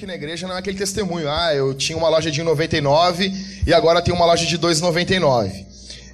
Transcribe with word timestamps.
aqui 0.00 0.06
na 0.06 0.14
igreja 0.14 0.48
não 0.48 0.54
é 0.54 0.58
aquele 0.58 0.78
testemunho. 0.78 1.28
Ah, 1.28 1.54
eu 1.54 1.74
tinha 1.74 1.96
uma 1.96 2.08
loja 2.08 2.30
de 2.30 2.42
1,99 2.42 3.66
e 3.66 3.74
agora 3.74 4.00
tenho 4.00 4.16
uma 4.16 4.24
loja 4.24 4.46
de 4.46 4.58
2,99. 4.58 5.66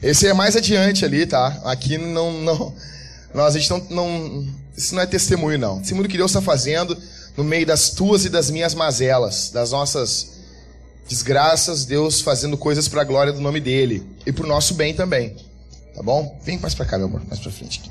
Esse 0.02 0.27
é 0.27 0.34
mais 0.34 0.57
adiante 0.57 1.05
ali, 1.05 1.25
tá? 1.25 1.61
Aqui 1.64 1.96
não, 1.96 2.33
não, 2.33 2.75
nós 3.33 3.55
a 3.55 3.59
gente 3.61 3.70
não, 3.70 3.87
não, 3.88 4.48
isso 4.77 4.93
não 4.93 5.02
é 5.02 5.07
testemunho 5.07 5.57
não. 5.57 5.79
Testemunho 5.79 6.09
que 6.09 6.16
Deus 6.16 6.33
está 6.33 6.43
fazendo 6.43 6.98
no 7.37 7.45
meio 7.45 7.65
das 7.65 7.91
tuas 7.91 8.24
e 8.24 8.29
das 8.29 8.51
minhas 8.51 8.74
mazelas, 8.74 9.51
das 9.51 9.70
nossas 9.70 10.32
desgraças, 11.09 11.84
Deus 11.84 12.21
fazendo 12.21 12.59
coisas 12.59 12.88
para 12.88 13.02
a 13.02 13.05
glória 13.05 13.32
do 13.32 13.41
nome 13.41 13.60
dele 13.60 14.05
e 14.27 14.32
para 14.32 14.45
o 14.45 14.48
nosso 14.48 14.74
bem 14.74 14.95
também. 14.95 15.37
Tá 15.95 16.02
bom? 16.02 16.37
Vem 16.43 16.59
mais 16.59 16.74
para 16.74 16.87
cá, 16.87 16.98
meu 16.98 17.07
amor, 17.07 17.23
mais 17.29 17.38
para 17.38 17.52
frente. 17.52 17.80
Aqui. 17.80 17.91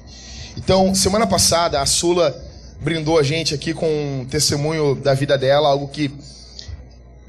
Então, 0.57 0.93
semana 0.93 1.25
passada 1.25 1.79
a 1.79 1.85
Sula 1.85 2.37
brindou 2.79 3.17
a 3.17 3.23
gente 3.23 3.53
aqui 3.53 3.73
com 3.73 3.87
um 4.21 4.25
testemunho 4.25 4.95
da 4.95 5.13
vida 5.13 5.37
dela, 5.37 5.69
algo 5.69 5.87
que 5.87 6.11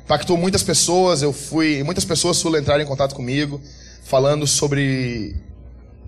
impactou 0.04 0.37
muitas 0.37 0.62
pessoas. 0.62 1.23
Eu 1.23 1.32
fui, 1.32 1.82
muitas 1.82 2.04
pessoas 2.04 2.37
Sula 2.37 2.59
entraram 2.59 2.82
em 2.82 2.87
contato 2.87 3.14
comigo 3.14 3.60
falando 4.06 4.46
sobre 4.46 5.34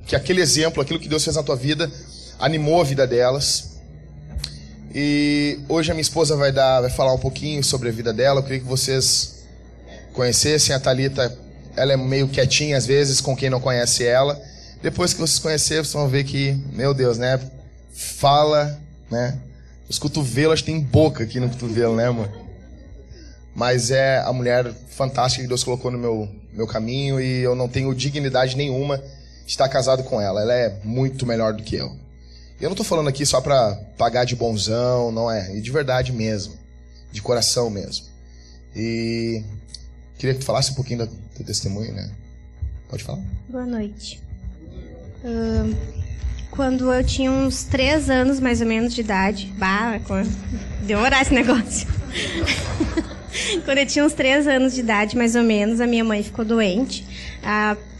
que 0.07 0.15
aquele 0.15 0.41
exemplo, 0.41 0.81
aquilo 0.81 1.01
que 1.01 1.09
Deus 1.09 1.25
fez 1.25 1.37
na 1.37 1.43
tua 1.43 1.57
vida, 1.57 1.91
animou 2.39 2.81
a 2.81 2.85
vida 2.85 3.07
delas. 3.07 3.77
E 4.95 5.59
hoje 5.69 5.91
a 5.91 5.95
minha 5.95 6.03
esposa 6.03 6.37
vai 6.37 6.53
dar, 6.53 6.81
vai 6.81 6.91
falar 6.91 7.13
um 7.13 7.19
pouquinho 7.19 7.63
sobre 7.63 7.89
a 7.89 7.93
vida 7.93 8.13
dela. 8.13 8.41
Eu 8.41 8.45
queria 8.45 8.61
que 8.61 8.67
vocês 8.67 9.45
conhecessem 10.13 10.75
a 10.75 10.81
Talita. 10.81 11.37
Ela 11.77 11.93
é 11.93 11.97
meio 11.97 12.29
quietinha 12.29 12.77
às 12.77 12.87
vezes 12.87 13.21
com 13.21 13.37
quem 13.37 13.51
não 13.51 13.61
conhece 13.61 14.05
ela. 14.05 14.41
Depois 14.81 15.13
que 15.13 15.21
vocês 15.21 15.39
conhecerem, 15.39 15.83
vocês 15.83 15.93
vão 15.93 16.09
ver 16.09 16.25
que, 16.25 16.57
meu 16.73 16.95
Deus, 16.95 17.19
né? 17.19 17.39
Fala, 17.93 18.81
né? 19.11 19.39
Os 19.89 19.99
cotovelos 19.99 20.61
têm 20.61 20.81
boca 20.81 21.25
aqui 21.25 21.41
no 21.41 21.49
cotovelo, 21.49 21.97
né, 21.97 22.07
amor? 22.07 22.31
Mas 23.55 23.91
é 23.91 24.19
a 24.19 24.33
mulher 24.33 24.73
fantástica 24.89 25.43
que 25.43 25.49
Deus 25.49 25.65
colocou 25.65 25.91
no 25.91 25.99
meu, 25.99 26.29
meu 26.53 26.67
caminho 26.67 27.21
e 27.21 27.41
eu 27.41 27.55
não 27.55 27.69
tenho 27.69 27.95
dignidade 27.95 28.57
nenhuma 28.57 28.99
de 28.99 29.51
estar 29.51 29.69
casado 29.69 30.05
com 30.05 30.21
ela. 30.21 30.43
Ela 30.43 30.55
é 30.55 30.81
muito 30.85 31.27
melhor 31.27 31.55
do 31.55 31.63
que 31.63 31.77
eu. 31.77 31.97
Eu 32.61 32.69
não 32.69 32.73
estou 32.73 32.85
falando 32.85 33.09
aqui 33.09 33.25
só 33.25 33.41
para 33.41 33.75
pagar 33.97 34.25
de 34.25 34.37
bonzão, 34.37 35.11
não 35.11 35.31
é. 35.31 35.57
E 35.57 35.61
de 35.61 35.71
verdade 35.71 36.13
mesmo. 36.13 36.55
De 37.11 37.23
coração 37.23 37.71
mesmo. 37.71 38.07
E 38.77 39.43
queria 40.19 40.35
que 40.35 40.41
tu 40.41 40.47
falasse 40.47 40.73
um 40.73 40.75
pouquinho 40.75 41.07
do 41.07 41.07
teu 41.35 41.47
testemunho, 41.47 41.93
né? 41.95 42.11
Pode 42.89 43.03
falar? 43.03 43.23
Boa 43.49 43.65
noite. 43.65 44.21
Uh, 45.25 45.75
quando 46.51 46.93
eu 46.93 47.05
tinha 47.05 47.31
uns 47.31 47.65
três 47.65 48.11
anos, 48.11 48.41
mais 48.41 48.61
ou 48.61 48.67
menos, 48.67 48.95
de 48.95 49.01
idade. 49.01 49.53
Bah, 49.57 50.01
demorar 50.83 51.23
esse 51.23 51.35
negócio. 51.35 51.87
quando 53.65 53.79
eu 53.79 53.87
tinha 53.87 54.05
uns 54.05 54.13
três 54.13 54.47
anos 54.47 54.75
de 54.75 54.81
idade, 54.81 55.17
mais 55.17 55.35
ou 55.35 55.43
menos, 55.43 55.81
a 55.81 55.87
minha 55.87 56.05
mãe 56.05 56.23
ficou 56.23 56.45
doente. 56.45 57.07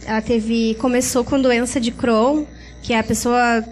ela 0.05 0.21
teve, 0.21 0.75
começou 0.75 1.23
com 1.23 1.39
doença 1.39 1.79
de 1.79 1.91
Crohn, 1.91 2.45
que 2.81 2.93
a 2.93 3.03
pessoa 3.03 3.63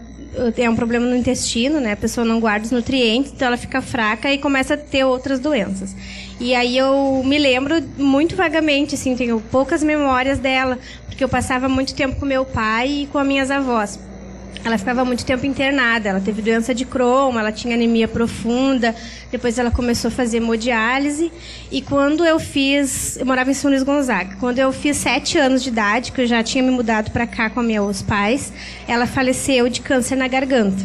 é 0.56 0.70
um 0.70 0.76
problema 0.76 1.06
no 1.06 1.16
intestino, 1.16 1.80
né? 1.80 1.94
A 1.94 1.98
pessoa 1.98 2.26
não 2.26 2.40
guarda 2.40 2.66
os 2.66 2.72
nutrientes, 2.72 3.32
então 3.34 3.48
ela 3.48 3.58
fica 3.58 3.82
fraca 3.82 4.32
e 4.32 4.38
começa 4.38 4.76
a 4.76 4.78
ter 4.78 5.04
outras 5.04 5.40
doenças. 5.40 5.96
E 6.40 6.54
aí 6.54 6.78
eu 6.78 7.24
me 7.26 7.38
lembro 7.40 7.82
muito 7.98 8.36
vagamente, 8.36 8.96
assim, 8.96 9.16
tenho 9.16 9.42
poucas 9.52 9.82
memórias 9.82 10.38
dela, 10.38 10.78
porque 11.08 11.24
eu 11.24 11.30
passava 11.30 11.68
muito 11.68 11.96
tempo 11.96 12.20
com 12.20 12.26
meu 12.26 12.46
pai 12.46 12.88
e 13.04 13.08
com 13.08 13.18
as 13.18 13.28
minhas 13.28 13.50
avós. 13.50 14.00
Ela 14.64 14.78
ficava 14.78 15.06
muito 15.06 15.26
tempo 15.26 15.46
internada, 15.46 16.10
ela 16.10 16.20
teve 16.20 16.42
doença 16.42 16.74
de 16.74 16.84
Crohn, 16.84 17.40
ela 17.40 17.52
tinha 17.52 17.76
anemia 17.76 18.08
profunda, 18.08 18.94
depois 19.32 19.58
ela 19.58 19.72
começou 19.72 20.10
a 20.10 20.12
fazer 20.12 20.38
hemodiálise. 20.38 21.32
E 21.72 21.82
quando 21.82 22.26
eu 22.26 22.40
fiz, 22.40 23.18
eu 23.18 23.26
morava 23.26 23.50
em 23.50 23.54
São 23.54 23.72
Luís 23.72 23.84
Gonzaga, 23.84 24.36
quando 24.40 24.60
eu 24.60 24.72
fiz 24.74 24.98
sete 24.98 25.38
anos 25.38 25.64
de 25.64 25.70
idade, 25.70 26.12
que 26.12 26.22
eu 26.22 26.28
já 26.28 26.44
tinha 26.44 26.64
me 26.64 26.72
mudado 26.72 27.12
para 27.12 27.26
cá 27.26 27.50
com 27.50 27.62
meus 27.62 28.02
pais, 28.02 28.52
ela 28.88 29.08
faleceu 29.08 29.70
de 29.70 29.80
câncer 29.82 30.16
na 30.16 30.28
garganta. 30.28 30.84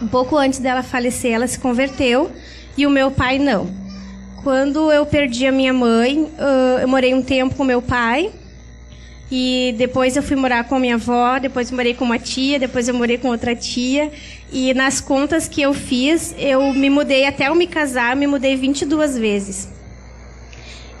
Um 0.00 0.08
pouco 0.08 0.36
antes 0.36 0.58
dela 0.58 0.82
falecer, 0.82 1.32
ela 1.32 1.46
se 1.46 1.58
converteu 1.58 2.30
e 2.76 2.86
o 2.86 2.90
meu 2.90 3.10
pai 3.10 3.38
não. 3.38 3.68
Quando 4.42 4.92
eu 4.92 5.06
perdi 5.06 5.46
a 5.46 5.52
minha 5.52 5.72
mãe, 5.72 6.30
eu 6.80 6.88
morei 6.88 7.14
um 7.14 7.22
tempo 7.22 7.54
com 7.54 7.64
meu 7.64 7.80
pai, 7.80 8.30
e 9.30 9.74
depois 9.78 10.16
eu 10.16 10.22
fui 10.22 10.36
morar 10.36 10.64
com 10.64 10.74
a 10.74 10.78
minha 10.78 10.96
avó, 10.96 11.38
depois 11.38 11.70
morei 11.70 11.94
com 11.94 12.04
uma 12.04 12.18
tia, 12.18 12.58
depois 12.58 12.88
eu 12.88 12.94
morei 12.94 13.18
com 13.18 13.28
outra 13.28 13.54
tia. 13.56 14.12
E 14.52 14.72
nas 14.74 15.00
contas 15.00 15.48
que 15.48 15.62
eu 15.62 15.72
fiz, 15.72 16.34
eu 16.38 16.72
me 16.72 16.90
mudei 16.90 17.26
até 17.26 17.48
eu 17.48 17.54
me 17.54 17.66
casar, 17.66 18.12
eu 18.12 18.16
me 18.16 18.26
mudei 18.26 18.56
22 18.56 19.18
vezes. 19.18 19.68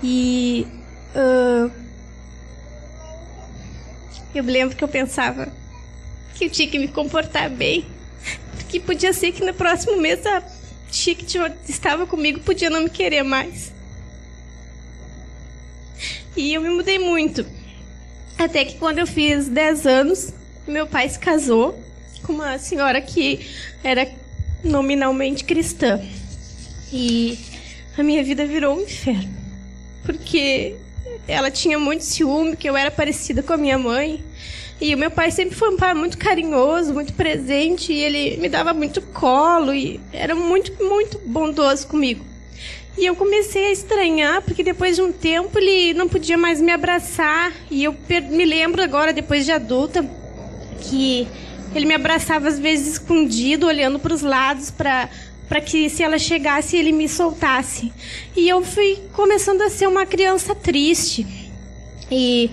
E 0.02 0.66
uh, 1.14 1.70
eu 4.34 4.42
lembro 4.42 4.76
que 4.76 4.82
eu 4.82 4.88
pensava 4.88 5.52
que 6.34 6.46
eu 6.46 6.50
tinha 6.50 6.68
que 6.68 6.78
me 6.78 6.88
comportar 6.88 7.48
bem, 7.48 7.86
porque 8.56 8.80
podia 8.80 9.12
ser 9.12 9.32
que 9.32 9.44
no 9.44 9.54
próximo 9.54 9.96
mês 9.98 10.26
a 10.26 10.42
tia 10.90 11.14
que 11.14 11.24
estava 11.68 12.06
comigo 12.06 12.40
podia 12.40 12.70
não 12.70 12.82
me 12.82 12.90
querer 12.90 13.22
mais. 13.22 13.72
E 16.36 16.52
eu 16.54 16.60
me 16.60 16.70
mudei 16.70 16.98
muito. 16.98 17.46
Até 18.44 18.62
que 18.62 18.76
quando 18.76 18.98
eu 18.98 19.06
fiz 19.06 19.48
10 19.48 19.86
anos, 19.86 20.34
meu 20.68 20.86
pai 20.86 21.08
se 21.08 21.18
casou 21.18 21.82
com 22.22 22.34
uma 22.34 22.58
senhora 22.58 23.00
que 23.00 23.40
era 23.82 24.06
nominalmente 24.62 25.44
cristã. 25.44 25.98
E 26.92 27.38
a 27.96 28.02
minha 28.02 28.22
vida 28.22 28.44
virou 28.46 28.76
um 28.76 28.82
inferno. 28.82 29.34
Porque 30.04 30.76
ela 31.26 31.50
tinha 31.50 31.78
muito 31.78 32.04
ciúme, 32.04 32.54
que 32.54 32.68
eu 32.68 32.76
era 32.76 32.90
parecida 32.90 33.42
com 33.42 33.54
a 33.54 33.56
minha 33.56 33.78
mãe. 33.78 34.22
E 34.78 34.94
o 34.94 34.98
meu 34.98 35.10
pai 35.10 35.30
sempre 35.30 35.56
foi 35.56 35.70
um 35.70 35.78
pai 35.78 35.94
muito 35.94 36.18
carinhoso, 36.18 36.92
muito 36.92 37.14
presente, 37.14 37.94
e 37.94 37.98
ele 37.98 38.36
me 38.36 38.50
dava 38.50 38.74
muito 38.74 39.00
colo 39.00 39.72
e 39.72 39.98
era 40.12 40.34
muito, 40.34 40.84
muito 40.84 41.18
bondoso 41.20 41.86
comigo. 41.86 42.33
E 42.96 43.06
eu 43.06 43.16
comecei 43.16 43.66
a 43.66 43.72
estranhar, 43.72 44.42
porque 44.42 44.62
depois 44.62 44.96
de 44.96 45.02
um 45.02 45.10
tempo 45.10 45.58
ele 45.58 45.94
não 45.94 46.08
podia 46.08 46.38
mais 46.38 46.60
me 46.60 46.70
abraçar. 46.70 47.52
E 47.70 47.82
eu 47.84 47.94
me 48.30 48.44
lembro 48.44 48.82
agora, 48.82 49.12
depois 49.12 49.44
de 49.44 49.52
adulta, 49.52 50.08
que 50.80 51.26
ele 51.74 51.86
me 51.86 51.94
abraçava 51.94 52.48
às 52.48 52.58
vezes 52.58 52.94
escondido, 52.94 53.66
olhando 53.66 53.98
para 53.98 54.14
os 54.14 54.22
lados, 54.22 54.70
para 54.70 55.08
para 55.48 55.60
que 55.60 55.90
se 55.90 56.02
ela 56.02 56.18
chegasse 56.18 56.76
ele 56.76 56.90
me 56.90 57.08
soltasse. 57.08 57.92
E 58.34 58.48
eu 58.48 58.62
fui 58.64 58.98
começando 59.12 59.60
a 59.62 59.68
ser 59.68 59.86
uma 59.86 60.06
criança 60.06 60.54
triste. 60.54 61.26
E 62.10 62.50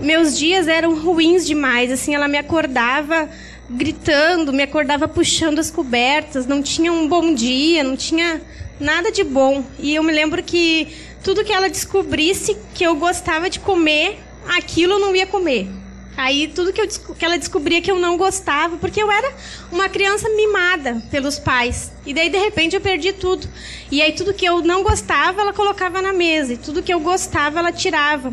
meus 0.00 0.38
dias 0.38 0.68
eram 0.68 0.94
ruins 0.94 1.46
demais, 1.46 1.90
assim, 1.90 2.14
ela 2.14 2.28
me 2.28 2.38
acordava 2.38 3.28
gritando, 3.68 4.52
me 4.52 4.62
acordava 4.62 5.08
puxando 5.08 5.58
as 5.58 5.70
cobertas, 5.70 6.46
não 6.46 6.62
tinha 6.62 6.92
um 6.92 7.08
bom 7.08 7.34
dia, 7.34 7.82
não 7.82 7.96
tinha 7.96 8.40
nada 8.84 9.10
de 9.10 9.24
bom. 9.24 9.64
E 9.78 9.94
eu 9.94 10.02
me 10.02 10.12
lembro 10.12 10.42
que 10.42 10.94
tudo 11.24 11.42
que 11.42 11.52
ela 11.52 11.68
descobrisse 11.68 12.56
que 12.74 12.84
eu 12.84 12.94
gostava 12.94 13.48
de 13.48 13.58
comer, 13.58 14.18
aquilo 14.46 14.94
eu 14.94 15.00
não 15.00 15.16
ia 15.16 15.26
comer. 15.26 15.68
Aí 16.16 16.46
tudo 16.46 16.72
que, 16.72 16.80
eu, 16.80 16.86
que 16.86 17.24
ela 17.24 17.36
descobria 17.36 17.82
que 17.82 17.90
eu 17.90 17.98
não 17.98 18.16
gostava, 18.16 18.76
porque 18.76 19.02
eu 19.02 19.10
era 19.10 19.32
uma 19.72 19.88
criança 19.88 20.28
mimada 20.28 21.02
pelos 21.10 21.40
pais. 21.40 21.90
E 22.06 22.14
daí 22.14 22.28
de 22.28 22.38
repente 22.38 22.76
eu 22.76 22.80
perdi 22.80 23.12
tudo. 23.12 23.48
E 23.90 24.00
aí 24.00 24.12
tudo 24.12 24.32
que 24.32 24.44
eu 24.44 24.62
não 24.62 24.84
gostava, 24.84 25.40
ela 25.40 25.52
colocava 25.52 26.00
na 26.00 26.12
mesa. 26.12 26.52
E 26.52 26.56
tudo 26.56 26.82
que 26.82 26.94
eu 26.94 27.00
gostava, 27.00 27.58
ela 27.58 27.72
tirava. 27.72 28.32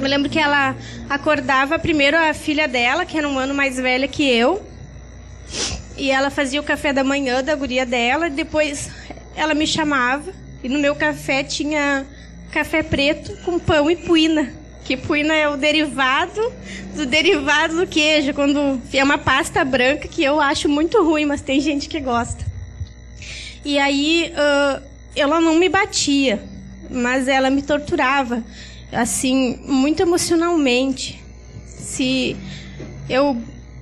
Eu 0.00 0.08
lembro 0.08 0.28
que 0.28 0.40
ela 0.40 0.74
acordava 1.08 1.78
primeiro 1.78 2.16
a 2.16 2.34
filha 2.34 2.66
dela, 2.66 3.06
que 3.06 3.16
era 3.16 3.28
um 3.28 3.38
ano 3.38 3.54
mais 3.54 3.76
velha 3.76 4.08
que 4.08 4.28
eu. 4.28 4.60
E 5.96 6.10
ela 6.10 6.30
fazia 6.30 6.60
o 6.60 6.64
café 6.64 6.92
da 6.92 7.04
manhã 7.04 7.44
da 7.44 7.54
guria 7.54 7.86
dela. 7.86 8.26
E 8.26 8.30
depois 8.30 8.90
ela 9.36 9.54
me 9.54 9.66
chamava 9.66 10.32
e 10.62 10.68
no 10.68 10.78
meu 10.78 10.94
café 10.94 11.42
tinha 11.42 12.06
café 12.50 12.82
preto 12.82 13.36
com 13.44 13.58
pão 13.58 13.90
e 13.90 13.96
puína. 13.96 14.52
Que 14.84 14.96
puína 14.96 15.34
é 15.34 15.48
o 15.48 15.56
derivado 15.56 16.52
do 16.94 17.06
derivado 17.06 17.76
do 17.76 17.86
queijo, 17.86 18.34
quando 18.34 18.80
é 18.92 19.02
uma 19.02 19.18
pasta 19.18 19.64
branca 19.64 20.06
que 20.06 20.22
eu 20.22 20.40
acho 20.40 20.68
muito 20.68 21.02
ruim, 21.02 21.24
mas 21.24 21.40
tem 21.40 21.60
gente 21.60 21.88
que 21.88 21.98
gosta. 22.00 22.44
E 23.64 23.78
aí 23.78 24.32
uh, 24.32 24.82
ela 25.16 25.40
não 25.40 25.54
me 25.54 25.68
batia, 25.68 26.42
mas 26.90 27.28
ela 27.28 27.48
me 27.50 27.62
torturava, 27.62 28.44
assim, 28.92 29.58
muito 29.64 30.02
emocionalmente. 30.02 31.22
Se 31.66 32.36
eu 33.08 33.36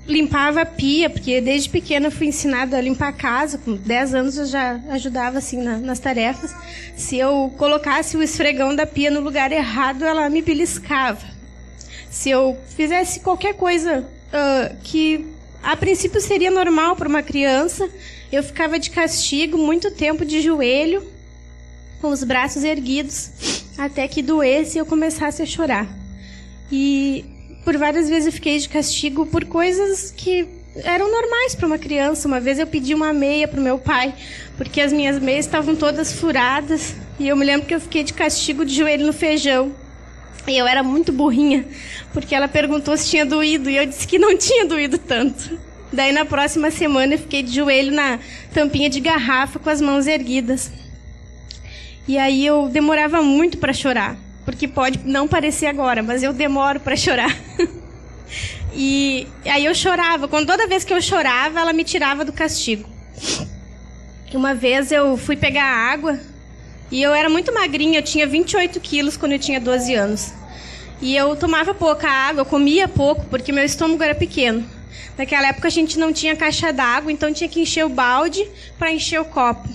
limpava 0.07 0.63
a 0.63 0.67
pia, 0.67 1.09
porque 1.09 1.41
desde 1.41 1.69
pequena 1.69 2.11
fui 2.11 2.27
ensinada 2.27 2.77
a 2.77 2.81
limpar 2.81 3.09
a 3.09 3.13
casa. 3.13 3.59
Com 3.59 3.75
10 3.75 4.15
anos 4.15 4.39
eu 4.39 4.47
já 4.47 4.81
ajudava 4.91 5.39
assim 5.39 5.63
na, 5.63 5.79
nas 5.79 5.99
tarefas. 5.99 6.55
Se 6.97 7.17
eu 7.19 7.53
colocasse 7.57 8.17
o 8.17 8.23
esfregão 8.23 8.75
da 8.75 8.87
pia 8.87 9.11
no 9.11 9.21
lugar 9.21 9.53
errado, 9.53 10.05
ela 10.05 10.29
me 10.29 10.43
beliscava. 10.43 11.25
Se 12.11 12.31
eu 12.31 12.59
fizesse 12.77 13.21
qualquer 13.21 13.55
coisa 13.55 14.01
uh, 14.01 14.77
que 14.83 15.25
a 15.63 15.77
princípio 15.77 16.21
seria 16.21 16.51
normal 16.51 16.97
para 16.97 17.09
uma 17.09 17.23
criança, 17.23 17.89
eu 18.31 18.43
ficava 18.43 18.79
de 18.79 18.91
castigo 18.91 19.57
muito 19.57 19.91
tempo 19.91 20.25
de 20.25 20.41
joelho 20.41 21.07
com 22.01 22.09
os 22.09 22.25
braços 22.25 22.65
erguidos, 22.65 23.31
até 23.79 24.09
que 24.09 24.21
doesse 24.21 24.77
e 24.77 24.81
eu 24.81 24.85
começasse 24.85 25.41
a 25.41 25.47
chorar. 25.47 25.87
E 26.71 27.25
por 27.65 27.77
várias 27.77 28.09
vezes 28.09 28.27
eu 28.27 28.33
fiquei 28.33 28.59
de 28.59 28.69
castigo 28.69 29.27
por 29.27 29.45
coisas 29.45 30.11
que 30.11 30.49
eram 30.77 31.11
normais 31.11 31.55
para 31.55 31.67
uma 31.67 31.79
criança. 31.79 32.27
Uma 32.27 32.41
vez 32.41 32.59
eu 32.59 32.67
pedi 32.67 32.95
uma 32.95 33.13
meia 33.13 33.47
para 33.47 33.61
o 33.61 33.63
meu 33.63 33.79
pai, 33.79 34.15
porque 34.57 34.81
as 34.81 34.93
minhas 34.93 35.19
meias 35.21 35.47
estavam 35.47 35.75
todas 35.77 36.13
furadas. 36.13 36.95
E 37.19 37.29
eu 37.29 37.37
me 37.37 37.45
lembro 37.45 37.67
que 37.67 37.75
eu 37.75 37.81
fiquei 37.81 38.03
de 38.03 38.13
castigo 38.13 38.65
de 38.65 38.75
joelho 38.75 39.07
no 39.07 39.13
feijão. 39.13 39.73
E 40.47 40.59
eu 40.59 40.67
era 40.67 40.83
muito 40.83 41.13
burrinha, 41.13 41.65
porque 42.13 42.35
ela 42.35 42.49
perguntou 42.49 42.97
se 42.97 43.11
tinha 43.11 43.25
doído 43.25 43.71
e 43.71 43.77
eu 43.77 43.87
disse 43.87 44.09
que 44.09 44.19
não 44.19 44.37
tinha 44.37 44.67
doído 44.67 44.99
tanto. 44.99 45.59
Daí 45.93 46.11
na 46.11 46.25
próxima 46.25 46.71
semana 46.71 47.15
eu 47.15 47.19
fiquei 47.19 47.43
de 47.43 47.55
joelho 47.55 47.93
na 47.93 48.19
tampinha 48.53 48.91
de 48.91 48.99
garrafa 48.99 49.59
com 49.61 49.71
as 49.71 49.81
mãos 49.81 50.07
erguidas. 50.07 50.73
E 52.09 52.19
aí 52.19 52.45
eu 52.45 52.69
demorava 52.69 53.23
muito 53.23 53.59
para 53.59 53.73
chorar, 53.73 54.17
porque 54.45 54.67
pode 54.67 55.01
não 55.05 55.29
parecer 55.29 55.67
agora, 55.67 56.03
mas 56.03 56.23
eu 56.23 56.33
demoro 56.33 56.81
para 56.81 56.97
chorar. 56.97 57.37
e 58.75 59.27
aí 59.45 59.65
eu 59.65 59.75
chorava, 59.75 60.29
quando 60.29 60.47
toda 60.47 60.67
vez 60.67 60.85
que 60.85 60.93
eu 60.93 61.01
chorava, 61.01 61.61
ela 61.61 61.73
me 61.73 61.85
tirava 61.85 62.25
do 62.25 62.33
castigo. 62.33 62.89
Uma 64.35 64.55
vez 64.55 64.91
eu 64.91 65.17
fui 65.19 65.37
pegar 65.37 65.65
água 65.65 66.19
e 66.91 67.03
eu 67.03 67.15
era 67.15 67.29
muito 67.29 67.53
magrinha, 67.53 67.99
eu 67.99 68.03
tinha 68.03 68.27
28 68.27 68.81
quilos 68.81 69.17
quando 69.17 69.33
eu 69.33 69.39
tinha 69.39 69.61
12 69.61 69.95
anos. 69.95 70.33
E 71.03 71.17
eu 71.17 71.37
tomava 71.37 71.75
pouca 71.75 72.09
água, 72.09 72.43
eu 72.43 72.47
comia 72.47 72.89
pouco, 72.89 73.25
porque 73.27 73.53
meu 73.53 73.65
estômago 73.65 74.03
era 74.03 74.15
pequeno. 74.15 74.65
Naquela 75.19 75.49
época 75.49 75.69
a 75.69 75.71
gente 75.71 75.99
não 75.99 76.13
tinha 76.13 76.35
caixa 76.35 76.73
d'água, 76.73 77.13
então 77.13 77.33
tinha 77.33 77.49
que 77.49 77.61
encher 77.61 77.85
o 77.85 77.89
balde 77.89 78.49
para 78.79 78.93
encher 78.93 79.21
o 79.21 79.25
copo. 79.25 79.69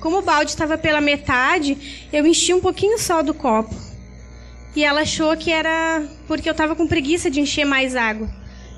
Como 0.00 0.18
o 0.18 0.22
balde 0.22 0.50
estava 0.50 0.78
pela 0.78 1.00
metade, 1.00 2.06
eu 2.12 2.26
enchi 2.26 2.54
um 2.54 2.60
pouquinho 2.60 2.98
só 2.98 3.22
do 3.22 3.34
copo. 3.34 3.87
E 4.78 4.84
ela 4.84 5.00
achou 5.00 5.36
que 5.36 5.50
era 5.50 6.04
porque 6.28 6.48
eu 6.48 6.52
estava 6.52 6.76
com 6.76 6.86
preguiça 6.86 7.28
de 7.28 7.40
encher 7.40 7.64
mais 7.64 7.96
água. 7.96 8.30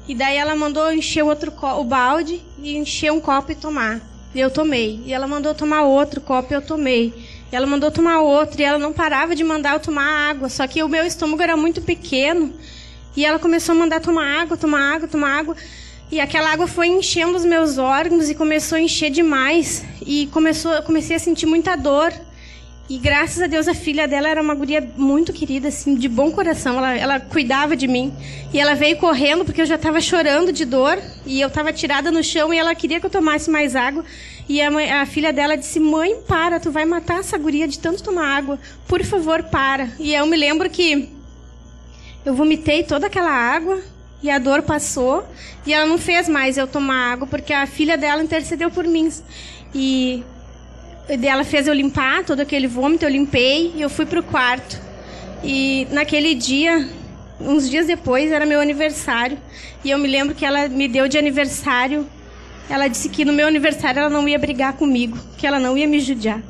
E 0.09 0.15
daí 0.15 0.35
ela 0.35 0.57
mandou 0.57 0.91
encher 0.91 1.23
outro 1.23 1.53
o 1.79 1.85
balde 1.85 2.41
e 2.63 2.75
encher 2.75 3.13
um 3.13 3.21
copo 3.21 3.53
e 3.53 3.55
tomar. 3.55 4.01
E 4.35 4.41
eu 4.41 4.51
tomei. 4.51 5.03
E 5.05 5.13
ela 5.13 5.27
mandou 5.27 5.55
tomar 5.55 5.83
outro 5.83 6.23
copo 6.23 6.55
e 6.55 6.57
eu 6.57 6.63
tomei. 6.63 7.13
E 7.53 7.55
ela 7.55 7.67
mandou 7.67 7.91
tomar 7.91 8.23
outro 8.23 8.63
e 8.63 8.65
ela 8.65 8.79
não 8.79 8.95
parava 8.95 9.37
de 9.37 9.45
mandar 9.45 9.75
eu 9.75 9.81
tomar 9.81 10.31
água. 10.31 10.49
Só 10.49 10.67
que 10.67 10.83
o 10.83 10.89
meu 10.89 11.05
estômago 11.05 11.43
era 11.43 11.55
muito 11.55 11.83
pequeno. 11.83 12.51
E 13.15 13.23
ela 13.23 13.39
começou 13.39 13.75
a 13.75 13.79
mandar 13.79 14.01
tomar 14.01 14.41
água, 14.41 14.57
tomar 14.57 14.95
água, 14.95 15.07
tomar 15.07 15.39
água. 15.39 15.57
E 16.11 16.19
aquela 16.19 16.51
água 16.51 16.67
foi 16.67 16.87
enchendo 16.87 17.37
os 17.37 17.45
meus 17.45 17.77
órgãos 17.77 18.31
e 18.31 18.35
começou 18.35 18.77
a 18.79 18.81
encher 18.81 19.11
demais. 19.11 19.85
E 20.01 20.29
começou, 20.29 20.81
comecei 20.81 21.17
a 21.17 21.19
sentir 21.19 21.45
muita 21.45 21.77
dor. 21.77 22.11
E 22.91 22.99
graças 22.99 23.41
a 23.41 23.47
Deus 23.47 23.69
a 23.69 23.73
filha 23.73 24.09
dela 24.09 24.29
era 24.29 24.43
uma 24.43 24.53
guria 24.53 24.81
muito 24.97 25.33
querida, 25.33 25.69
assim, 25.69 25.95
de 25.95 26.09
bom 26.09 26.33
coração. 26.33 26.77
Ela, 26.77 26.97
ela 26.97 27.21
cuidava 27.21 27.77
de 27.77 27.87
mim. 27.87 28.13
E 28.53 28.59
ela 28.59 28.75
veio 28.75 28.97
correndo 28.97 29.45
porque 29.45 29.63
eu 29.63 29.67
já 29.67 29.77
estava 29.77 30.01
chorando 30.01 30.53
de 30.53 30.65
dor. 30.65 30.99
E 31.25 31.41
eu 31.41 31.47
estava 31.47 31.73
tirada 31.73 32.11
no 32.11 32.21
chão 32.21 32.53
e 32.53 32.59
ela 32.59 32.75
queria 32.75 32.99
que 32.99 33.07
eu 33.07 33.11
tomasse 33.11 33.49
mais 33.49 33.77
água. 33.77 34.05
E 34.49 34.61
a, 34.61 34.69
mãe, 34.73 34.91
a 34.91 35.07
filha 35.07 35.33
dela 35.33 35.57
disse: 35.57 35.79
Mãe, 35.79 36.17
para, 36.27 36.59
tu 36.59 36.73
vai 36.73 36.85
matar 36.85 37.21
essa 37.21 37.39
guria 37.39 37.69
de 37.69 37.79
tanto 37.79 38.03
tomar 38.03 38.27
água. 38.27 38.59
Por 38.89 39.05
favor, 39.05 39.45
para. 39.45 39.91
E 39.97 40.13
eu 40.13 40.27
me 40.27 40.37
lembro 40.37 40.69
que 40.69 41.09
eu 42.27 42.35
vomitei 42.35 42.83
toda 42.83 43.07
aquela 43.07 43.31
água 43.31 43.81
e 44.21 44.29
a 44.29 44.39
dor 44.41 44.63
passou 44.63 45.25
e 45.65 45.73
ela 45.73 45.87
não 45.87 45.97
fez 45.97 46.29
mais 46.29 46.59
eu 46.59 46.67
tomar 46.67 47.13
água 47.13 47.27
porque 47.29 47.53
a 47.53 47.69
filha 47.69 47.97
dela 47.97 48.21
intercedeu 48.21 48.69
por 48.69 48.85
mim. 48.85 49.09
E 49.73 50.25
ela 51.23 51.45
fez 51.45 51.67
eu 51.67 51.75
limpar 51.75 52.25
todo 52.25 52.41
aquele 52.41 52.67
vômito, 52.67 53.05
eu 53.05 53.09
limpei 53.09 53.73
e 53.75 53.83
eu 53.83 53.91
fui 53.91 54.07
pro 54.07 54.23
quarto. 54.23 54.81
E 55.43 55.87
naquele 55.91 56.35
dia, 56.35 56.89
uns 57.41 57.69
dias 57.69 57.87
depois, 57.87 58.31
era 58.31 58.45
meu 58.47 58.61
aniversário. 58.61 59.39
E 59.85 59.91
eu 59.91 59.99
me 59.99 60.09
lembro 60.09 60.35
que 60.35 60.45
ela 60.45 60.69
me 60.69 60.87
deu 60.87 61.09
de 61.09 61.19
aniversário. 61.19 62.07
Ela 62.69 62.87
disse 62.87 63.09
que 63.09 63.25
no 63.25 63.33
meu 63.33 63.49
aniversário 63.49 64.01
ela 64.01 64.11
não 64.11 64.29
ia 64.29 64.39
brigar 64.39 64.75
comigo, 64.75 65.19
que 65.37 65.47
ela 65.47 65.59
não 65.59 65.77
ia 65.77 65.87
me 65.87 65.99
judiar. 65.99 66.41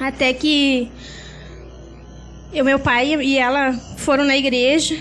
Até 0.00 0.32
que 0.32 0.90
eu, 2.52 2.64
meu 2.64 2.78
pai 2.78 3.14
e 3.14 3.38
ela 3.38 3.72
foram 3.96 4.24
na 4.24 4.36
igreja 4.36 4.98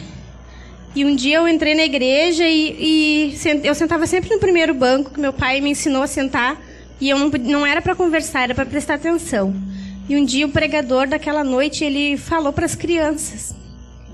e 0.95 1.03
um 1.03 1.13
dia 1.13 1.37
eu 1.37 1.47
entrei 1.47 1.75
na 1.75 1.83
igreja 1.83 2.47
e, 2.47 3.33
e 3.35 3.37
eu 3.65 3.75
sentava 3.75 4.07
sempre 4.07 4.29
no 4.29 4.39
primeiro 4.39 4.73
banco, 4.73 5.11
que 5.11 5.19
meu 5.19 5.33
pai 5.33 5.59
me 5.59 5.69
ensinou 5.69 6.01
a 6.01 6.07
sentar. 6.07 6.57
E 6.99 7.09
eu 7.09 7.19
não, 7.19 7.29
não 7.29 7.65
era 7.65 7.81
para 7.81 7.95
conversar, 7.95 8.43
era 8.43 8.55
para 8.55 8.65
prestar 8.65 8.95
atenção. 8.95 9.53
E 10.07 10.15
um 10.15 10.23
dia 10.23 10.45
o 10.45 10.51
pregador 10.51 11.07
daquela 11.07 11.43
noite, 11.43 11.83
ele 11.83 12.15
falou 12.15 12.53
para 12.53 12.65
as 12.65 12.75
crianças, 12.75 13.55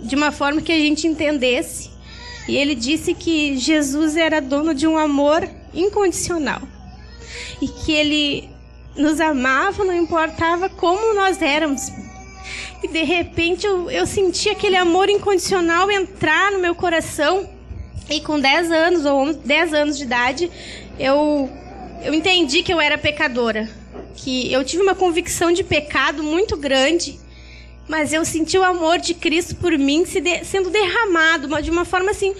de 0.01 0.15
uma 0.15 0.31
forma 0.31 0.61
que 0.61 0.71
a 0.71 0.77
gente 0.77 1.05
entendesse. 1.05 1.91
E 2.47 2.55
ele 2.55 2.75
disse 2.75 3.13
que 3.13 3.57
Jesus 3.57 4.17
era 4.17 4.41
dono 4.41 4.73
de 4.73 4.87
um 4.87 4.97
amor 4.97 5.47
incondicional. 5.73 6.61
E 7.61 7.67
que 7.67 7.91
ele 7.91 8.49
nos 8.95 9.19
amava, 9.19 9.83
não 9.83 9.95
importava 9.95 10.69
como 10.69 11.13
nós 11.13 11.41
éramos. 11.41 11.91
E 12.83 12.87
de 12.87 13.03
repente 13.03 13.65
eu, 13.65 13.91
eu 13.91 14.07
senti 14.07 14.49
aquele 14.49 14.75
amor 14.75 15.09
incondicional 15.09 15.91
entrar 15.91 16.51
no 16.51 16.59
meu 16.59 16.73
coração. 16.73 17.47
E 18.09 18.19
com 18.19 18.39
10 18.39 18.71
anos 18.71 19.05
ou 19.05 19.33
10 19.33 19.73
anos 19.73 19.97
de 19.97 20.03
idade, 20.03 20.51
eu, 20.99 21.49
eu 22.03 22.13
entendi 22.13 22.63
que 22.63 22.73
eu 22.73 22.79
era 22.79 22.97
pecadora. 22.97 23.69
Que 24.15 24.51
eu 24.51 24.63
tive 24.63 24.83
uma 24.83 24.95
convicção 24.95 25.51
de 25.51 25.63
pecado 25.63 26.23
muito 26.23 26.57
grande. 26.57 27.19
Mas 27.87 28.13
eu 28.13 28.23
senti 28.23 28.57
o 28.57 28.63
amor 28.63 28.99
de 28.99 29.13
Cristo 29.13 29.55
por 29.55 29.77
mim 29.77 30.05
se 30.05 30.21
de, 30.21 30.43
sendo 30.45 30.69
derramado 30.69 31.61
de 31.61 31.71
uma 31.71 31.85
forma 31.85 32.11
assim 32.11 32.33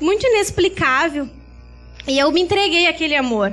muito 0.00 0.26
inexplicável. 0.26 1.28
E 2.06 2.18
eu 2.18 2.30
me 2.32 2.40
entreguei 2.40 2.86
àquele 2.86 3.14
amor. 3.14 3.52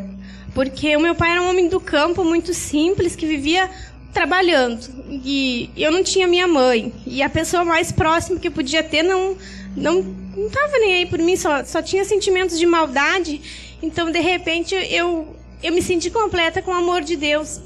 Porque 0.53 0.95
o 0.95 0.99
meu 0.99 1.15
pai 1.15 1.31
era 1.31 1.41
um 1.41 1.49
homem 1.49 1.67
do 1.67 1.79
campo 1.79 2.23
muito 2.23 2.53
simples 2.53 3.15
que 3.15 3.25
vivia 3.25 3.69
trabalhando 4.13 4.79
e 5.09 5.69
eu 5.75 5.91
não 5.91 6.01
tinha 6.01 6.25
minha 6.25 6.47
mãe 6.47 6.93
e 7.05 7.21
a 7.21 7.29
pessoa 7.29 7.65
mais 7.65 7.91
próxima 7.91 8.39
que 8.39 8.49
podia 8.49 8.81
ter 8.81 9.03
não 9.03 9.35
não 9.75 10.01
não 10.01 10.49
tava 10.49 10.77
nem 10.77 10.93
aí 10.95 11.05
por 11.05 11.19
mim 11.19 11.35
só 11.35 11.65
só 11.65 11.81
tinha 11.81 12.05
sentimentos 12.05 12.57
de 12.57 12.65
maldade 12.65 13.41
então 13.83 14.09
de 14.09 14.21
repente 14.21 14.73
eu 14.73 15.34
eu 15.63 15.73
me 15.73 15.81
senti 15.81 16.09
completa 16.09 16.61
com 16.61 16.71
o 16.71 16.75
amor 16.75 17.01
de 17.01 17.15
Deus 17.15 17.59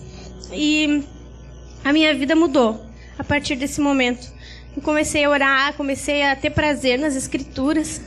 e 0.52 1.04
a 1.84 1.94
minha 1.94 2.14
vida 2.14 2.36
mudou 2.36 2.84
a 3.18 3.24
partir 3.24 3.56
desse 3.56 3.82
momento 3.82 4.28
eu 4.76 4.82
comecei 4.82 5.24
a 5.24 5.30
orar 5.30 5.74
comecei 5.74 6.24
a 6.24 6.36
ter 6.36 6.50
prazer 6.52 6.98
nas 6.98 7.16
escrituras 7.16 8.02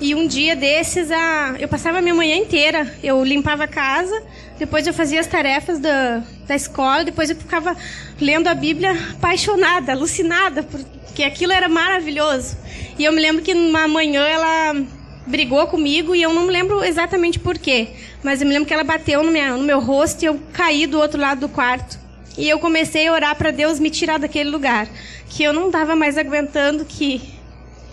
e 0.00 0.14
um 0.14 0.26
dia 0.26 0.56
desses 0.56 1.10
a 1.10 1.56
eu 1.58 1.68
passava 1.68 1.98
a 1.98 2.02
minha 2.02 2.14
manhã 2.14 2.36
inteira 2.36 2.94
eu 3.02 3.22
limpava 3.24 3.64
a 3.64 3.68
casa 3.68 4.22
depois 4.62 4.86
eu 4.86 4.94
fazia 4.94 5.18
as 5.18 5.26
tarefas 5.26 5.80
da, 5.80 6.22
da 6.46 6.54
escola, 6.54 7.02
depois 7.02 7.28
eu 7.28 7.34
ficava 7.34 7.76
lendo 8.20 8.46
a 8.46 8.54
Bíblia 8.54 8.92
apaixonada, 9.10 9.90
alucinada, 9.90 10.62
porque 10.62 11.24
aquilo 11.24 11.52
era 11.52 11.68
maravilhoso. 11.68 12.56
E 12.96 13.02
eu 13.02 13.12
me 13.12 13.20
lembro 13.20 13.42
que 13.42 13.54
numa 13.54 13.88
manhã 13.88 14.22
ela 14.22 14.76
brigou 15.26 15.66
comigo 15.66 16.14
e 16.14 16.22
eu 16.22 16.32
não 16.32 16.46
me 16.46 16.52
lembro 16.52 16.82
exatamente 16.84 17.38
por 17.38 17.58
quê, 17.58 17.88
mas 18.22 18.40
eu 18.40 18.46
me 18.46 18.52
lembro 18.52 18.66
que 18.66 18.74
ela 18.74 18.84
bateu 18.84 19.22
no, 19.22 19.30
minha, 19.30 19.56
no 19.56 19.62
meu 19.62 19.80
rosto 19.80 20.22
e 20.22 20.26
eu 20.26 20.40
caí 20.52 20.86
do 20.86 20.98
outro 20.98 21.20
lado 21.20 21.40
do 21.40 21.48
quarto. 21.48 21.98
E 22.36 22.48
eu 22.48 22.58
comecei 22.58 23.06
a 23.06 23.12
orar 23.12 23.36
para 23.36 23.50
Deus 23.50 23.78
me 23.78 23.90
tirar 23.90 24.18
daquele 24.18 24.50
lugar, 24.50 24.88
que 25.28 25.42
eu 25.42 25.52
não 25.52 25.66
estava 25.66 25.94
mais 25.94 26.16
aguentando 26.16 26.84
que 26.84 27.20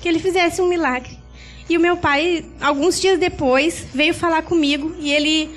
que 0.01 0.07
ele 0.07 0.19
fizesse 0.19 0.61
um 0.61 0.67
milagre. 0.67 1.17
E 1.69 1.77
o 1.77 1.79
meu 1.79 1.97
pai, 1.97 2.45
alguns 2.59 2.99
dias 2.99 3.19
depois, 3.19 3.85
veio 3.93 4.13
falar 4.13 4.41
comigo 4.41 4.95
e 4.99 5.11
ele 5.11 5.49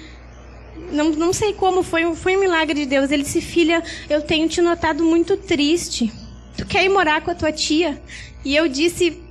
não, 0.90 1.10
não 1.10 1.32
sei 1.32 1.52
como, 1.54 1.82
foi, 1.82 2.14
foi 2.14 2.36
um 2.36 2.40
milagre 2.40 2.74
de 2.74 2.86
Deus. 2.86 3.10
Ele 3.10 3.22
disse: 3.22 3.40
Filha, 3.40 3.82
eu 4.10 4.20
tenho 4.20 4.48
te 4.48 4.60
notado 4.60 5.04
muito 5.04 5.36
triste. 5.36 6.12
Tu 6.56 6.66
quer 6.66 6.84
ir 6.84 6.90
morar 6.90 7.22
com 7.22 7.30
a 7.30 7.34
tua 7.34 7.50
tia? 7.50 8.00
E 8.44 8.54
eu 8.54 8.68
disse, 8.68 9.22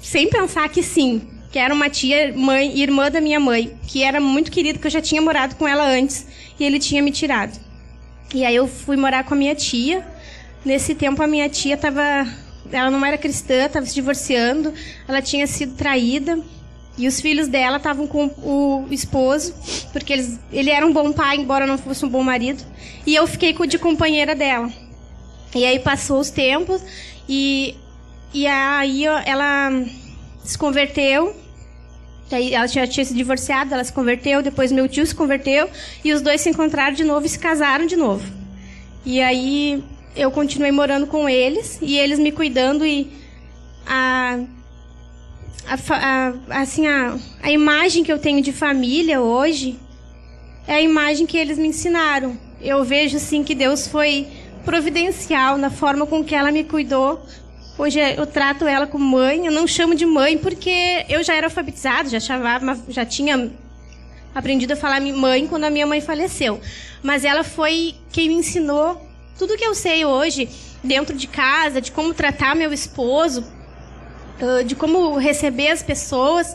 sem 0.00 0.30
pensar 0.30 0.68
que 0.70 0.82
sim, 0.82 1.20
que 1.50 1.58
era 1.58 1.74
uma 1.74 1.90
tia, 1.90 2.32
mãe, 2.36 2.78
irmã 2.78 3.10
da 3.10 3.20
minha 3.20 3.40
mãe, 3.40 3.76
que 3.86 4.04
era 4.04 4.20
muito 4.20 4.50
querida, 4.50 4.78
que 4.78 4.86
eu 4.86 4.90
já 4.90 5.00
tinha 5.00 5.20
morado 5.20 5.56
com 5.56 5.66
ela 5.66 5.84
antes, 5.84 6.26
e 6.58 6.64
ele 6.64 6.78
tinha 6.78 7.02
me 7.02 7.10
tirado. 7.10 7.58
E 8.32 8.44
aí 8.44 8.54
eu 8.54 8.68
fui 8.68 8.96
morar 8.96 9.24
com 9.24 9.34
a 9.34 9.36
minha 9.36 9.54
tia. 9.54 10.06
Nesse 10.64 10.94
tempo 10.94 11.22
a 11.22 11.26
minha 11.26 11.48
tia 11.48 11.74
estava, 11.74 12.26
ela 12.70 12.90
não 12.90 13.04
era 13.04 13.18
cristã, 13.18 13.66
estava 13.66 13.84
se 13.84 13.94
divorciando, 13.94 14.72
ela 15.08 15.20
tinha 15.20 15.46
sido 15.46 15.74
traída. 15.74 16.38
E 16.96 17.08
os 17.08 17.20
filhos 17.20 17.48
dela 17.48 17.78
estavam 17.78 18.06
com 18.06 18.26
o 18.26 18.86
esposo, 18.90 19.54
porque 19.92 20.12
eles, 20.12 20.38
ele 20.52 20.70
era 20.70 20.86
um 20.86 20.92
bom 20.92 21.12
pai, 21.12 21.36
embora 21.38 21.66
não 21.66 21.78
fosse 21.78 22.04
um 22.04 22.08
bom 22.08 22.22
marido. 22.22 22.62
E 23.06 23.14
eu 23.14 23.26
fiquei 23.26 23.54
de 23.66 23.78
companheira 23.78 24.34
dela. 24.34 24.70
E 25.54 25.64
aí 25.64 25.80
passou 25.80 26.20
os 26.20 26.30
tempos 26.30 26.80
e, 27.28 27.74
e 28.32 28.46
aí 28.46 29.04
ela 29.04 29.72
se 30.44 30.56
converteu. 30.56 31.34
Ela 32.30 32.66
já 32.68 32.86
tinha 32.86 33.04
se 33.04 33.12
divorciado, 33.12 33.74
ela 33.74 33.82
se 33.82 33.92
converteu, 33.92 34.40
depois 34.40 34.70
meu 34.70 34.88
tio 34.88 35.04
se 35.04 35.14
converteu 35.14 35.68
e 36.04 36.12
os 36.12 36.22
dois 36.22 36.40
se 36.40 36.48
encontraram 36.48 36.94
de 36.94 37.02
novo 37.02 37.26
e 37.26 37.28
se 37.28 37.38
casaram 37.38 37.86
de 37.86 37.96
novo. 37.96 38.24
E 39.04 39.20
aí 39.20 39.82
eu 40.14 40.30
continuei 40.30 40.70
morando 40.70 41.06
com 41.06 41.28
eles 41.28 41.78
e 41.82 41.98
eles 41.98 42.18
me 42.18 42.30
cuidando 42.30 42.86
e 42.86 43.10
a, 43.86 44.38
a, 45.66 45.76
a, 45.96 46.60
assim 46.60 46.86
a, 46.86 47.18
a 47.42 47.50
imagem 47.50 48.04
que 48.04 48.12
eu 48.12 48.18
tenho 48.18 48.40
de 48.40 48.52
família 48.52 49.20
hoje 49.20 49.78
é 50.68 50.74
a 50.74 50.80
imagem 50.80 51.26
que 51.26 51.36
eles 51.36 51.58
me 51.58 51.68
ensinaram. 51.68 52.38
Eu 52.60 52.84
vejo 52.84 53.16
assim 53.16 53.42
que 53.42 53.54
Deus 53.54 53.88
foi 53.88 54.28
providencial 54.64 55.56
na 55.56 55.70
forma 55.70 56.06
com 56.06 56.22
que 56.22 56.34
ela 56.34 56.52
me 56.52 56.62
cuidou. 56.62 57.24
Hoje 57.80 57.98
eu 57.98 58.26
trato 58.26 58.66
ela 58.66 58.86
como 58.86 59.02
mãe, 59.02 59.46
eu 59.46 59.50
não 59.50 59.66
chamo 59.66 59.94
de 59.94 60.04
mãe 60.04 60.36
porque 60.36 61.06
eu 61.08 61.24
já 61.24 61.34
era 61.34 61.46
alfabetizada, 61.46 62.10
já 62.10 62.20
chamava, 62.20 62.78
já 62.90 63.06
tinha 63.06 63.50
aprendido 64.34 64.74
a 64.74 64.76
falar 64.76 65.00
mãe 65.00 65.46
quando 65.46 65.64
a 65.64 65.70
minha 65.70 65.86
mãe 65.86 65.98
faleceu. 65.98 66.60
Mas 67.02 67.24
ela 67.24 67.42
foi 67.42 67.94
quem 68.12 68.28
me 68.28 68.34
ensinou 68.34 69.00
tudo 69.38 69.56
que 69.56 69.64
eu 69.64 69.74
sei 69.74 70.04
hoje 70.04 70.46
dentro 70.84 71.16
de 71.16 71.26
casa, 71.26 71.80
de 71.80 71.90
como 71.90 72.12
tratar 72.12 72.54
meu 72.54 72.70
esposo, 72.70 73.50
de 74.66 74.74
como 74.74 75.16
receber 75.16 75.68
as 75.68 75.82
pessoas. 75.82 76.54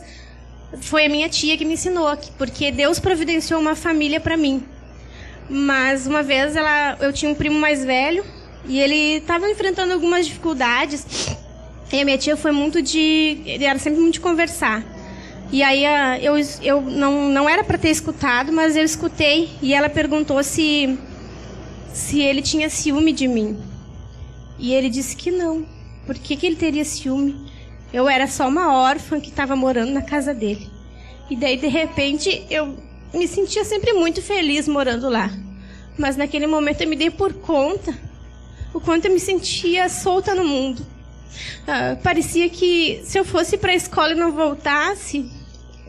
Foi 0.80 1.06
a 1.06 1.08
minha 1.08 1.28
tia 1.28 1.56
que 1.56 1.64
me 1.64 1.74
ensinou, 1.74 2.16
porque 2.38 2.70
Deus 2.70 3.00
providenciou 3.00 3.60
uma 3.60 3.74
família 3.74 4.20
para 4.20 4.36
mim. 4.36 4.62
Mas 5.50 6.06
uma 6.06 6.22
vez 6.22 6.54
ela, 6.54 6.96
eu 7.00 7.12
tinha 7.12 7.32
um 7.32 7.34
primo 7.34 7.58
mais 7.58 7.84
velho 7.84 8.24
e 8.68 8.78
ele 8.78 9.18
estava 9.18 9.48
enfrentando 9.48 9.92
algumas 9.92 10.26
dificuldades. 10.26 11.06
E 11.92 12.00
a 12.00 12.04
minha 12.04 12.18
tia 12.18 12.36
foi 12.36 12.52
muito 12.52 12.82
de, 12.82 13.42
era 13.60 13.78
sempre 13.78 14.00
muito 14.00 14.14
de 14.14 14.20
conversar. 14.20 14.84
E 15.52 15.62
aí 15.62 15.84
eu, 16.24 16.34
eu 16.62 16.80
não, 16.80 17.28
não 17.28 17.48
era 17.48 17.62
para 17.62 17.78
ter 17.78 17.90
escutado, 17.90 18.52
mas 18.52 18.76
eu 18.76 18.82
escutei 18.82 19.50
e 19.62 19.72
ela 19.72 19.88
perguntou 19.88 20.42
se 20.42 20.98
se 21.92 22.20
ele 22.20 22.42
tinha 22.42 22.68
ciúme 22.68 23.12
de 23.12 23.26
mim. 23.26 23.56
E 24.58 24.74
ele 24.74 24.90
disse 24.90 25.16
que 25.16 25.30
não. 25.30 25.64
Por 26.04 26.14
que, 26.16 26.36
que 26.36 26.46
ele 26.46 26.56
teria 26.56 26.84
ciúme? 26.84 27.34
Eu 27.92 28.08
era 28.08 28.26
só 28.26 28.48
uma 28.48 28.74
órfã 28.74 29.18
que 29.18 29.30
estava 29.30 29.56
morando 29.56 29.92
na 29.92 30.02
casa 30.02 30.34
dele. 30.34 30.68
E 31.30 31.36
daí 31.36 31.56
de 31.56 31.68
repente 31.68 32.44
eu 32.50 32.76
me 33.14 33.26
sentia 33.26 33.64
sempre 33.64 33.92
muito 33.94 34.20
feliz 34.20 34.68
morando 34.68 35.08
lá. 35.08 35.30
Mas 35.96 36.16
naquele 36.16 36.46
momento 36.46 36.82
eu 36.82 36.88
me 36.88 36.96
dei 36.96 37.10
por 37.10 37.32
conta 37.32 37.96
o 38.76 38.80
quanto 38.80 39.06
eu 39.06 39.12
me 39.12 39.18
sentia 39.18 39.88
solta 39.88 40.34
no 40.34 40.44
mundo. 40.44 40.84
Ah, 41.66 41.96
parecia 42.02 42.48
que 42.50 43.00
se 43.04 43.18
eu 43.18 43.24
fosse 43.24 43.56
para 43.56 43.72
a 43.72 43.74
escola 43.74 44.12
e 44.12 44.14
não 44.14 44.32
voltasse, 44.32 45.30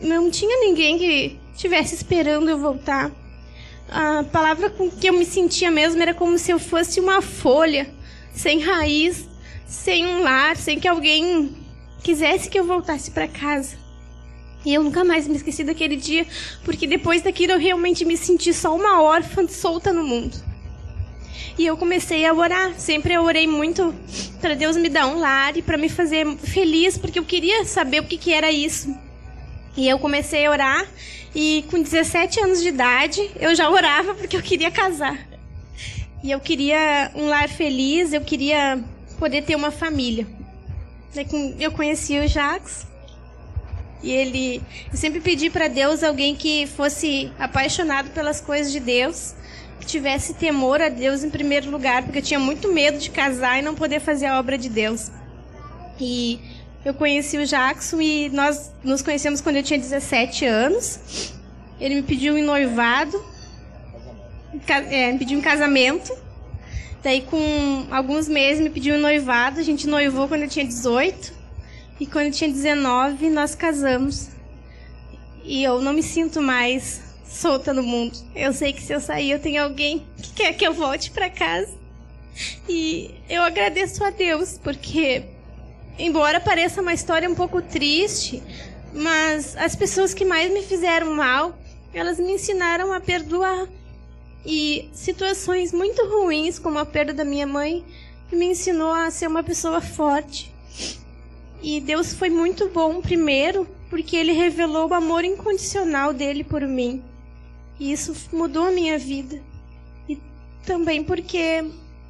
não 0.02 0.30
tinha 0.30 0.58
ninguém 0.60 0.98
que 0.98 1.38
estivesse 1.54 1.94
esperando 1.94 2.48
eu 2.48 2.58
voltar. 2.58 3.12
A 3.90 4.24
palavra 4.32 4.70
com 4.70 4.90
que 4.90 5.06
eu 5.06 5.12
me 5.12 5.26
sentia 5.26 5.70
mesmo 5.70 6.00
era 6.00 6.14
como 6.14 6.38
se 6.38 6.50
eu 6.50 6.58
fosse 6.58 6.98
uma 6.98 7.20
folha, 7.20 7.90
sem 8.32 8.60
raiz, 8.60 9.28
sem 9.66 10.06
um 10.06 10.22
lar, 10.22 10.56
sem 10.56 10.80
que 10.80 10.88
alguém 10.88 11.54
quisesse 12.02 12.48
que 12.48 12.58
eu 12.58 12.64
voltasse 12.64 13.10
para 13.10 13.28
casa. 13.28 13.76
E 14.64 14.72
eu 14.72 14.82
nunca 14.82 15.04
mais 15.04 15.28
me 15.28 15.36
esqueci 15.36 15.62
daquele 15.62 15.96
dia, 15.96 16.26
porque 16.64 16.86
depois 16.86 17.20
daquilo 17.20 17.52
eu 17.52 17.58
realmente 17.58 18.06
me 18.06 18.16
senti 18.16 18.54
só 18.54 18.74
uma 18.74 19.02
órfã 19.02 19.46
solta 19.46 19.92
no 19.92 20.04
mundo. 20.04 20.47
E 21.58 21.66
eu 21.66 21.76
comecei 21.76 22.24
a 22.24 22.32
orar. 22.32 22.72
Sempre 22.78 23.14
eu 23.14 23.22
orei 23.24 23.46
muito 23.46 23.94
para 24.40 24.54
Deus 24.54 24.76
me 24.76 24.88
dar 24.88 25.08
um 25.08 25.18
lar 25.18 25.56
e 25.56 25.62
para 25.62 25.76
me 25.76 25.88
fazer 25.88 26.24
feliz, 26.36 26.96
porque 26.96 27.18
eu 27.18 27.24
queria 27.24 27.64
saber 27.64 28.00
o 28.00 28.04
que, 28.04 28.16
que 28.16 28.32
era 28.32 28.50
isso. 28.50 28.96
E 29.76 29.88
eu 29.88 29.98
comecei 29.98 30.46
a 30.46 30.50
orar 30.50 30.86
e 31.34 31.64
com 31.70 31.82
17 31.82 32.40
anos 32.40 32.62
de 32.62 32.68
idade 32.68 33.30
eu 33.38 33.54
já 33.54 33.68
orava 33.68 34.14
porque 34.14 34.36
eu 34.36 34.42
queria 34.42 34.70
casar. 34.70 35.18
E 36.22 36.30
eu 36.30 36.40
queria 36.40 37.10
um 37.14 37.26
lar 37.28 37.48
feliz, 37.48 38.12
eu 38.12 38.20
queria 38.20 38.82
poder 39.18 39.42
ter 39.42 39.56
uma 39.56 39.70
família. 39.70 40.26
Eu 41.58 41.72
conheci 41.72 42.18
o 42.18 42.28
Jacques 42.28 42.86
e 44.02 44.12
ele, 44.12 44.62
eu 44.92 44.96
sempre 44.96 45.20
pedi 45.20 45.50
para 45.50 45.66
Deus 45.66 46.04
alguém 46.04 46.34
que 46.36 46.66
fosse 46.66 47.32
apaixonado 47.38 48.10
pelas 48.10 48.40
coisas 48.40 48.70
de 48.70 48.78
Deus, 48.78 49.34
tivesse 49.86 50.34
temor 50.34 50.80
a 50.80 50.88
Deus 50.88 51.24
em 51.24 51.30
primeiro 51.30 51.70
lugar, 51.70 52.02
porque 52.02 52.18
eu 52.18 52.22
tinha 52.22 52.40
muito 52.40 52.72
medo 52.72 52.98
de 52.98 53.10
casar 53.10 53.58
e 53.58 53.62
não 53.62 53.74
poder 53.74 54.00
fazer 54.00 54.26
a 54.26 54.38
obra 54.38 54.58
de 54.58 54.68
Deus. 54.68 55.10
E 56.00 56.38
eu 56.84 56.94
conheci 56.94 57.36
o 57.36 57.46
Jackson 57.46 58.00
e 58.00 58.28
nós 58.30 58.72
nos 58.84 59.02
conhecemos 59.02 59.40
quando 59.40 59.56
eu 59.56 59.62
tinha 59.62 59.78
17 59.78 60.44
anos. 60.44 61.34
Ele 61.80 61.96
me 61.96 62.02
pediu 62.02 62.36
em 62.38 62.42
noivado, 62.42 63.22
é, 64.68 65.12
me 65.12 65.18
pediu 65.18 65.38
em 65.38 65.42
casamento. 65.42 66.16
Daí, 67.02 67.22
com 67.22 67.86
alguns 67.90 68.28
meses, 68.28 68.62
me 68.62 68.70
pediu 68.70 68.96
em 68.96 69.00
noivado. 69.00 69.60
A 69.60 69.62
gente 69.62 69.86
noivou 69.86 70.28
quando 70.28 70.42
eu 70.42 70.48
tinha 70.48 70.64
18. 70.64 71.32
E 72.00 72.06
quando 72.06 72.26
eu 72.26 72.32
tinha 72.32 72.50
19, 72.50 73.30
nós 73.30 73.54
casamos. 73.54 74.28
E 75.44 75.62
eu 75.62 75.80
não 75.80 75.92
me 75.92 76.02
sinto 76.02 76.40
mais 76.40 77.07
solta 77.38 77.72
no 77.72 77.82
mundo. 77.82 78.18
Eu 78.34 78.52
sei 78.52 78.72
que 78.72 78.82
se 78.82 78.92
eu 78.92 79.00
sair, 79.00 79.30
eu 79.30 79.38
tenho 79.38 79.62
alguém 79.62 80.04
que 80.20 80.32
quer 80.32 80.52
que 80.54 80.66
eu 80.66 80.72
volte 80.72 81.10
para 81.10 81.30
casa. 81.30 81.72
E 82.68 83.14
eu 83.28 83.42
agradeço 83.42 84.02
a 84.04 84.10
Deus, 84.10 84.58
porque, 84.62 85.22
embora 85.98 86.40
pareça 86.40 86.82
uma 86.82 86.92
história 86.92 87.30
um 87.30 87.34
pouco 87.34 87.62
triste, 87.62 88.42
mas 88.92 89.56
as 89.56 89.76
pessoas 89.76 90.12
que 90.12 90.24
mais 90.24 90.52
me 90.52 90.62
fizeram 90.62 91.14
mal, 91.14 91.56
elas 91.94 92.18
me 92.18 92.32
ensinaram 92.32 92.92
a 92.92 93.00
perdoar. 93.00 93.68
E 94.44 94.88
situações 94.92 95.72
muito 95.72 96.04
ruins, 96.06 96.58
como 96.58 96.78
a 96.78 96.86
perda 96.86 97.12
da 97.12 97.24
minha 97.24 97.46
mãe, 97.46 97.84
me 98.32 98.46
ensinou 98.46 98.92
a 98.92 99.10
ser 99.10 99.28
uma 99.28 99.42
pessoa 99.42 99.80
forte. 99.80 100.52
E 101.62 101.80
Deus 101.80 102.12
foi 102.12 102.30
muito 102.30 102.68
bom, 102.68 103.00
primeiro, 103.00 103.66
porque 103.90 104.16
Ele 104.16 104.32
revelou 104.32 104.88
o 104.88 104.94
amor 104.94 105.24
incondicional 105.24 106.12
dele 106.12 106.44
por 106.44 106.62
mim. 106.62 107.02
E 107.78 107.92
isso 107.92 108.14
mudou 108.32 108.66
a 108.66 108.72
minha 108.72 108.98
vida. 108.98 109.40
E 110.08 110.18
também 110.64 111.04
porque 111.04 111.64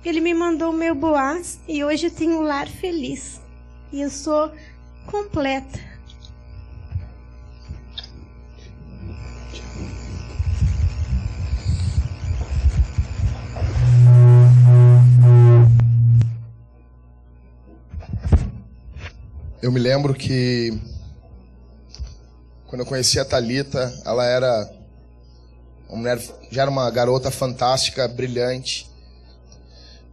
Ele 0.05 0.21
me 0.21 0.33
mandou 0.33 0.71
o 0.71 0.77
meu 0.77 0.95
Boaz 0.95 1.61
e 1.69 1.85
hoje 1.85 2.07
eu 2.07 2.11
tenho 2.11 2.39
um 2.39 2.43
lar 2.43 2.69
feliz. 2.69 3.41
E 3.93 4.01
eu 4.01 4.11
sou 4.11 4.51
completa. 5.07 5.89
Eu 19.61 19.73
me 19.73 19.81
lembro 19.81 20.15
que 20.15 20.81
quando 22.67 22.83
eu 22.83 22.87
conheci 22.87 23.19
a 23.19 23.25
Talita, 23.25 23.93
ela 24.07 24.25
era 24.25 24.78
uma 25.89 25.97
mulher, 25.97 26.21
já 26.51 26.63
era 26.63 26.71
uma 26.71 26.91
garota 26.91 27.31
fantástica, 27.31 28.07
brilhante. 28.07 28.89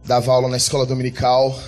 Dava 0.04 0.32
aula 0.32 0.48
na 0.48 0.56
escola 0.56 0.86
dominical. 0.86 1.58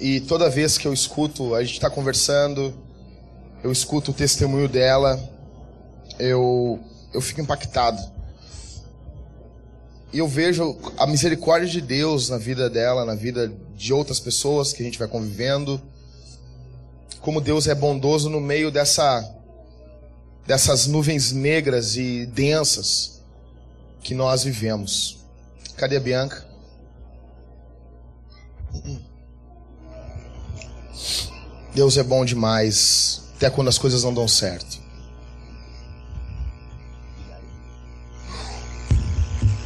E 0.00 0.20
toda 0.20 0.50
vez 0.50 0.76
que 0.76 0.88
eu 0.88 0.92
escuto, 0.92 1.54
a 1.54 1.62
gente 1.62 1.74
está 1.74 1.88
conversando, 1.88 2.74
eu 3.62 3.70
escuto 3.70 4.10
o 4.10 4.14
testemunho 4.14 4.68
dela, 4.68 5.20
eu, 6.18 6.80
eu 7.12 7.20
fico 7.20 7.40
impactado. 7.40 8.02
E 10.12 10.18
eu 10.18 10.26
vejo 10.26 10.76
a 10.98 11.06
misericórdia 11.06 11.68
de 11.68 11.80
Deus 11.80 12.28
na 12.28 12.38
vida 12.38 12.68
dela, 12.68 13.04
na 13.04 13.14
vida 13.14 13.52
de 13.76 13.92
outras 13.92 14.18
pessoas 14.18 14.72
que 14.72 14.82
a 14.82 14.84
gente 14.84 14.98
vai 14.98 15.06
convivendo. 15.06 15.80
Como 17.20 17.40
Deus 17.40 17.68
é 17.68 17.74
bondoso 17.74 18.28
no 18.28 18.40
meio 18.40 18.70
dessa 18.70 19.39
dessas 20.50 20.88
nuvens 20.88 21.30
negras 21.30 21.96
e 21.96 22.26
densas 22.26 23.22
que 24.02 24.14
nós 24.14 24.42
vivemos. 24.42 25.20
Cadê 25.76 25.96
a 25.96 26.00
Bianca? 26.00 26.44
Deus 31.72 31.96
é 31.96 32.02
bom 32.02 32.24
demais, 32.24 33.22
até 33.36 33.48
quando 33.48 33.68
as 33.68 33.78
coisas 33.78 34.02
não 34.02 34.12
dão 34.12 34.26
certo. 34.26 34.80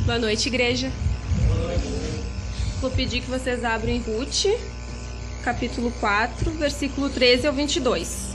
Boa 0.04 0.18
noite, 0.18 0.48
igreja. 0.48 0.92
Vou 2.82 2.90
pedir 2.90 3.22
que 3.22 3.30
vocês 3.30 3.64
abrem 3.64 4.02
Ruth, 4.02 4.44
capítulo 5.42 5.90
4, 5.92 6.50
versículo 6.58 7.08
13 7.08 7.46
ao 7.46 7.54
22. 7.54 8.33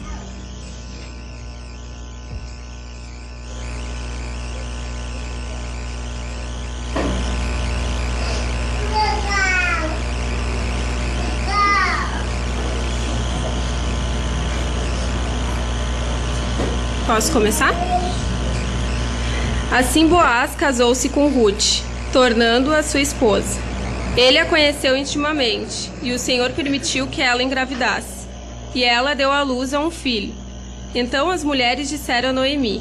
Posso 17.09 17.31
começar? 17.31 17.73
Assim 19.71 20.07
Boaz 20.07 20.53
casou-se 20.53 21.09
com 21.09 21.27
Ruth, 21.27 21.81
tornando-a 22.13 22.83
sua 22.83 23.01
esposa. 23.01 23.59
Ele 24.15 24.37
a 24.37 24.45
conheceu 24.45 24.95
intimamente, 24.95 25.89
e 26.03 26.11
o 26.11 26.19
Senhor 26.19 26.51
permitiu 26.51 27.07
que 27.07 27.19
ela 27.19 27.41
engravidasse. 27.41 28.27
E 28.75 28.83
ela 28.83 29.15
deu 29.15 29.31
à 29.31 29.41
luz 29.41 29.73
a 29.73 29.79
um 29.79 29.89
filho. 29.89 30.35
Então 30.93 31.31
as 31.31 31.43
mulheres 31.43 31.89
disseram 31.89 32.29
a 32.29 32.33
Noemi: 32.33 32.79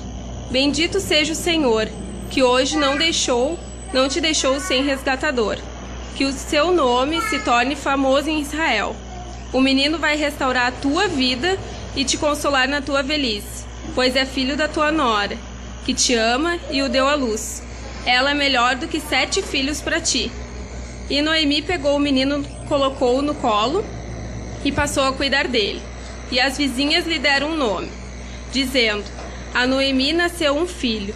Bendito 0.51 1.01
seja 1.01 1.33
o 1.33 1.35
Senhor, 1.35 1.89
que 2.31 2.43
hoje 2.43 2.77
não 2.77 2.99
deixou, 2.99 3.59
não 3.95 4.11
te 4.11 4.21
deixou 4.21 4.61
sem 4.61 4.85
resgatador. 4.85 5.57
Que 6.17 6.27
o 6.27 6.33
seu 6.35 6.71
nome 6.71 7.19
se 7.23 7.39
torne 7.39 7.75
famoso 7.75 8.29
em 8.29 8.43
Israel. 8.43 8.95
O 9.55 9.61
menino 9.63 9.99
vai 9.99 10.19
restaurar 10.19 10.67
a 10.67 10.73
tua 10.73 11.09
vida 11.09 11.59
e 11.97 12.05
te 12.05 12.19
consolar 12.19 12.69
na 12.69 12.83
tua 12.83 13.03
velhice, 13.03 13.65
pois 13.95 14.17
é 14.17 14.25
filho 14.25 14.57
da 14.57 14.69
tua 14.69 14.91
nora, 14.91 15.37
que 15.85 15.95
te 15.95 16.15
ama 16.15 16.59
e 16.71 16.83
o 16.83 16.89
deu 16.89 17.09
à 17.09 17.15
luz. 17.15 17.63
Ela 18.05 18.31
é 18.31 18.35
melhor 18.35 18.77
do 18.77 18.89
que 18.89 19.01
sete 19.01 19.43
filhos 19.43 19.81
para 19.81 20.01
ti. 20.01 20.31
E 21.11 21.23
Noemi 21.23 21.63
pegou 21.63 21.97
o 21.97 22.01
menino, 22.01 22.45
colocou-o 22.69 23.23
no 23.23 23.35
colo 23.35 23.85
e 24.65 24.71
passou 24.71 25.05
a 25.05 25.13
cuidar 25.13 25.49
dele. 25.49 25.83
E 26.31 26.39
as 26.39 26.59
vizinhas 26.59 27.07
lhe 27.07 27.19
deram 27.19 27.51
um 27.51 27.57
nome, 27.57 27.91
dizendo: 28.53 29.05
A 29.55 29.67
Noemi 29.67 30.13
nasceu 30.13 30.57
um 30.57 30.67
filho, 30.67 31.15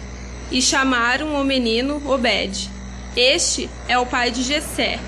e 0.51 0.61
chamaram 0.61 1.39
o 1.39 1.43
menino 1.43 2.01
Obed. 2.05 2.69
Este 3.15 3.69
é 3.87 3.97
o 3.97 4.05
pai 4.05 4.31
de 4.31 4.41
Jessé, 4.41 4.99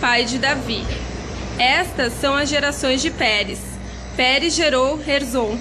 pai 0.00 0.24
de 0.24 0.38
Davi. 0.38 0.82
Estas 1.58 2.14
são 2.14 2.34
as 2.34 2.48
gerações 2.48 3.02
de 3.02 3.10
Pérez. 3.10 3.60
Pérez 4.16 4.54
gerou 4.54 4.98
Herzon, 5.06 5.58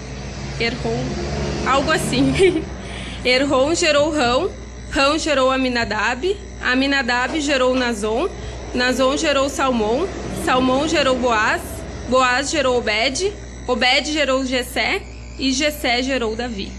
algo 1.69 1.91
assim. 1.91 2.63
Erron 3.23 3.75
gerou 3.75 4.09
Rão, 4.11 4.49
Rão 4.89 5.19
gerou 5.19 5.51
Aminadab, 5.51 6.35
Aminadab 6.61 7.39
gerou 7.39 7.75
Nazon, 7.75 8.29
Nazon 8.73 9.17
gerou 9.17 9.49
Salmão, 9.49 10.07
Salmão 10.43 10.88
gerou 10.88 11.17
Boaz, 11.17 11.61
Boaz 12.09 12.49
gerou 12.49 12.77
Obed, 12.77 13.31
Obed 13.67 14.11
gerou 14.11 14.45
Jessé. 14.45 15.03
E 15.38 15.53
Jessé 15.53 16.03
gerou 16.03 16.35
Davi. 16.35 16.69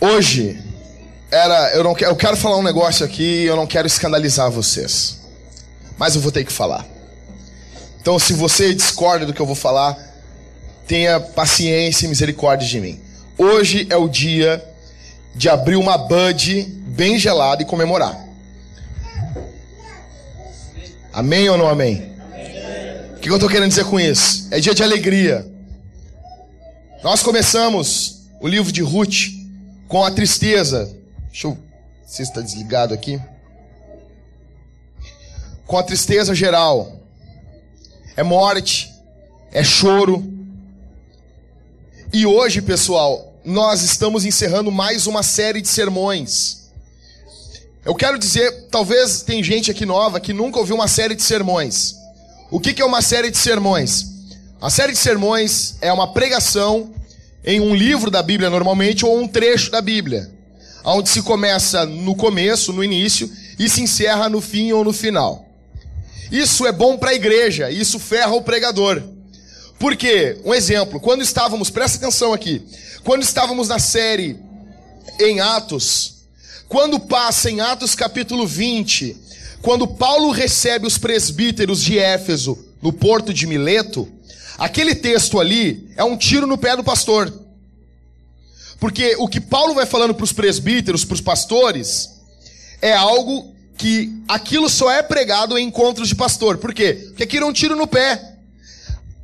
Hoje 0.00 0.71
era, 1.32 1.74
eu 1.74 1.82
não 1.82 1.96
eu 1.98 2.14
quero 2.14 2.36
falar 2.36 2.58
um 2.58 2.62
negócio 2.62 3.06
aqui, 3.06 3.44
eu 3.44 3.56
não 3.56 3.66
quero 3.66 3.86
escandalizar 3.86 4.50
vocês. 4.50 5.18
Mas 5.96 6.14
eu 6.14 6.20
vou 6.20 6.30
ter 6.30 6.44
que 6.44 6.52
falar. 6.52 6.86
Então, 8.00 8.18
se 8.18 8.34
você 8.34 8.74
discorda 8.74 9.24
do 9.24 9.32
que 9.32 9.40
eu 9.40 9.46
vou 9.46 9.54
falar, 9.54 9.96
tenha 10.86 11.18
paciência 11.18 12.04
e 12.04 12.08
misericórdia 12.08 12.68
de 12.68 12.78
mim. 12.78 13.00
Hoje 13.38 13.86
é 13.88 13.96
o 13.96 14.08
dia 14.08 14.62
de 15.34 15.48
abrir 15.48 15.76
uma 15.76 15.96
Bud 15.96 16.64
bem 16.88 17.18
gelada 17.18 17.62
e 17.62 17.66
comemorar. 17.66 18.18
Amém 21.12 21.48
ou 21.48 21.56
não 21.56 21.68
amém? 21.68 22.12
O 23.16 23.20
que 23.20 23.30
eu 23.30 23.36
estou 23.36 23.48
querendo 23.48 23.70
dizer 23.70 23.84
com 23.86 23.98
isso? 23.98 24.48
É 24.50 24.60
dia 24.60 24.74
de 24.74 24.82
alegria. 24.82 25.46
Nós 27.02 27.22
começamos 27.22 28.26
o 28.38 28.46
livro 28.46 28.70
de 28.70 28.82
Ruth 28.82 29.30
com 29.88 30.04
a 30.04 30.10
tristeza. 30.10 31.01
Deixa 31.32 31.46
eu. 31.46 31.58
Se 32.06 32.22
está 32.22 32.42
desligado 32.42 32.92
aqui. 32.92 33.18
Com 35.66 35.78
a 35.78 35.82
tristeza 35.82 36.34
geral. 36.34 37.00
É 38.14 38.22
morte, 38.22 38.92
é 39.50 39.64
choro. 39.64 40.22
E 42.12 42.26
hoje, 42.26 42.60
pessoal, 42.60 43.34
nós 43.42 43.82
estamos 43.82 44.26
encerrando 44.26 44.70
mais 44.70 45.06
uma 45.06 45.22
série 45.22 45.62
de 45.62 45.68
sermões. 45.68 46.70
Eu 47.82 47.94
quero 47.94 48.18
dizer, 48.18 48.68
talvez 48.70 49.22
tem 49.22 49.42
gente 49.42 49.70
aqui 49.70 49.86
nova 49.86 50.20
que 50.20 50.34
nunca 50.34 50.58
ouviu 50.58 50.74
uma 50.74 50.86
série 50.86 51.14
de 51.14 51.22
sermões. 51.22 51.96
O 52.50 52.60
que, 52.60 52.74
que 52.74 52.82
é 52.82 52.84
uma 52.84 53.00
série 53.00 53.30
de 53.30 53.38
sermões? 53.38 54.06
A 54.60 54.68
série 54.68 54.92
de 54.92 54.98
sermões 54.98 55.76
é 55.80 55.90
uma 55.90 56.12
pregação 56.12 56.92
em 57.42 57.58
um 57.58 57.74
livro 57.74 58.10
da 58.10 58.22
Bíblia 58.22 58.50
normalmente 58.50 59.06
ou 59.06 59.18
um 59.18 59.26
trecho 59.26 59.70
da 59.70 59.80
Bíblia, 59.80 60.30
onde 60.84 61.08
se 61.08 61.22
começa 61.22 61.86
no 61.86 62.14
começo, 62.14 62.72
no 62.72 62.82
início, 62.82 63.30
e 63.58 63.68
se 63.68 63.82
encerra 63.82 64.28
no 64.28 64.40
fim 64.40 64.72
ou 64.72 64.84
no 64.84 64.92
final. 64.92 65.48
Isso 66.30 66.66
é 66.66 66.72
bom 66.72 66.96
para 66.96 67.10
a 67.10 67.14
igreja, 67.14 67.70
isso 67.70 67.98
ferra 67.98 68.32
o 68.32 68.42
pregador. 68.42 69.02
Porque, 69.78 70.38
um 70.44 70.54
exemplo, 70.54 71.00
quando 71.00 71.22
estávamos, 71.22 71.68
presta 71.68 71.98
atenção 71.98 72.32
aqui, 72.32 72.62
quando 73.04 73.22
estávamos 73.22 73.68
na 73.68 73.78
série 73.78 74.38
em 75.20 75.40
Atos, 75.40 76.22
quando 76.68 76.98
passa 77.00 77.50
em 77.50 77.60
Atos 77.60 77.94
capítulo 77.94 78.46
20, 78.46 79.16
quando 79.60 79.86
Paulo 79.86 80.30
recebe 80.30 80.86
os 80.86 80.96
presbíteros 80.98 81.82
de 81.82 81.98
Éfeso 81.98 82.58
no 82.80 82.92
porto 82.92 83.34
de 83.34 83.46
Mileto, 83.46 84.08
aquele 84.56 84.94
texto 84.94 85.38
ali 85.38 85.90
é 85.96 86.02
um 86.04 86.16
tiro 86.16 86.46
no 86.46 86.56
pé 86.56 86.76
do 86.76 86.82
pastor. 86.82 87.41
Porque 88.82 89.14
o 89.16 89.28
que 89.28 89.40
Paulo 89.40 89.74
vai 89.74 89.86
falando 89.86 90.12
para 90.12 90.24
os 90.24 90.32
presbíteros, 90.32 91.04
para 91.04 91.14
os 91.14 91.20
pastores, 91.20 92.10
é 92.80 92.92
algo 92.92 93.54
que 93.78 94.12
aquilo 94.26 94.68
só 94.68 94.90
é 94.90 95.00
pregado 95.00 95.56
em 95.56 95.68
encontros 95.68 96.08
de 96.08 96.16
pastor. 96.16 96.58
Por 96.58 96.74
quê? 96.74 96.94
Porque 97.06 97.22
aquilo 97.22 97.46
é 97.46 97.48
um 97.48 97.52
tiro 97.52 97.76
no 97.76 97.86
pé 97.86 98.32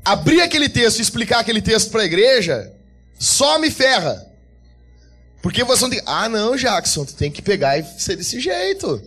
abrir 0.05 0.43
aquele 0.43 0.69
texto 0.69 1.01
e 1.01 1.03
explicar 1.03 1.41
aquele 1.41 1.61
texto 1.61 1.91
para 1.91 2.03
a 2.03 2.05
igreja, 2.05 2.73
só 3.19 3.59
me 3.59 3.69
ferra. 3.69 4.25
Porque 5.43 5.65
você 5.65 5.83
não 5.83 5.91
tem. 5.91 6.03
Ah, 6.07 6.29
não, 6.29 6.55
Jackson, 6.55 7.05
tu 7.05 7.15
tem 7.15 7.29
que 7.29 7.43
pegar 7.43 7.77
e 7.79 7.85
ser 7.99 8.15
desse 8.15 8.39
jeito. 8.39 9.03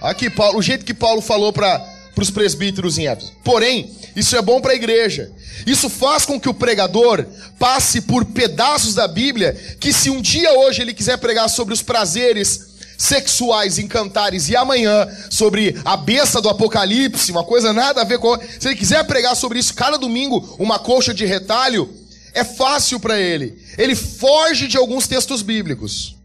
Aqui, 0.00 0.30
Paulo, 0.30 0.60
o 0.60 0.62
jeito 0.62 0.84
que 0.84 0.94
Paulo 0.94 1.20
falou 1.20 1.52
para 1.52 1.84
os 2.22 2.30
presbíteros 2.30 2.98
em 2.98 3.06
Éfeso. 3.06 3.32
Porém, 3.44 3.90
isso 4.14 4.36
é 4.36 4.42
bom 4.42 4.60
para 4.60 4.72
a 4.72 4.76
igreja. 4.76 5.30
Isso 5.66 5.88
faz 5.90 6.24
com 6.24 6.40
que 6.40 6.48
o 6.48 6.54
pregador 6.54 7.26
passe 7.58 8.00
por 8.00 8.24
pedaços 8.24 8.94
da 8.94 9.06
Bíblia 9.06 9.52
que, 9.78 9.92
se 9.92 10.10
um 10.10 10.20
dia 10.20 10.52
hoje 10.58 10.82
ele 10.82 10.94
quiser 10.94 11.18
pregar 11.18 11.48
sobre 11.48 11.74
os 11.74 11.82
prazeres 11.82 12.76
sexuais 12.96 13.78
em 13.78 13.86
cantares 13.86 14.48
e 14.48 14.56
amanhã 14.56 15.06
sobre 15.28 15.76
a 15.84 15.96
besta 15.96 16.40
do 16.40 16.48
Apocalipse, 16.48 17.30
uma 17.30 17.44
coisa 17.44 17.72
nada 17.72 18.00
a 18.00 18.04
ver 18.04 18.18
com. 18.18 18.38
Se 18.58 18.68
ele 18.68 18.76
quiser 18.76 19.04
pregar 19.04 19.36
sobre 19.36 19.58
isso 19.58 19.74
cada 19.74 19.98
domingo, 19.98 20.56
uma 20.58 20.78
colcha 20.78 21.12
de 21.12 21.26
retalho, 21.26 21.92
é 22.32 22.44
fácil 22.44 22.98
para 22.98 23.18
ele. 23.18 23.58
Ele 23.76 23.94
foge 23.94 24.66
de 24.66 24.76
alguns 24.76 25.06
textos 25.06 25.42
bíblicos. 25.42 26.16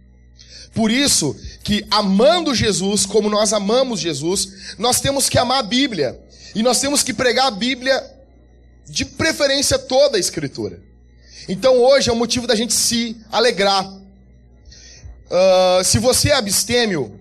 Por 0.73 0.89
isso 0.89 1.35
que 1.71 1.87
amando 1.89 2.53
Jesus, 2.53 3.05
como 3.05 3.29
nós 3.29 3.53
amamos 3.53 4.01
Jesus, 4.01 4.75
nós 4.77 4.99
temos 4.99 5.29
que 5.29 5.37
amar 5.37 5.59
a 5.59 5.63
Bíblia. 5.63 6.19
E 6.53 6.61
nós 6.61 6.81
temos 6.81 7.01
que 7.01 7.13
pregar 7.13 7.47
a 7.47 7.51
Bíblia 7.51 8.03
de 8.89 9.05
preferência 9.05 9.79
toda 9.79 10.17
a 10.17 10.19
escritura. 10.19 10.81
Então 11.47 11.77
hoje 11.77 12.09
é 12.09 12.13
um 12.13 12.17
motivo 12.17 12.45
da 12.45 12.55
gente 12.55 12.73
se 12.73 13.15
alegrar 13.31 14.01
Uh, 15.31 15.81
se 15.85 15.97
você 15.97 16.27
é 16.27 16.33
abstêmio, 16.33 17.17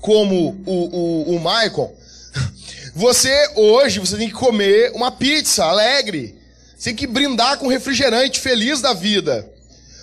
como 0.00 0.62
o, 0.64 0.72
o, 0.74 1.34
o 1.34 1.38
Michael, 1.40 1.92
você 2.94 3.50
hoje 3.56 3.98
você 3.98 4.16
tem 4.16 4.28
que 4.28 4.34
comer 4.34 4.92
uma 4.94 5.10
pizza 5.10 5.64
alegre. 5.64 6.38
Você 6.76 6.90
tem 6.90 6.94
que 6.94 7.08
brindar 7.08 7.58
com 7.58 7.66
refrigerante 7.66 8.38
feliz 8.38 8.80
da 8.80 8.94
vida. 8.94 9.44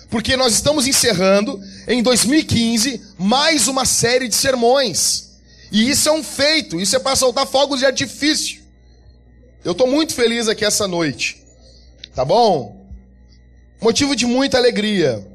Porque 0.08 0.36
nós 0.36 0.54
estamos 0.54 0.86
encerrando, 0.86 1.60
em 1.88 2.02
2015, 2.02 3.02
mais 3.18 3.68
uma 3.68 3.84
série 3.84 4.28
de 4.28 4.34
sermões. 4.34 5.38
E 5.72 5.90
isso 5.90 6.08
é 6.08 6.12
um 6.12 6.22
feito, 6.22 6.80
isso 6.80 6.94
é 6.94 6.98
para 6.98 7.16
soltar 7.16 7.46
fogos 7.46 7.80
de 7.80 7.86
artifício. 7.86 8.62
Eu 9.64 9.72
estou 9.72 9.86
muito 9.86 10.14
feliz 10.14 10.48
aqui 10.48 10.64
essa 10.64 10.86
noite. 10.86 11.42
Tá 12.14 12.24
bom? 12.24 12.86
Motivo 13.80 14.14
de 14.14 14.26
muita 14.26 14.56
alegria. 14.56 15.26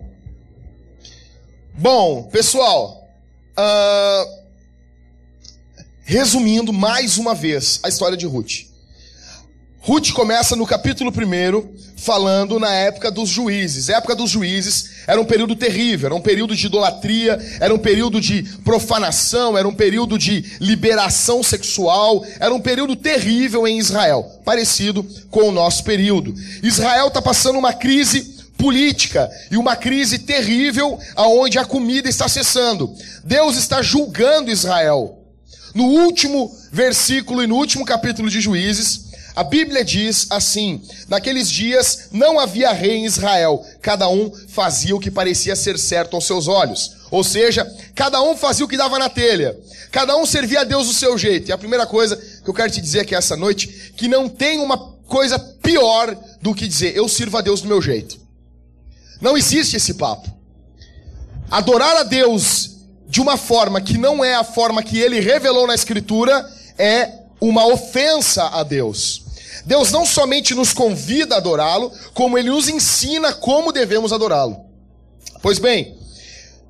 Bom, 1.73 2.23
pessoal, 2.23 3.07
uh, 3.57 4.41
resumindo 6.03 6.71
mais 6.71 7.17
uma 7.17 7.35
vez 7.35 7.79
a 7.83 7.89
história 7.89 8.17
de 8.17 8.25
Ruth. 8.25 8.70
Ruth 9.83 10.11
começa 10.11 10.55
no 10.55 10.67
capítulo 10.67 11.11
1 11.11 11.95
falando 11.97 12.59
na 12.59 12.71
época 12.71 13.09
dos 13.09 13.27
juízes. 13.27 13.89
A 13.89 13.97
época 13.97 14.15
dos 14.15 14.29
juízes 14.29 14.91
era 15.07 15.19
um 15.19 15.25
período 15.25 15.55
terrível, 15.55 16.05
era 16.05 16.15
um 16.15 16.21
período 16.21 16.55
de 16.55 16.67
idolatria, 16.67 17.39
era 17.59 17.73
um 17.73 17.79
período 17.79 18.21
de 18.21 18.43
profanação, 18.63 19.57
era 19.57 19.67
um 19.67 19.73
período 19.73 20.19
de 20.19 20.45
liberação 20.59 21.41
sexual, 21.41 22.23
era 22.39 22.53
um 22.53 22.61
período 22.61 22.95
terrível 22.95 23.67
em 23.67 23.79
Israel, 23.79 24.23
parecido 24.45 25.03
com 25.31 25.49
o 25.49 25.51
nosso 25.51 25.83
período. 25.83 26.35
Israel 26.61 27.07
está 27.07 27.19
passando 27.19 27.57
uma 27.57 27.73
crise 27.73 28.39
política 28.59 29.31
e 29.49 29.57
uma 29.57 29.75
crise 29.75 30.19
terrível 30.19 30.99
aonde 31.15 31.57
a 31.57 31.65
comida 31.65 32.07
está 32.07 32.29
cessando. 32.29 32.93
Deus 33.23 33.57
está 33.57 33.81
julgando 33.81 34.51
Israel. 34.51 35.17
No 35.73 35.85
último 35.85 36.55
versículo 36.71 37.41
e 37.41 37.47
no 37.47 37.55
último 37.55 37.83
capítulo 37.83 38.29
de 38.29 38.39
Juízes, 38.39 39.10
A 39.35 39.43
Bíblia 39.43 39.83
diz 39.83 40.27
assim: 40.29 40.81
naqueles 41.07 41.49
dias 41.49 42.09
não 42.11 42.39
havia 42.39 42.71
rei 42.71 42.97
em 42.97 43.05
Israel, 43.05 43.65
cada 43.81 44.09
um 44.09 44.31
fazia 44.49 44.95
o 44.95 44.99
que 44.99 45.11
parecia 45.11 45.55
ser 45.55 45.77
certo 45.79 46.15
aos 46.15 46.25
seus 46.25 46.47
olhos. 46.47 46.97
Ou 47.09 47.23
seja, 47.23 47.65
cada 47.93 48.21
um 48.21 48.35
fazia 48.35 48.65
o 48.65 48.67
que 48.67 48.77
dava 48.77 48.97
na 48.97 49.09
telha, 49.09 49.57
cada 49.91 50.15
um 50.15 50.25
servia 50.25 50.61
a 50.61 50.63
Deus 50.63 50.87
do 50.87 50.93
seu 50.93 51.17
jeito. 51.17 51.49
E 51.49 51.51
a 51.51 51.57
primeira 51.57 51.85
coisa 51.85 52.15
que 52.15 52.49
eu 52.49 52.53
quero 52.53 52.71
te 52.71 52.81
dizer 52.81 53.01
aqui 53.01 53.15
essa 53.15 53.35
noite, 53.35 53.93
que 53.95 54.07
não 54.07 54.29
tem 54.29 54.59
uma 54.59 54.77
coisa 55.07 55.37
pior 55.37 56.15
do 56.41 56.55
que 56.55 56.67
dizer 56.67 56.95
eu 56.95 57.07
sirvo 57.07 57.37
a 57.37 57.41
Deus 57.41 57.61
do 57.61 57.67
meu 57.67 57.81
jeito. 57.81 58.19
Não 59.19 59.37
existe 59.37 59.75
esse 59.75 59.93
papo. 59.93 60.29
Adorar 61.49 61.97
a 61.97 62.03
Deus 62.03 62.77
de 63.07 63.19
uma 63.19 63.35
forma 63.35 63.81
que 63.81 63.97
não 63.97 64.23
é 64.23 64.35
a 64.35 64.43
forma 64.43 64.81
que 64.81 64.97
ele 64.97 65.19
revelou 65.19 65.67
na 65.67 65.75
Escritura 65.75 66.49
é 66.77 67.11
uma 67.41 67.67
ofensa 67.67 68.47
a 68.47 68.63
Deus. 68.63 69.20
Deus 69.65 69.91
não 69.91 70.05
somente 70.05 70.53
nos 70.55 70.73
convida 70.73 71.35
a 71.35 71.37
adorá-lo, 71.37 71.91
como 72.13 72.37
ele 72.37 72.49
nos 72.49 72.67
ensina 72.67 73.33
como 73.33 73.71
devemos 73.71 74.11
adorá-lo. 74.11 74.57
Pois 75.41 75.59
bem, 75.59 75.97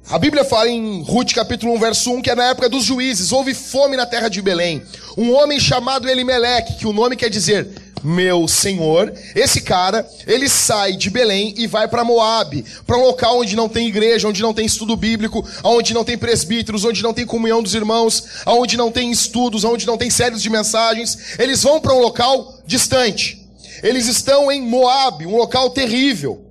a 0.09 0.17
Bíblia 0.17 0.43
fala 0.43 0.69
em 0.69 1.03
Ruth 1.03 1.33
capítulo 1.33 1.73
1, 1.73 1.79
verso 1.79 2.11
1, 2.11 2.21
que 2.21 2.29
é 2.29 2.35
na 2.35 2.49
época 2.49 2.67
dos 2.67 2.83
juízes, 2.83 3.31
houve 3.31 3.53
fome 3.53 3.95
na 3.95 4.05
terra 4.05 4.29
de 4.29 4.41
Belém. 4.41 4.83
Um 5.17 5.33
homem 5.33 5.59
chamado 5.59 6.09
Elimeleque, 6.09 6.77
que 6.77 6.87
o 6.87 6.93
nome 6.93 7.15
quer 7.15 7.29
dizer 7.29 7.69
meu 8.03 8.47
senhor. 8.47 9.13
Esse 9.35 9.61
cara, 9.61 10.07
ele 10.25 10.49
sai 10.49 10.93
de 10.93 11.09
Belém 11.09 11.53
e 11.57 11.67
vai 11.67 11.87
para 11.87 12.03
Moabe, 12.03 12.65
para 12.85 12.97
um 12.97 13.03
local 13.03 13.39
onde 13.39 13.55
não 13.55 13.69
tem 13.69 13.87
igreja, 13.87 14.27
onde 14.27 14.41
não 14.41 14.53
tem 14.53 14.65
estudo 14.65 14.95
bíblico, 14.95 15.47
onde 15.63 15.93
não 15.93 16.03
tem 16.03 16.17
presbíteros, 16.17 16.85
onde 16.85 17.03
não 17.03 17.13
tem 17.13 17.25
comunhão 17.25 17.61
dos 17.61 17.75
irmãos, 17.75 18.23
onde 18.45 18.77
não 18.77 18.91
tem 18.91 19.11
estudos, 19.11 19.63
onde 19.63 19.85
não 19.85 19.97
tem 19.97 20.09
séries 20.09 20.41
de 20.41 20.49
mensagens. 20.49 21.39
Eles 21.39 21.63
vão 21.63 21.79
para 21.79 21.93
um 21.93 21.99
local 21.99 22.59
distante. 22.65 23.41
Eles 23.83 24.07
estão 24.07 24.51
em 24.51 24.61
Moabe, 24.61 25.25
um 25.25 25.37
local 25.37 25.69
terrível. 25.69 26.45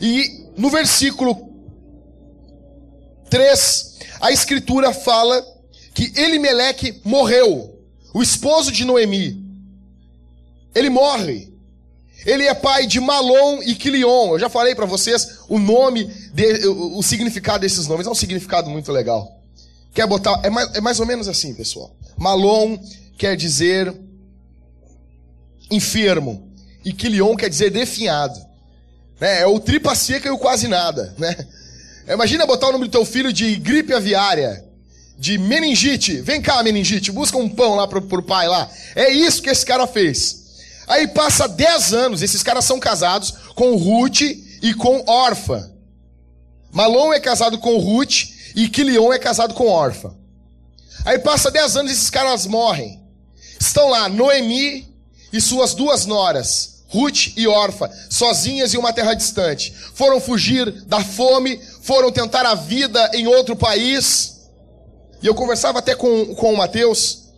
E 0.00 0.46
no 0.56 0.70
versículo 0.70 1.50
3, 3.28 3.98
a 4.20 4.30
escritura 4.30 4.92
fala 4.92 5.44
que 5.94 6.12
Elimeleque 6.16 7.00
morreu, 7.04 7.78
o 8.12 8.22
esposo 8.22 8.70
de 8.70 8.84
Noemi. 8.84 9.39
Ele 10.74 10.90
morre. 10.90 11.52
Ele 12.24 12.44
é 12.44 12.54
pai 12.54 12.86
de 12.86 13.00
Malom 13.00 13.62
e 13.62 13.74
Quilion. 13.74 14.32
Eu 14.32 14.38
já 14.38 14.48
falei 14.48 14.74
para 14.74 14.86
vocês 14.86 15.38
o 15.48 15.58
nome, 15.58 16.04
de, 16.34 16.66
o, 16.66 16.98
o, 16.98 17.02
significado 17.02 17.60
desses 17.60 17.86
nomes. 17.86 18.06
É 18.06 18.10
um 18.10 18.14
significado 18.14 18.68
muito 18.68 18.92
legal. 18.92 19.40
Quer 19.94 20.06
botar? 20.06 20.38
É 20.42 20.50
mais, 20.50 20.74
é 20.74 20.80
mais 20.80 21.00
ou 21.00 21.06
menos 21.06 21.28
assim, 21.28 21.54
pessoal. 21.54 21.94
Malom 22.16 22.78
quer 23.16 23.36
dizer 23.36 23.94
enfermo. 25.70 26.48
E 26.84 26.92
Quilion 26.92 27.36
quer 27.36 27.48
dizer 27.48 27.70
definhado. 27.70 28.38
Né? 29.18 29.40
É 29.40 29.46
o 29.46 29.58
tripa 29.58 29.94
seca 29.94 30.28
e 30.28 30.30
o 30.30 30.38
quase 30.38 30.68
nada. 30.68 31.14
Né? 31.18 31.34
Imagina 32.08 32.46
botar 32.46 32.68
o 32.68 32.72
nome 32.72 32.86
do 32.86 32.90
teu 32.90 33.04
filho 33.04 33.32
de 33.32 33.56
gripe 33.56 33.94
aviária 33.94 34.64
de 35.18 35.36
meningite. 35.36 36.20
Vem 36.22 36.40
cá, 36.40 36.62
meningite, 36.62 37.12
busca 37.12 37.36
um 37.36 37.48
pão 37.48 37.76
lá 37.76 37.86
pro, 37.86 38.00
pro 38.00 38.22
pai 38.22 38.48
lá. 38.48 38.70
É 38.96 39.10
isso 39.10 39.42
que 39.42 39.50
esse 39.50 39.64
cara 39.64 39.86
fez. 39.86 40.39
Aí 40.90 41.06
passa 41.06 41.46
10 41.46 41.92
anos, 41.92 42.20
esses 42.20 42.42
caras 42.42 42.64
são 42.64 42.80
casados 42.80 43.32
com 43.54 43.76
Ruth 43.76 44.22
e 44.22 44.74
com 44.74 45.04
Orfa. 45.08 45.70
Malom 46.72 47.12
é 47.12 47.20
casado 47.20 47.58
com 47.58 47.78
Ruth 47.78 48.24
e 48.56 48.68
Quilion 48.68 49.12
é 49.12 49.18
casado 49.20 49.54
com 49.54 49.68
Orfa. 49.68 50.12
Aí 51.04 51.16
passa 51.20 51.48
10 51.48 51.76
anos 51.76 51.92
esses 51.92 52.10
caras 52.10 52.44
morrem. 52.44 53.00
Estão 53.60 53.88
lá 53.88 54.08
Noemi 54.08 54.92
e 55.32 55.40
suas 55.40 55.74
duas 55.74 56.06
noras, 56.06 56.82
Ruth 56.88 57.36
e 57.36 57.46
Orfa, 57.46 57.88
sozinhas 58.10 58.74
em 58.74 58.78
uma 58.78 58.92
terra 58.92 59.14
distante. 59.14 59.72
Foram 59.94 60.20
fugir 60.20 60.72
da 60.86 61.04
fome, 61.04 61.60
foram 61.82 62.10
tentar 62.10 62.44
a 62.44 62.56
vida 62.56 63.12
em 63.14 63.28
outro 63.28 63.54
país. 63.54 64.40
E 65.22 65.26
eu 65.28 65.36
conversava 65.36 65.78
até 65.78 65.94
com, 65.94 66.34
com 66.34 66.52
o 66.52 66.56
Mateus, 66.56 67.28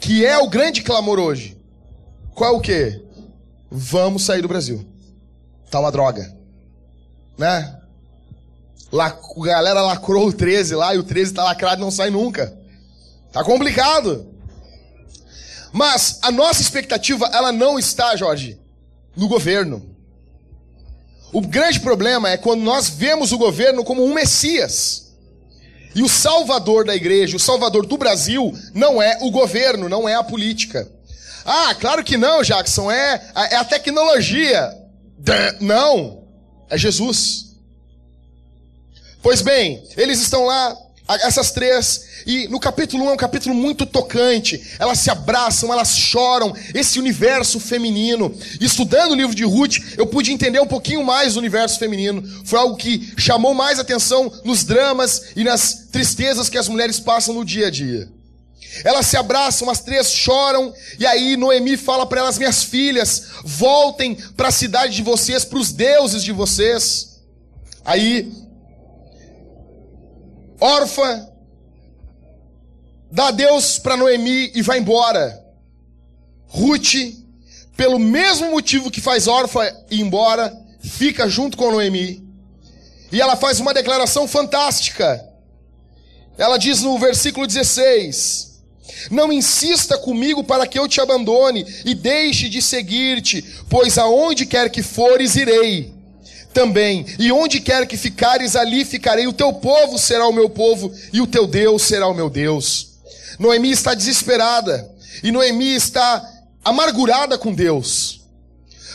que 0.00 0.24
é 0.24 0.38
o 0.38 0.48
grande 0.48 0.80
clamor 0.80 1.18
hoje. 1.18 1.53
Qual 2.34 2.54
é 2.54 2.56
o 2.56 2.60
quê? 2.60 3.00
Vamos 3.70 4.24
sair 4.24 4.42
do 4.42 4.48
Brasil. 4.48 4.84
Tá 5.70 5.80
uma 5.80 5.92
droga. 5.92 6.34
Né? 7.38 7.80
A 8.92 9.16
galera 9.44 9.82
lacrou 9.82 10.28
o 10.28 10.32
13 10.32 10.74
lá 10.74 10.94
e 10.94 10.98
o 10.98 11.02
13 11.02 11.34
tá 11.34 11.44
lacrado 11.44 11.80
e 11.80 11.84
não 11.84 11.90
sai 11.90 12.10
nunca. 12.10 12.56
Tá 13.32 13.42
complicado. 13.42 14.32
Mas 15.72 16.18
a 16.22 16.30
nossa 16.30 16.62
expectativa, 16.62 17.26
ela 17.32 17.50
não 17.50 17.78
está, 17.78 18.14
Jorge, 18.14 18.58
no 19.16 19.26
governo. 19.26 19.84
O 21.32 21.40
grande 21.40 21.80
problema 21.80 22.30
é 22.30 22.36
quando 22.36 22.62
nós 22.62 22.88
vemos 22.88 23.32
o 23.32 23.38
governo 23.38 23.82
como 23.82 24.04
um 24.04 24.14
Messias. 24.14 25.12
E 25.92 26.02
o 26.02 26.08
salvador 26.08 26.84
da 26.84 26.94
igreja, 26.94 27.36
o 27.36 27.40
salvador 27.40 27.86
do 27.86 27.96
Brasil, 27.96 28.56
não 28.72 29.02
é 29.02 29.18
o 29.20 29.30
governo, 29.32 29.88
não 29.88 30.08
é 30.08 30.14
a 30.14 30.22
política. 30.22 30.88
Ah, 31.44 31.74
claro 31.78 32.02
que 32.02 32.16
não, 32.16 32.42
Jackson, 32.42 32.90
é, 32.90 33.32
é 33.50 33.56
a 33.56 33.64
tecnologia. 33.64 34.72
Não, 35.60 36.24
é 36.70 36.78
Jesus. 36.78 37.54
Pois 39.22 39.40
bem, 39.40 39.82
eles 39.96 40.20
estão 40.20 40.44
lá, 40.44 40.76
essas 41.22 41.50
três, 41.50 42.22
e 42.26 42.48
no 42.48 42.58
capítulo 42.58 43.04
1 43.04 43.08
é 43.08 43.12
um 43.12 43.16
capítulo 43.16 43.54
muito 43.54 43.84
tocante. 43.84 44.62
Elas 44.78 44.98
se 44.98 45.10
abraçam, 45.10 45.72
elas 45.72 45.96
choram, 45.96 46.54
esse 46.74 46.98
universo 46.98 47.60
feminino. 47.60 48.34
Estudando 48.60 49.12
o 49.12 49.14
livro 49.14 49.34
de 49.34 49.44
Ruth, 49.44 49.76
eu 49.96 50.06
pude 50.06 50.32
entender 50.32 50.60
um 50.60 50.66
pouquinho 50.66 51.04
mais 51.04 51.34
do 51.34 51.40
universo 51.40 51.78
feminino. 51.78 52.22
Foi 52.44 52.58
algo 52.58 52.76
que 52.76 53.12
chamou 53.16 53.54
mais 53.54 53.78
atenção 53.78 54.32
nos 54.44 54.64
dramas 54.64 55.32
e 55.36 55.44
nas 55.44 55.86
tristezas 55.90 56.48
que 56.48 56.58
as 56.58 56.68
mulheres 56.68 56.98
passam 56.98 57.34
no 57.34 57.44
dia 57.44 57.68
a 57.68 57.70
dia. 57.70 58.08
Elas 58.82 59.06
se 59.06 59.16
abraçam, 59.16 59.70
as 59.70 59.80
três 59.80 60.10
choram, 60.10 60.74
e 60.98 61.06
aí 61.06 61.36
Noemi 61.36 61.76
fala 61.76 62.06
para 62.06 62.22
elas: 62.22 62.38
Minhas 62.38 62.64
filhas, 62.64 63.28
voltem 63.44 64.14
para 64.36 64.48
a 64.48 64.52
cidade 64.52 64.96
de 64.96 65.02
vocês, 65.02 65.44
para 65.44 65.58
os 65.58 65.70
deuses 65.70 66.24
de 66.24 66.32
vocês. 66.32 67.20
Aí, 67.84 68.32
órfã, 70.60 71.28
dá 73.12 73.30
Deus 73.30 73.78
para 73.78 73.96
Noemi 73.96 74.50
e 74.54 74.62
vai 74.62 74.78
embora. 74.78 75.44
Ruth, 76.48 76.94
pelo 77.76 77.98
mesmo 77.98 78.50
motivo 78.50 78.90
que 78.90 79.00
faz 79.00 79.26
órfã 79.26 79.64
ir 79.90 80.00
embora, 80.00 80.56
fica 80.80 81.28
junto 81.28 81.56
com 81.56 81.70
Noemi. 81.70 82.24
E 83.12 83.20
ela 83.20 83.36
faz 83.36 83.60
uma 83.60 83.74
declaração 83.74 84.26
fantástica. 84.26 85.24
Ela 86.36 86.58
diz 86.58 86.82
no 86.82 86.98
versículo 86.98 87.46
16: 87.46 88.53
não 89.10 89.32
insista 89.32 89.98
comigo 89.98 90.44
para 90.44 90.66
que 90.66 90.78
eu 90.78 90.88
te 90.88 91.00
abandone 91.00 91.66
e 91.84 91.94
deixe 91.94 92.48
de 92.48 92.60
seguir-te, 92.60 93.42
pois 93.68 93.98
aonde 93.98 94.46
quer 94.46 94.70
que 94.70 94.82
fores, 94.82 95.36
irei 95.36 95.92
também, 96.54 97.04
e 97.18 97.32
onde 97.32 97.60
quer 97.60 97.84
que 97.86 97.96
ficares, 97.96 98.54
ali 98.54 98.84
ficarei. 98.84 99.26
O 99.26 99.32
teu 99.32 99.52
povo 99.52 99.98
será 99.98 100.26
o 100.28 100.32
meu 100.32 100.48
povo, 100.48 100.92
e 101.12 101.20
o 101.20 101.26
teu 101.26 101.46
Deus 101.46 101.82
será 101.82 102.06
o 102.06 102.14
meu 102.14 102.30
Deus. 102.30 102.92
Noemi 103.38 103.72
está 103.72 103.92
desesperada, 103.92 104.88
e 105.22 105.32
Noemi 105.32 105.74
está 105.74 106.24
amargurada 106.64 107.36
com 107.36 107.52
Deus. 107.52 108.20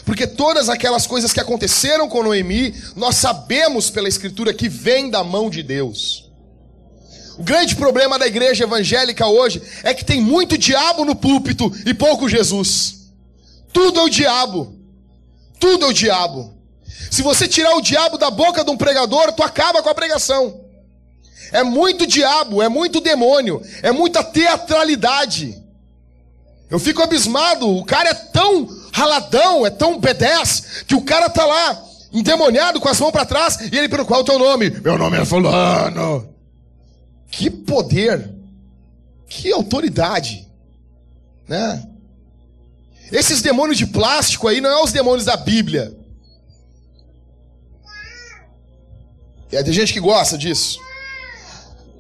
Porque 0.06 0.26
todas 0.26 0.70
aquelas 0.70 1.06
coisas 1.06 1.34
que 1.34 1.40
aconteceram 1.40 2.08
com 2.08 2.24
Noemi, 2.24 2.74
nós 2.96 3.18
sabemos 3.18 3.90
pela 3.90 4.08
Escritura 4.08 4.54
que 4.54 4.70
vem 4.70 5.10
da 5.10 5.24
mão 5.24 5.50
de 5.50 5.62
Deus. 5.62 6.29
O 7.40 7.44
grande 7.44 7.74
problema 7.74 8.20
da 8.20 8.28
igreja 8.28 8.66
evangélica 8.66 9.26
hoje 9.26 9.62
é 9.84 9.94
que 9.94 10.04
tem 10.04 10.20
muito 10.20 10.58
diabo 10.58 11.06
no 11.06 11.16
púlpito 11.16 11.72
e 11.86 11.94
pouco 11.94 12.28
Jesus. 12.28 13.12
Tudo 13.72 14.02
é 14.02 14.04
o 14.04 14.10
diabo. 14.10 14.76
Tudo 15.58 15.86
é 15.86 15.88
o 15.88 15.94
diabo. 15.94 16.54
Se 17.10 17.22
você 17.22 17.48
tirar 17.48 17.78
o 17.78 17.82
diabo 17.82 18.18
da 18.18 18.30
boca 18.30 18.62
de 18.62 18.70
um 18.70 18.76
pregador, 18.76 19.32
tu 19.32 19.42
acaba 19.42 19.82
com 19.82 19.88
a 19.88 19.96
pregação. 19.96 20.66
É 21.54 21.64
muito 21.64 22.06
diabo, 22.06 22.62
é 22.62 22.68
muito 22.68 23.00
demônio, 23.00 23.62
é 23.82 23.92
muita 23.94 24.22
teatralidade. 24.22 25.58
Eu 26.70 26.78
fico 26.78 27.02
abismado, 27.02 27.70
o 27.70 27.86
cara 27.86 28.10
é 28.10 28.14
tão 28.14 28.68
raladão, 28.92 29.66
é 29.66 29.70
tão 29.70 29.98
B10, 29.98 30.84
que 30.86 30.94
o 30.94 31.02
cara 31.02 31.30
tá 31.30 31.46
lá, 31.46 31.82
endemoniado, 32.12 32.82
com 32.82 32.90
as 32.90 33.00
mãos 33.00 33.12
para 33.12 33.26
trás, 33.26 33.60
e 33.72 33.78
ele 33.78 33.88
pergunta, 33.88 34.10
qual 34.10 34.20
é 34.20 34.24
o 34.24 34.26
teu 34.26 34.38
nome? 34.38 34.70
Meu 34.84 34.98
nome 34.98 35.18
é 35.18 35.24
fulano. 35.26 36.39
Que 37.30 37.50
poder! 37.50 38.34
Que 39.28 39.52
autoridade! 39.52 40.48
Né? 41.48 41.88
Esses 43.12 43.42
demônios 43.42 43.78
de 43.78 43.88
plástico 43.88 44.48
aí 44.48 44.62
não 44.62 44.70
é 44.70 44.84
os 44.84 44.92
demônios 44.92 45.26
da 45.26 45.36
Bíblia. 45.36 45.98
É, 49.52 49.64
tem 49.64 49.74
gente 49.74 49.94
que 49.94 50.00
gosta 50.00 50.38
disso. 50.38 50.80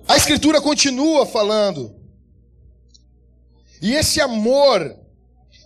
A 0.08 0.16
Escritura 0.16 0.62
continua 0.62 1.26
falando. 1.26 1.96
E 3.82 3.94
esse 3.94 4.22
amor 4.22 4.96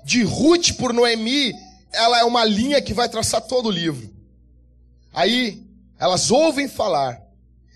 de 0.06 0.24
Ruth 0.24 0.74
por 0.78 0.94
Noemi, 0.94 1.54
ela 1.92 2.20
é 2.20 2.24
uma 2.24 2.46
linha 2.46 2.82
que 2.82 2.94
vai 2.94 3.10
traçar 3.10 3.42
todo 3.42 3.68
o 3.68 3.72
livro. 3.72 4.14
Aí, 5.14 5.66
elas 6.00 6.32
ouvem 6.32 6.68
falar 6.68 7.22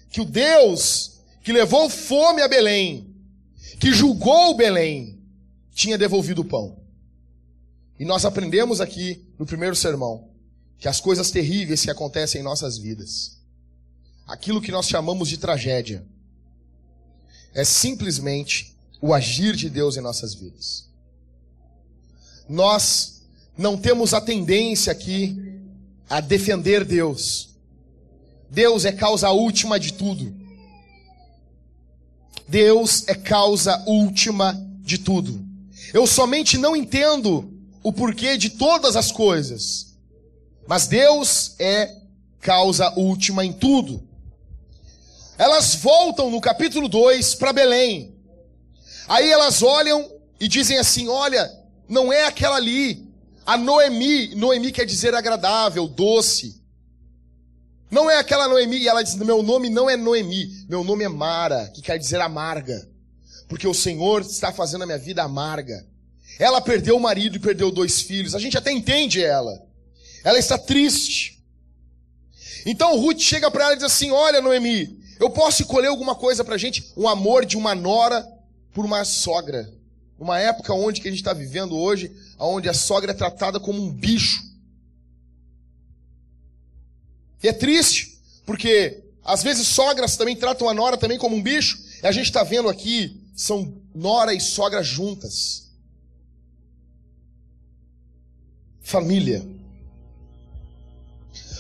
que 0.10 0.22
o 0.22 0.26
Deus 0.26 1.17
que 1.48 1.54
levou 1.54 1.90
fome 1.90 2.42
a 2.42 2.48
Belém, 2.50 3.08
que 3.80 3.94
julgou 3.94 4.54
Belém, 4.58 5.18
tinha 5.74 5.98
devolvido 5.98 6.42
o 6.42 6.46
pão. 6.46 6.78
E 7.98 8.04
nós 8.04 8.26
aprendemos 8.26 8.82
aqui 8.82 9.26
no 9.40 9.46
primeiro 9.46 9.74
sermão 9.74 10.28
que 10.78 10.90
as 10.90 11.00
coisas 11.00 11.32
terríveis 11.32 11.86
que 11.86 11.90
acontecem 11.90 12.42
em 12.42 12.44
nossas 12.44 12.78
vidas, 12.78 13.38
aquilo 14.28 14.62
que 14.62 14.74
nós 14.74 14.90
chamamos 14.90 15.30
de 15.30 15.38
tragédia, 15.38 16.06
é 17.54 17.64
simplesmente 17.64 18.76
o 19.02 19.14
agir 19.14 19.56
de 19.56 19.70
Deus 19.70 19.96
em 19.96 20.02
nossas 20.02 20.34
vidas. 20.34 20.90
Nós 22.50 23.22
não 23.58 23.78
temos 23.78 24.14
a 24.14 24.20
tendência 24.20 24.92
aqui 24.92 25.62
a 26.10 26.20
defender 26.20 26.84
Deus. 26.84 27.52
Deus 28.50 28.84
é 28.84 28.92
causa 28.92 29.30
última 29.30 29.80
de 29.80 29.94
tudo. 29.94 30.37
Deus 32.48 33.04
é 33.08 33.16
causa 33.16 33.84
última 33.86 34.58
de 34.80 34.98
tudo. 34.98 35.46
Eu 35.94 36.08
somente 36.08 36.58
não 36.58 36.76
entendo 36.76 37.52
o 37.84 37.92
porquê 37.92 38.38
de 38.38 38.52
todas 38.52 38.96
as 38.96 39.12
coisas, 39.12 39.96
mas 40.68 40.88
Deus 40.88 41.56
é 41.60 41.96
causa 42.40 42.94
última 42.98 43.44
em 43.44 43.52
tudo. 43.52 44.02
Elas 45.38 45.76
voltam 45.76 46.32
no 46.32 46.42
capítulo 46.42 46.88
2 46.88 47.36
para 47.36 47.54
Belém. 47.54 48.16
Aí 49.08 49.30
elas 49.30 49.62
olham 49.62 50.10
e 50.40 50.48
dizem 50.48 50.78
assim: 50.78 51.08
Olha, 51.08 51.52
não 51.88 52.12
é 52.12 52.26
aquela 52.26 52.56
ali. 52.56 53.06
A 53.46 53.56
Noemi, 53.58 54.36
Noemi 54.36 54.72
quer 54.72 54.86
dizer 54.86 55.16
agradável, 55.16 55.88
doce. 55.88 56.57
Não 57.90 58.10
é 58.10 58.18
aquela 58.18 58.48
Noemi, 58.48 58.78
e 58.78 58.88
ela 58.88 59.02
diz: 59.02 59.16
Meu 59.16 59.42
nome 59.42 59.70
não 59.70 59.90
é 59.90 59.96
Noemi, 59.96 60.66
meu 60.68 60.84
nome 60.84 61.04
é 61.04 61.10
Mara, 61.10 61.68
que 61.74 61.82
quer 61.82 61.98
dizer 61.98 62.20
amarga. 62.20 62.88
Porque 63.48 63.68
o 63.68 63.74
Senhor 63.74 64.22
está 64.22 64.52
fazendo 64.52 64.84
a 64.84 64.86
minha 64.86 64.98
vida 64.98 65.24
amarga. 65.24 65.86
Ela 66.38 66.62
perdeu 66.62 66.98
o 66.98 67.00
marido 67.00 67.38
e 67.38 67.40
perdeu 67.40 67.72
dois 67.72 68.02
filhos. 68.02 68.36
A 68.36 68.40
gente 68.40 68.58
até 68.58 68.72
entende 68.72 69.24
ela. 69.24 69.66
Ela 70.24 70.38
está 70.38 70.58
triste. 70.58 71.42
Então 72.66 73.00
Ruth 73.00 73.20
chega 73.20 73.50
para 73.50 73.64
ela 73.64 73.74
e 73.74 73.78
diz 73.78 73.86
assim: 73.86 74.12
Olha, 74.12 74.42
Noemi, 74.42 75.00
eu 75.20 75.30
posso 75.30 75.62
escolher 75.62 75.88
alguma 75.88 76.16
coisa 76.16 76.44
para 76.44 76.56
a 76.56 76.58
gente? 76.58 76.92
Um 76.96 77.08
amor 77.08 77.46
de 77.46 77.56
uma 77.56 77.74
nora 77.74 78.28
por 78.74 78.86
uma 78.86 79.06
sogra. 79.06 79.74
Uma 80.20 80.40
época 80.40 80.74
onde 80.74 81.00
que 81.00 81.08
a 81.08 81.12
gente 81.12 81.22
está 81.22 81.34
vivendo 81.34 81.78
hoje, 81.78 82.12
onde 82.40 82.68
a 82.68 82.74
sogra 82.74 83.12
é 83.12 83.16
tratada 83.16 83.60
como 83.60 83.82
um 83.82 83.90
bicho. 83.92 84.47
E 87.42 87.48
é 87.48 87.54
triste, 87.54 88.20
porque 88.46 89.04
às 89.24 89.44
vezes 89.44 89.68
sogras 89.68 90.16
também 90.16 90.36
tratam 90.36 90.70
a 90.70 90.74
nora 90.74 90.98
também 90.98 91.18
como 91.18 91.36
um 91.36 91.44
bicho. 91.44 91.78
E 92.02 92.08
a 92.08 92.12
gente 92.12 92.28
está 92.28 92.44
vendo 92.44 92.70
aqui, 92.70 93.22
são 93.36 93.82
nora 93.94 94.34
e 94.34 94.40
sogra 94.40 94.82
juntas. 94.82 95.68
Família. 98.82 99.46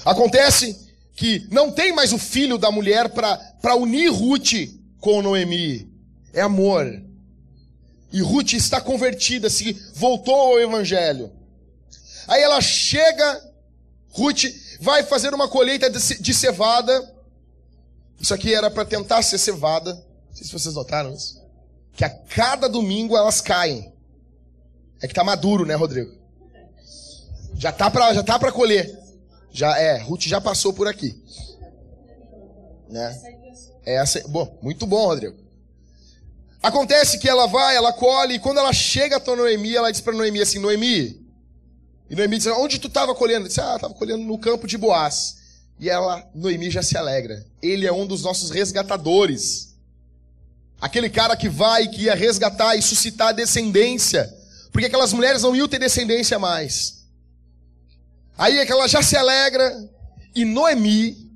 Acontece 0.05 0.87
que 1.13 1.45
não 1.51 1.71
tem 1.71 1.91
mais 1.91 2.13
o 2.13 2.17
filho 2.17 2.57
da 2.57 2.71
mulher 2.71 3.09
para 3.09 3.75
unir 3.75 4.09
Ruth 4.11 4.53
com 5.01 5.21
Noemi. 5.21 5.91
É 6.33 6.41
amor. 6.41 7.03
E 8.13 8.21
Ruth 8.21 8.53
está 8.53 8.79
convertida, 8.79 9.49
se 9.49 9.73
voltou 9.93 10.33
ao 10.33 10.59
evangelho. 10.59 11.31
Aí 12.27 12.41
ela 12.41 12.61
chega, 12.61 13.53
Ruth 14.09 14.45
vai 14.79 15.03
fazer 15.03 15.33
uma 15.33 15.47
colheita 15.47 15.89
de 15.89 16.33
cevada. 16.33 17.13
Isso 18.19 18.33
aqui 18.33 18.53
era 18.53 18.69
para 18.69 18.85
tentar 18.85 19.21
ser 19.21 19.37
cevada. 19.37 19.93
Não 19.93 20.35
sei 20.35 20.45
se 20.45 20.53
vocês 20.53 20.75
notaram 20.75 21.13
isso. 21.13 21.41
Que 21.93 22.03
a 22.03 22.09
cada 22.09 22.67
domingo 22.67 23.17
elas 23.17 23.41
caem. 23.41 23.93
É 25.01 25.07
que 25.07 25.13
tá 25.13 25.23
maduro, 25.23 25.65
né, 25.65 25.75
Rodrigo? 25.75 26.15
Já 27.55 27.71
tá 27.71 27.89
para 27.89 28.13
já 28.13 28.23
tá 28.23 28.37
para 28.37 28.51
colher. 28.51 28.97
Já 29.51 29.77
é, 29.77 29.97
Ruth 29.97 30.23
já 30.23 30.39
passou 30.39 30.73
por 30.73 30.87
aqui. 30.87 31.21
Né? 32.89 33.21
É 33.85 33.95
essa, 33.95 34.21
bom, 34.27 34.57
muito 34.61 34.85
bom, 34.85 35.05
Rodrigo. 35.05 35.37
Acontece 36.61 37.17
que 37.19 37.29
ela 37.29 37.47
vai, 37.47 37.75
ela 37.75 37.93
colhe, 37.93 38.35
e 38.35 38.39
quando 38.39 38.57
ela 38.57 38.73
chega 38.73 39.17
a 39.17 39.35
Noemi, 39.35 39.75
ela 39.75 39.91
diz 39.91 40.01
para 40.01 40.13
Noemi 40.13 40.41
assim: 40.41 40.59
Noemi. 40.59 41.26
E 42.10 42.15
Noemi 42.15 42.38
diz: 42.38 42.48
Onde 42.48 42.80
tu 42.80 42.88
estava 42.88 43.13
colhendo? 43.13 43.41
Ela 43.41 43.48
diz: 43.48 43.60
Ah, 43.60 43.76
estava 43.76 43.93
colhendo 43.93 44.24
no 44.24 44.38
campo 44.38 44.67
de 44.67 44.78
Boaz. 44.78 45.38
E 45.80 45.89
ela, 45.89 46.28
Noemi 46.34 46.72
já 46.72 46.82
se 46.82 46.98
alegra. 46.98 47.46
Ele 47.62 47.86
é 47.86 47.93
um 47.93 48.08
dos 48.08 48.24
nossos 48.24 48.50
resgatadores. 48.50 49.76
Aquele 50.80 51.10
cara 51.10 51.36
que 51.36 51.50
vai, 51.50 51.88
que 51.88 52.04
ia 52.04 52.15
resgatar 52.15 52.76
e 52.76 52.82
suscitar 52.82 53.34
descendência. 53.34 54.34
Porque 54.72 54.88
aquelas 54.88 55.13
mulheres 55.13 55.41
não 55.41 55.56
iam 55.56 55.67
ter 55.67 55.80
descendência 55.80 56.39
mais. 56.39 57.06
Aí 58.38 58.60
é 58.60 58.65
que 58.65 58.72
ela 58.72 58.88
já 58.88 59.02
se 59.02 59.15
alegra. 59.15 59.76
E 60.36 60.46
Noemi 60.46 61.32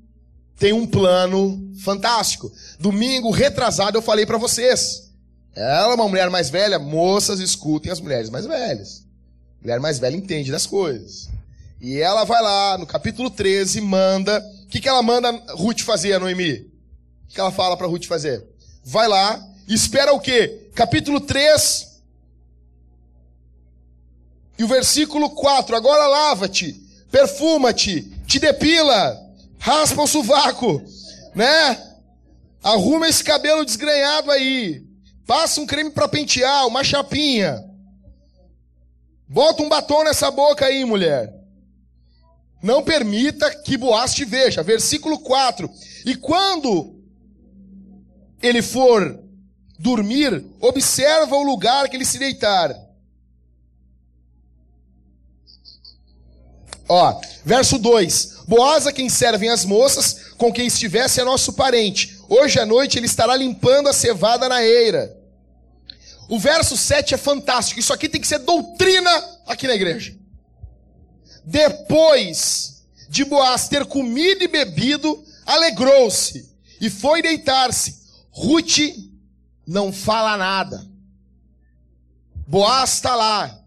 tem 0.58 0.72
um 0.72 0.86
plano 0.86 1.72
fantástico. 1.82 2.52
Domingo 2.78 3.30
retrasado 3.30 3.98
eu 3.98 4.02
falei 4.02 4.24
para 4.24 4.38
vocês. 4.38 5.10
Ela 5.54 5.92
é 5.92 5.94
uma 5.94 6.08
mulher 6.08 6.30
mais 6.30 6.48
velha, 6.50 6.78
moças 6.78 7.40
escutem 7.40 7.92
as 7.92 8.00
mulheres 8.00 8.30
mais 8.30 8.46
velhas. 8.46 9.04
Mulher 9.62 9.80
mais 9.80 9.98
velha 9.98 10.16
entende 10.16 10.50
das 10.50 10.66
coisas. 10.66 11.30
E 11.80 11.98
ela 11.98 12.24
vai 12.24 12.42
lá, 12.42 12.76
no 12.78 12.86
capítulo 12.86 13.30
13, 13.30 13.80
manda. 13.80 14.38
O 14.64 14.68
que, 14.68 14.80
que 14.80 14.88
ela 14.88 15.02
manda 15.02 15.30
Ruth 15.54 15.80
fazer, 15.80 16.18
Noemi? 16.18 16.52
O 16.52 17.28
que, 17.28 17.34
que 17.34 17.40
ela 17.40 17.52
fala 17.52 17.76
para 17.76 17.86
Ruth 17.86 18.04
fazer? 18.04 18.44
Vai 18.84 19.08
lá, 19.08 19.40
espera 19.68 20.12
o 20.12 20.20
quê? 20.20 20.68
Capítulo 20.74 21.20
3. 21.20 22.00
E 24.58 24.64
o 24.64 24.68
versículo 24.68 25.30
4. 25.30 25.74
Agora 25.76 26.06
lava-te, 26.06 26.80
perfuma-te, 27.10 28.02
te 28.26 28.38
depila, 28.38 29.20
raspa 29.58 30.02
o 30.02 30.06
sovaco, 30.06 30.82
né? 31.34 31.80
Arruma 32.62 33.08
esse 33.08 33.24
cabelo 33.24 33.64
desgrenhado 33.64 34.30
aí. 34.30 34.84
Passa 35.26 35.60
um 35.60 35.66
creme 35.66 35.90
para 35.90 36.08
pentear, 36.08 36.66
uma 36.66 36.84
chapinha. 36.84 37.71
Bota 39.32 39.62
um 39.62 39.68
batom 39.68 40.04
nessa 40.04 40.30
boca 40.30 40.66
aí, 40.66 40.84
mulher. 40.84 41.32
Não 42.62 42.84
permita 42.84 43.50
que 43.50 43.78
Boaz 43.78 44.12
te 44.12 44.26
veja. 44.26 44.62
Versículo 44.62 45.18
4. 45.20 45.70
E 46.04 46.14
quando 46.14 47.00
ele 48.42 48.60
for 48.60 49.18
dormir, 49.78 50.44
observa 50.60 51.34
o 51.34 51.42
lugar 51.42 51.88
que 51.88 51.96
ele 51.96 52.04
se 52.04 52.18
deitar. 52.18 52.78
Ó, 56.86 57.18
verso 57.42 57.78
2: 57.78 58.44
Boaz 58.46 58.86
a 58.86 58.92
quem 58.92 59.08
servem 59.08 59.48
as 59.48 59.64
moças, 59.64 60.34
com 60.36 60.52
quem 60.52 60.66
estivesse 60.66 61.22
é 61.22 61.24
nosso 61.24 61.54
parente. 61.54 62.20
Hoje 62.28 62.60
à 62.60 62.66
noite 62.66 62.98
ele 62.98 63.06
estará 63.06 63.34
limpando 63.34 63.88
a 63.88 63.94
cevada 63.94 64.46
na 64.46 64.62
eira. 64.62 65.21
O 66.32 66.38
verso 66.38 66.78
7 66.78 67.12
é 67.12 67.18
fantástico. 67.18 67.78
Isso 67.78 67.92
aqui 67.92 68.08
tem 68.08 68.18
que 68.18 68.26
ser 68.26 68.38
doutrina 68.38 69.10
aqui 69.46 69.66
na 69.66 69.74
igreja. 69.74 70.16
Depois 71.44 72.86
de 73.06 73.22
Boaz 73.22 73.68
ter 73.68 73.84
comido 73.84 74.42
e 74.42 74.48
bebido, 74.48 75.22
alegrou-se 75.44 76.50
e 76.80 76.88
foi 76.88 77.20
deitar-se. 77.20 77.98
Ruth 78.30 78.78
não 79.66 79.92
fala 79.92 80.38
nada. 80.38 80.88
Boaz 82.48 82.94
está 82.94 83.14
lá. 83.14 83.62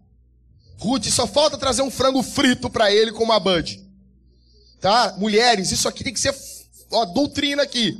Ruth 0.76 1.04
só 1.04 1.24
falta 1.24 1.56
trazer 1.56 1.82
um 1.82 1.90
frango 1.90 2.20
frito 2.20 2.68
para 2.68 2.90
ele 2.90 3.12
com 3.12 3.22
uma 3.22 3.38
bud. 3.38 3.80
Tá? 4.80 5.14
Mulheres, 5.18 5.70
isso 5.70 5.86
aqui 5.86 6.02
tem 6.02 6.12
que 6.12 6.18
ser 6.18 6.34
ó, 6.90 7.04
doutrina 7.04 7.62
aqui. 7.62 7.96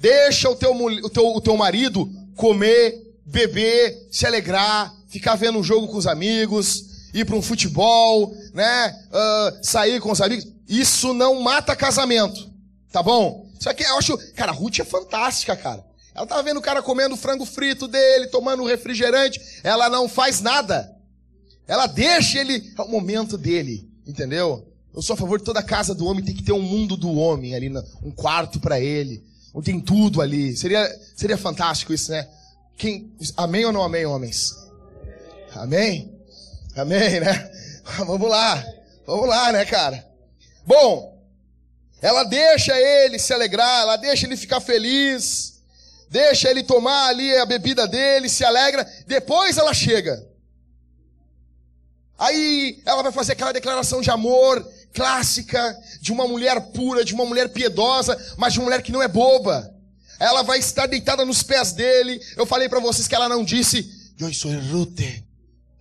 Deixa 0.00 0.48
o 0.48 0.56
teu, 0.56 0.74
o, 0.74 1.10
teu, 1.10 1.36
o 1.36 1.40
teu 1.42 1.54
marido 1.54 2.10
comer, 2.34 3.05
beber, 3.26 4.06
se 4.10 4.24
alegrar, 4.24 4.94
ficar 5.08 5.34
vendo 5.34 5.58
um 5.58 5.64
jogo 5.64 5.88
com 5.88 5.96
os 5.96 6.06
amigos, 6.06 7.10
ir 7.12 7.24
para 7.24 7.36
um 7.36 7.42
futebol, 7.42 8.34
né? 8.54 8.96
Uh, 9.08 9.64
sair 9.64 10.00
com 10.00 10.12
os 10.12 10.20
amigos. 10.20 10.46
Isso 10.68 11.12
não 11.12 11.42
mata 11.42 11.76
casamento, 11.76 12.50
tá 12.90 13.02
bom? 13.02 13.46
Isso 13.58 13.68
aqui 13.68 13.82
eu 13.82 13.98
acho. 13.98 14.16
Cara, 14.34 14.52
a 14.52 14.54
Ruth 14.54 14.78
é 14.78 14.84
fantástica, 14.84 15.56
cara. 15.56 15.84
Ela 16.14 16.26
tava 16.26 16.42
vendo 16.42 16.58
o 16.58 16.62
cara 16.62 16.82
comendo 16.82 17.14
o 17.14 17.18
frango 17.18 17.44
frito 17.44 17.86
dele, 17.86 18.28
tomando 18.28 18.62
um 18.62 18.66
refrigerante. 18.66 19.40
Ela 19.62 19.90
não 19.90 20.08
faz 20.08 20.40
nada. 20.40 20.90
Ela 21.66 21.86
deixa 21.86 22.40
ele. 22.40 22.72
É 22.78 22.82
o 22.82 22.88
momento 22.88 23.36
dele, 23.36 23.90
entendeu? 24.06 24.66
Eu 24.94 25.02
sou 25.02 25.14
a 25.14 25.16
favor 25.16 25.38
de 25.38 25.44
toda 25.44 25.60
a 25.60 25.64
casa 25.64 25.94
do 25.94 26.06
homem 26.06 26.24
tem 26.24 26.34
que 26.34 26.42
ter 26.42 26.52
um 26.52 26.62
mundo 26.62 26.96
do 26.96 27.12
homem 27.12 27.54
ali, 27.54 27.70
um 28.02 28.10
quarto 28.10 28.58
para 28.58 28.80
ele 28.80 29.22
tem 29.62 29.80
tudo 29.80 30.20
ali. 30.20 30.56
Seria, 30.56 30.88
seria 31.14 31.36
fantástico 31.36 31.92
isso, 31.92 32.10
né? 32.10 32.26
Quem, 32.76 33.10
amém 33.36 33.64
ou 33.64 33.72
não 33.72 33.82
amém, 33.82 34.04
homens? 34.04 34.54
Amém? 35.54 36.14
Amém, 36.76 37.20
né? 37.20 37.50
Vamos 38.04 38.28
lá. 38.28 38.64
Vamos 39.06 39.28
lá, 39.28 39.52
né, 39.52 39.64
cara? 39.64 40.06
Bom, 40.66 41.16
ela 42.02 42.24
deixa 42.24 42.78
ele 42.78 43.18
se 43.18 43.32
alegrar, 43.32 43.82
ela 43.82 43.96
deixa 43.96 44.26
ele 44.26 44.36
ficar 44.36 44.60
feliz, 44.60 45.60
deixa 46.10 46.50
ele 46.50 46.62
tomar 46.62 47.08
ali 47.08 47.36
a 47.36 47.46
bebida 47.46 47.86
dele, 47.86 48.28
se 48.28 48.44
alegra, 48.44 48.86
depois 49.06 49.56
ela 49.56 49.72
chega. 49.72 50.26
Aí 52.18 52.82
ela 52.84 53.02
vai 53.02 53.12
fazer 53.12 53.32
aquela 53.32 53.52
declaração 53.52 54.00
de 54.00 54.10
amor 54.10 54.66
clássica, 54.92 55.78
de 56.00 56.10
uma 56.10 56.26
mulher 56.26 56.58
pura, 56.72 57.04
de 57.04 57.14
uma 57.14 57.26
mulher 57.26 57.50
piedosa, 57.50 58.16
mas 58.36 58.54
de 58.54 58.58
uma 58.58 58.64
mulher 58.64 58.82
que 58.82 58.92
não 58.92 59.02
é 59.02 59.08
boba. 59.08 59.75
Ela 60.18 60.42
vai 60.42 60.58
estar 60.58 60.86
deitada 60.86 61.24
nos 61.24 61.42
pés 61.42 61.72
dele. 61.72 62.20
Eu 62.36 62.46
falei 62.46 62.68
para 62.68 62.80
vocês 62.80 63.06
que 63.06 63.14
ela 63.14 63.28
não 63.28 63.44
disse, 63.44 63.90
Eu 64.18 64.32
sou 64.32 64.52
Ruth, 64.52 65.00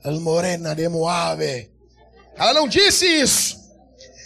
el 0.04 0.20
morena 0.20 0.76
de 0.76 0.88
Moab. 0.90 1.70
Ela 2.36 2.54
não 2.54 2.68
disse 2.68 3.06
isso. 3.06 3.58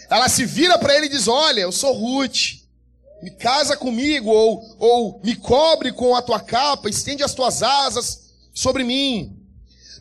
Ela 0.09 0.27
se 0.27 0.45
vira 0.45 0.77
para 0.79 0.95
ele 0.95 1.05
e 1.05 1.09
diz: 1.09 1.27
Olha, 1.27 1.61
eu 1.61 1.71
sou 1.71 1.93
Ruth. 1.93 2.59
Me 3.21 3.31
casa 3.31 3.75
comigo, 3.75 4.29
ou, 4.29 4.75
ou 4.79 5.21
me 5.23 5.35
cobre 5.35 5.91
com 5.91 6.15
a 6.15 6.21
tua 6.21 6.39
capa, 6.39 6.89
estende 6.89 7.21
as 7.21 7.33
tuas 7.33 7.61
asas 7.61 8.29
sobre 8.53 8.83
mim. 8.83 9.37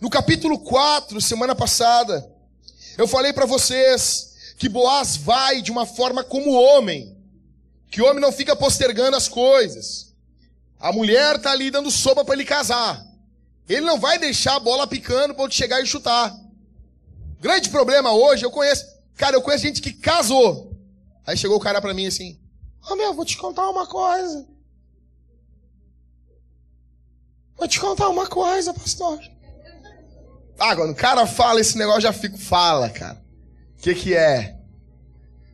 No 0.01 0.09
capítulo 0.09 0.61
4, 0.61 1.21
semana 1.21 1.53
passada, 1.53 2.31
eu 2.97 3.09
falei 3.09 3.33
para 3.33 3.45
vocês 3.45 4.29
que 4.57 4.69
Boaz 4.69 5.17
vai 5.17 5.61
de 5.61 5.73
uma 5.73 5.85
forma 5.85 6.23
como 6.23 6.53
homem, 6.53 7.17
que 7.91 8.03
o 8.03 8.07
homem 8.07 8.21
não 8.21 8.33
fica 8.33 8.55
postergando 8.55 9.17
as 9.17 9.29
coisas. 9.29 10.15
A 10.79 10.93
mulher 10.93 11.37
está 11.37 11.51
ali 11.53 11.71
dando 11.71 11.91
sopa 11.91 12.25
para 12.25 12.35
ele 12.35 12.45
casar. 12.45 13.05
Ele 13.69 13.83
não 13.83 13.99
vai 13.99 14.19
deixar 14.19 14.57
a 14.57 14.61
bola 14.61 14.87
picando 14.87 15.35
para 15.35 15.51
chegar 15.51 15.83
e 15.83 15.87
chutar. 15.87 16.35
Grande 17.41 17.69
problema 17.69 18.13
hoje, 18.13 18.45
eu 18.45 18.51
conheço, 18.51 18.85
cara, 19.17 19.37
eu 19.37 19.43
conheço 19.43 19.65
gente 19.65 19.83
que 19.83 19.93
casou. 19.93 20.77
Aí 21.27 21.37
chegou 21.37 21.57
o 21.57 21.61
cara 21.61 21.81
para 21.81 21.95
mim 21.95 22.07
assim: 22.07 22.39
"Ô 22.83 22.93
oh, 22.93 22.97
meu, 22.97 23.13
vou 23.15 23.25
te 23.25 23.37
contar 23.37 23.69
uma 23.69 23.87
coisa. 23.87 24.47
Vou 27.57 27.69
te 27.69 27.81
contar 27.81 28.09
uma 28.09 28.27
coisa, 28.27 28.73
pastor. 28.73 29.21
Ah, 30.59 30.75
quando 30.75 30.91
o 30.91 30.97
cara 30.97 31.27
fala 31.27 31.61
esse 31.61 31.77
negócio, 31.77 32.03
já 32.03 32.13
fico, 32.13 32.39
fala, 32.39 32.89
cara. 32.89 33.21
O 33.77 33.83
que 33.83 33.95
que 33.95 34.15
é? 34.15 34.58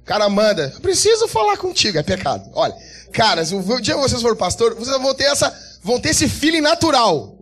Cara 0.04 0.28
manda, 0.28 0.70
eu 0.74 0.80
preciso 0.80 1.26
falar 1.26 1.56
contigo, 1.56 1.96
é 1.96 2.02
pecado. 2.02 2.50
Olha, 2.52 2.74
caras, 3.12 3.52
o 3.52 3.80
dia 3.80 3.94
que 3.94 4.00
vocês 4.00 4.20
forem 4.20 4.36
pastor, 4.36 4.74
vocês 4.74 5.00
vão 5.00 5.14
ter 5.14 5.24
essa, 5.24 5.78
vão 5.82 5.98
ter 5.98 6.10
esse 6.10 6.28
feeling 6.28 6.60
natural. 6.60 7.38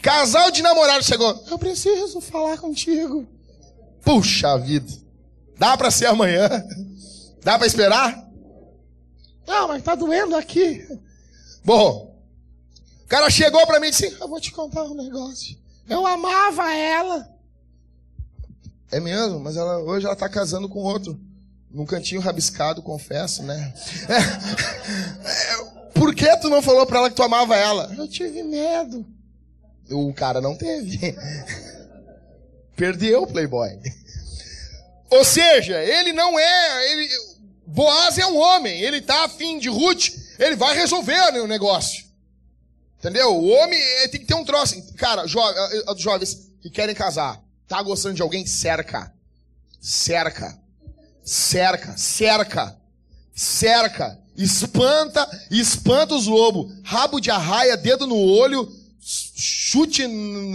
Casal 0.00 0.50
de 0.52 0.62
namorado 0.62 1.04
chegou, 1.04 1.44
eu 1.50 1.58
preciso 1.58 2.20
falar 2.20 2.58
contigo. 2.58 3.26
Puxa 4.02 4.56
vida. 4.58 4.92
Dá 5.58 5.76
para 5.76 5.90
ser 5.90 6.06
amanhã? 6.06 6.48
Dá 7.42 7.58
para 7.58 7.66
esperar? 7.66 8.24
Não, 9.46 9.68
mas 9.68 9.82
tá 9.82 9.94
doendo 9.94 10.36
aqui. 10.36 10.86
Bom, 11.64 12.16
o 13.04 13.08
cara 13.08 13.28
chegou 13.30 13.66
para 13.66 13.80
mim 13.80 13.88
e 13.88 13.90
disse: 13.90 14.16
Eu 14.20 14.28
vou 14.28 14.40
te 14.40 14.52
contar 14.52 14.84
um 14.84 14.94
negócio. 14.94 15.56
Eu 15.88 16.06
amava 16.06 16.72
ela. 16.72 17.28
É 18.90 19.00
mesmo, 19.00 19.40
mas 19.40 19.56
ela, 19.56 19.78
hoje 19.78 20.06
ela 20.06 20.14
está 20.14 20.28
casando 20.28 20.68
com 20.68 20.80
outro. 20.80 21.18
Num 21.70 21.84
cantinho 21.84 22.20
rabiscado, 22.20 22.82
confesso, 22.82 23.42
né? 23.42 23.74
É, 24.08 25.28
é, 25.28 25.90
por 25.94 26.14
que 26.14 26.36
tu 26.38 26.48
não 26.48 26.62
falou 26.62 26.86
para 26.86 26.98
ela 26.98 27.10
que 27.10 27.16
tu 27.16 27.22
amava 27.22 27.56
ela? 27.56 27.92
Eu 27.96 28.08
tive 28.08 28.42
medo. 28.42 29.04
O 29.90 30.12
cara 30.12 30.40
não 30.40 30.56
teve. 30.56 31.16
Perdeu 32.76 33.22
o 33.22 33.26
Playboy. 33.26 33.78
Ou 35.10 35.24
seja, 35.24 35.82
ele 35.82 36.12
não 36.12 36.38
é. 36.38 36.92
Ele, 36.92 37.08
Boaz 37.66 38.16
é 38.16 38.26
um 38.26 38.36
homem, 38.36 38.80
ele 38.80 38.98
está 38.98 39.24
afim 39.24 39.58
de 39.58 39.68
Ruth, 39.68 40.10
ele 40.38 40.54
vai 40.54 40.74
resolver 40.76 41.18
o 41.40 41.48
negócio. 41.48 42.06
Entendeu? 42.98 43.34
O 43.34 43.48
homem 43.48 43.78
tem 44.10 44.20
que 44.20 44.26
ter 44.26 44.34
um 44.34 44.44
troço. 44.44 44.80
Cara, 44.94 45.26
jo 45.26 45.40
eh, 45.40 45.84
eh, 45.88 45.94
jovens 45.96 46.48
que 46.60 46.70
querem 46.70 46.94
casar, 46.94 47.42
tá 47.66 47.82
gostando 47.82 48.14
de 48.14 48.22
alguém? 48.22 48.46
Cerca. 48.46 49.12
Cerca. 49.80 50.58
Cerca. 51.26 51.96
Cerca. 51.98 52.78
Cerca. 53.34 54.18
Espanta, 54.36 55.28
espanta 55.50 56.14
os 56.14 56.26
lobos. 56.26 56.72
Rabo 56.84 57.20
de 57.20 57.30
arraia, 57.30 57.76
dedo 57.76 58.06
no 58.06 58.16
olho, 58.16 58.70
chute, 59.00 60.06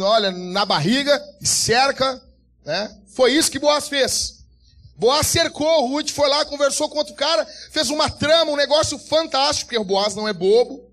olha, 0.02 0.32
na 0.32 0.66
barriga, 0.66 1.22
cerca, 1.42 2.22
né? 2.64 2.98
Foi 3.08 3.34
isso 3.34 3.52
que 3.52 3.60
Boaz 3.60 3.90
fez. 3.90 4.46
Boaz 4.96 5.28
cercou 5.28 5.88
Ruth, 5.88 6.12
foi 6.12 6.30
lá, 6.30 6.46
conversou 6.46 6.88
com 6.88 7.00
outro 7.00 7.16
cara, 7.16 7.46
fez 7.72 7.90
uma 7.90 8.10
trama, 8.10 8.52
um 8.52 8.56
negócio 8.56 8.98
fantástico, 9.00 9.72
porque 9.72 9.84
Boaz 9.84 10.16
não 10.16 10.28
é 10.28 10.34
bobo. 10.34 10.90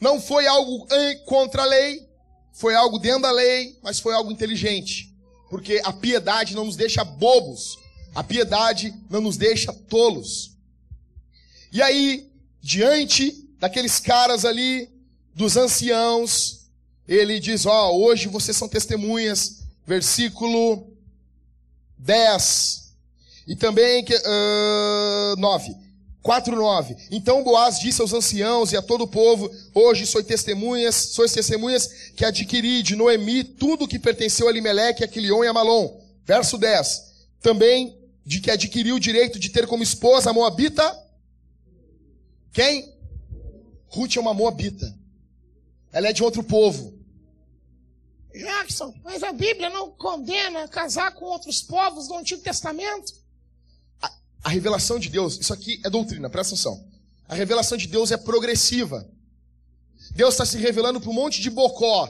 Não 0.00 0.20
foi 0.20 0.46
algo 0.46 0.86
contra 1.26 1.62
a 1.62 1.66
lei, 1.66 2.08
foi 2.52 2.74
algo 2.74 2.98
dentro 2.98 3.22
da 3.22 3.30
lei, 3.32 3.78
mas 3.82 4.00
foi 4.00 4.14
algo 4.14 4.32
inteligente. 4.32 5.12
Porque 5.50 5.82
a 5.84 5.92
piedade 5.92 6.54
não 6.54 6.64
nos 6.64 6.76
deixa 6.76 7.04
bobos, 7.04 7.76
a 8.14 8.22
piedade 8.22 8.94
não 9.08 9.20
nos 9.20 9.36
deixa 9.36 9.72
tolos. 9.72 10.52
E 11.72 11.80
aí, 11.80 12.28
diante 12.60 13.48
daqueles 13.58 14.00
caras 14.00 14.44
ali, 14.44 14.88
dos 15.34 15.56
anciãos, 15.56 16.66
ele 17.06 17.40
diz: 17.40 17.66
Ó, 17.66 17.90
oh, 17.90 18.04
hoje 18.04 18.28
vocês 18.28 18.56
são 18.56 18.68
testemunhas, 18.68 19.64
versículo 19.86 20.86
10. 21.98 22.92
E 23.46 23.56
também 23.56 24.04
uh, 24.04 25.36
9. 25.38 25.76
4:9. 26.22 26.96
Então 27.10 27.42
Boaz 27.42 27.80
disse 27.80 28.00
aos 28.00 28.12
anciãos 28.12 28.72
e 28.72 28.76
a 28.76 28.82
todo 28.82 29.04
o 29.04 29.08
povo: 29.08 29.50
Hoje 29.74 30.06
sois 30.06 30.26
testemunhas, 30.26 30.94
sois 30.94 31.32
testemunhas 31.32 32.12
que 32.14 32.24
adquiri 32.24 32.82
de 32.82 32.94
Noemi 32.94 33.42
tudo 33.42 33.88
que 33.88 33.98
pertenceu 33.98 34.46
a 34.46 34.52
Limeleque, 34.52 35.02
a 35.02 35.08
Quilion 35.08 35.42
e 35.42 35.48
a 35.48 35.52
Malom. 35.52 35.98
Verso 36.26 36.58
10. 36.58 37.10
Também 37.40 37.96
de 38.30 38.40
que 38.40 38.48
adquiriu 38.48 38.94
o 38.94 39.00
direito 39.00 39.40
de 39.40 39.50
ter 39.50 39.66
como 39.66 39.82
esposa 39.82 40.30
a 40.30 40.32
Moabita. 40.32 40.96
Quem? 42.52 42.94
Ruth 43.88 44.14
é 44.14 44.20
uma 44.20 44.32
Moabita. 44.32 44.96
Ela 45.90 46.10
é 46.10 46.12
de 46.12 46.22
outro 46.22 46.44
povo. 46.44 46.96
Jackson, 48.32 48.94
mas 49.02 49.24
a 49.24 49.32
Bíblia 49.32 49.68
não 49.68 49.90
condena 49.90 50.68
casar 50.68 51.12
com 51.12 51.24
outros 51.24 51.60
povos 51.60 52.06
do 52.06 52.14
Antigo 52.14 52.40
Testamento? 52.40 53.12
A 54.44 54.48
revelação 54.48 55.00
de 55.00 55.08
Deus, 55.08 55.36
isso 55.40 55.52
aqui 55.52 55.80
é 55.84 55.90
doutrina, 55.90 56.30
presta 56.30 56.54
atenção. 56.54 56.88
A 57.26 57.34
revelação 57.34 57.76
de 57.76 57.88
Deus 57.88 58.12
é 58.12 58.16
progressiva. 58.16 59.10
Deus 60.12 60.34
está 60.34 60.46
se 60.46 60.56
revelando 60.56 61.00
para 61.00 61.10
um 61.10 61.14
monte 61.14 61.40
de 61.40 61.50
bocó, 61.50 62.08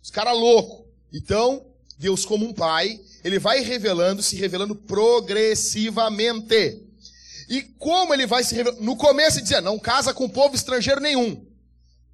os 0.00 0.12
caras 0.12 0.38
loucos. 0.38 0.86
Então, 1.12 1.66
Deus, 1.98 2.24
como 2.24 2.46
um 2.46 2.54
pai, 2.54 3.00
ele 3.26 3.40
vai 3.40 3.60
revelando, 3.60 4.22
se 4.22 4.36
revelando 4.36 4.76
progressivamente. 4.76 6.80
E 7.48 7.60
como 7.60 8.14
ele 8.14 8.24
vai 8.24 8.44
se 8.44 8.54
revelar? 8.54 8.80
No 8.80 8.94
começo 8.94 9.38
ele 9.38 9.42
dizia, 9.42 9.60
não 9.60 9.80
casa 9.80 10.14
com 10.14 10.28
povo 10.28 10.54
estrangeiro 10.54 11.00
nenhum. 11.00 11.44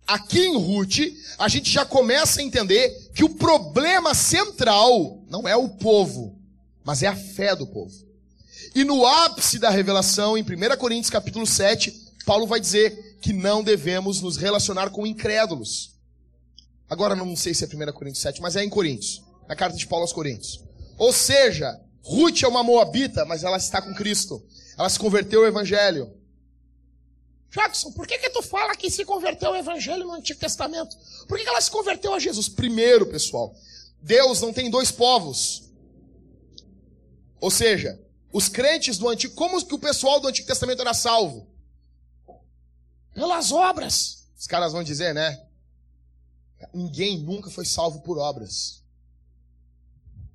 Aqui 0.07 0.41
em 0.41 0.57
Ruth, 0.57 1.01
a 1.39 1.49
gente 1.49 1.71
já 1.71 1.85
começa 1.85 2.41
a 2.41 2.43
entender 2.43 3.11
que 3.15 3.25
o 3.25 3.29
problema 3.29 4.15
central 4.15 5.23
não 5.29 5.47
é 5.47 5.55
o 5.55 5.69
povo, 5.69 6.35
mas 6.83 7.03
é 7.03 7.09
a 7.09 7.15
fé 7.15 7.55
do 7.55 7.67
povo. 7.67 7.95
E 8.75 8.83
no 8.83 9.07
ápice 9.07 9.59
da 9.59 9.69
revelação, 9.69 10.39
em 10.39 10.43
1 10.43 10.47
Coríntios 10.79 11.11
capítulo 11.11 11.47
7, 11.47 11.91
Paulo 12.25 12.47
vai 12.47 12.59
dizer 12.59 13.19
que 13.21 13.35
não 13.35 13.63
devemos 13.63 14.23
nos 14.23 14.39
relacionar 14.39 14.89
com 14.89 15.07
incrédulos. 15.07 15.93
Agora 16.89 17.15
não 17.15 17.37
sei 17.37 17.53
se 17.53 17.65
é 17.65 17.67
1 17.67 17.93
Coríntios 17.93 18.23
7, 18.23 18.41
mas 18.41 18.57
é 18.57 18.65
em 18.65 18.71
Coríntios. 18.71 19.23
Na 19.47 19.55
carta 19.55 19.77
de 19.77 19.87
Paulo 19.87 20.05
aos 20.05 20.13
Coríntios. 20.15 20.72
Ou 21.03 21.13
seja, 21.13 21.81
Ruth 22.01 22.45
é 22.45 22.47
uma 22.47 22.63
moabita, 22.63 23.25
mas 23.25 23.43
ela 23.43 23.57
está 23.57 23.83
com 23.83 23.93
Cristo. 23.93 24.41
Ela 24.79 24.89
se 24.89 25.01
converteu 25.01 25.41
ao 25.41 25.49
Evangelho. 25.49 26.17
Jackson, 27.51 27.91
por 27.91 28.07
que, 28.07 28.17
que 28.19 28.31
tu 28.31 28.41
fala 28.41 28.77
que 28.77 28.89
se 28.89 29.05
converteu 29.05 29.49
ao 29.49 29.57
Evangelho 29.57 30.05
no 30.05 30.13
Antigo 30.13 30.39
Testamento? 30.39 30.97
Por 31.27 31.37
que, 31.37 31.43
que 31.43 31.51
ela 31.51 31.61
se 31.61 31.73
converteu 31.73 32.15
a 32.15 32.21
Jesus? 32.21 32.49
Primeiro, 32.49 33.05
pessoal, 33.07 33.53
Deus 34.01 34.41
não 34.41 34.53
tem 34.53 34.71
dois 34.71 34.93
povos. 34.93 35.65
Ou 37.41 37.51
seja, 37.51 38.01
os 38.33 38.49
crentes 38.49 38.97
do 38.97 39.09
Antigo, 39.09 39.35
como 39.35 39.61
que 39.67 39.75
o 39.75 39.81
pessoal 39.81 40.21
do 40.21 40.29
Antigo 40.29 40.47
Testamento 40.47 40.83
era 40.83 40.95
salvo? 40.95 41.49
Pelas 43.13 43.51
obras. 43.51 44.29
Os 44.39 44.47
caras 44.47 44.73
vão 44.73 44.85
dizer, 44.85 45.13
né? 45.13 45.45
Ninguém 46.73 47.19
nunca 47.19 47.51
foi 47.51 47.65
salvo 47.65 48.03
por 48.03 48.19
obras. 48.19 48.82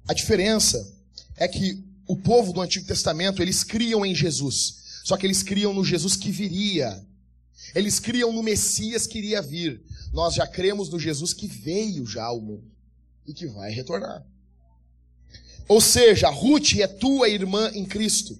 A 0.08 0.14
diferença 0.14 0.94
é 1.36 1.48
que 1.48 1.84
o 2.08 2.16
povo 2.16 2.54
do 2.54 2.62
Antigo 2.62 2.88
Testamento, 2.88 3.42
eles 3.42 3.64
criam 3.64 4.06
em 4.06 4.16
Jesus. 4.16 5.02
Só 5.04 5.18
que 5.18 5.26
eles 5.26 5.44
criam 5.44 5.74
no 5.74 5.84
Jesus 5.84 6.16
que 6.16 6.32
viria. 6.32 7.06
Eles 7.76 8.00
criam 8.00 8.32
no 8.32 8.42
Messias 8.42 9.06
que 9.06 9.18
iria 9.18 9.42
vir. 9.42 9.82
Nós 10.14 10.34
já 10.34 10.48
cremos 10.48 10.90
no 10.90 11.00
Jesus 11.00 11.34
que 11.34 11.48
veio 11.48 12.06
já 12.06 12.24
ao 12.24 12.40
mundo 12.40 12.72
e 13.26 13.34
que 13.34 13.46
vai 13.48 13.72
retornar. 13.72 14.26
Ou 15.68 15.82
seja, 15.82 16.30
Ruth 16.30 16.76
é 16.78 16.88
tua 16.88 17.28
irmã 17.28 17.70
em 17.74 17.86
Cristo. 17.86 18.40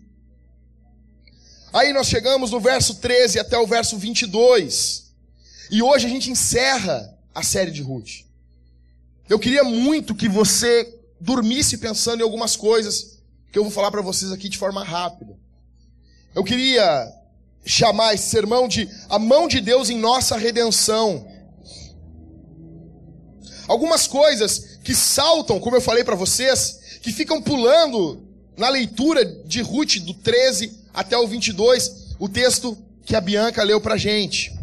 Aí 1.74 1.92
nós 1.92 2.08
chegamos 2.08 2.52
no 2.52 2.60
verso 2.62 2.96
13 2.96 3.40
até 3.40 3.58
o 3.58 3.68
verso 3.68 3.98
22. 3.98 5.12
E 5.70 5.82
hoje 5.82 6.06
a 6.06 6.10
gente 6.10 6.32
encerra 6.32 7.14
a 7.36 7.44
série 7.44 7.72
de 7.72 7.82
Ruth. 7.82 8.26
Eu 9.30 9.38
queria 9.38 9.66
muito 9.66 10.16
que 10.16 10.30
você 10.30 10.97
dormisse 11.20 11.78
pensando 11.78 12.20
em 12.20 12.24
algumas 12.24 12.56
coisas 12.56 13.20
que 13.52 13.58
eu 13.58 13.64
vou 13.64 13.72
falar 13.72 13.92
para 13.92 14.02
vocês 14.02 14.32
aqui 14.32 14.50
de 14.50 14.58
forma 14.58 14.84
rápida. 14.84 15.38
Eu 16.36 16.44
queria 16.44 17.12
chamar 17.66 18.14
esse 18.14 18.30
sermão 18.30 18.68
de 18.68 18.90
a 19.10 19.20
mão 19.20 19.48
de 19.48 19.60
Deus 19.60 19.90
em 19.90 19.98
nossa 19.98 20.38
redenção. 20.38 21.28
Algumas 23.68 24.08
coisas 24.08 24.80
que 24.84 24.96
saltam, 24.96 25.60
como 25.60 25.76
eu 25.76 25.82
falei 25.82 26.04
para 26.04 26.16
vocês, 26.16 27.00
que 27.02 27.12
ficam 27.12 27.42
pulando 27.42 28.24
na 28.56 28.70
leitura 28.70 29.26
de 29.26 29.62
Ruth 29.62 29.98
do 29.98 30.14
13 30.14 30.74
até 30.94 31.18
o 31.18 31.28
22, 31.28 32.16
o 32.18 32.30
texto 32.30 32.78
que 33.06 33.16
a 33.16 33.22
Bianca 33.22 33.64
leu 33.64 33.80
pra 33.82 33.98
gente. 33.98 34.58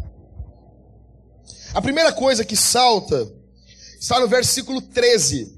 A 1.73 1.81
primeira 1.81 2.11
coisa 2.11 2.43
que 2.43 2.55
salta 2.55 3.31
está 3.99 4.19
no 4.19 4.27
versículo 4.27 4.81
13. 4.81 5.54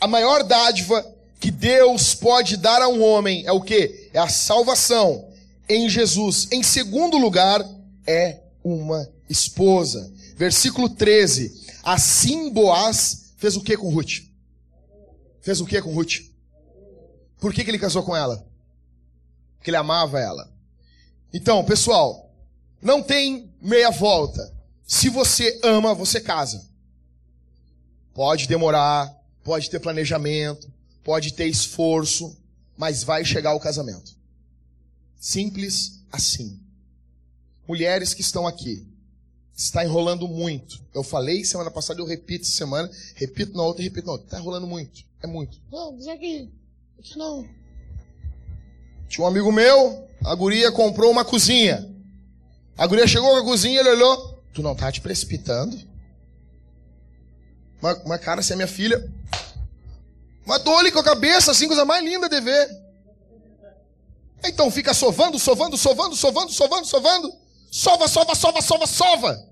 A 0.00 0.06
maior 0.06 0.42
dádiva 0.42 1.04
que 1.40 1.50
Deus 1.50 2.14
pode 2.14 2.56
dar 2.56 2.82
a 2.82 2.88
um 2.88 3.02
homem 3.02 3.44
é 3.46 3.52
o 3.52 3.60
que? 3.60 4.10
É 4.12 4.18
a 4.18 4.28
salvação 4.28 5.28
em 5.68 5.88
Jesus. 5.88 6.48
Em 6.50 6.62
segundo 6.62 7.16
lugar, 7.16 7.64
é 8.06 8.40
uma 8.62 9.08
esposa. 9.28 10.12
Versículo 10.36 10.88
13. 10.88 11.66
Assim 11.82 12.50
Boaz 12.50 13.32
fez 13.36 13.56
o 13.56 13.62
que 13.62 13.76
com 13.76 13.92
Ruth? 13.92 14.22
Fez 15.40 15.60
o 15.60 15.66
que 15.66 15.80
com 15.80 15.94
Ruth? 15.94 16.20
Por 17.38 17.52
que, 17.52 17.62
que 17.62 17.70
ele 17.70 17.78
casou 17.78 18.02
com 18.02 18.16
ela? 18.16 18.46
Porque 19.56 19.70
ele 19.70 19.76
amava 19.76 20.18
ela. 20.18 20.50
Então, 21.32 21.64
pessoal, 21.64 22.30
não 22.80 23.02
tem 23.02 23.52
meia 23.60 23.90
volta. 23.90 24.52
Se 24.86 25.08
você 25.08 25.60
ama, 25.62 25.94
você 25.94 26.20
casa. 26.20 26.66
Pode 28.14 28.46
demorar, 28.46 29.14
pode 29.46 29.70
ter 29.70 29.78
planejamento, 29.78 30.68
pode 31.04 31.32
ter 31.32 31.46
esforço, 31.46 32.36
mas 32.76 33.04
vai 33.04 33.24
chegar 33.24 33.54
o 33.54 33.60
casamento. 33.60 34.16
Simples 35.20 36.00
assim. 36.10 36.58
Mulheres 37.66 38.12
que 38.12 38.22
estão 38.22 38.44
aqui, 38.44 38.84
está 39.56 39.84
enrolando 39.84 40.26
muito. 40.26 40.84
Eu 40.92 41.04
falei 41.04 41.44
semana 41.44 41.70
passada, 41.70 42.00
eu 42.00 42.06
repito 42.06 42.44
essa 42.44 42.56
semana, 42.56 42.90
repito 43.14 43.56
na 43.56 43.62
outra, 43.62 43.84
repito 43.84 44.06
na 44.08 44.14
outra. 44.14 44.26
Está 44.26 44.40
enrolando 44.40 44.66
muito. 44.66 45.04
É 45.22 45.28
muito. 45.28 45.60
Não, 45.70 45.92
mas 45.92 46.08
aqui, 46.08 46.50
aqui 46.98 47.16
não. 47.16 47.48
Tinha 49.08 49.24
um 49.24 49.28
amigo 49.28 49.52
meu, 49.52 50.08
a 50.24 50.34
guria 50.34 50.72
comprou 50.72 51.08
uma 51.08 51.24
cozinha. 51.24 51.88
A 52.76 52.84
guria 52.84 53.06
chegou 53.06 53.30
com 53.30 53.36
a 53.36 53.44
cozinha, 53.44 53.78
ele 53.78 53.90
olhou. 53.90 54.42
Tu 54.52 54.60
não 54.60 54.74
tá 54.74 54.90
te 54.90 55.00
precipitando? 55.00 55.78
Mas, 57.80 58.04
mas 58.04 58.20
cara, 58.20 58.42
se 58.42 58.52
é 58.52 58.56
minha 58.56 58.66
filha. 58.66 59.08
Matou-lhe 60.46 60.92
com 60.92 61.00
a 61.00 61.04
cabeça, 61.04 61.50
assim, 61.50 61.66
coisa 61.66 61.84
mais 61.84 62.04
linda 62.04 62.28
de 62.28 62.40
ver. 62.40 62.70
Então 64.44 64.70
fica 64.70 64.94
sovando, 64.94 65.38
sovando, 65.38 65.76
sovando, 65.76 66.14
sovando, 66.14 66.52
sovando, 66.52 66.86
sovando. 66.86 67.32
Sova, 67.70 68.06
sova, 68.06 68.34
sova, 68.34 68.62
sova, 68.62 68.86
sova. 68.86 69.48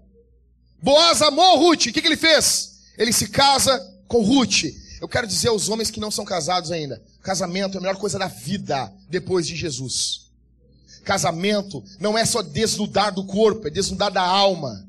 Boaz 0.80 1.20
amou 1.20 1.58
Ruth. 1.58 1.86
O 1.86 1.92
que, 1.92 2.00
que 2.00 2.06
ele 2.06 2.16
fez? 2.16 2.78
Ele 2.96 3.12
se 3.12 3.28
casa 3.28 3.78
com 4.06 4.22
Ruth. 4.22 4.64
Eu 5.00 5.08
quero 5.08 5.26
dizer 5.26 5.48
aos 5.48 5.68
homens 5.68 5.90
que 5.90 5.98
não 5.98 6.10
são 6.10 6.24
casados 6.24 6.70
ainda: 6.70 7.02
casamento 7.22 7.74
é 7.74 7.78
a 7.78 7.80
melhor 7.80 7.96
coisa 7.96 8.18
da 8.18 8.28
vida 8.28 8.92
depois 9.08 9.46
de 9.46 9.56
Jesus. 9.56 10.30
Casamento 11.04 11.84
não 11.98 12.16
é 12.16 12.24
só 12.24 12.40
desnudar 12.40 13.12
do 13.12 13.24
corpo, 13.24 13.66
é 13.66 13.70
desnudar 13.70 14.10
da 14.10 14.22
alma, 14.22 14.86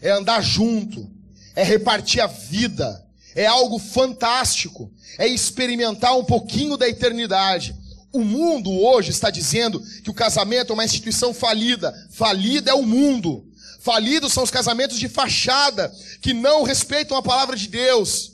é 0.00 0.10
andar 0.10 0.40
junto, 0.42 1.08
é 1.54 1.62
repartir 1.62 2.20
a 2.20 2.26
vida, 2.26 3.06
é 3.34 3.46
algo 3.46 3.78
fantástico, 3.78 4.92
é 5.18 5.26
experimentar 5.26 6.16
um 6.16 6.24
pouquinho 6.24 6.76
da 6.76 6.88
eternidade. 6.88 7.74
O 8.12 8.20
mundo 8.20 8.70
hoje 8.70 9.10
está 9.10 9.30
dizendo 9.30 9.82
que 10.02 10.10
o 10.10 10.14
casamento 10.14 10.70
é 10.70 10.74
uma 10.74 10.84
instituição 10.84 11.32
falida. 11.32 11.94
Falida 12.10 12.70
é 12.70 12.74
o 12.74 12.82
mundo. 12.82 13.46
Falidos 13.80 14.32
são 14.32 14.44
os 14.44 14.50
casamentos 14.50 14.98
de 14.98 15.08
fachada, 15.08 15.92
que 16.20 16.34
não 16.34 16.62
respeitam 16.62 17.16
a 17.16 17.22
palavra 17.22 17.56
de 17.56 17.68
Deus. 17.68 18.32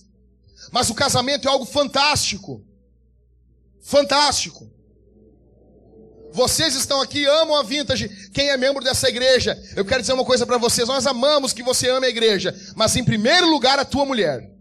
Mas 0.73 0.91
o 0.91 0.95
casamento 0.95 1.49
é 1.49 1.51
algo 1.51 1.65
fantástico. 1.65 2.65
Fantástico. 3.81 4.71
Vocês 6.33 6.75
estão 6.75 7.01
aqui, 7.01 7.25
amam 7.25 7.57
a 7.57 7.63
Vintage. 7.63 8.09
Quem 8.35 8.51
é 8.51 8.57
membro 8.57 8.85
dessa 8.85 9.09
igreja? 9.09 9.59
Eu 9.75 9.85
quero 9.85 10.03
dizer 10.03 10.13
uma 10.13 10.25
coisa 10.25 10.45
para 10.45 10.59
vocês. 10.59 10.87
Nós 10.87 11.07
amamos 11.07 11.53
que 11.53 11.63
você 11.63 11.89
ame 11.89 12.07
a 12.07 12.11
igreja. 12.11 12.55
Mas 12.77 12.97
em 12.97 13.05
primeiro 13.05 13.49
lugar, 13.49 13.79
a 13.79 13.85
tua 13.85 14.05
mulher. 14.05 14.58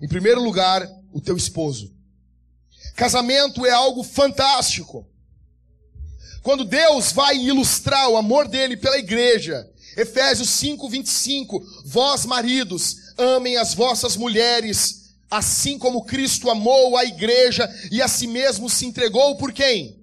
Em 0.00 0.08
primeiro 0.08 0.42
lugar, 0.42 0.86
o 1.12 1.20
teu 1.20 1.36
esposo. 1.36 1.94
Casamento 2.94 3.64
é 3.64 3.70
algo 3.70 4.02
fantástico. 4.02 5.06
Quando 6.42 6.64
Deus 6.64 7.12
vai 7.12 7.36
ilustrar 7.36 8.08
o 8.08 8.16
amor 8.16 8.46
dele 8.46 8.76
pela 8.76 8.98
igreja, 8.98 9.68
Efésios 9.96 10.50
5, 10.50 10.88
25, 10.88 11.60
vós 11.84 12.26
maridos, 12.26 13.14
amem 13.16 13.56
as 13.56 13.74
vossas 13.74 14.16
mulheres, 14.16 15.14
assim 15.30 15.78
como 15.78 16.04
Cristo 16.04 16.50
amou 16.50 16.96
a 16.96 17.04
igreja 17.04 17.68
e 17.90 18.02
a 18.02 18.08
si 18.08 18.26
mesmo 18.26 18.68
se 18.68 18.84
entregou 18.86 19.36
por 19.36 19.52
quem? 19.52 19.98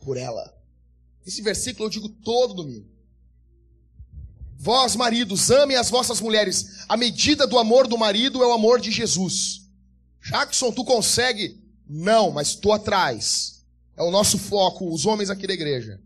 Por 0.00 0.16
ela. 0.16 0.52
Esse 1.24 1.42
versículo 1.42 1.86
eu 1.86 1.90
digo 1.90 2.08
todo 2.08 2.54
domingo. 2.54 2.95
Vós 4.58 4.96
maridos, 4.96 5.50
amem 5.50 5.76
as 5.76 5.90
vossas 5.90 6.20
mulheres. 6.20 6.84
A 6.88 6.96
medida 6.96 7.46
do 7.46 7.58
amor 7.58 7.86
do 7.86 7.98
marido 7.98 8.42
é 8.42 8.46
o 8.46 8.52
amor 8.52 8.80
de 8.80 8.90
Jesus. 8.90 9.62
Jackson, 10.22 10.72
tu 10.72 10.84
consegue 10.84 11.60
não, 11.88 12.30
mas 12.30 12.48
estou 12.48 12.72
atrás. 12.72 13.62
É 13.96 14.02
o 14.02 14.10
nosso 14.10 14.38
foco, 14.38 14.92
os 14.92 15.06
homens 15.06 15.30
aqui 15.30 15.46
da 15.46 15.54
igreja. 15.54 16.00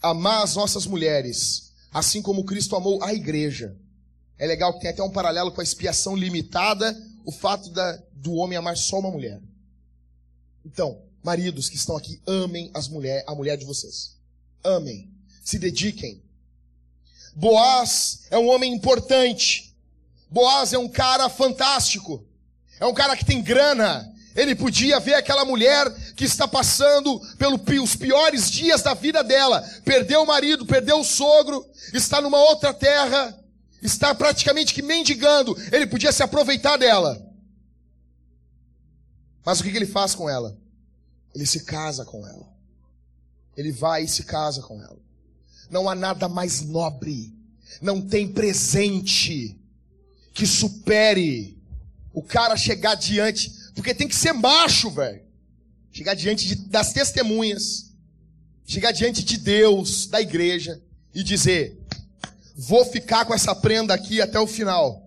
Amar 0.00 0.42
as 0.42 0.54
nossas 0.54 0.86
mulheres, 0.86 1.72
assim 1.92 2.22
como 2.22 2.44
Cristo 2.44 2.76
amou 2.76 3.02
a 3.02 3.12
igreja. 3.12 3.76
É 4.38 4.46
legal 4.46 4.72
que 4.74 4.80
tem 4.80 4.90
até 4.90 5.02
um 5.02 5.10
paralelo 5.10 5.52
com 5.52 5.60
a 5.60 5.64
expiação 5.64 6.16
limitada, 6.16 6.96
o 7.24 7.32
fato 7.32 7.70
da, 7.70 8.02
do 8.12 8.34
homem 8.34 8.58
amar 8.58 8.76
só 8.76 8.98
uma 8.98 9.10
mulher. 9.10 9.40
Então, 10.64 11.02
maridos 11.22 11.68
que 11.68 11.76
estão 11.76 11.96
aqui, 11.96 12.20
amem 12.26 12.70
as 12.74 12.88
mulher, 12.88 13.24
a 13.26 13.34
mulher 13.34 13.56
de 13.56 13.64
vocês. 13.64 14.16
Amem. 14.62 15.10
Se 15.42 15.58
dediquem. 15.58 16.23
Boaz 17.34 18.20
é 18.30 18.38
um 18.38 18.48
homem 18.48 18.72
importante. 18.72 19.74
Boaz 20.30 20.72
é 20.72 20.78
um 20.78 20.88
cara 20.88 21.28
fantástico. 21.28 22.24
É 22.80 22.86
um 22.86 22.94
cara 22.94 23.16
que 23.16 23.24
tem 23.24 23.42
grana. 23.42 24.12
Ele 24.34 24.54
podia 24.54 24.98
ver 24.98 25.14
aquela 25.14 25.44
mulher 25.44 25.88
que 26.14 26.24
está 26.24 26.46
passando 26.48 27.20
pelos 27.38 27.94
piores 27.94 28.50
dias 28.50 28.82
da 28.82 28.92
vida 28.94 29.22
dela. 29.22 29.62
Perdeu 29.84 30.22
o 30.22 30.26
marido, 30.26 30.66
perdeu 30.66 30.98
o 30.98 31.04
sogro, 31.04 31.64
está 31.92 32.20
numa 32.20 32.38
outra 32.38 32.74
terra, 32.74 33.38
está 33.80 34.12
praticamente 34.14 34.74
que 34.74 34.82
mendigando. 34.82 35.56
Ele 35.70 35.86
podia 35.86 36.10
se 36.10 36.22
aproveitar 36.22 36.76
dela. 36.76 37.24
Mas 39.44 39.60
o 39.60 39.62
que, 39.62 39.68
ele 39.68 39.86
faz 39.86 40.14
com 40.14 40.28
ela? 40.28 40.56
Ele 41.34 41.46
se 41.46 41.64
casa 41.64 42.04
com 42.04 42.26
ela. 42.26 42.48
Ele 43.56 43.70
vai 43.70 44.02
e 44.02 44.08
se 44.08 44.24
casa 44.24 44.62
com 44.62 44.80
ela. 44.80 44.98
Não 45.70 45.88
há 45.88 45.94
nada 45.94 46.28
mais 46.28 46.62
nobre. 46.62 47.32
Não 47.80 48.00
tem 48.00 48.28
presente 48.28 49.58
que 50.32 50.46
supere 50.46 51.58
o 52.12 52.22
cara 52.22 52.56
chegar 52.56 52.94
diante 52.94 53.64
porque 53.74 53.94
tem 53.94 54.08
que 54.08 54.14
ser 54.14 54.32
macho, 54.32 54.90
velho. 54.90 55.22
Chegar 55.92 56.14
diante 56.14 56.46
de, 56.46 56.54
das 56.56 56.92
testemunhas, 56.92 57.92
chegar 58.64 58.92
diante 58.92 59.22
de 59.22 59.36
Deus, 59.36 60.06
da 60.06 60.20
igreja, 60.20 60.80
e 61.12 61.22
dizer: 61.22 61.78
Vou 62.56 62.84
ficar 62.84 63.24
com 63.24 63.34
essa 63.34 63.54
prenda 63.54 63.92
aqui 63.92 64.20
até 64.20 64.38
o 64.38 64.46
final. 64.46 65.02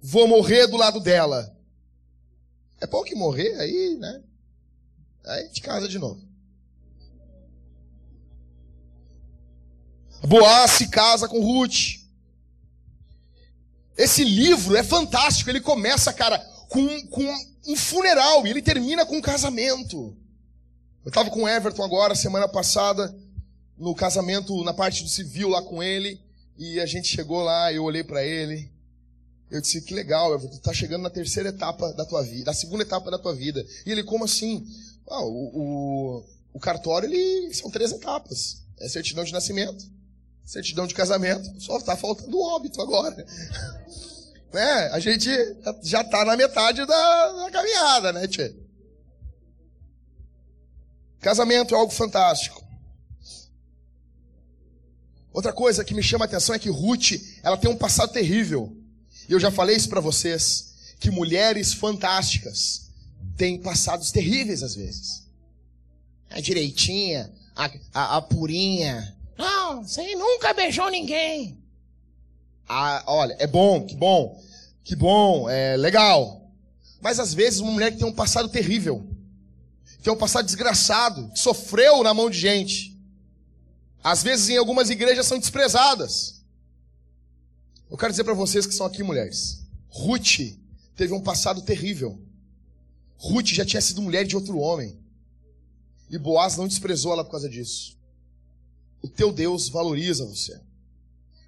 Vou 0.00 0.26
morrer 0.26 0.66
do 0.66 0.76
lado 0.76 1.00
dela. 1.00 1.56
É 2.80 2.86
pouco 2.86 3.06
que 3.06 3.14
morrer, 3.14 3.54
aí, 3.60 3.96
né? 3.98 4.22
Aí 5.24 5.48
de 5.50 5.60
casa 5.60 5.88
de 5.88 5.98
novo. 5.98 6.20
Boaz 10.26 10.72
se 10.72 10.88
casa 10.88 11.28
com 11.28 11.40
Ruth. 11.40 12.00
Esse 13.96 14.24
livro 14.24 14.76
é 14.76 14.82
fantástico. 14.82 15.50
Ele 15.50 15.60
começa, 15.60 16.12
cara, 16.12 16.38
com, 16.68 17.06
com 17.08 17.22
um 17.66 17.76
funeral 17.76 18.46
e 18.46 18.50
ele 18.50 18.62
termina 18.62 19.04
com 19.04 19.16
um 19.16 19.22
casamento. 19.22 20.16
Eu 21.04 21.08
estava 21.08 21.30
com 21.30 21.42
o 21.42 21.48
Everton 21.48 21.82
agora, 21.82 22.14
semana 22.14 22.48
passada, 22.48 23.14
no 23.76 23.94
casamento, 23.94 24.62
na 24.62 24.72
parte 24.72 25.02
do 25.02 25.08
civil 25.08 25.48
lá 25.48 25.60
com 25.60 25.82
ele, 25.82 26.20
e 26.56 26.78
a 26.78 26.86
gente 26.86 27.08
chegou 27.08 27.42
lá, 27.42 27.72
eu 27.72 27.82
olhei 27.82 28.04
para 28.04 28.24
ele, 28.24 28.70
Eu 29.52 29.60
disse, 29.60 29.82
que 29.82 29.92
legal, 29.92 30.38
tu 30.40 30.58
tá 30.60 30.72
chegando 30.72 31.02
na 31.02 31.10
terceira 31.10 31.50
etapa 31.50 31.92
da 31.92 32.06
tua 32.06 32.22
vida, 32.22 32.46
na 32.46 32.54
segunda 32.54 32.84
etapa 32.84 33.10
da 33.10 33.18
tua 33.18 33.34
vida. 33.34 33.62
E 33.84 33.92
ele, 33.92 34.02
como 34.02 34.24
assim? 34.24 34.66
Ah, 35.06 35.22
o, 35.22 35.26
o, 35.28 36.24
o 36.54 36.58
cartório, 36.58 37.06
ele 37.06 37.52
são 37.52 37.70
três 37.70 37.92
etapas. 37.92 38.62
É 38.80 38.88
certidão 38.88 39.22
de 39.22 39.32
nascimento, 39.32 39.84
certidão 40.44 40.86
de 40.86 40.94
casamento, 40.94 41.60
só 41.60 41.80
tá 41.80 41.96
faltando 41.96 42.36
o 42.36 42.42
óbito 42.42 42.80
agora. 42.80 43.14
né? 44.52 44.90
A 44.92 45.00
gente 45.00 45.30
já 45.82 46.04
tá 46.04 46.24
na 46.24 46.36
metade 46.36 46.84
da, 46.86 47.32
da 47.32 47.50
caminhada, 47.50 48.12
né, 48.12 48.26
tchê? 48.26 48.54
Casamento 51.20 51.74
é 51.74 51.78
algo 51.78 51.92
fantástico. 51.92 52.62
Outra 55.32 55.52
coisa 55.52 55.84
que 55.84 55.94
me 55.94 56.02
chama 56.02 56.24
a 56.24 56.28
atenção 56.28 56.54
é 56.54 56.58
que 56.58 56.68
Ruth, 56.68 57.12
ela 57.42 57.56
tem 57.56 57.70
um 57.70 57.76
passado 57.76 58.12
terrível. 58.12 58.76
E 59.28 59.32
eu 59.32 59.40
já 59.40 59.50
falei 59.50 59.76
isso 59.76 59.88
para 59.88 60.00
vocês, 60.00 60.74
que 61.00 61.10
mulheres 61.10 61.72
fantásticas 61.72 62.90
têm 63.36 63.58
passados 63.58 64.10
terríveis 64.10 64.62
às 64.62 64.74
vezes. 64.74 65.22
A 66.28 66.40
direitinha, 66.40 67.32
a, 67.56 67.70
a, 67.94 68.16
a 68.18 68.22
purinha. 68.22 69.16
Não, 69.36 69.82
você 69.82 70.14
nunca 70.14 70.52
beijou 70.52 70.90
ninguém. 70.90 71.58
A, 72.68 73.02
olha, 73.06 73.36
é 73.38 73.46
bom, 73.46 73.84
que 73.84 73.94
bom, 73.94 74.42
que 74.84 74.96
bom, 74.96 75.48
é 75.48 75.76
legal. 75.76 76.50
Mas 77.00 77.18
às 77.18 77.34
vezes 77.34 77.60
uma 77.60 77.72
mulher 77.72 77.90
que 77.92 77.98
tem 77.98 78.06
um 78.06 78.12
passado 78.12 78.48
terrível, 78.48 79.06
tem 80.02 80.12
um 80.12 80.16
passado 80.16 80.46
desgraçado, 80.46 81.28
que 81.30 81.38
sofreu 81.38 82.02
na 82.02 82.14
mão 82.14 82.30
de 82.30 82.38
gente. 82.38 82.98
Às 84.02 84.22
vezes 84.22 84.48
em 84.48 84.56
algumas 84.56 84.90
igrejas 84.90 85.26
são 85.26 85.38
desprezadas. 85.38 86.42
Eu 87.90 87.96
quero 87.96 88.12
dizer 88.12 88.24
para 88.24 88.34
vocês 88.34 88.66
que 88.66 88.74
são 88.74 88.86
aqui 88.86 89.02
mulheres. 89.02 89.62
Ruth 89.88 90.56
teve 90.96 91.12
um 91.12 91.20
passado 91.20 91.62
terrível. 91.62 92.18
Ruth 93.16 93.48
já 93.48 93.64
tinha 93.64 93.80
sido 93.80 94.02
mulher 94.02 94.24
de 94.24 94.34
outro 94.34 94.58
homem. 94.58 94.98
E 96.10 96.18
Boaz 96.18 96.56
não 96.56 96.66
desprezou 96.66 97.12
ela 97.12 97.24
por 97.24 97.30
causa 97.30 97.48
disso. 97.48 97.96
O 99.02 99.08
teu 99.08 99.32
Deus 99.32 99.68
valoriza 99.68 100.24
você. 100.24 100.58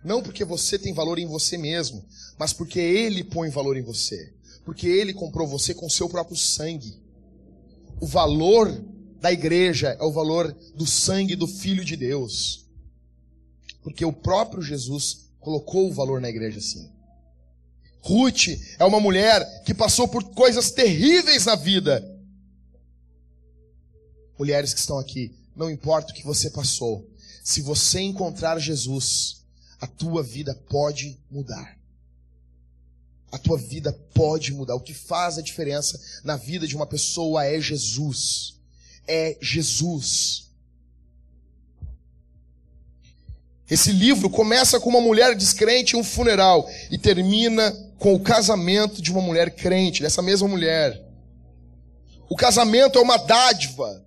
Não 0.05 0.23
porque 0.23 0.45
você 0.45 0.79
tem 0.79 0.93
valor 0.93 1.19
em 1.19 1.27
você 1.27 1.57
mesmo, 1.57 2.05
mas 2.39 2.53
porque 2.53 2.79
Ele 2.79 3.25
põe 3.25 3.49
valor 3.49 3.77
em 3.77 3.83
você. 3.83 4.33
Porque 4.65 4.87
Ele 4.87 5.15
comprou 5.15 5.47
você 5.47 5.73
com 5.73 5.89
seu 5.89 6.09
próprio 6.09 6.37
sangue. 6.37 7.01
O 8.01 8.07
valor 8.07 8.85
da 9.21 9.33
igreja 9.33 9.97
é 9.99 10.03
o 10.03 10.13
valor 10.13 10.55
do 10.75 10.87
sangue 10.87 11.37
do 11.37 11.47
Filho 11.47 11.85
de 11.85 11.97
Deus. 11.97 12.67
Porque 13.83 14.05
o 14.05 14.13
próprio 14.13 14.63
Jesus 14.63 15.31
colocou 15.41 15.89
o 15.89 15.93
valor 15.93 16.21
na 16.21 16.29
igreja 16.29 16.59
assim. 16.59 16.91
Ruth 18.01 18.49
é 18.79 18.85
uma 18.85 19.01
mulher 19.01 19.63
que 19.65 19.73
passou 19.73 20.07
por 20.07 20.23
coisas 20.35 20.71
terríveis 20.71 21.47
na 21.47 21.55
vida. 21.55 22.03
Mulheres 24.39 24.75
que 24.75 24.81
estão 24.81 24.99
aqui, 24.99 25.35
não 25.57 25.71
importa 25.71 26.13
o 26.13 26.15
que 26.15 26.25
você 26.25 26.51
passou, 26.51 27.09
se 27.45 27.61
você 27.61 28.01
encontrar 28.01 28.59
Jesus, 28.59 29.45
a 29.79 29.87
tua 29.87 30.23
vida 30.23 30.55
pode 30.71 31.21
mudar. 31.31 31.77
A 33.31 33.37
tua 33.37 33.59
vida 33.59 33.93
pode 34.15 34.51
mudar. 34.55 34.75
O 34.75 34.81
que 34.81 34.95
faz 34.95 35.37
a 35.37 35.43
diferença 35.43 36.01
na 36.25 36.39
vida 36.39 36.67
de 36.67 36.75
uma 36.75 36.87
pessoa 36.87 37.45
é 37.45 37.61
Jesus. 37.61 38.55
É 39.07 39.37
Jesus. 39.43 40.51
Esse 43.69 43.93
livro 43.93 44.31
começa 44.31 44.81
com 44.81 44.89
uma 44.89 45.01
mulher 45.01 45.35
descrente 45.35 45.97
em 45.97 45.99
um 45.99 46.05
funeral 46.05 46.67
e 46.91 46.97
termina 46.97 47.73
com 47.99 48.15
o 48.15 48.21
casamento 48.21 49.03
de 49.03 49.13
uma 49.13 49.21
mulher 49.21 49.55
crente, 49.55 50.03
dessa 50.03 50.23
mesma 50.23 50.49
mulher. 50.49 50.99
O 52.31 52.37
casamento 52.37 52.99
é 52.99 53.03
uma 53.03 53.19
dádiva. 53.19 54.04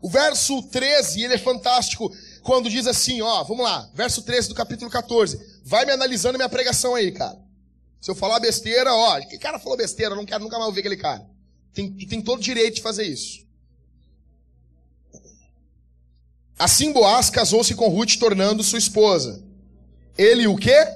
O 0.00 0.08
verso 0.08 0.62
13, 0.62 1.22
ele 1.22 1.34
é 1.34 1.38
fantástico, 1.38 2.10
quando 2.42 2.70
diz 2.70 2.86
assim, 2.86 3.20
ó, 3.20 3.44
vamos 3.44 3.64
lá, 3.64 3.90
verso 3.94 4.22
13 4.22 4.48
do 4.48 4.54
capítulo 4.54 4.90
14. 4.90 5.38
Vai 5.64 5.84
me 5.84 5.92
analisando 5.92 6.38
minha 6.38 6.48
pregação 6.48 6.94
aí, 6.94 7.12
cara. 7.12 7.38
Se 8.00 8.10
eu 8.10 8.14
falar 8.14 8.40
besteira, 8.40 8.94
ó, 8.94 9.20
que 9.20 9.38
cara 9.38 9.58
falou 9.58 9.76
besteira, 9.76 10.12
eu 10.12 10.16
não 10.16 10.24
quero 10.24 10.42
nunca 10.42 10.56
mais 10.56 10.68
ouvir 10.68 10.80
aquele 10.80 10.96
cara. 10.96 11.28
Tem, 11.74 11.92
tem 11.92 12.22
todo 12.22 12.42
direito 12.42 12.76
de 12.76 12.82
fazer 12.82 13.04
isso. 13.04 13.46
Assim 16.58 16.92
Boaz 16.92 17.30
casou-se 17.30 17.74
com 17.74 17.88
Ruth, 17.88 18.16
tornando 18.18 18.62
sua 18.62 18.78
esposa. 18.78 19.42
Ele 20.16 20.46
o 20.46 20.56
quê? 20.56 20.86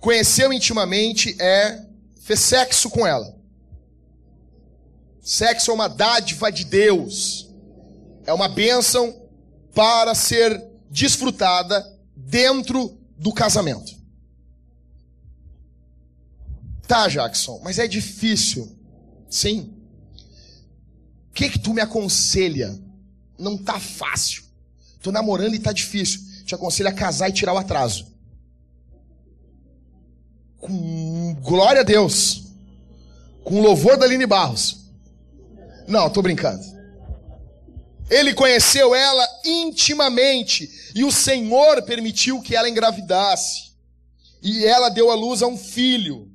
Conheceu 0.00 0.52
intimamente, 0.52 1.40
é, 1.40 1.84
fez 2.20 2.40
sexo 2.40 2.88
com 2.88 3.06
ela. 3.06 3.37
Sexo 5.28 5.70
é 5.70 5.74
uma 5.74 5.88
dádiva 5.88 6.50
de 6.50 6.64
Deus. 6.64 7.50
É 8.24 8.32
uma 8.32 8.48
bênção 8.48 9.28
para 9.74 10.14
ser 10.14 10.64
desfrutada 10.90 11.86
dentro 12.16 12.98
do 13.18 13.32
casamento. 13.32 13.96
Tá, 16.86 17.08
Jackson, 17.08 17.60
mas 17.62 17.78
é 17.78 17.86
difícil. 17.86 18.76
Sim 19.28 19.78
que 21.38 21.50
que 21.50 21.58
tu 21.60 21.72
me 21.72 21.80
aconselha? 21.80 22.76
Não 23.38 23.56
tá 23.56 23.78
fácil. 23.78 24.42
Tô 25.00 25.12
namorando 25.12 25.54
e 25.54 25.60
tá 25.60 25.72
difícil. 25.72 26.20
Te 26.44 26.56
aconselho 26.56 26.88
a 26.88 26.92
casar 26.92 27.28
e 27.28 27.32
tirar 27.32 27.52
o 27.52 27.58
atraso. 27.58 28.08
Com 30.58 31.36
glória 31.40 31.82
a 31.82 31.84
Deus. 31.84 32.42
Com 33.44 33.62
louvor 33.62 33.96
da 33.96 34.04
Aline 34.04 34.26
Barros. 34.26 34.77
Não, 35.88 36.10
tô 36.10 36.20
brincando. 36.20 36.62
Ele 38.10 38.34
conheceu 38.34 38.94
ela 38.94 39.26
intimamente 39.44 40.70
e 40.94 41.02
o 41.02 41.10
Senhor 41.10 41.82
permitiu 41.82 42.42
que 42.42 42.54
ela 42.54 42.68
engravidasse. 42.68 43.72
E 44.42 44.64
ela 44.64 44.90
deu 44.90 45.10
à 45.10 45.14
luz 45.14 45.42
a 45.42 45.46
um 45.46 45.56
filho. 45.56 46.30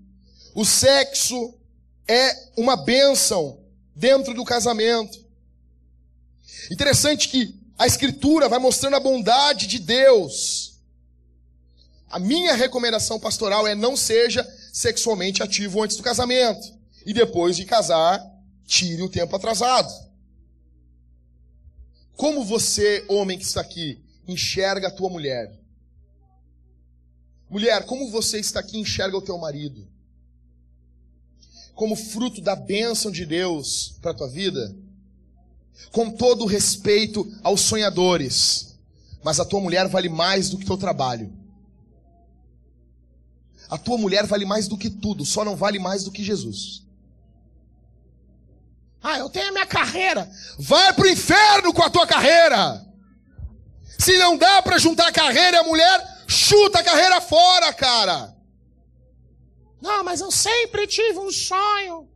O 0.55 0.65
sexo 0.65 1.53
é 2.07 2.49
uma 2.57 2.75
bênção 2.75 3.59
dentro 3.95 4.33
do 4.33 4.43
casamento. 4.43 5.23
Interessante 6.71 7.29
que 7.29 7.55
a 7.77 7.85
Escritura 7.87 8.49
vai 8.49 8.59
mostrando 8.59 8.95
a 8.95 8.99
bondade 8.99 9.67
de 9.67 9.79
Deus. 9.79 10.79
A 12.09 12.19
minha 12.19 12.55
recomendação 12.55 13.19
pastoral 13.19 13.67
é 13.67 13.73
não 13.73 13.95
seja 13.95 14.47
sexualmente 14.71 15.41
ativo 15.41 15.81
antes 15.81 15.97
do 15.97 16.03
casamento. 16.03 16.73
E 17.05 17.13
depois 17.13 17.55
de 17.55 17.65
casar, 17.65 18.32
tire 18.65 19.01
o 19.01 19.09
tempo 19.09 19.35
atrasado. 19.35 19.91
Como 22.15 22.43
você, 22.43 23.05
homem 23.09 23.37
que 23.37 23.45
está 23.45 23.61
aqui, 23.61 24.01
enxerga 24.27 24.87
a 24.87 24.91
tua 24.91 25.09
mulher? 25.09 25.59
Mulher, 27.49 27.85
como 27.85 28.09
você 28.09 28.39
está 28.39 28.59
aqui 28.59 28.79
enxerga 28.79 29.17
o 29.17 29.21
teu 29.21 29.37
marido? 29.37 29.87
como 31.75 31.95
fruto 31.95 32.41
da 32.41 32.55
bênção 32.55 33.11
de 33.11 33.25
Deus 33.25 33.95
para 34.01 34.11
a 34.11 34.13
tua 34.13 34.27
vida, 34.27 34.75
com 35.91 36.11
todo 36.11 36.43
o 36.43 36.47
respeito 36.47 37.31
aos 37.41 37.61
sonhadores, 37.61 38.77
mas 39.23 39.39
a 39.39 39.45
tua 39.45 39.59
mulher 39.59 39.87
vale 39.87 40.09
mais 40.09 40.49
do 40.49 40.57
que 40.57 40.65
teu 40.65 40.77
trabalho. 40.77 41.31
A 43.69 43.77
tua 43.77 43.97
mulher 43.97 44.27
vale 44.27 44.45
mais 44.45 44.67
do 44.67 44.77
que 44.77 44.89
tudo, 44.89 45.25
só 45.25 45.43
não 45.43 45.55
vale 45.55 45.79
mais 45.79 46.03
do 46.03 46.11
que 46.11 46.23
Jesus. 46.23 46.82
Ah, 49.03 49.19
eu 49.19 49.29
tenho 49.29 49.49
a 49.49 49.51
minha 49.51 49.65
carreira. 49.65 50.31
Vai 50.57 50.93
pro 50.93 51.09
inferno 51.09 51.73
com 51.73 51.83
a 51.83 51.89
tua 51.89 52.07
carreira. 52.07 52.81
Se 53.99 54.17
não 54.17 54.37
dá 54.37 54.61
para 54.61 54.77
juntar 54.77 55.07
a 55.09 55.11
carreira 55.11 55.57
e 55.57 55.59
a 55.59 55.63
mulher, 55.63 56.23
chuta 56.25 56.79
a 56.79 56.83
carreira 56.83 57.19
fora, 57.19 57.73
cara. 57.73 58.33
Não, 59.81 60.03
mas 60.05 60.21
eu 60.21 60.31
sempre 60.31 60.87
tive 60.87 61.19
um 61.19 61.29
sonho. 61.29 62.09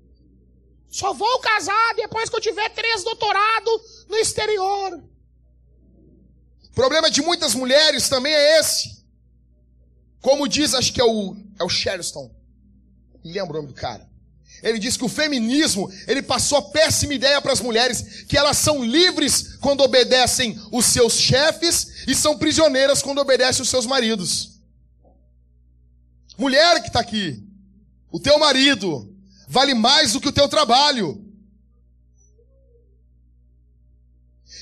Só 0.89 1.13
vou 1.13 1.39
casar 1.39 1.95
depois 1.95 2.29
que 2.29 2.35
eu 2.37 2.41
tiver 2.41 2.69
três 2.69 3.03
doutorados 3.03 4.05
no 4.07 4.15
exterior. 4.15 5.03
O 6.63 6.71
problema 6.73 7.11
de 7.11 7.21
muitas 7.21 7.53
mulheres 7.53 8.07
também 8.07 8.33
é 8.33 8.59
esse. 8.59 9.05
Como 10.21 10.47
diz, 10.47 10.73
acho 10.73 10.93
que 10.93 11.01
é 11.01 11.05
o, 11.05 11.35
é 11.59 11.63
o 11.63 11.69
Sherston. 11.69 12.33
Lembra 13.23 13.57
o 13.57 13.61
nome 13.61 13.67
do 13.67 13.73
cara? 13.73 14.09
Ele 14.63 14.79
diz 14.79 14.97
que 14.97 15.05
o 15.05 15.09
feminismo, 15.09 15.91
ele 16.07 16.21
passou 16.21 16.57
a 16.57 16.61
péssima 16.61 17.13
ideia 17.13 17.41
para 17.41 17.53
as 17.53 17.61
mulheres, 17.61 18.23
que 18.27 18.37
elas 18.37 18.57
são 18.57 18.83
livres 18.83 19.55
quando 19.61 19.81
obedecem 19.81 20.59
os 20.71 20.85
seus 20.85 21.13
chefes 21.13 22.05
e 22.07 22.15
são 22.15 22.37
prisioneiras 22.37 23.01
quando 23.01 23.19
obedecem 23.19 23.61
os 23.61 23.69
seus 23.69 23.85
maridos. 23.85 24.59
Mulher 26.37 26.81
que 26.81 26.87
está 26.87 26.99
aqui, 26.99 27.43
o 28.11 28.19
teu 28.19 28.37
marido 28.39 29.15
vale 29.47 29.73
mais 29.73 30.13
do 30.13 30.21
que 30.21 30.29
o 30.29 30.33
teu 30.33 30.47
trabalho. 30.47 31.23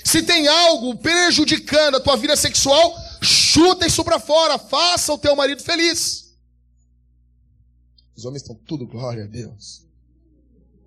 Se 0.04 0.22
tem 0.22 0.48
algo 0.48 0.96
prejudicando 0.98 1.96
a 1.96 2.00
tua 2.00 2.16
vida 2.16 2.36
sexual, 2.36 2.96
Chuta 3.26 3.88
isso 3.88 4.04
para 4.04 4.20
fora, 4.20 4.60
faça 4.60 5.14
o 5.14 5.18
teu 5.18 5.36
marido 5.36 5.64
feliz. 5.64 6.36
Os 8.16 8.26
homens 8.26 8.41
estão 8.43 8.56
tudo, 8.56 8.86
glória 8.86 9.24
a 9.24 9.28
Deus. 9.28 9.85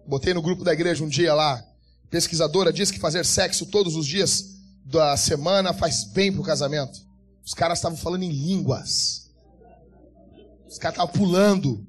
Botei 0.09 0.33
no 0.33 0.41
grupo 0.41 0.65
da 0.65 0.73
igreja 0.73 1.05
um 1.05 1.09
dia 1.09 1.35
lá. 1.35 1.63
Pesquisadora 2.09 2.73
diz 2.73 2.91
que 2.91 2.99
fazer 2.99 3.27
sexo 3.27 3.67
todos 3.67 3.95
os 3.95 4.07
dias 4.07 4.57
da 4.83 5.15
semana 5.19 5.75
faz 5.75 6.03
bem 6.03 6.33
pro 6.33 6.43
casamento. 6.43 6.99
Os 7.45 7.53
caras 7.53 7.77
estavam 7.77 7.99
falando 7.99 8.23
em 8.23 8.33
línguas. 8.33 9.31
Os 10.67 10.79
caras 10.79 10.97
estavam 10.97 11.13
pulando. 11.13 11.87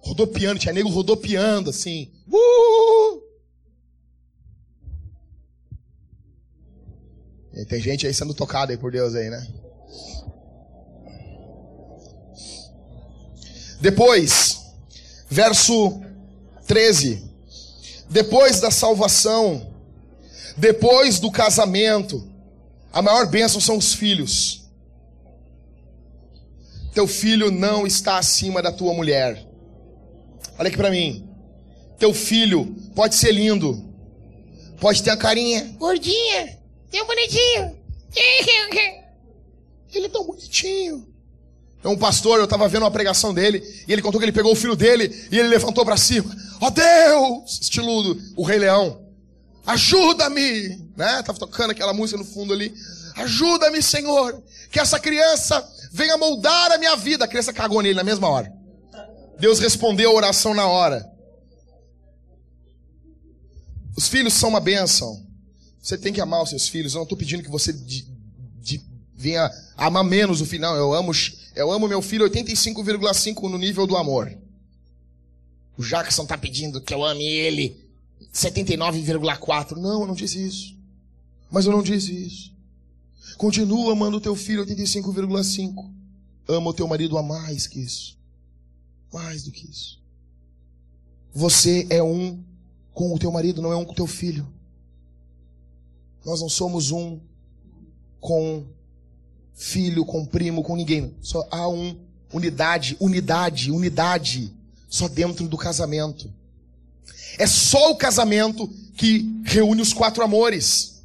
Rodopiando, 0.00 0.58
tinha 0.58 0.72
nego 0.72 0.88
rodopiando 0.88 1.68
assim. 1.68 2.10
Uh! 2.26 3.20
E 7.52 7.64
tem 7.66 7.82
gente 7.82 8.06
aí 8.06 8.14
sendo 8.14 8.32
tocada 8.32 8.72
aí 8.72 8.78
por 8.78 8.90
Deus 8.90 9.14
aí, 9.14 9.28
né? 9.28 9.46
Depois, 13.82 14.62
verso 15.28 16.07
13. 16.68 17.24
Depois 18.10 18.60
da 18.60 18.70
salvação, 18.70 19.74
depois 20.56 21.18
do 21.18 21.30
casamento, 21.30 22.30
a 22.92 23.02
maior 23.02 23.26
bênção 23.26 23.60
são 23.60 23.76
os 23.76 23.94
filhos. 23.94 24.68
Teu 26.92 27.06
filho 27.06 27.50
não 27.50 27.86
está 27.86 28.18
acima 28.18 28.62
da 28.62 28.70
tua 28.70 28.92
mulher. 28.92 29.46
Olha 30.58 30.68
aqui 30.68 30.76
para 30.76 30.90
mim. 30.90 31.28
Teu 31.98 32.14
filho 32.14 32.76
pode 32.94 33.16
ser 33.16 33.32
lindo, 33.32 33.84
pode 34.80 35.02
ter 35.02 35.10
a 35.10 35.16
carinha 35.16 35.74
Gordinha, 35.78 36.58
tão 36.90 37.06
bonitinho. 37.06 37.76
Ele 39.92 40.06
é 40.06 40.08
tão 40.08 40.24
bonitinho. 40.24 41.07
Então, 41.78 41.92
um 41.92 41.98
pastor, 41.98 42.38
eu 42.38 42.44
estava 42.44 42.68
vendo 42.68 42.82
uma 42.82 42.90
pregação 42.90 43.32
dele, 43.32 43.62
e 43.86 43.92
ele 43.92 44.02
contou 44.02 44.18
que 44.18 44.24
ele 44.24 44.32
pegou 44.32 44.52
o 44.52 44.56
filho 44.56 44.74
dele 44.74 45.28
e 45.30 45.38
ele 45.38 45.48
levantou 45.48 45.84
para 45.84 45.96
cima. 45.96 46.34
Ó 46.60 46.66
oh, 46.66 46.70
Deus! 46.70 47.60
Estilo 47.60 48.20
o 48.36 48.42
Rei 48.42 48.58
Leão. 48.58 49.00
Ajuda-me! 49.64 50.76
Né? 50.96 51.22
Tava 51.22 51.38
tocando 51.38 51.70
aquela 51.70 51.92
música 51.92 52.18
no 52.18 52.24
fundo 52.24 52.52
ali. 52.52 52.74
Ajuda-me, 53.16 53.80
Senhor! 53.80 54.42
Que 54.70 54.80
essa 54.80 54.98
criança 54.98 55.66
venha 55.92 56.16
moldar 56.16 56.72
a 56.72 56.78
minha 56.78 56.96
vida. 56.96 57.24
A 57.24 57.28
criança 57.28 57.52
cagou 57.52 57.80
nele 57.80 57.94
na 57.94 58.04
mesma 58.04 58.28
hora. 58.28 58.52
Deus 59.38 59.60
respondeu 59.60 60.10
a 60.10 60.14
oração 60.14 60.54
na 60.54 60.66
hora. 60.66 61.08
Os 63.96 64.08
filhos 64.08 64.34
são 64.34 64.48
uma 64.48 64.60
bênção. 64.60 65.24
Você 65.80 65.96
tem 65.96 66.12
que 66.12 66.20
amar 66.20 66.42
os 66.42 66.50
seus 66.50 66.68
filhos. 66.68 66.94
Eu 66.94 66.98
não 66.98 67.02
estou 67.04 67.16
pedindo 67.16 67.42
que 67.42 67.50
você 67.50 67.72
de, 67.72 68.06
de, 68.60 68.82
venha 69.14 69.50
amar 69.76 70.04
menos 70.04 70.40
o 70.40 70.46
filho. 70.46 70.62
Não, 70.62 70.76
eu 70.76 70.92
amo, 70.92 71.12
eu 71.58 71.72
amo 71.72 71.88
meu 71.88 72.00
filho 72.00 72.24
85,5 72.30 73.50
no 73.50 73.58
nível 73.58 73.84
do 73.84 73.96
amor. 73.96 74.32
O 75.76 75.82
Jackson 75.82 76.22
está 76.22 76.38
pedindo 76.38 76.80
que 76.80 76.94
eu 76.94 77.04
ame 77.04 77.24
ele 77.24 77.76
79,4. 78.32 79.72
Não, 79.72 80.02
eu 80.02 80.06
não 80.06 80.14
disse 80.14 80.46
isso. 80.46 80.76
Mas 81.50 81.66
eu 81.66 81.72
não 81.72 81.82
disse 81.82 82.14
isso. 82.14 82.54
Continua 83.36 83.92
amando 83.92 84.18
o 84.18 84.20
teu 84.20 84.36
filho 84.36 84.64
85,5. 84.64 85.90
Ama 86.46 86.70
o 86.70 86.74
teu 86.74 86.86
marido 86.86 87.18
a 87.18 87.24
mais 87.24 87.66
que 87.66 87.80
isso. 87.80 88.16
Mais 89.12 89.42
do 89.42 89.50
que 89.50 89.68
isso. 89.68 90.00
Você 91.34 91.88
é 91.90 92.00
um 92.00 92.40
com 92.94 93.12
o 93.12 93.18
teu 93.18 93.32
marido, 93.32 93.60
não 93.60 93.72
é 93.72 93.76
um 93.76 93.84
com 93.84 93.92
o 93.92 93.96
teu 93.96 94.06
filho. 94.06 94.46
Nós 96.24 96.40
não 96.40 96.48
somos 96.48 96.92
um 96.92 97.18
com 98.20 98.64
filho, 99.58 100.04
com 100.04 100.24
primo, 100.24 100.62
com 100.62 100.76
ninguém. 100.76 101.14
Só 101.20 101.46
há 101.50 101.68
um 101.68 101.98
unidade, 102.32 102.96
unidade, 103.00 103.70
unidade 103.70 104.54
só 104.88 105.08
dentro 105.08 105.48
do 105.48 105.58
casamento. 105.58 106.32
É 107.38 107.46
só 107.46 107.90
o 107.90 107.96
casamento 107.96 108.68
que 108.96 109.42
reúne 109.44 109.82
os 109.82 109.92
quatro 109.92 110.22
amores. 110.22 111.02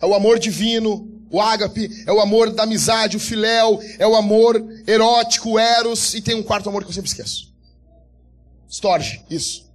É 0.00 0.06
o 0.06 0.14
amor 0.14 0.38
divino, 0.38 1.10
o 1.30 1.40
ágape, 1.40 2.04
é 2.06 2.12
o 2.12 2.20
amor 2.20 2.50
da 2.52 2.62
amizade, 2.62 3.16
o 3.16 3.20
filéu, 3.20 3.80
é 3.98 4.06
o 4.06 4.14
amor 4.14 4.64
erótico, 4.86 5.50
o 5.50 5.58
eros, 5.58 6.14
e 6.14 6.22
tem 6.22 6.36
um 6.36 6.42
quarto 6.42 6.68
amor 6.68 6.84
que 6.84 6.90
eu 6.90 6.94
sempre 6.94 7.10
esqueço. 7.10 7.52
Storge, 8.70 9.24
isso. 9.28 9.68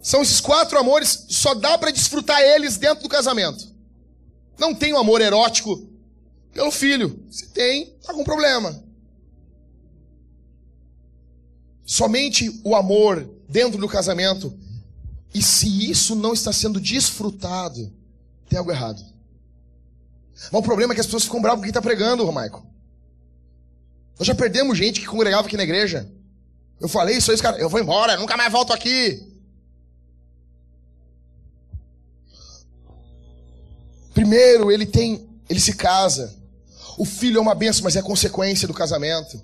São 0.00 0.22
esses 0.22 0.40
quatro 0.40 0.78
amores, 0.78 1.26
só 1.28 1.54
dá 1.54 1.76
para 1.76 1.90
desfrutar 1.90 2.40
eles 2.40 2.78
dentro 2.78 3.02
do 3.02 3.08
casamento. 3.08 3.69
Não 4.60 4.74
tem 4.74 4.92
o 4.92 4.96
um 4.96 5.00
amor 5.00 5.22
erótico 5.22 5.88
pelo 6.52 6.70
filho. 6.70 7.24
Se 7.30 7.48
tem, 7.48 7.86
tá 8.04 8.12
com 8.12 8.22
problema. 8.22 8.84
Somente 11.82 12.60
o 12.62 12.76
amor 12.76 13.26
dentro 13.48 13.80
do 13.80 13.88
casamento. 13.88 14.54
E 15.32 15.42
se 15.42 15.90
isso 15.90 16.14
não 16.14 16.34
está 16.34 16.52
sendo 16.52 16.78
desfrutado, 16.78 17.90
tem 18.50 18.58
algo 18.58 18.70
errado. 18.70 19.02
Mas 20.52 20.60
o 20.60 20.62
problema 20.62 20.92
é 20.92 20.94
que 20.94 21.00
as 21.00 21.06
pessoas 21.06 21.24
ficam 21.24 21.40
bravas 21.40 21.60
com 21.60 21.62
quem 21.62 21.70
está 21.70 21.80
pregando, 21.80 22.24
Romaico. 22.24 22.66
Nós 24.18 24.26
já 24.26 24.34
perdemos 24.34 24.76
gente 24.76 25.00
que 25.00 25.06
congregava 25.06 25.46
aqui 25.46 25.56
na 25.56 25.62
igreja. 25.62 26.06
Eu 26.78 26.88
falei 26.88 27.16
isso 27.16 27.30
aí, 27.30 27.38
cara, 27.38 27.58
eu 27.58 27.68
vou 27.70 27.80
embora, 27.80 28.18
nunca 28.18 28.36
mais 28.36 28.52
volto 28.52 28.74
aqui. 28.74 29.29
Primeiro, 34.20 34.70
ele 34.70 34.84
tem, 34.84 35.26
ele 35.48 35.58
se 35.58 35.72
casa. 35.72 36.36
O 36.98 37.06
filho 37.06 37.38
é 37.38 37.40
uma 37.40 37.54
benção, 37.54 37.84
mas 37.84 37.96
é 37.96 38.02
consequência 38.02 38.68
do 38.68 38.74
casamento. 38.74 39.42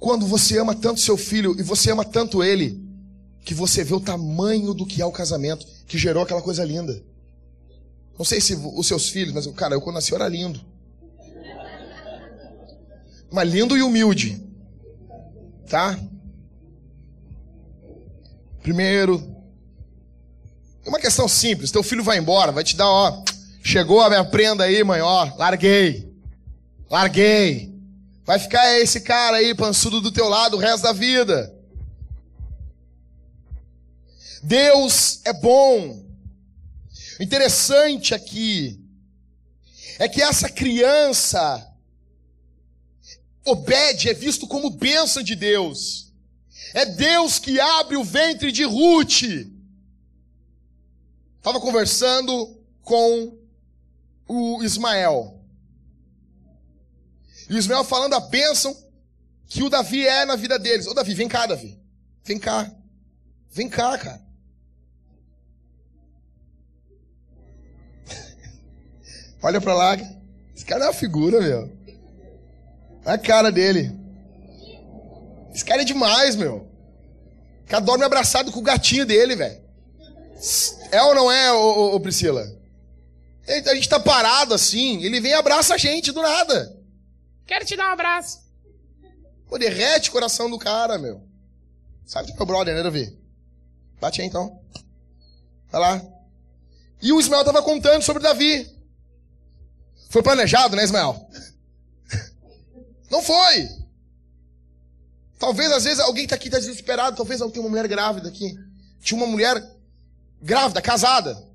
Quando 0.00 0.26
você 0.26 0.58
ama 0.58 0.74
tanto 0.74 0.98
seu 0.98 1.18
filho 1.18 1.54
e 1.60 1.62
você 1.62 1.90
ama 1.90 2.06
tanto 2.06 2.42
ele, 2.42 2.82
que 3.44 3.52
você 3.52 3.84
vê 3.84 3.92
o 3.92 4.00
tamanho 4.00 4.72
do 4.72 4.86
que 4.86 5.02
é 5.02 5.04
o 5.04 5.12
casamento, 5.12 5.66
que 5.86 5.98
gerou 5.98 6.22
aquela 6.22 6.40
coisa 6.40 6.64
linda. 6.64 7.04
Não 8.16 8.24
sei 8.24 8.40
se 8.40 8.54
os 8.54 8.86
seus 8.86 9.10
filhos, 9.10 9.34
mas, 9.34 9.46
cara, 9.48 9.74
eu 9.74 9.82
quando 9.82 9.96
nasci 9.96 10.12
eu 10.12 10.16
era 10.16 10.26
lindo. 10.26 10.58
Mas 13.30 13.46
lindo 13.46 13.76
e 13.76 13.82
humilde. 13.82 14.42
Tá? 15.68 16.00
Primeiro, 18.62 19.35
é 20.86 20.88
uma 20.88 21.00
questão 21.00 21.26
simples. 21.26 21.72
Teu 21.72 21.82
filho 21.82 22.04
vai 22.04 22.16
embora, 22.16 22.52
vai 22.52 22.62
te 22.62 22.76
dar, 22.76 22.88
ó, 22.88 23.24
chegou 23.62 24.00
a 24.00 24.08
minha 24.08 24.24
prenda 24.24 24.64
aí, 24.64 24.82
mãe, 24.84 25.00
ó, 25.00 25.34
larguei. 25.36 26.08
Larguei. 26.88 27.74
Vai 28.24 28.38
ficar 28.38 28.78
esse 28.78 29.00
cara 29.00 29.38
aí, 29.38 29.52
pançudo 29.52 30.00
do 30.00 30.12
teu 30.12 30.28
lado 30.28 30.56
o 30.56 30.60
resto 30.60 30.84
da 30.84 30.92
vida. 30.92 31.52
Deus 34.44 35.20
é 35.24 35.32
bom. 35.32 36.04
O 37.18 37.22
interessante 37.22 38.14
aqui 38.14 38.80
é 39.98 40.08
que 40.08 40.22
essa 40.22 40.48
criança, 40.48 41.66
Obed, 43.44 44.08
é 44.08 44.14
visto 44.14 44.46
como 44.46 44.70
bênção 44.70 45.20
de 45.20 45.34
Deus. 45.34 46.12
É 46.74 46.84
Deus 46.84 47.40
que 47.40 47.58
abre 47.58 47.96
o 47.96 48.04
ventre 48.04 48.52
de 48.52 48.62
Ruth. 48.62 49.22
Estava 51.46 51.60
conversando 51.60 52.60
com 52.82 53.38
o 54.26 54.64
Ismael. 54.64 55.40
E 57.48 57.54
o 57.54 57.56
Ismael 57.56 57.84
falando 57.84 58.14
a 58.14 58.20
bênção 58.20 58.76
que 59.46 59.62
o 59.62 59.70
Davi 59.70 60.04
é 60.04 60.24
na 60.24 60.34
vida 60.34 60.58
deles. 60.58 60.88
Ô 60.88 60.92
Davi, 60.92 61.14
vem 61.14 61.28
cá, 61.28 61.46
Davi. 61.46 61.80
Vem 62.24 62.36
cá. 62.36 62.68
Vem 63.48 63.68
cá, 63.68 63.96
cara. 63.96 64.20
Olha 69.40 69.60
pra 69.60 69.72
lá. 69.72 69.96
Esse 70.52 70.64
cara 70.64 70.86
é 70.86 70.88
uma 70.88 70.94
figura, 70.94 71.40
meu. 71.40 71.70
Olha 73.04 73.14
a 73.14 73.18
cara 73.18 73.52
dele. 73.52 73.96
Esse 75.54 75.64
cara 75.64 75.82
é 75.82 75.84
demais, 75.84 76.34
meu. 76.34 76.68
O 77.62 77.68
cara 77.68 77.84
dorme 77.84 78.02
abraçado 78.02 78.50
com 78.50 78.58
o 78.58 78.64
gatinho 78.64 79.06
dele, 79.06 79.36
velho. 79.36 79.64
É 80.90 81.02
ou 81.02 81.14
não 81.14 81.30
é, 81.30 81.52
ô, 81.52 81.94
ô, 81.94 82.00
Priscila? 82.00 82.44
A 83.48 83.74
gente 83.74 83.88
tá 83.88 84.00
parado 84.00 84.54
assim, 84.54 85.02
ele 85.04 85.20
vem 85.20 85.30
e 85.30 85.34
abraça 85.34 85.74
a 85.74 85.78
gente 85.78 86.10
do 86.10 86.20
nada. 86.20 86.76
Quero 87.46 87.64
te 87.64 87.76
dar 87.76 87.90
um 87.90 87.92
abraço. 87.92 88.40
Pô, 89.48 89.56
derrete 89.56 90.08
o 90.08 90.12
coração 90.12 90.50
do 90.50 90.58
cara, 90.58 90.98
meu. 90.98 91.22
Sabe 92.04 92.26
que 92.26 92.32
é 92.32 92.36
meu 92.36 92.46
brother, 92.46 92.74
né, 92.74 92.82
Davi? 92.82 93.16
Bate 94.00 94.20
aí 94.20 94.26
então. 94.26 94.60
Vai 95.70 95.80
lá. 95.80 96.02
E 97.00 97.12
o 97.12 97.20
Ismael 97.20 97.44
tava 97.44 97.62
contando 97.62 98.02
sobre 98.02 98.22
Davi. 98.22 98.68
Foi 100.10 100.22
planejado, 100.22 100.74
né, 100.74 100.82
Ismael? 100.82 101.28
Não 103.10 103.22
foi. 103.22 103.68
Talvez, 105.38 105.70
às 105.70 105.84
vezes, 105.84 106.00
alguém 106.00 106.26
tá 106.26 106.34
aqui 106.34 106.48
tá 106.48 106.58
desesperado. 106.58 107.16
Talvez 107.16 107.40
tem 107.40 107.60
uma 107.60 107.68
mulher 107.68 107.86
grávida 107.86 108.28
aqui. 108.28 108.56
Tinha 109.00 109.18
uma 109.18 109.26
mulher 109.26 109.62
grávida, 110.40 110.80
casada. 110.82 111.46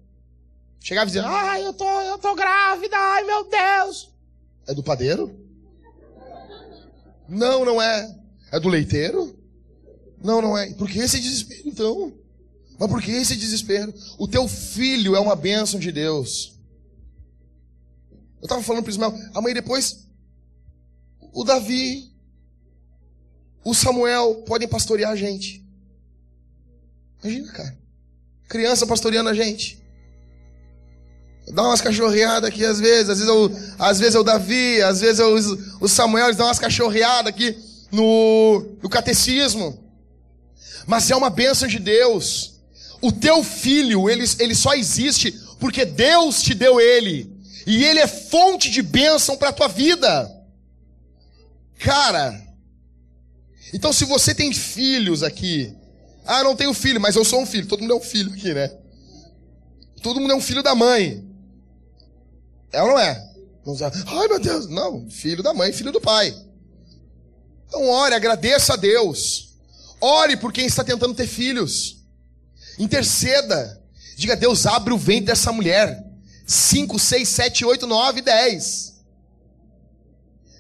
Chegava 0.79 1.11
ah, 1.19 1.51
Ai, 1.51 1.65
eu 1.65 1.73
tô, 1.73 2.01
eu 2.01 2.17
tô 2.17 2.34
grávida, 2.34 2.97
ai 2.97 3.23
meu 3.23 3.47
Deus. 3.47 4.09
é 4.67 4.73
do 4.73 4.82
padeiro? 4.82 5.39
Não, 7.29 7.63
não 7.63 7.82
é. 7.82 8.17
É 8.51 8.59
do 8.59 8.67
leiteiro? 8.67 9.38
Não, 10.23 10.41
não 10.41 10.57
é. 10.57 10.73
Por 10.73 10.89
que 10.89 10.99
esse 10.99 11.19
desespero, 11.19 11.61
então? 11.65 12.13
Mas 12.79 12.89
por 12.89 13.01
que 13.01 13.11
esse 13.11 13.36
desespero? 13.36 13.93
O 14.17 14.27
teu 14.27 14.47
filho 14.47 15.15
é 15.15 15.19
uma 15.19 15.36
bênção 15.36 15.79
de 15.79 15.91
Deus. 15.91 16.59
Eu 18.41 18.45
estava 18.45 18.63
falando 18.63 18.84
para 18.84 18.91
Ismael, 18.91 19.13
amanhã 19.36 19.53
depois, 19.53 20.07
o 21.32 21.43
Davi, 21.43 22.11
o 23.63 23.73
Samuel 23.73 24.43
podem 24.47 24.67
pastorear 24.67 25.11
a 25.11 25.15
gente. 25.15 25.63
Imagina, 27.23 27.51
cara. 27.53 27.80
Criança 28.52 28.86
pastoreando 28.86 29.30
a 29.30 29.34
gente. 29.34 29.82
Dá 31.54 31.64
umas 31.64 31.80
cachorreadas 31.80 32.49
aqui 32.49 32.66
às 32.66 32.82
vezes, 32.82 33.10
às 33.10 33.20
vezes 33.20 33.34
o, 33.34 33.52
às 33.80 33.97
vezes 33.97 34.16
o 34.16 34.24
Davi, 34.24 34.82
às 34.82 34.99
vezes 34.99 35.22
o, 35.22 35.58
o 35.80 35.88
Samuel, 35.88 36.26
eles 36.26 36.36
dão 36.36 36.47
umas 36.47 36.60
cachorreadas 36.60 37.28
aqui 37.28 37.58
no, 37.89 38.76
no 38.84 38.89
catecismo. 38.89 39.82
Mas 40.86 41.10
é 41.10 41.16
uma 41.16 41.30
bênção 41.30 41.66
de 41.66 41.80
Deus. 41.80 42.60
O 43.02 43.10
teu 43.10 43.41
filho, 43.41 44.10
ele, 44.10 44.26
ele 44.38 44.54
só 44.54 44.74
existe 44.74 45.32
porque 45.58 45.86
Deus 45.86 46.43
te 46.43 46.54
deu 46.54 46.82
ele. 46.82 47.32
E 47.66 47.86
ele 47.86 47.99
é 47.99 48.08
fonte 48.08 48.70
de 48.70 48.82
bênção 48.82 49.38
para 49.38 49.49
a 49.49 49.54
tua 49.54 49.70
vida. 49.70 50.30
Cara, 51.80 52.38
então 53.74 53.93
se 53.93 54.04
você 54.04 54.36
tem 54.36 54.52
filhos 54.52 55.24
aqui, 55.24 55.74
ah, 56.26 56.43
não 56.43 56.55
tenho 56.55 56.74
filho, 56.74 57.01
mas 57.01 57.15
eu 57.15 57.26
sou 57.26 57.41
um 57.41 57.45
filho. 57.45 57.67
Todo 57.67 57.82
mundo 57.82 57.93
é 57.93 57.97
um 57.97 58.01
filho 58.01 58.34
aqui, 58.34 58.53
né? 58.53 58.72
Todo 60.01 60.19
mundo 60.19 60.34
é 60.34 60.36
um 60.36 60.41
filho 60.41 60.63
da 60.63 60.76
mãe. 60.76 61.24
É 62.72 62.82
ou 62.82 62.89
não 62.89 62.99
é? 62.99 63.30
Ai 64.07 64.28
meu 64.28 64.39
Deus, 64.39 64.67
não, 64.67 65.09
filho 65.09 65.43
da 65.43 65.53
mãe, 65.53 65.72
filho 65.72 65.91
do 65.91 66.01
pai. 66.01 66.36
Então 67.67 67.88
ore, 67.88 68.15
agradeça 68.15 68.74
a 68.74 68.76
Deus. 68.78 69.55
Ore 69.99 70.36
por 70.38 70.51
quem 70.51 70.65
está 70.65 70.84
tentando 70.84 71.13
ter 71.13 71.28
filhos. 71.28 72.03
Interceda. 72.80 73.80
Diga, 74.17 74.36
Deus, 74.36 74.65
abre 74.65 74.93
o 74.93 74.97
ventre 74.97 75.28
dessa 75.28 75.51
mulher. 75.51 76.03
5, 76.45 76.97
6, 76.97 77.30
7, 77.30 77.65
8, 77.65 77.88
9, 77.88 78.22
10. 78.22 78.93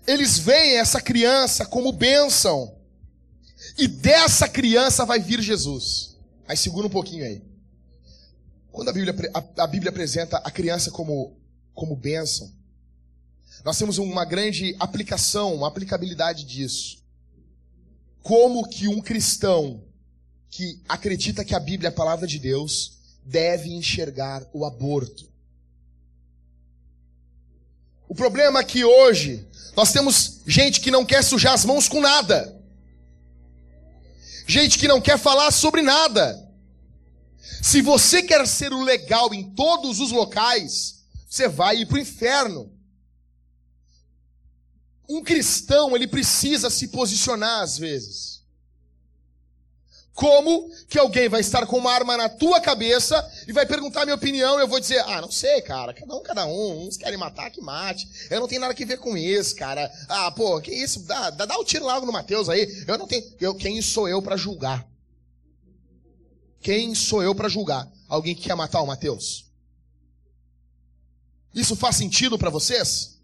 Eles 0.07 0.37
veem 0.37 0.77
essa 0.77 1.01
criança 1.01 1.65
como 1.65 1.91
bênção. 1.91 2.75
E 3.81 3.87
dessa 3.87 4.47
criança 4.47 5.03
vai 5.05 5.19
vir 5.19 5.41
Jesus. 5.41 6.15
Aí 6.47 6.55
segura 6.55 6.85
um 6.85 6.89
pouquinho 6.91 7.25
aí. 7.25 7.41
Quando 8.71 8.89
a 8.89 8.93
Bíblia, 8.93 9.15
a, 9.33 9.63
a 9.63 9.65
Bíblia 9.65 9.89
apresenta 9.89 10.37
a 10.37 10.51
criança 10.51 10.91
como, 10.91 11.35
como 11.73 11.95
bênção, 11.95 12.53
nós 13.65 13.79
temos 13.79 13.97
uma 13.97 14.23
grande 14.23 14.75
aplicação, 14.79 15.55
uma 15.55 15.67
aplicabilidade 15.67 16.43
disso. 16.43 17.03
Como 18.21 18.69
que 18.69 18.87
um 18.87 19.01
cristão 19.01 19.83
que 20.47 20.79
acredita 20.87 21.43
que 21.43 21.55
a 21.55 21.59
Bíblia 21.59 21.87
é 21.87 21.91
a 21.91 21.95
palavra 21.95 22.27
de 22.27 22.37
Deus 22.37 22.99
deve 23.25 23.69
enxergar 23.69 24.47
o 24.53 24.63
aborto. 24.63 25.27
O 28.07 28.13
problema 28.13 28.59
é 28.59 28.63
que 28.63 28.85
hoje 28.85 29.43
nós 29.75 29.91
temos 29.91 30.41
gente 30.45 30.79
que 30.81 30.91
não 30.91 31.03
quer 31.03 31.23
sujar 31.23 31.55
as 31.55 31.65
mãos 31.65 31.87
com 31.87 31.99
nada. 31.99 32.60
Gente 34.47 34.77
que 34.77 34.87
não 34.87 35.01
quer 35.01 35.17
falar 35.17 35.51
sobre 35.51 35.81
nada. 35.81 36.49
Se 37.61 37.81
você 37.81 38.23
quer 38.23 38.47
ser 38.47 38.73
o 38.73 38.81
legal 38.81 39.33
em 39.33 39.53
todos 39.53 39.99
os 39.99 40.11
locais, 40.11 41.03
você 41.29 41.47
vai 41.47 41.77
ir 41.77 41.85
para 41.85 41.95
o 41.95 41.99
inferno. 41.99 42.71
Um 45.07 45.23
cristão, 45.23 45.95
ele 45.95 46.07
precisa 46.07 46.69
se 46.69 46.87
posicionar 46.87 47.61
às 47.61 47.77
vezes. 47.77 48.40
Como 50.21 50.69
que 50.87 50.99
alguém 50.99 51.27
vai 51.27 51.41
estar 51.41 51.65
com 51.65 51.79
uma 51.79 51.91
arma 51.91 52.15
na 52.15 52.29
tua 52.29 52.61
cabeça 52.61 53.27
e 53.47 53.51
vai 53.51 53.65
perguntar 53.65 54.03
a 54.03 54.05
minha 54.05 54.15
opinião 54.15 54.59
e 54.59 54.61
eu 54.61 54.67
vou 54.67 54.79
dizer, 54.79 54.99
ah, 54.99 55.19
não 55.19 55.31
sei, 55.31 55.63
cara, 55.63 55.95
cada 55.95 56.15
um, 56.15 56.21
cada 56.21 56.45
um, 56.45 56.85
uns 56.85 56.95
querem 56.95 57.17
matar, 57.17 57.49
que 57.49 57.59
mate. 57.59 58.07
Eu 58.29 58.39
não 58.39 58.47
tenho 58.47 58.61
nada 58.61 58.75
que 58.75 58.85
ver 58.85 58.99
com 58.99 59.17
isso, 59.17 59.55
cara. 59.55 59.91
Ah, 60.07 60.29
pô, 60.29 60.61
que 60.61 60.69
isso, 60.69 60.99
dá, 61.07 61.31
dá, 61.31 61.47
dá 61.47 61.57
o 61.57 61.61
um 61.61 61.63
tiro 61.63 61.85
logo 61.85 62.05
no 62.05 62.11
Mateus 62.11 62.49
aí. 62.49 62.85
Eu 62.87 62.99
não 62.99 63.07
tenho, 63.07 63.23
eu, 63.39 63.55
quem 63.55 63.81
sou 63.81 64.07
eu 64.07 64.21
para 64.21 64.37
julgar? 64.37 64.87
Quem 66.59 66.93
sou 66.93 67.23
eu 67.23 67.33
para 67.33 67.49
julgar? 67.49 67.91
Alguém 68.07 68.35
que 68.35 68.43
quer 68.43 68.53
matar 68.53 68.83
o 68.83 68.85
Mateus? 68.85 69.49
Isso 71.51 71.75
faz 71.75 71.95
sentido 71.95 72.37
para 72.37 72.51
vocês? 72.51 73.19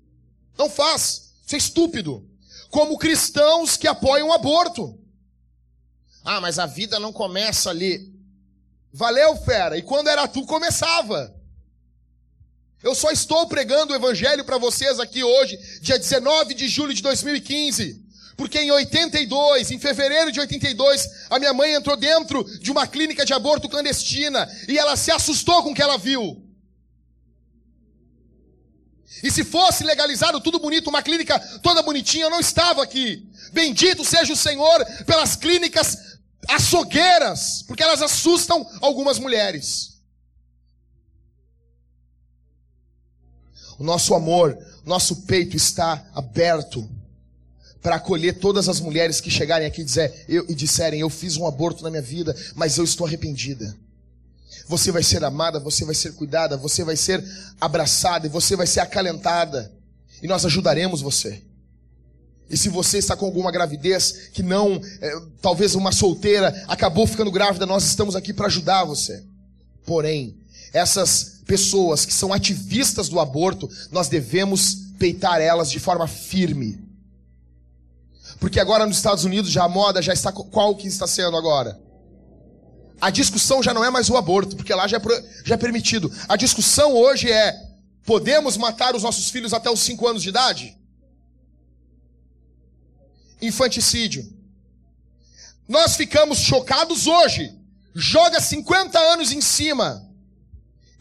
Não 0.57 0.67
faz. 0.67 1.31
Isso 1.45 1.53
é 1.53 1.59
estúpido. 1.59 2.27
Como 2.71 2.97
cristãos 2.97 3.77
que 3.77 3.87
apoiam 3.87 4.29
o 4.29 4.33
aborto. 4.33 4.96
Ah, 6.30 6.41
mas 6.41 6.59
a 6.59 6.65
vida 6.65 6.99
não 6.99 7.13
começa 7.13 7.69
ali. 7.69 8.13
Valeu, 8.91 9.38
fera. 9.38 9.78
E 9.78 9.82
quando 9.82 10.09
era 10.09 10.28
tu, 10.28 10.45
começava. 10.45 11.34
Eu 12.84 12.93
só 12.93 13.11
estou 13.11 13.47
pregando 13.47 13.93
o 13.93 13.95
evangelho 13.95 14.43
para 14.43 14.57
vocês 14.57 14.99
aqui 14.99 15.23
hoje, 15.23 15.57
dia 15.80 15.97
19 15.97 16.53
de 16.53 16.67
julho 16.67 16.93
de 16.93 17.01
2015. 17.01 18.05
Porque 18.36 18.59
em 18.59 18.69
82, 18.69 19.71
em 19.71 19.80
fevereiro 19.80 20.30
de 20.30 20.41
82, 20.41 21.07
a 21.30 21.39
minha 21.39 21.53
mãe 21.53 21.73
entrou 21.73 21.95
dentro 21.95 22.43
de 22.59 22.71
uma 22.71 22.86
clínica 22.86 23.25
de 23.25 23.32
aborto 23.32 23.69
clandestina 23.69 24.53
e 24.67 24.78
ela 24.78 24.97
se 24.97 25.09
assustou 25.09 25.63
com 25.63 25.71
o 25.71 25.73
que 25.73 25.82
ela 25.82 25.97
viu. 25.97 26.43
E 29.23 29.32
se 29.32 29.43
fosse 29.43 29.84
legalizado 29.84 30.41
tudo 30.41 30.59
bonito, 30.59 30.89
uma 30.89 31.01
clínica 31.01 31.39
toda 31.63 31.82
bonitinha, 31.82 32.25
eu 32.25 32.30
não 32.30 32.39
estava 32.39 32.84
aqui. 32.84 33.25
Bendito 33.51 34.03
seja 34.03 34.34
o 34.34 34.38
Senhor 34.38 34.86
pelas 35.05 35.36
clínicas 35.36 36.07
açougueiras, 36.47 37.63
porque 37.67 37.83
elas 37.83 38.01
assustam 38.01 38.65
algumas 38.81 39.19
mulheres. 39.19 39.97
O 43.77 43.83
nosso 43.83 44.15
amor, 44.15 44.57
nosso 44.85 45.23
peito 45.23 45.55
está 45.55 46.03
aberto 46.15 46.89
para 47.81 47.95
acolher 47.95 48.39
todas 48.39 48.67
as 48.67 48.79
mulheres 48.79 49.21
que 49.21 49.29
chegarem 49.29 49.67
aqui 49.67 49.81
e, 49.81 49.85
dizer, 49.85 50.25
eu, 50.27 50.45
e 50.49 50.55
disserem: 50.55 50.99
Eu 50.99 51.09
fiz 51.09 51.37
um 51.37 51.45
aborto 51.45 51.83
na 51.83 51.89
minha 51.89 52.01
vida, 52.01 52.35
mas 52.55 52.77
eu 52.77 52.83
estou 52.83 53.05
arrependida. 53.05 53.75
Você 54.67 54.91
vai 54.91 55.03
ser 55.03 55.23
amada, 55.23 55.59
você 55.59 55.85
vai 55.85 55.95
ser 55.95 56.13
cuidada, 56.13 56.57
você 56.57 56.83
vai 56.83 56.97
ser 56.97 57.23
abraçada 57.61 58.25
e 58.25 58.29
você 58.29 58.55
vai 58.55 58.67
ser 58.67 58.81
acalentada. 58.81 59.71
E 60.21 60.27
nós 60.27 60.45
ajudaremos 60.45 61.01
você. 61.01 61.41
E 62.49 62.55
se 62.55 62.69
você 62.69 62.97
está 62.97 63.15
com 63.15 63.25
alguma 63.25 63.51
gravidez 63.51 64.29
que 64.33 64.41
não, 64.41 64.81
é, 65.01 65.21
talvez 65.41 65.75
uma 65.75 65.91
solteira 65.91 66.63
acabou 66.67 67.05
ficando 67.05 67.31
grávida, 67.31 67.65
nós 67.65 67.83
estamos 67.83 68.15
aqui 68.15 68.33
para 68.33 68.47
ajudar 68.47 68.85
você. 68.85 69.23
Porém, 69.85 70.37
essas 70.73 71.41
pessoas 71.45 72.05
que 72.05 72.13
são 72.13 72.31
ativistas 72.31 73.09
do 73.09 73.19
aborto, 73.19 73.69
nós 73.91 74.07
devemos 74.07 74.87
peitar 74.97 75.41
elas 75.41 75.69
de 75.69 75.79
forma 75.79 76.07
firme. 76.07 76.79
Porque 78.39 78.59
agora 78.59 78.85
nos 78.85 78.97
Estados 78.97 79.25
Unidos 79.25 79.51
já 79.51 79.63
a 79.63 79.69
moda 79.69 80.01
já 80.01 80.13
está 80.13 80.31
qual 80.31 80.75
que 80.75 80.87
está 80.87 81.07
sendo 81.07 81.35
agora? 81.35 81.79
A 82.99 83.09
discussão 83.09 83.61
já 83.61 83.73
não 83.73 83.83
é 83.83 83.89
mais 83.89 84.09
o 84.09 84.17
aborto, 84.17 84.55
porque 84.55 84.73
lá 84.73 84.87
já 84.87 84.97
é, 84.97 85.01
já 85.43 85.55
é 85.55 85.57
permitido. 85.57 86.11
A 86.27 86.35
discussão 86.35 86.93
hoje 86.95 87.31
é: 87.31 87.55
podemos 88.05 88.57
matar 88.57 88.95
os 88.95 89.03
nossos 89.03 89.29
filhos 89.29 89.53
até 89.53 89.69
os 89.69 89.79
5 89.81 90.07
anos 90.07 90.23
de 90.23 90.29
idade? 90.29 90.76
Infanticídio. 93.41 94.27
Nós 95.67 95.95
ficamos 95.95 96.39
chocados 96.39 97.07
hoje. 97.07 97.53
Joga 97.93 98.39
50 98.39 98.97
anos 98.97 99.31
em 99.31 99.41
cima. 99.41 100.07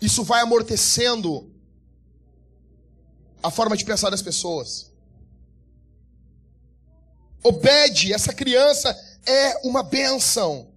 Isso 0.00 0.24
vai 0.24 0.40
amortecendo 0.40 1.50
a 3.42 3.50
forma 3.50 3.76
de 3.76 3.84
pensar 3.84 4.10
das 4.10 4.22
pessoas. 4.22 4.90
Obede, 7.42 8.12
essa 8.12 8.32
criança 8.32 8.98
é 9.24 9.60
uma 9.62 9.82
benção. 9.82 10.68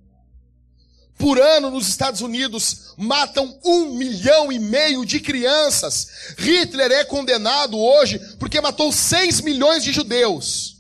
Por 1.18 1.40
ano 1.40 1.70
nos 1.70 1.88
Estados 1.88 2.22
Unidos 2.22 2.94
matam 2.96 3.60
um 3.66 3.94
milhão 3.96 4.52
e 4.52 4.60
meio 4.60 5.04
de 5.04 5.20
crianças. 5.20 6.36
Hitler 6.38 6.92
é 6.92 7.04
condenado 7.04 7.78
hoje 7.78 8.20
porque 8.38 8.62
matou 8.62 8.92
seis 8.92 9.42
milhões 9.42 9.84
de 9.84 9.92
judeus. 9.92 10.79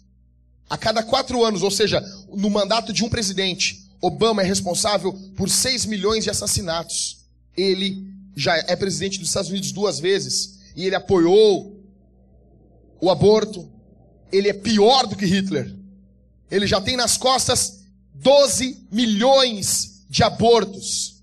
A 0.70 0.78
cada 0.78 1.02
quatro 1.02 1.44
anos, 1.44 1.64
ou 1.64 1.72
seja, 1.72 2.00
no 2.32 2.50
mandato 2.50 2.94
de 2.94 3.04
um 3.04 3.10
presidente, 3.10 3.90
Obama 4.02 4.42
é 4.42 4.46
responsável 4.46 5.12
por 5.36 5.50
6 5.50 5.86
milhões 5.86 6.24
de 6.24 6.30
assassinatos. 6.30 7.26
Ele 7.58 8.08
já 8.36 8.56
é 8.56 8.76
presidente 8.76 9.20
dos 9.20 9.30
Estados 9.30 9.50
Unidos 9.50 9.72
duas 9.72 10.00
vezes 10.00 10.60
e 10.76 10.86
ele 10.86 10.96
apoiou 10.96 11.84
o 13.02 13.10
aborto. 13.10 13.70
Ele 14.32 14.48
é 14.48 14.54
pior 14.54 15.08
do 15.08 15.16
que 15.16 15.26
Hitler. 15.26 15.76
Ele 16.50 16.68
já 16.68 16.80
tem 16.80 16.96
nas 16.96 17.18
costas 17.18 17.80
12 18.14 18.88
milhões 18.92 20.04
de 20.10 20.24
abortos. 20.24 21.22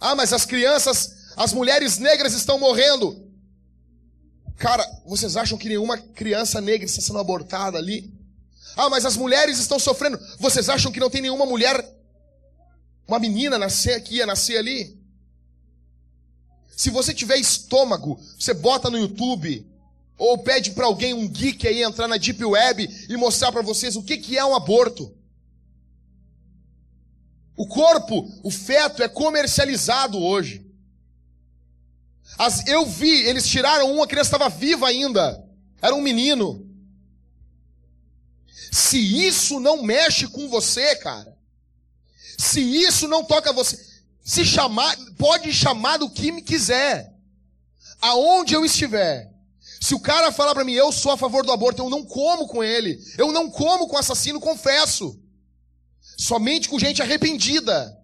Ah, 0.00 0.14
mas 0.14 0.32
as 0.32 0.44
crianças, 0.44 1.32
as 1.36 1.52
mulheres 1.52 1.98
negras 1.98 2.34
estão 2.34 2.58
morrendo. 2.58 3.23
Cara, 4.56 4.84
vocês 5.04 5.36
acham 5.36 5.58
que 5.58 5.68
nenhuma 5.68 5.98
criança 5.98 6.60
negra 6.60 6.86
está 6.86 7.00
sendo 7.00 7.18
abortada 7.18 7.78
ali? 7.78 8.12
Ah, 8.76 8.88
mas 8.88 9.04
as 9.04 9.16
mulheres 9.16 9.58
estão 9.58 9.78
sofrendo. 9.78 10.18
Vocês 10.38 10.68
acham 10.68 10.90
que 10.90 11.00
não 11.00 11.10
tem 11.10 11.22
nenhuma 11.22 11.46
mulher, 11.46 11.84
uma 13.06 13.18
menina 13.18 13.58
nascer 13.58 13.94
aqui, 13.94 14.16
ia 14.16 14.26
nascer 14.26 14.58
ali? 14.58 14.98
Se 16.76 16.90
você 16.90 17.14
tiver 17.14 17.36
estômago, 17.36 18.20
você 18.38 18.52
bota 18.52 18.90
no 18.90 18.98
YouTube 18.98 19.64
ou 20.16 20.38
pede 20.38 20.72
para 20.72 20.86
alguém 20.86 21.14
um 21.14 21.28
geek 21.28 21.66
aí 21.66 21.82
entrar 21.82 22.08
na 22.08 22.16
deep 22.16 22.44
web 22.44 23.06
e 23.08 23.16
mostrar 23.16 23.52
para 23.52 23.62
vocês 23.62 23.96
o 23.96 24.02
que 24.02 24.16
que 24.16 24.36
é 24.36 24.44
um 24.44 24.54
aborto. 24.54 25.12
O 27.56 27.66
corpo, 27.66 28.28
o 28.42 28.50
feto 28.50 29.02
é 29.02 29.08
comercializado 29.08 30.20
hoje. 30.20 30.63
As, 32.38 32.66
eu 32.66 32.84
vi, 32.86 33.22
eles 33.26 33.46
tiraram 33.46 33.92
uma, 33.92 34.04
a 34.04 34.08
criança 34.08 34.36
estava 34.36 34.48
viva 34.48 34.88
ainda. 34.88 35.42
Era 35.80 35.94
um 35.94 36.00
menino. 36.00 36.66
Se 38.72 38.98
isso 38.98 39.60
não 39.60 39.82
mexe 39.82 40.26
com 40.26 40.48
você, 40.48 40.96
cara, 40.96 41.36
se 42.36 42.60
isso 42.60 43.06
não 43.06 43.24
toca 43.24 43.52
você, 43.52 43.78
se 44.24 44.44
chamar, 44.44 44.96
pode 45.16 45.52
chamar 45.52 45.98
do 45.98 46.10
que 46.10 46.32
me 46.32 46.42
quiser, 46.42 47.14
aonde 48.00 48.54
eu 48.54 48.64
estiver. 48.64 49.30
Se 49.80 49.94
o 49.94 50.00
cara 50.00 50.32
falar 50.32 50.54
para 50.54 50.64
mim, 50.64 50.72
eu 50.72 50.90
sou 50.90 51.12
a 51.12 51.16
favor 51.16 51.44
do 51.44 51.52
aborto, 51.52 51.82
eu 51.82 51.90
não 51.90 52.04
como 52.04 52.48
com 52.48 52.64
ele, 52.64 52.98
eu 53.18 53.30
não 53.30 53.50
como 53.50 53.86
com 53.86 53.98
assassino, 53.98 54.40
confesso. 54.40 55.20
Somente 56.16 56.68
com 56.68 56.78
gente 56.78 57.02
arrependida. 57.02 57.96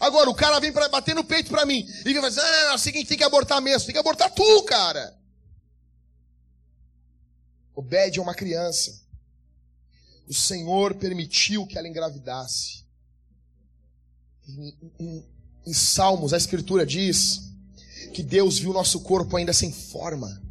Agora, 0.00 0.30
o 0.30 0.34
cara 0.34 0.60
vem 0.60 0.72
para 0.72 0.88
bater 0.88 1.14
no 1.14 1.24
peito 1.24 1.50
para 1.50 1.66
mim 1.66 1.86
e 2.04 2.12
vem 2.12 2.22
dizer, 2.22 2.40
ah, 2.40 2.66
não, 2.66 2.74
é 2.74 2.78
seguinte, 2.78 3.08
tem 3.08 3.18
que 3.18 3.24
abortar 3.24 3.60
mesmo, 3.60 3.86
tem 3.86 3.92
que 3.92 3.98
abortar 3.98 4.30
tu, 4.32 4.62
cara. 4.62 5.16
Obed 7.74 8.18
é 8.18 8.22
uma 8.22 8.34
criança. 8.34 9.00
O 10.28 10.34
Senhor 10.34 10.94
permitiu 10.94 11.66
que 11.66 11.78
ela 11.78 11.88
engravidasse. 11.88 12.84
Em, 14.46 14.74
em, 14.98 15.24
em 15.66 15.72
Salmos, 15.72 16.32
a 16.32 16.36
Escritura 16.36 16.84
diz 16.84 17.40
que 18.12 18.22
Deus 18.22 18.58
viu 18.58 18.72
nosso 18.72 19.00
corpo 19.00 19.36
ainda 19.36 19.52
sem 19.52 19.72
forma. 19.72 20.42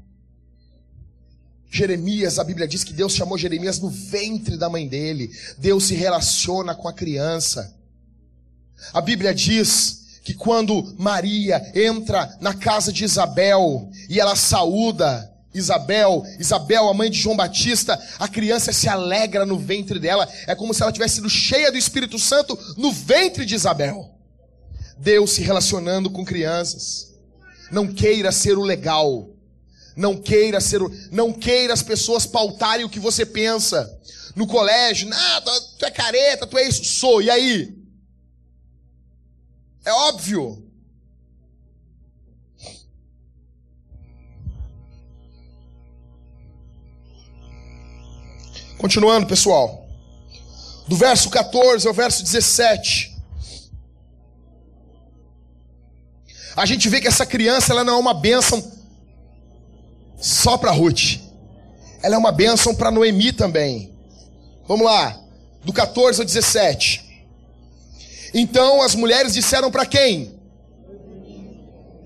Jeremias, 1.70 2.40
a 2.40 2.44
Bíblia 2.44 2.68
diz 2.68 2.84
que 2.84 2.94
Deus 2.94 3.14
chamou 3.14 3.38
Jeremias 3.38 3.80
no 3.80 3.90
ventre 3.90 4.58
da 4.58 4.70
mãe 4.70 4.88
dele. 4.88 5.30
Deus 5.58 5.86
se 5.86 5.96
relaciona 5.96 6.74
com 6.74 6.88
a 6.88 6.94
criança. 6.94 7.77
A 8.94 9.02
Bíblia 9.02 9.34
diz 9.34 10.20
que 10.24 10.34
quando 10.34 10.96
Maria 10.98 11.72
entra 11.74 12.38
na 12.42 12.54
casa 12.54 12.92
de 12.92 13.04
Isabel 13.04 13.90
e 14.10 14.20
ela 14.20 14.36
saúda 14.36 15.34
Isabel, 15.54 16.24
Isabel, 16.40 16.88
a 16.88 16.94
mãe 16.94 17.10
de 17.10 17.18
João 17.18 17.36
Batista, 17.36 18.00
a 18.20 18.28
criança 18.28 18.72
se 18.72 18.88
alegra 18.88 19.46
no 19.46 19.58
ventre 19.58 20.00
dela. 20.00 20.28
É 20.46 20.54
como 20.54 20.74
se 20.74 20.84
ela 20.84 20.92
tivesse 20.92 21.16
sido 21.16 21.30
cheia 21.30 21.72
do 21.72 21.78
Espírito 21.78 22.20
Santo 22.20 22.58
no 22.78 22.92
ventre 22.92 23.46
de 23.46 23.56
Isabel. 23.56 24.14
Deus 24.98 25.32
se 25.32 25.42
relacionando 25.42 26.10
com 26.10 26.26
crianças. 26.26 27.14
Não 27.72 27.88
queira 27.88 28.32
ser 28.32 28.58
o 28.58 28.64
legal. 28.64 29.30
Não 29.96 30.16
queira 30.16 30.62
ser 30.62 30.82
o, 30.82 30.92
não 31.12 31.34
queira 31.34 31.74
as 31.74 31.82
pessoas 31.82 32.26
pautarem 32.26 32.86
o 32.86 32.90
que 32.90 33.00
você 33.00 33.26
pensa. 33.26 33.92
No 34.36 34.46
colégio, 34.46 35.10
nada, 35.10 35.52
tu 35.80 35.86
é 35.86 35.90
careta, 35.90 36.46
tu 36.46 36.58
é 36.58 36.68
isso, 36.68 36.86
sou. 36.86 37.22
E 37.22 37.32
aí? 37.32 37.77
É 39.88 39.92
óbvio. 39.94 40.62
Continuando, 48.78 49.26
pessoal. 49.28 49.88
Do 50.90 50.98
verso 50.98 51.30
14 51.30 51.88
ao 51.88 51.94
verso 51.94 52.22
17. 52.22 53.16
A 56.58 56.66
gente 56.66 56.90
vê 56.90 57.00
que 57.00 57.08
essa 57.08 57.26
criança 57.26 57.72
ela 57.72 57.86
não 57.86 57.94
é 57.94 57.98
uma 57.98 58.14
bênção 58.14 58.62
só 60.18 60.58
para 60.58 60.72
Ruth. 60.72 61.22
Ela 62.04 62.16
é 62.16 62.18
uma 62.18 62.34
bênção 62.34 62.76
para 62.76 62.92
Noemi 62.92 63.32
também. 63.32 63.98
Vamos 64.68 64.86
lá. 64.86 65.18
Do 65.64 65.72
14 65.72 66.20
ao 66.20 66.26
17. 66.26 67.07
Então 68.40 68.84
as 68.84 68.94
mulheres 68.94 69.34
disseram 69.34 69.72
para 69.72 69.84
quem? 69.84 70.40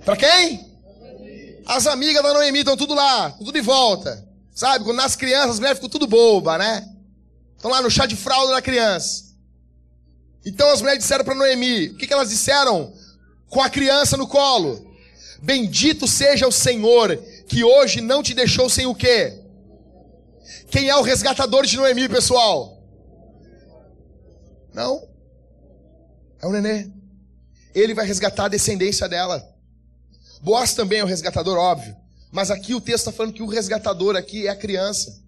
Para 0.06 0.16
quem? 0.16 0.66
As 1.66 1.86
amigas 1.86 2.24
da 2.24 2.34
Noemi 2.34 2.60
estão 2.60 2.78
tudo 2.78 2.94
lá, 2.94 3.32
tudo 3.32 3.52
de 3.52 3.60
volta. 3.60 4.26
Sabe, 4.50 4.86
quando 4.86 4.96
nasce 4.96 5.18
criança, 5.18 5.50
as 5.50 5.60
mulheres 5.60 5.78
ficam 5.78 5.90
tudo 5.90 6.08
boba, 6.08 6.58
né? 6.58 6.88
Estão 7.58 7.70
lá 7.70 7.82
no 7.82 7.92
chá 7.92 8.06
de 8.06 8.16
fralda 8.16 8.54
da 8.54 8.62
criança. 8.62 9.26
Então 10.46 10.70
as 10.70 10.80
mulheres 10.80 11.04
disseram 11.04 11.26
para 11.26 11.36
Noemi, 11.36 11.90
o 11.90 11.98
que, 11.98 12.08
que 12.08 12.14
elas 12.14 12.30
disseram? 12.30 12.94
Com 13.50 13.62
a 13.62 13.70
criança 13.70 14.16
no 14.16 14.26
colo. 14.26 14.90
Bendito 15.42 16.08
seja 16.08 16.48
o 16.48 16.52
Senhor, 16.52 17.18
que 17.50 17.62
hoje 17.62 18.00
não 18.00 18.24
te 18.24 18.34
deixou 18.34 18.70
sem 18.70 18.86
o 18.86 18.96
quê? 18.96 19.38
Quem 20.70 20.88
é 20.88 20.96
o 20.96 21.02
resgatador 21.02 21.66
de 21.66 21.76
Noemi, 21.76 22.08
pessoal? 22.08 22.82
Não. 24.74 25.11
É 26.42 26.48
o 26.48 26.52
nenê. 26.52 26.90
Ele 27.74 27.94
vai 27.94 28.06
resgatar 28.06 28.46
a 28.46 28.50
descendência 28.50 29.08
dela. 29.08 29.48
Boaz 30.42 30.74
também 30.74 31.00
é 31.00 31.04
o 31.04 31.08
resgatador, 31.08 31.58
óbvio. 31.58 31.96
Mas 32.32 32.50
aqui 32.50 32.74
o 32.74 32.82
texto 32.82 33.08
está 33.08 33.12
falando 33.12 33.34
que 33.34 33.44
o 33.44 33.48
resgatador 33.48 34.16
aqui 34.16 34.48
é 34.48 34.50
a 34.50 34.56
criança. 34.56 35.22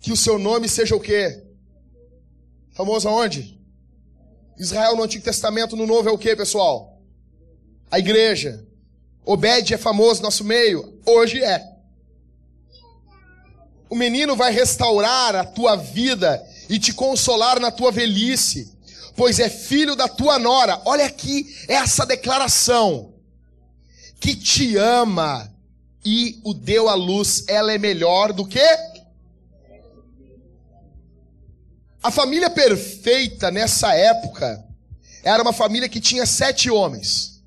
Que 0.00 0.12
o 0.12 0.16
seu 0.16 0.38
nome 0.38 0.68
seja 0.68 0.96
o 0.96 1.00
quê? 1.00 1.44
Famoso 2.72 3.08
aonde? 3.08 3.58
Israel 4.58 4.96
no 4.96 5.04
Antigo 5.04 5.24
Testamento, 5.24 5.76
no 5.76 5.86
Novo 5.86 6.08
é 6.08 6.12
o 6.12 6.18
quê, 6.18 6.34
pessoal? 6.34 7.00
A 7.90 7.98
igreja. 7.98 8.66
Obed 9.24 9.72
é 9.72 9.78
famoso 9.78 10.20
no 10.20 10.24
nosso 10.24 10.42
meio? 10.42 11.00
Hoje 11.06 11.42
é. 11.42 11.76
O 13.88 13.94
menino 13.94 14.34
vai 14.34 14.52
restaurar 14.52 15.36
a 15.36 15.44
tua 15.44 15.76
vida 15.76 16.44
e 16.68 16.78
te 16.78 16.92
consolar 16.92 17.60
na 17.60 17.70
tua 17.70 17.92
velhice 17.92 18.76
pois 19.18 19.40
é 19.40 19.50
filho 19.50 19.96
da 19.96 20.06
tua 20.06 20.38
nora. 20.38 20.80
Olha 20.84 21.04
aqui 21.04 21.52
essa 21.66 22.06
declaração. 22.06 23.14
Que 24.20 24.34
te 24.34 24.76
ama 24.76 25.52
e 26.04 26.40
o 26.44 26.54
deu 26.54 26.88
à 26.88 26.94
luz. 26.94 27.44
Ela 27.48 27.72
é 27.72 27.78
melhor 27.78 28.32
do 28.32 28.46
que? 28.46 28.64
A 32.00 32.12
família 32.12 32.48
perfeita 32.48 33.50
nessa 33.50 33.92
época 33.92 34.64
era 35.24 35.42
uma 35.42 35.52
família 35.52 35.88
que 35.88 36.00
tinha 36.00 36.24
sete 36.24 36.70
homens. 36.70 37.42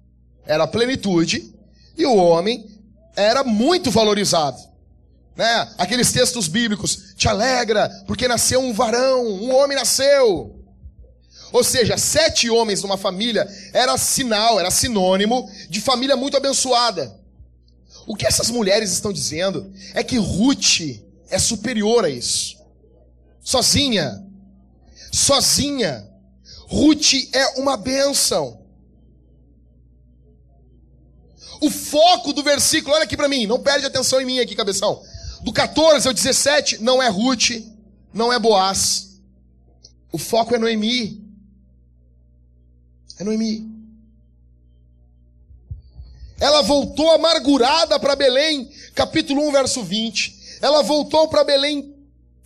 Era 0.46 0.66
a 0.66 0.68
plenitude 0.68 1.56
e 1.98 2.06
o 2.06 2.16
homem 2.18 2.70
era 3.16 3.46
muito 3.46 3.90
valorizado. 3.90 4.60
Né? 5.38 5.74
Aqueles 5.78 6.12
textos 6.12 6.50
bíblicos, 6.50 7.14
te 7.16 7.30
alegra 7.30 7.90
porque 8.06 8.28
nasceu 8.28 8.60
um 8.60 8.74
varão, 8.74 9.26
um 9.26 9.56
homem 9.56 9.78
nasceu. 9.78 10.61
Ou 11.52 11.64
seja, 11.64 11.98
sete 11.98 12.50
homens 12.50 12.82
numa 12.82 12.98
família 12.98 13.48
era 13.74 13.98
sinal, 13.98 14.60
era 14.60 14.72
sinônimo 14.72 15.50
de 15.70 15.82
família 15.82 16.16
muito 16.16 16.38
abençoada. 16.38 17.20
O 18.08 18.16
que 18.16 18.26
essas 18.26 18.50
mulheres 18.50 18.92
estão 18.92 19.12
dizendo 19.12 19.72
é 19.94 20.04
que 20.04 20.18
Ruth 20.18 21.02
é 21.30 21.38
superior 21.38 22.06
a 22.06 22.10
isso. 22.10 22.58
Sozinha. 23.44 24.26
Sozinha. 25.12 26.08
Ruth 26.68 27.14
é 27.34 27.60
uma 27.60 27.76
bênção. 27.76 28.60
O 31.60 31.70
foco 31.70 32.34
do 32.34 32.42
versículo, 32.42 32.96
olha 32.96 33.04
aqui 33.04 33.16
para 33.16 33.28
mim, 33.28 33.46
não 33.46 33.60
perde 33.60 33.86
atenção 33.86 34.20
em 34.20 34.26
mim 34.26 34.40
aqui, 34.40 34.56
cabeção. 34.56 35.02
Do 35.44 35.54
14 35.54 36.08
ao 36.08 36.14
17, 36.14 36.82
não 36.82 37.02
é 37.02 37.08
Ruth, 37.08 37.52
não 38.14 38.32
é 38.32 38.40
Boaz. 38.40 39.20
O 40.12 40.18
foco 40.18 40.56
é 40.56 40.58
Noemi. 40.58 41.21
É 43.22 43.24
Noemi. 43.24 43.70
Ela 46.40 46.64
voltou 46.64 47.12
amargurada 47.12 48.00
para 48.00 48.16
Belém, 48.16 48.68
capítulo 48.96 49.48
1, 49.48 49.52
verso 49.52 49.84
20. 49.84 50.58
Ela 50.60 50.82
voltou 50.82 51.28
para 51.28 51.44
Belém 51.44 51.96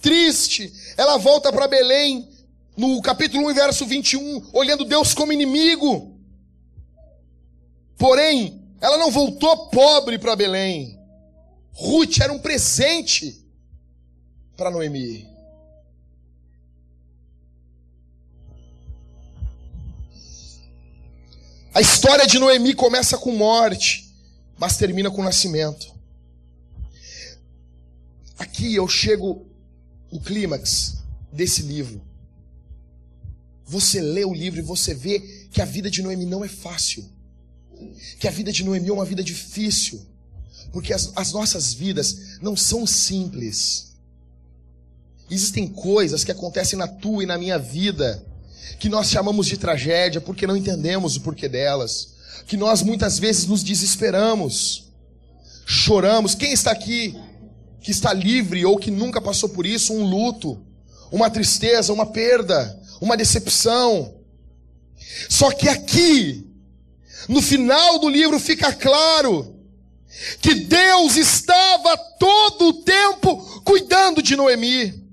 triste. 0.01 0.73
Ela 0.97 1.15
volta 1.15 1.49
para 1.53 1.69
Belém 1.69 2.28
no 2.76 3.01
capítulo 3.01 3.49
1, 3.49 3.53
verso 3.53 3.86
21, 3.86 4.49
olhando 4.51 4.84
Deus 4.84 5.13
como 5.13 5.32
inimigo. 5.32 6.19
Porém, 7.97 8.61
ela 8.82 8.97
não 8.97 9.09
voltou 9.09 9.69
pobre 9.69 10.19
para 10.19 10.36
Belém. 10.36 10.99
Ruth 11.71 12.19
era 12.19 12.34
um 12.34 12.39
presente 12.39 13.41
para 14.57 14.69
Noemi. 14.69 15.34
A 21.76 21.82
história 21.82 22.26
de 22.26 22.39
Noemi 22.39 22.73
começa 22.73 23.17
com 23.17 23.36
morte, 23.36 24.09
mas 24.57 24.78
termina 24.78 25.11
com 25.11 25.21
nascimento. 25.21 25.93
Aqui 28.39 28.73
eu 28.73 28.88
chego 28.88 29.45
no 30.09 30.21
clímax 30.21 30.99
desse 31.34 31.63
livro. 31.63 32.01
Você 33.65 33.99
lê 33.99 34.23
o 34.23 34.34
livro 34.34 34.57
e 34.57 34.63
você 34.63 34.93
vê 34.93 35.19
que 35.51 35.61
a 35.61 35.65
vida 35.65 35.91
de 35.91 36.01
Noemi 36.01 36.26
não 36.26 36.45
é 36.45 36.47
fácil. 36.47 37.03
Que 38.21 38.28
a 38.30 38.32
vida 38.32 38.53
de 38.53 38.63
Noemi 38.63 38.88
é 38.88 38.93
uma 38.93 39.03
vida 39.03 39.21
difícil. 39.21 40.01
Porque 40.71 40.93
as, 40.93 41.11
as 41.13 41.34
nossas 41.34 41.73
vidas 41.73 42.39
não 42.41 42.55
são 42.55 42.88
simples. 42.88 43.97
Existem 45.30 45.67
coisas 45.67 46.23
que 46.23 46.32
acontecem 46.32 46.80
na 46.80 46.88
tua 46.88 47.23
e 47.23 47.26
na 47.26 47.38
minha 47.38 47.59
vida 47.59 48.26
que 48.80 48.89
nós 48.89 49.10
chamamos 49.10 49.47
de 49.47 49.58
tragédia 49.58 50.22
porque 50.22 50.47
não 50.47 50.58
entendemos 50.58 51.16
o 51.16 51.22
porquê 51.22 51.47
delas. 51.47 52.16
Que 52.47 52.58
nós 52.58 52.82
muitas 52.82 53.18
vezes 53.18 53.45
nos 53.45 53.64
desesperamos, 53.64 54.91
choramos. 55.66 56.36
Quem 56.36 56.51
está 56.51 56.72
aqui 56.72 57.16
que 57.82 57.91
está 57.91 58.14
livre 58.14 58.66
ou 58.66 58.78
que 58.78 58.91
nunca 58.91 59.22
passou 59.22 59.49
por 59.49 59.66
isso? 59.66 59.93
Um 59.93 60.03
luto, 60.03 60.62
uma 61.12 61.30
tristeza, 61.30 61.93
uma 61.93 62.06
perda, 62.06 62.80
uma 62.99 63.18
decepção. 63.18 64.16
Só 65.30 65.51
que 65.51 65.68
aqui, 65.70 66.45
no 67.28 67.41
final 67.41 67.99
do 67.99 68.10
livro, 68.10 68.39
fica 68.39 68.74
claro 68.74 69.56
que 70.41 70.56
Deus 70.56 71.16
estava 71.16 71.97
todo 71.97 72.68
o 72.68 72.74
tempo 72.84 73.62
cuidando 73.64 74.22
de 74.22 74.36
Noemi. 74.36 75.05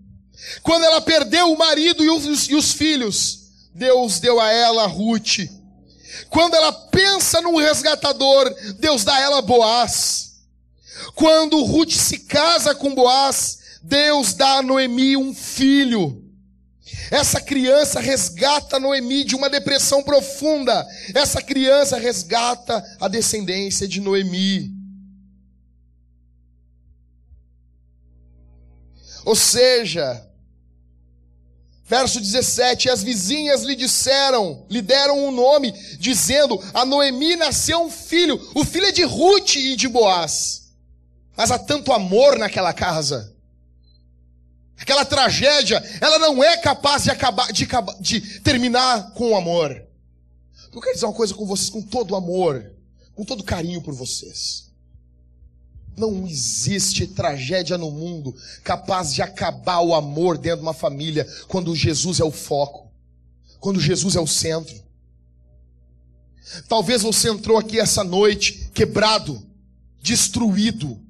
Quando 0.62 0.84
ela 0.84 1.00
perdeu 1.00 1.52
o 1.52 1.58
marido 1.58 2.04
e 2.04 2.10
os, 2.10 2.48
e 2.48 2.54
os 2.54 2.72
filhos, 2.72 3.50
Deus 3.74 4.20
deu 4.20 4.40
a 4.40 4.50
ela 4.50 4.86
Ruth. 4.86 5.38
Quando 6.28 6.54
ela 6.54 6.72
pensa 6.72 7.40
num 7.40 7.56
resgatador, 7.56 8.54
Deus 8.78 9.04
dá 9.04 9.14
a 9.14 9.20
ela 9.20 9.42
Boaz. 9.42 10.32
Quando 11.14 11.62
Ruth 11.62 11.92
se 11.92 12.20
casa 12.20 12.74
com 12.74 12.94
Boaz, 12.94 13.58
Deus 13.82 14.34
dá 14.34 14.58
a 14.58 14.62
Noemi 14.62 15.16
um 15.16 15.34
filho. 15.34 16.22
Essa 17.10 17.40
criança 17.40 18.00
resgata 18.00 18.78
Noemi 18.78 19.24
de 19.24 19.34
uma 19.34 19.50
depressão 19.50 20.02
profunda. 20.02 20.86
Essa 21.14 21.42
criança 21.42 21.98
resgata 21.98 22.82
a 23.00 23.08
descendência 23.08 23.86
de 23.88 24.00
Noemi. 24.00 24.72
Ou 29.24 29.36
seja, 29.36 30.26
Verso 31.92 32.22
17: 32.22 32.88
As 32.88 33.02
vizinhas 33.02 33.64
lhe 33.64 33.76
disseram, 33.76 34.64
lhe 34.70 34.80
deram 34.80 35.26
um 35.26 35.30
nome, 35.30 35.72
dizendo: 35.98 36.58
A 36.72 36.86
Noemi 36.86 37.36
nasceu 37.36 37.82
um 37.82 37.90
filho, 37.90 38.40
o 38.54 38.64
filho 38.64 38.86
é 38.86 38.92
de 38.92 39.02
Ruth 39.02 39.56
e 39.56 39.76
de 39.76 39.88
Boaz. 39.88 40.72
Mas 41.36 41.50
há 41.50 41.58
tanto 41.58 41.92
amor 41.92 42.38
naquela 42.38 42.72
casa. 42.72 43.36
Aquela 44.80 45.04
tragédia, 45.04 45.84
ela 46.00 46.18
não 46.18 46.42
é 46.42 46.56
capaz 46.56 47.04
de 47.04 47.10
acabar, 47.10 47.52
de, 47.52 47.68
de 48.00 48.40
terminar 48.40 49.10
com 49.12 49.32
o 49.32 49.36
amor. 49.36 49.70
Eu 50.72 50.80
quero 50.80 50.94
dizer 50.94 51.04
uma 51.04 51.12
coisa 51.12 51.34
com 51.34 51.44
vocês, 51.44 51.68
com 51.68 51.82
todo 51.82 52.16
amor, 52.16 52.72
com 53.14 53.22
todo 53.22 53.44
carinho 53.44 53.82
por 53.82 53.92
vocês. 53.92 54.71
Não 55.96 56.26
existe 56.26 57.06
tragédia 57.06 57.76
no 57.76 57.90
mundo 57.90 58.34
capaz 58.64 59.12
de 59.12 59.20
acabar 59.20 59.80
o 59.80 59.94
amor 59.94 60.38
dentro 60.38 60.58
de 60.58 60.62
uma 60.62 60.74
família 60.74 61.26
quando 61.48 61.76
Jesus 61.76 62.18
é 62.18 62.24
o 62.24 62.30
foco, 62.30 62.90
quando 63.60 63.80
Jesus 63.80 64.16
é 64.16 64.20
o 64.20 64.26
centro. 64.26 64.82
Talvez 66.68 67.02
você 67.02 67.28
entrou 67.28 67.58
aqui 67.58 67.78
essa 67.78 68.02
noite 68.02 68.70
quebrado, 68.74 69.46
destruído, 70.00 71.00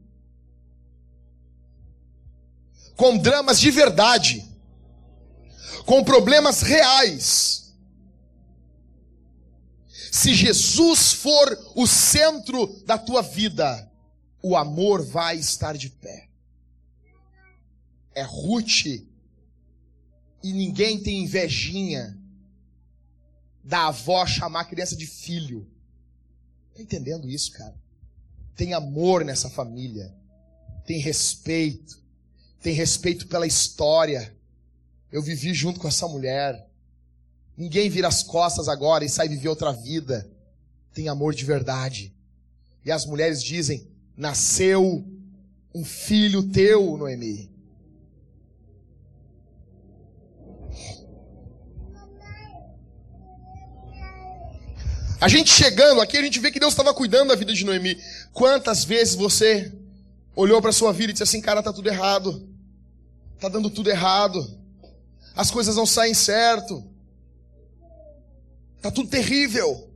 com 2.97 3.16
dramas 3.16 3.59
de 3.59 3.70
verdade, 3.70 4.45
com 5.87 6.05
problemas 6.05 6.62
reais. 6.62 7.72
Se 10.11 10.35
Jesus 10.35 11.12
for 11.14 11.72
o 11.74 11.87
centro 11.87 12.66
da 12.85 12.99
tua 12.99 13.22
vida, 13.22 13.91
o 14.43 14.57
amor 14.57 15.05
vai 15.05 15.36
estar 15.36 15.76
de 15.76 15.88
pé. 15.88 16.28
É 18.14 18.22
Ruth 18.22 18.86
e 20.43 20.53
ninguém 20.53 21.01
tem 21.01 21.22
invejinha 21.22 22.18
da 23.62 23.86
avó 23.86 24.26
chamar 24.26 24.62
a 24.62 24.64
criança 24.64 24.97
de 24.97 25.07
filho. 25.07 25.66
Tá 26.74 26.82
entendendo 26.82 27.30
isso, 27.30 27.53
cara? 27.53 27.74
Tem 28.57 28.74
amor 28.74 29.24
nessa 29.24 29.49
família. 29.49 30.12
Tem 30.84 30.99
respeito. 30.99 32.03
Tem 32.61 32.74
respeito 32.74 33.28
pela 33.28 33.47
história. 33.47 34.36
Eu 35.11 35.22
vivi 35.22 35.55
junto 35.55 35.78
com 35.78 35.86
essa 35.86 36.09
mulher. 36.09 36.68
Ninguém 37.57 37.88
vira 37.88 38.09
as 38.09 38.22
costas 38.22 38.68
agora 38.68 39.05
e 39.05 39.09
sai 39.09 39.28
viver 39.28 39.49
outra 39.49 39.72
vida. 39.72 40.28
Tem 40.93 41.09
amor 41.09 41.34
de 41.34 41.45
verdade. 41.45 42.12
E 42.84 42.90
as 42.90 43.07
mulheres 43.07 43.43
dizem: 43.43 43.91
nasceu 44.23 45.05
um 45.75 45.85
filho 45.85 46.45
teu, 46.45 46.97
Noemi. 46.97 47.51
A 55.20 55.29
gente 55.29 55.51
chegando 55.51 56.01
aqui, 56.01 56.16
a 56.16 56.23
gente 56.23 56.39
vê 56.39 56.51
que 56.51 56.61
Deus 56.61 56.73
estava 56.73 56.95
cuidando 56.95 57.29
da 57.29 57.35
vida 57.35 57.53
de 57.53 57.64
Noemi. 57.64 58.01
Quantas 58.33 58.85
vezes 58.85 59.14
você 59.16 59.73
olhou 60.37 60.62
para 60.62 60.73
sua 60.73 60.93
vida 60.93 61.11
e 61.11 61.12
disse 61.12 61.23
assim, 61.25 61.41
cara, 61.41 61.62
tá 61.62 61.73
tudo 61.73 61.89
errado. 61.89 62.49
Tá 63.41 63.49
dando 63.49 63.70
tudo 63.70 63.91
errado. 63.91 64.59
As 65.35 65.51
coisas 65.51 65.75
não 65.75 65.87
saem 65.87 66.14
certo. 66.14 66.85
Tá 68.81 68.91
tudo 68.91 69.09
terrível 69.09 69.91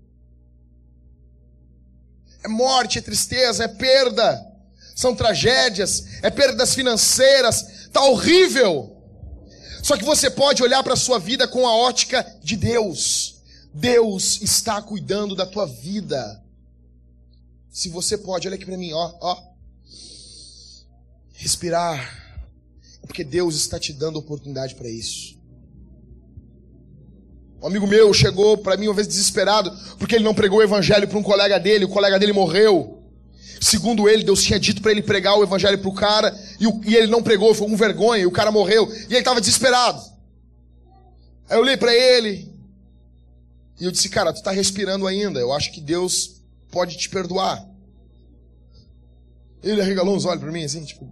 é 2.43 2.49
morte, 2.49 2.99
é 2.99 3.03
tristeza, 3.03 3.65
é 3.65 3.69
perda, 3.69 4.47
são 4.95 5.15
tragédias, 5.15 6.05
é 6.23 6.31
perdas 6.31 6.75
financeiras, 6.75 7.89
tá 7.93 8.03
horrível. 8.05 8.97
Só 9.83 9.97
que 9.97 10.05
você 10.05 10.31
pode 10.31 10.63
olhar 10.63 10.83
para 10.83 10.95
a 10.95 10.97
sua 10.97 11.19
vida 11.19 11.47
com 11.47 11.67
a 11.67 11.75
ótica 11.75 12.25
de 12.43 12.57
Deus. 12.57 13.37
Deus 13.73 14.41
está 14.41 14.81
cuidando 14.81 15.37
da 15.37 15.47
tua 15.47 15.67
vida. 15.67 16.43
Se 17.71 17.91
você 17.91 18.17
pode, 18.17 18.49
olha 18.49 18.55
aqui 18.57 18.65
para 18.65 18.77
mim, 18.77 18.93
ó, 18.93 19.15
ó. 19.21 19.43
Respirar. 21.35 22.01
É 23.03 23.07
porque 23.07 23.23
Deus 23.23 23.55
está 23.55 23.79
te 23.79 23.93
dando 23.93 24.19
oportunidade 24.19 24.75
para 24.75 24.89
isso. 24.89 25.36
Um 27.63 27.69
amigo 27.69 27.87
meu 27.87 28.13
chegou 28.13 28.59
para 28.59 28.77
mim 28.77 28.87
uma 28.89 28.95
vez 28.95 29.09
desesperado 29.09 29.73
porque 29.99 30.15
ele 30.15 30.25
não 30.25 30.35
pregou 30.35 30.59
o 30.59 30.63
evangelho 30.63 31.09
para 31.09 31.19
um 31.19 31.23
colega 31.23 31.59
dele, 31.59 31.85
o 31.85 31.89
colega 31.89 32.19
dele 32.19 32.33
morreu. 32.33 33.03
Segundo 33.61 34.09
ele, 34.09 34.23
Deus 34.23 34.43
tinha 34.43 34.61
dito 34.61 34.83
para 34.83 34.91
ele 34.91 35.03
pregar 35.03 35.37
o 35.37 35.43
evangelho 35.43 35.79
para 35.79 35.89
o 35.89 35.95
cara 35.95 36.39
e, 36.61 36.95
ele 36.95 37.07
não 37.07 37.23
pregou, 37.23 37.55
foi 37.55 37.67
com 37.69 37.77
vergonha, 37.77 38.23
e 38.23 38.27
o 38.27 38.31
cara 38.31 38.53
morreu 38.53 38.87
e 38.93 39.13
ele 39.13 39.19
estava 39.19 39.41
desesperado. 39.41 40.01
Aí 41.49 41.57
eu 41.57 41.61
olhei 41.63 41.77
para 41.77 41.95
ele 41.95 42.53
e 43.81 43.85
eu 43.85 43.91
disse: 43.91 44.09
Cara, 44.09 44.33
tu 44.33 44.37
está 44.37 44.51
respirando 44.51 45.07
ainda, 45.07 45.41
eu 45.41 45.53
acho 45.53 45.73
que 45.73 45.81
Deus 45.81 46.43
pode 46.71 46.97
te 46.97 47.09
perdoar. 47.09 47.67
Ele 49.63 49.81
arregalou 49.81 50.15
os 50.15 50.25
olhos 50.25 50.43
para 50.43 50.53
mim 50.53 50.63
assim, 50.63 50.85
tipo, 50.85 51.09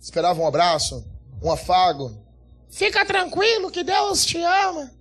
esperava 0.00 0.40
um 0.40 0.46
abraço, 0.46 1.04
um 1.42 1.50
afago. 1.50 2.24
Fica 2.70 3.04
tranquilo 3.04 3.70
que 3.70 3.82
Deus 3.82 4.24
te 4.24 4.38
ama. 4.38 4.95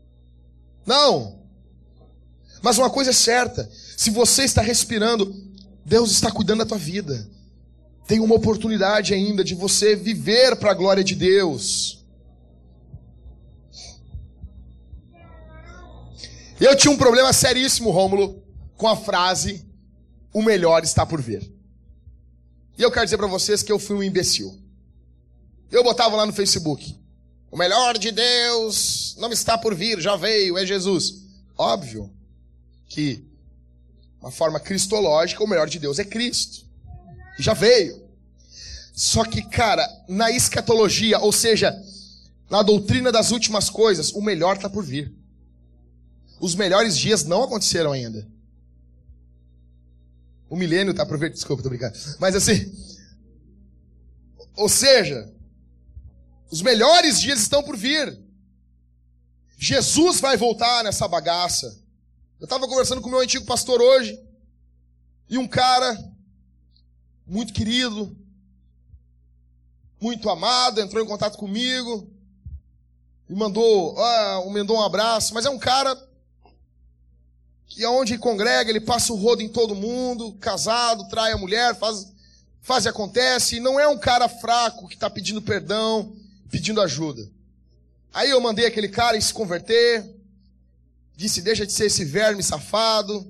Não. 0.85 1.39
Mas 2.61 2.77
uma 2.77 2.89
coisa 2.89 3.11
é 3.11 3.13
certa: 3.13 3.69
se 3.97 4.09
você 4.09 4.43
está 4.43 4.61
respirando, 4.61 5.33
Deus 5.85 6.11
está 6.11 6.31
cuidando 6.31 6.59
da 6.59 6.65
tua 6.65 6.77
vida. 6.77 7.29
Tem 8.07 8.19
uma 8.19 8.35
oportunidade 8.35 9.13
ainda 9.13 9.43
de 9.43 9.55
você 9.55 9.95
viver 9.95 10.55
para 10.57 10.71
a 10.71 10.75
glória 10.75 11.03
de 11.03 11.15
Deus. 11.15 12.05
Eu 16.59 16.75
tinha 16.75 16.91
um 16.91 16.97
problema 16.97 17.33
seríssimo, 17.33 17.91
Rômulo, 17.91 18.43
com 18.77 18.87
a 18.87 18.95
frase: 18.95 19.65
o 20.33 20.41
melhor 20.41 20.83
está 20.83 21.05
por 21.05 21.21
vir. 21.21 21.51
E 22.77 22.81
eu 22.81 22.91
quero 22.91 23.05
dizer 23.05 23.17
para 23.17 23.27
vocês 23.27 23.63
que 23.63 23.71
eu 23.71 23.79
fui 23.79 23.95
um 23.95 24.03
imbecil. 24.03 24.57
Eu 25.71 25.83
botava 25.83 26.15
lá 26.15 26.25
no 26.25 26.33
Facebook: 26.33 26.97
o 27.51 27.57
melhor 27.57 27.97
de 27.97 28.11
Deus 28.11 29.15
não 29.17 29.31
está 29.31 29.57
por 29.57 29.73
vir, 29.73 29.99
já 30.01 30.15
veio, 30.15 30.57
é 30.57 30.65
Jesus. 30.65 31.23
Óbvio 31.57 32.11
que, 32.87 33.23
uma 34.19 34.31
forma 34.31 34.59
cristológica, 34.59 35.43
o 35.43 35.47
melhor 35.47 35.69
de 35.69 35.79
Deus 35.79 35.99
é 35.99 36.03
Cristo. 36.03 36.65
Já 37.39 37.53
veio. 37.53 38.03
Só 38.93 39.25
que, 39.25 39.41
cara, 39.41 39.87
na 40.07 40.31
escatologia, 40.31 41.19
ou 41.19 41.31
seja, 41.31 41.75
na 42.49 42.61
doutrina 42.61 43.11
das 43.11 43.31
últimas 43.31 43.69
coisas, 43.69 44.11
o 44.11 44.21
melhor 44.21 44.55
está 44.55 44.69
por 44.69 44.83
vir. 44.83 45.13
Os 46.39 46.55
melhores 46.55 46.97
dias 46.97 47.23
não 47.23 47.43
aconteceram 47.43 47.91
ainda. 47.91 48.27
O 50.49 50.55
milênio 50.55 50.93
tá 50.93 51.05
por 51.05 51.17
ver, 51.17 51.31
desculpa, 51.31 51.63
tô 51.63 51.69
brincando. 51.69 51.97
Mas 52.19 52.35
assim, 52.35 52.71
ou 54.55 54.69
seja, 54.69 55.33
os 56.49 56.61
melhores 56.61 57.19
dias 57.19 57.39
estão 57.41 57.63
por 57.63 57.75
vir. 57.75 58.19
Jesus 59.57 60.19
vai 60.19 60.37
voltar 60.37 60.83
nessa 60.83 61.07
bagaça. 61.07 61.79
Eu 62.39 62.45
estava 62.45 62.67
conversando 62.67 63.01
com 63.01 63.07
o 63.07 63.11
meu 63.11 63.21
antigo 63.21 63.45
pastor 63.45 63.81
hoje, 63.81 64.19
e 65.29 65.37
um 65.37 65.47
cara 65.47 65.97
muito 67.25 67.53
querido, 67.53 68.15
muito 69.99 70.29
amado, 70.29 70.79
entrou 70.79 71.03
em 71.03 71.07
contato 71.07 71.37
comigo, 71.37 72.09
e 73.27 73.33
mandou, 73.33 73.99
ah, 73.99 74.43
mandou 74.51 74.77
um 74.77 74.83
abraço, 74.83 75.33
mas 75.33 75.45
é 75.45 75.49
um 75.49 75.57
cara 75.57 75.97
que 77.65 77.83
aonde 77.83 78.17
congrega, 78.17 78.69
ele 78.69 78.79
passa 78.79 79.11
o 79.11 79.15
rodo 79.15 79.41
em 79.41 79.49
todo 79.49 79.73
mundo, 79.73 80.33
casado, 80.33 81.07
trai 81.09 81.31
a 81.31 81.37
mulher, 81.37 81.75
faz, 81.75 82.13
faz 82.61 82.85
e 82.85 82.89
acontece, 82.89 83.55
e 83.55 83.59
não 83.59 83.79
é 83.79 83.87
um 83.87 83.97
cara 83.97 84.29
fraco 84.29 84.87
que 84.87 84.93
está 84.93 85.09
pedindo 85.09 85.41
perdão, 85.41 86.15
pedindo 86.49 86.81
ajuda. 86.81 87.29
Aí 88.13 88.29
eu 88.29 88.39
mandei 88.39 88.65
aquele 88.65 88.87
cara 88.87 89.19
se 89.19 89.33
converter, 89.33 90.05
disse, 91.15 91.41
deixa 91.41 91.65
de 91.65 91.71
ser 91.73 91.87
esse 91.87 92.05
verme 92.05 92.41
safado, 92.41 93.29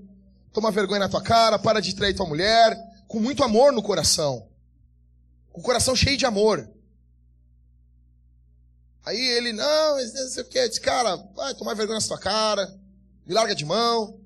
toma 0.53 0.71
vergonha 0.71 0.99
na 0.99 1.09
tua 1.09 1.21
cara, 1.21 1.57
para 1.57 1.79
de 1.79 1.95
trair 1.95 2.15
tua 2.15 2.27
mulher, 2.27 2.77
com 3.07 3.19
muito 3.19 3.43
amor 3.43 3.71
no 3.71 3.81
coração. 3.81 4.47
Com 5.51 5.61
o 5.61 5.63
coração 5.63 5.95
cheio 5.95 6.17
de 6.17 6.25
amor. 6.25 6.69
Aí 9.05 9.19
ele, 9.19 9.53
não, 9.53 9.97
não 9.97 10.29
sei 10.29 10.43
o 10.43 10.47
que, 10.47 10.67
disse, 10.67 10.81
cara, 10.81 11.15
vai 11.35 11.53
tomar 11.53 11.75
vergonha 11.75 11.99
na 11.99 12.05
tua 12.05 12.19
cara, 12.19 12.65
me 13.25 13.33
larga 13.33 13.53
de 13.53 13.63
mão, 13.63 14.19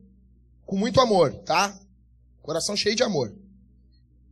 com 0.66 0.78
muito 0.78 1.02
amor, 1.02 1.34
tá? 1.46 1.78
Coração 2.42 2.76
cheio 2.76 2.96
de 2.96 3.04
amor. 3.04 3.34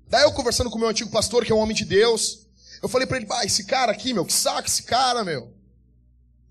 Daí 0.08 0.24
eu 0.24 0.32
conversando 0.32 0.70
com 0.70 0.78
o 0.78 0.80
meu 0.80 0.90
antigo 0.90 1.10
pastor, 1.12 1.46
que 1.46 1.52
é 1.52 1.56
um 1.56 1.60
homem 1.60 1.76
de 1.76 1.84
Deus, 1.84 2.47
eu 2.88 2.90
falei 2.90 3.06
para 3.06 3.18
ele, 3.18 3.28
ah, 3.30 3.46
esse 3.46 3.66
cara 3.66 3.92
aqui, 3.92 4.14
meu, 4.14 4.26
que 4.26 4.34
saco 4.34 4.68
esse 4.68 4.84
cara, 4.84 5.24
meu. 5.24 5.54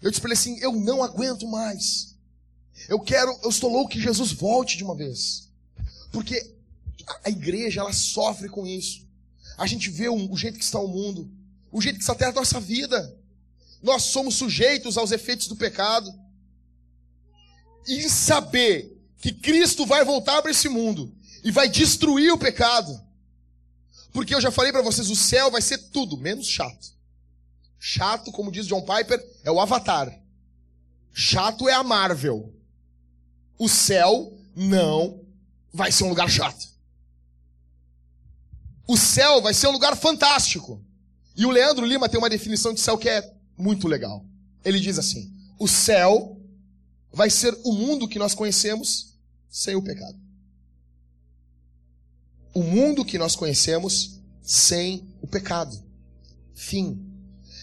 Eu 0.03 0.11
disse 0.11 0.21
pra 0.21 0.29
ele 0.29 0.39
assim, 0.39 0.59
eu 0.61 0.73
não 0.73 1.03
aguento 1.03 1.49
mais. 1.49 2.15
Eu 2.89 3.01
quero, 3.01 3.37
eu 3.43 3.49
estou 3.49 3.73
louco 3.73 3.91
que 3.91 4.01
Jesus 4.01 4.33
volte 4.33 4.77
de 4.77 4.85
uma 4.85 4.95
vez. 4.95 5.51
Porque 6.13 6.55
a 7.25 7.31
igreja, 7.31 7.81
ela 7.81 7.93
sofre 7.93 8.49
com 8.49 8.67
isso. 8.67 9.07
A 9.57 9.67
gente 9.67 9.89
vê 9.89 10.09
o, 10.09 10.31
o 10.31 10.37
jeito 10.37 10.59
que 10.59 10.65
está 10.65 10.79
o 10.79 10.87
mundo, 10.87 11.31
o 11.73 11.81
jeito 11.81 11.97
que 11.97 12.03
está 12.03 12.13
até 12.13 12.27
a 12.27 12.33
nossa 12.33 12.61
vida. 12.61 13.17
Nós 13.83 14.03
somos 14.03 14.35
sujeitos 14.35 14.99
aos 14.99 15.13
efeitos 15.13 15.49
do 15.49 15.57
pecado. 15.57 16.13
E 17.87 18.11
saber 18.11 18.95
que 19.23 19.33
Cristo 19.33 19.87
vai 19.87 20.05
voltar 20.05 20.43
para 20.43 20.51
esse 20.51 20.69
mundo 20.69 21.15
e 21.43 21.51
vai 21.51 21.67
destruir 21.67 22.31
o 22.31 22.39
pecado. 22.39 23.06
Porque 24.17 24.35
eu 24.35 24.41
já 24.41 24.51
falei 24.51 24.73
para 24.73 24.81
vocês, 24.81 25.11
o 25.11 25.15
céu 25.15 25.51
vai 25.51 25.61
ser 25.61 25.77
tudo 25.77 26.17
menos 26.17 26.47
chato. 26.47 26.89
Chato, 27.79 28.33
como 28.33 28.51
diz 28.51 28.67
John 28.67 28.81
Piper, 28.81 29.23
é 29.45 29.51
o 29.51 29.61
Avatar. 29.61 30.11
Chato 31.13 31.69
é 31.69 31.75
a 31.75 31.83
Marvel. 31.83 32.51
O 33.59 33.69
céu 33.69 34.33
não 34.57 35.21
vai 35.71 35.93
ser 35.93 36.05
um 36.05 36.09
lugar 36.09 36.31
chato. 36.31 36.67
O 38.89 38.97
céu 38.97 39.43
vai 39.43 39.53
ser 39.53 39.67
um 39.67 39.73
lugar 39.73 39.95
fantástico. 39.95 40.83
E 41.37 41.45
o 41.45 41.51
Leandro 41.51 41.85
Lima 41.85 42.09
tem 42.09 42.17
uma 42.17 42.31
definição 42.31 42.73
de 42.73 42.81
céu 42.81 42.97
que 42.97 43.11
é 43.11 43.35
muito 43.55 43.87
legal. 43.87 44.25
Ele 44.65 44.81
diz 44.81 44.99
assim: 44.99 45.31
o 45.59 45.69
céu 45.69 46.41
vai 47.13 47.29
ser 47.29 47.55
o 47.65 47.73
mundo 47.75 48.09
que 48.09 48.19
nós 48.19 48.35
conhecemos 48.35 49.15
sem 49.51 49.77
o 49.77 49.83
pecado. 49.83 50.19
O 52.57 52.63
mundo 52.63 53.05
que 53.05 53.19
nós 53.19 53.37
conhecemos 53.37 54.19
sem 54.41 55.07
o 55.21 55.27
pecado. 55.27 55.79
Fim. 56.55 56.99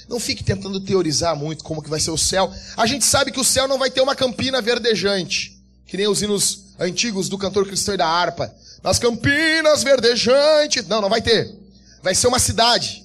Não 0.08 0.20
fique 0.20 0.44
tentando 0.44 0.80
teorizar 0.80 1.36
muito 1.36 1.64
como 1.64 1.82
que 1.82 1.90
vai 1.90 2.00
ser 2.00 2.12
o 2.12 2.18
céu. 2.18 2.54
A 2.78 2.86
gente 2.86 3.04
sabe 3.04 3.32
que 3.32 3.40
o 3.40 3.44
céu 3.44 3.68
não 3.68 3.80
vai 3.80 3.90
ter 3.90 4.02
uma 4.02 4.16
campina 4.16 4.62
verdejante, 4.62 5.60
que 5.88 5.98
nem 5.98 6.08
os 6.08 6.22
hinos 6.22 6.76
antigos 6.80 7.28
do 7.28 7.40
cantor 7.40 7.66
cristão 7.66 7.96
e 7.96 7.98
da 7.98 8.06
harpa. 8.06 8.54
Nas 8.84 9.00
campinas 9.00 9.82
verdejantes. 9.82 10.88
Não, 10.88 11.02
não 11.02 11.10
vai 11.10 11.24
ter. 11.24 11.52
Vai 12.04 12.14
ser 12.14 12.28
uma 12.28 12.38
cidade. 12.38 13.04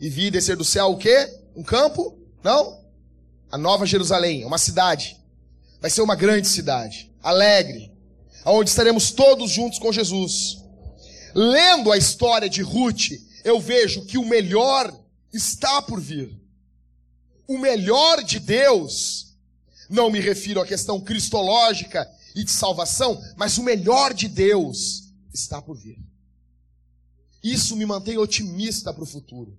E 0.00 0.08
vi 0.08 0.30
descer 0.30 0.56
do 0.56 0.64
céu 0.64 0.92
o 0.92 0.96
quê? 0.96 1.30
Um 1.54 1.62
campo? 1.62 2.16
Não. 2.42 2.80
A 3.52 3.58
Nova 3.58 3.84
Jerusalém, 3.84 4.46
uma 4.46 4.56
cidade. 4.56 5.18
Vai 5.78 5.90
ser 5.90 6.00
uma 6.00 6.14
grande 6.14 6.48
cidade, 6.48 7.12
alegre, 7.22 7.92
onde 8.46 8.70
estaremos 8.70 9.10
todos 9.10 9.50
juntos 9.50 9.78
com 9.78 9.92
Jesus. 9.92 10.57
Lendo 11.40 11.92
a 11.92 11.96
história 11.96 12.50
de 12.50 12.62
Ruth, 12.62 13.12
eu 13.44 13.60
vejo 13.60 14.04
que 14.04 14.18
o 14.18 14.26
melhor 14.26 14.92
está 15.32 15.80
por 15.80 16.00
vir. 16.00 16.36
O 17.46 17.56
melhor 17.56 18.24
de 18.24 18.40
Deus, 18.40 19.36
não 19.88 20.10
me 20.10 20.18
refiro 20.18 20.60
à 20.60 20.66
questão 20.66 21.00
cristológica 21.00 22.10
e 22.34 22.42
de 22.42 22.50
salvação, 22.50 23.22
mas 23.36 23.56
o 23.56 23.62
melhor 23.62 24.12
de 24.12 24.26
Deus 24.26 25.12
está 25.32 25.62
por 25.62 25.76
vir. 25.76 25.96
Isso 27.40 27.76
me 27.76 27.86
mantém 27.86 28.18
otimista 28.18 28.92
para 28.92 29.04
o 29.04 29.06
futuro. 29.06 29.56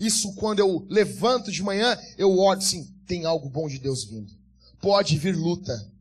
Isso 0.00 0.34
quando 0.34 0.60
eu 0.60 0.86
levanto 0.88 1.52
de 1.52 1.62
manhã, 1.62 1.98
eu 2.16 2.38
olho 2.38 2.58
assim, 2.58 2.90
tem 3.06 3.26
algo 3.26 3.50
bom 3.50 3.68
de 3.68 3.78
Deus 3.78 4.02
vindo. 4.02 4.32
Pode 4.80 5.18
vir 5.18 5.36
luta. 5.36 5.92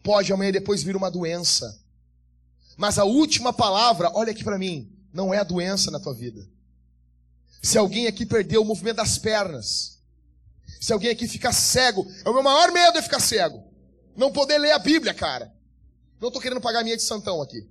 Pode 0.00 0.32
amanhã 0.32 0.52
depois 0.52 0.84
vir 0.84 0.94
uma 0.94 1.10
doença. 1.10 1.76
Mas 2.76 2.98
a 2.98 3.04
última 3.04 3.52
palavra, 3.52 4.10
olha 4.14 4.32
aqui 4.32 4.44
para 4.44 4.58
mim, 4.58 4.92
não 5.12 5.32
é 5.32 5.38
a 5.38 5.44
doença 5.44 5.90
na 5.90 5.98
tua 5.98 6.12
vida. 6.12 6.46
Se 7.62 7.78
alguém 7.78 8.06
aqui 8.06 8.26
perdeu 8.26 8.62
o 8.62 8.64
movimento 8.64 8.96
das 8.96 9.18
pernas, 9.18 9.98
se 10.80 10.92
alguém 10.92 11.10
aqui 11.10 11.26
ficar 11.26 11.52
cego, 11.52 12.06
é 12.24 12.28
o 12.28 12.34
meu 12.34 12.42
maior 12.42 12.70
medo 12.70 12.98
é 12.98 13.02
ficar 13.02 13.20
cego. 13.20 13.64
Não 14.14 14.30
poder 14.30 14.58
ler 14.58 14.72
a 14.72 14.78
Bíblia, 14.78 15.14
cara. 15.14 15.52
Não 16.20 16.28
estou 16.28 16.40
querendo 16.40 16.60
pagar 16.60 16.84
minha 16.84 16.96
de 16.96 17.02
santão 17.02 17.40
aqui. 17.40 17.68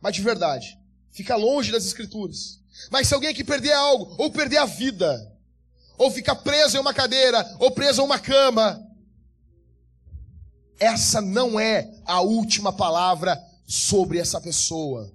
Mas 0.00 0.14
de 0.14 0.22
verdade, 0.22 0.78
fica 1.10 1.36
longe 1.36 1.72
das 1.72 1.84
escrituras. 1.84 2.60
Mas 2.90 3.08
se 3.08 3.14
alguém 3.14 3.30
aqui 3.30 3.42
perder 3.42 3.72
algo, 3.72 4.14
ou 4.18 4.30
perder 4.30 4.58
a 4.58 4.66
vida, 4.66 5.32
ou 5.98 6.10
ficar 6.10 6.36
preso 6.36 6.76
em 6.76 6.80
uma 6.80 6.94
cadeira, 6.94 7.56
ou 7.58 7.70
preso 7.70 8.02
em 8.02 8.04
uma 8.04 8.18
cama, 8.18 8.82
essa 10.78 11.20
não 11.20 11.58
é 11.58 11.90
a 12.04 12.20
última 12.20 12.72
palavra 12.72 13.42
sobre 13.66 14.18
essa 14.18 14.40
pessoa. 14.40 15.12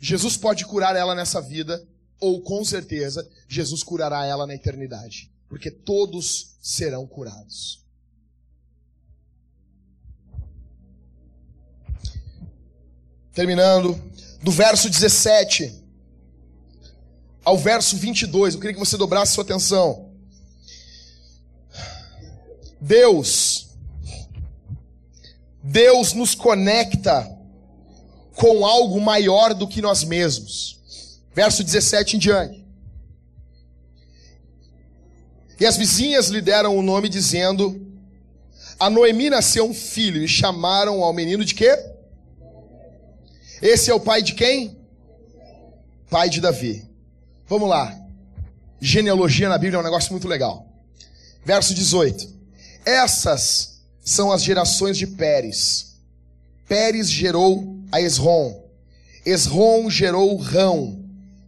Jesus 0.00 0.36
pode 0.36 0.64
curar 0.64 0.96
ela 0.96 1.14
nessa 1.14 1.40
vida, 1.40 1.86
ou 2.20 2.42
com 2.42 2.64
certeza, 2.64 3.28
Jesus 3.48 3.82
curará 3.82 4.24
ela 4.24 4.46
na 4.46 4.54
eternidade, 4.54 5.30
porque 5.48 5.70
todos 5.70 6.56
serão 6.60 7.06
curados. 7.06 7.84
Terminando, 13.32 14.00
do 14.42 14.50
verso 14.50 14.88
17 14.88 15.82
ao 17.44 17.58
verso 17.58 17.96
22, 17.96 18.54
eu 18.54 18.60
queria 18.60 18.74
que 18.74 18.80
você 18.80 18.96
dobrasse 18.96 19.32
sua 19.32 19.44
atenção. 19.44 20.10
Deus, 22.80 23.68
Deus 25.62 26.12
nos 26.12 26.34
conecta 26.34 27.33
com 28.34 28.66
algo 28.66 29.00
maior 29.00 29.54
do 29.54 29.66
que 29.66 29.80
nós 29.80 30.04
mesmos. 30.04 30.80
Verso 31.34 31.64
17 31.64 32.16
em 32.16 32.18
diante. 32.18 32.64
E 35.58 35.66
as 35.66 35.76
vizinhas 35.76 36.28
lhe 36.28 36.40
deram 36.40 36.76
o 36.76 36.82
nome 36.82 37.08
dizendo: 37.08 37.80
A 38.78 38.90
Noemi 38.90 39.30
nasceu 39.30 39.64
um 39.64 39.74
filho 39.74 40.22
e 40.22 40.28
chamaram 40.28 41.02
ao 41.02 41.12
menino 41.12 41.44
de 41.44 41.54
quê? 41.54 41.78
Esse 43.62 43.90
é 43.90 43.94
o 43.94 44.00
pai 44.00 44.20
de 44.22 44.34
quem? 44.34 44.76
Pai 46.10 46.28
de 46.28 46.40
Davi. 46.40 46.84
Vamos 47.46 47.68
lá. 47.68 47.98
Genealogia 48.80 49.48
na 49.48 49.56
Bíblia 49.56 49.78
é 49.78 49.80
um 49.80 49.84
negócio 49.84 50.12
muito 50.12 50.28
legal. 50.28 50.66
Verso 51.44 51.74
18. 51.74 52.34
Essas 52.84 53.80
são 54.00 54.30
as 54.30 54.42
gerações 54.42 54.98
de 54.98 55.06
Pérez. 55.06 55.96
Pérez 56.68 57.10
gerou 57.10 57.73
a 57.94 58.00
Esrom. 58.00 58.60
Esrom 59.24 59.88
gerou 59.88 60.36
Rão. 60.36 61.00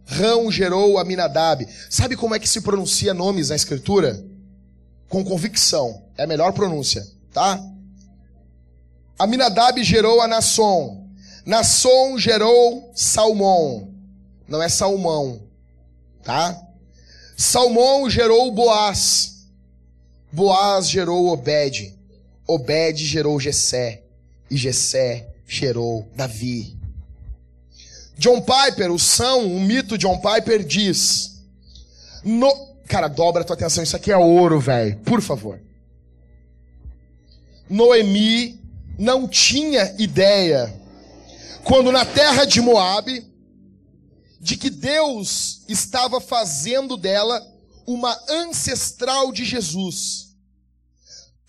Rão 0.05 0.49
gerou 0.49 0.97
Aminadab. 0.97 1.67
Sabe 1.89 2.15
como 2.15 2.33
é 2.33 2.39
que 2.39 2.47
se 2.47 2.61
pronuncia 2.61 3.13
nomes 3.13 3.49
na 3.49 3.55
escritura? 3.57 4.25
Com 5.09 5.25
convicção. 5.25 6.03
É 6.17 6.23
a 6.23 6.27
melhor 6.27 6.53
pronúncia, 6.53 7.05
tá? 7.33 7.61
Aminadab 9.19 9.83
gerou 9.83 10.21
a 10.21 10.27
Nasson. 10.27 11.05
Nasson 11.45 12.17
gerou 12.17 12.93
Salmão. 12.95 13.93
Não 14.47 14.63
é 14.63 14.69
Salmão, 14.69 15.41
tá? 16.23 16.57
Salmão 17.35 18.09
gerou 18.09 18.49
Boaz. 18.53 19.47
Boaz 20.31 20.89
gerou 20.89 21.27
Obed. 21.27 21.93
Obed 22.47 23.05
gerou 23.05 23.37
Jessé. 23.37 24.03
e 24.49 24.55
Jessé 24.55 25.27
gerou 25.47 26.07
Davi. 26.15 26.77
John 28.17 28.41
Piper, 28.41 28.91
o 28.91 28.99
são, 28.99 29.45
o 29.45 29.59
mito 29.59 29.97
John 29.97 30.19
Piper 30.19 30.63
diz: 30.63 31.41
no... 32.23 32.67
Cara, 32.87 33.07
dobra 33.07 33.41
a 33.41 33.45
tua 33.45 33.55
atenção, 33.55 33.83
isso 33.83 33.95
aqui 33.95 34.11
é 34.11 34.17
ouro, 34.17 34.59
velho, 34.59 34.97
por 34.99 35.21
favor. 35.21 35.59
Noemi 37.69 38.59
não 38.97 39.27
tinha 39.27 39.93
ideia, 39.99 40.73
quando 41.63 41.91
na 41.91 42.05
terra 42.05 42.45
de 42.45 42.61
Moabe, 42.61 43.27
de 44.39 44.55
que 44.55 44.69
Deus 44.69 45.63
estava 45.67 46.21
fazendo 46.21 46.95
dela 46.95 47.45
uma 47.85 48.17
ancestral 48.29 49.31
de 49.31 49.43
Jesus. 49.43 50.29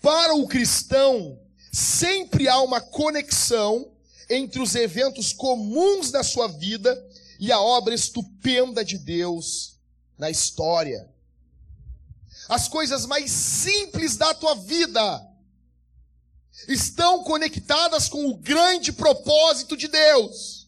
Para 0.01 0.33
o 0.35 0.47
cristão, 0.47 1.39
sempre 1.71 2.47
há 2.47 2.59
uma 2.61 2.81
conexão 2.81 3.88
entre 4.29 4.61
os 4.61 4.75
eventos 4.75 5.33
comuns 5.33 6.11
da 6.11 6.23
sua 6.23 6.47
vida 6.47 6.95
e 7.39 7.51
a 7.51 7.59
obra 7.59 7.95
estupenda 7.95 8.85
de 8.85 8.97
Deus 8.97 9.79
na 10.17 10.29
história. 10.29 11.09
As 12.47 12.67
coisas 12.67 13.05
mais 13.05 13.31
simples 13.31 14.17
da 14.17 14.33
tua 14.33 14.55
vida 14.55 15.27
estão 16.67 17.23
conectadas 17.23 18.09
com 18.09 18.27
o 18.27 18.37
grande 18.37 18.91
propósito 18.91 19.77
de 19.77 19.87
Deus. 19.87 20.67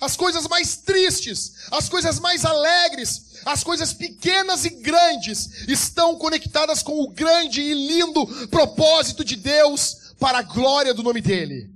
As 0.00 0.16
coisas 0.16 0.46
mais 0.48 0.76
tristes, 0.76 1.68
as 1.70 1.88
coisas 1.88 2.18
mais 2.18 2.44
alegres, 2.44 3.40
as 3.44 3.62
coisas 3.62 3.92
pequenas 3.92 4.64
e 4.64 4.70
grandes 4.70 5.68
estão 5.68 6.16
conectadas 6.16 6.82
com 6.82 7.00
o 7.00 7.08
grande 7.08 7.60
e 7.60 7.74
lindo 7.74 8.26
propósito 8.48 9.24
de 9.24 9.36
Deus 9.36 10.03
para 10.18 10.38
a 10.38 10.42
glória 10.42 10.94
do 10.94 11.02
nome 11.02 11.20
dEle. 11.20 11.74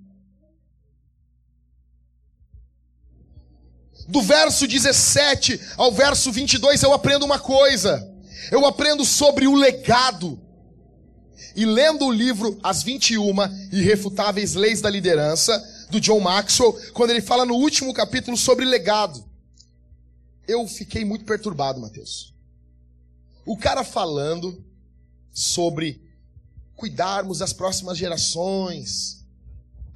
Do 4.08 4.22
verso 4.22 4.66
17 4.66 5.60
ao 5.76 5.92
verso 5.92 6.32
22 6.32 6.82
eu 6.82 6.92
aprendo 6.92 7.26
uma 7.26 7.38
coisa. 7.38 8.10
Eu 8.50 8.64
aprendo 8.64 9.04
sobre 9.04 9.46
o 9.46 9.54
legado. 9.54 10.40
E 11.54 11.66
lendo 11.66 12.06
o 12.06 12.12
livro 12.12 12.58
As 12.62 12.82
21 12.82 13.34
Irrefutáveis 13.72 14.54
Leis 14.54 14.80
da 14.80 14.88
Liderança, 14.88 15.58
do 15.90 16.00
John 16.00 16.20
Maxwell, 16.20 16.72
quando 16.92 17.10
ele 17.10 17.20
fala 17.20 17.44
no 17.44 17.54
último 17.54 17.92
capítulo 17.92 18.36
sobre 18.36 18.64
legado. 18.64 19.24
Eu 20.46 20.66
fiquei 20.66 21.04
muito 21.04 21.24
perturbado, 21.24 21.80
Mateus. 21.80 22.34
O 23.44 23.56
cara 23.56 23.84
falando 23.84 24.64
sobre 25.30 26.07
cuidarmos 26.78 27.40
das 27.40 27.52
próximas 27.52 27.98
gerações. 27.98 29.26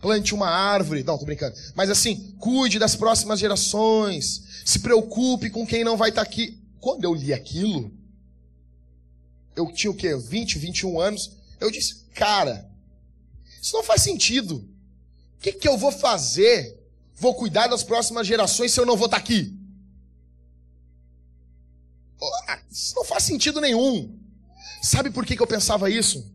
Plante 0.00 0.34
uma 0.34 0.48
árvore. 0.48 1.04
Não, 1.04 1.16
tô 1.16 1.24
brincando. 1.24 1.56
Mas 1.76 1.88
assim, 1.88 2.34
cuide 2.38 2.78
das 2.78 2.96
próximas 2.96 3.38
gerações. 3.38 4.42
Se 4.64 4.80
preocupe 4.80 5.48
com 5.48 5.64
quem 5.64 5.84
não 5.84 5.96
vai 5.96 6.10
estar 6.10 6.24
tá 6.24 6.28
aqui. 6.28 6.60
Quando 6.80 7.04
eu 7.04 7.14
li 7.14 7.32
aquilo, 7.32 7.92
eu 9.54 9.72
tinha 9.72 9.92
o 9.92 9.94
quê? 9.94 10.16
20, 10.16 10.58
21 10.58 11.00
anos. 11.00 11.30
Eu 11.60 11.70
disse, 11.70 12.04
cara, 12.14 12.68
isso 13.60 13.72
não 13.76 13.84
faz 13.84 14.02
sentido. 14.02 14.56
O 15.36 15.40
que, 15.40 15.52
que 15.52 15.68
eu 15.68 15.78
vou 15.78 15.92
fazer? 15.92 16.80
Vou 17.14 17.36
cuidar 17.36 17.68
das 17.68 17.84
próximas 17.84 18.26
gerações 18.26 18.72
se 18.72 18.80
eu 18.80 18.86
não 18.86 18.96
vou 18.96 19.06
estar 19.06 19.18
aqui? 19.18 19.56
Isso 22.68 22.94
não 22.96 23.04
faz 23.04 23.22
sentido 23.22 23.60
nenhum. 23.60 24.18
Sabe 24.82 25.10
por 25.10 25.24
que, 25.24 25.36
que 25.36 25.42
eu 25.42 25.46
pensava 25.46 25.88
isso? 25.88 26.28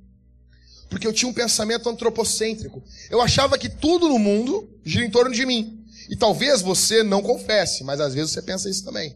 Porque 0.90 1.06
eu 1.06 1.14
tinha 1.14 1.30
um 1.30 1.34
pensamento 1.34 1.90
antropocêntrico. 1.90 2.84
Eu 3.10 3.22
achava 3.22 3.58
que 3.58 3.70
tudo 3.70 4.08
no 4.08 4.18
mundo 4.18 4.70
gira 4.86 5.06
em 5.06 5.10
torno 5.10 5.34
de 5.34 5.46
mim. 5.46 5.86
E 6.10 6.16
talvez 6.16 6.62
você 6.62 7.04
não 7.04 7.22
confesse, 7.22 7.84
mas 7.84 8.00
às 8.00 8.14
vezes 8.14 8.32
você 8.32 8.42
pensa 8.42 8.70
isso 8.70 8.84
também. 8.84 9.16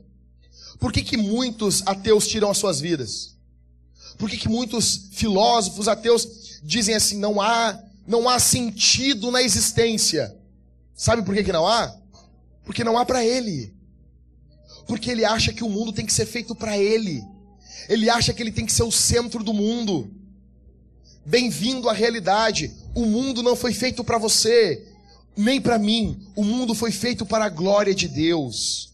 Por 0.80 0.91
que, 0.91 1.03
que 1.03 1.15
muitos 1.15 1.84
ateus 1.85 2.27
tiram 2.27 2.49
as 2.49 2.57
suas 2.57 2.81
vidas? 2.81 3.35
Por 4.18 4.30
que, 4.30 4.38
que 4.38 4.49
muitos 4.49 5.10
filósofos 5.11 5.88
ateus 5.88 6.60
dizem 6.64 6.95
assim, 6.95 7.18
não 7.18 7.39
há, 7.39 7.80
não 8.06 8.27
há 8.27 8.39
sentido 8.39 9.31
na 9.31 9.41
existência? 9.41 10.35
Sabe 10.93 11.23
por 11.23 11.34
que, 11.34 11.43
que 11.43 11.53
não 11.53 11.65
há? 11.65 11.95
Porque 12.65 12.84
não 12.84 12.98
há 12.98 13.06
para 13.06 13.26
ele. 13.26 13.73
Porque 14.88 15.10
ele 15.10 15.23
acha 15.23 15.53
que 15.53 15.64
o 15.64 15.69
mundo 15.69 15.93
tem 15.93 16.06
que 16.06 16.14
ser 16.14 16.26
feito 16.26 16.53
para 16.53 16.77
ele. 16.77 17.23
Ele 17.88 18.10
acha 18.10 18.34
que 18.34 18.43
ele 18.43 18.52
tem 18.52 18.65
que 18.65 18.73
ser 18.73 18.84
o 18.84 18.91
centro 18.91 19.43
do 19.43 19.53
mundo. 19.53 20.11
Bem-vindo 21.26 21.89
à 21.89 21.93
realidade. 21.93 22.72
O 22.95 23.06
mundo 23.06 23.41
não 23.41 23.56
foi 23.56 23.73
feito 23.73 24.03
para 24.03 24.18
você, 24.18 24.85
nem 25.35 25.61
para 25.61 25.77
mim. 25.77 26.27
O 26.35 26.43
mundo 26.43 26.73
foi 26.73 26.91
feito 26.91 27.26
para 27.26 27.45
a 27.45 27.49
glória 27.49 27.93
de 27.95 28.07
Deus. 28.07 28.93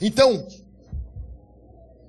Então, 0.00 0.46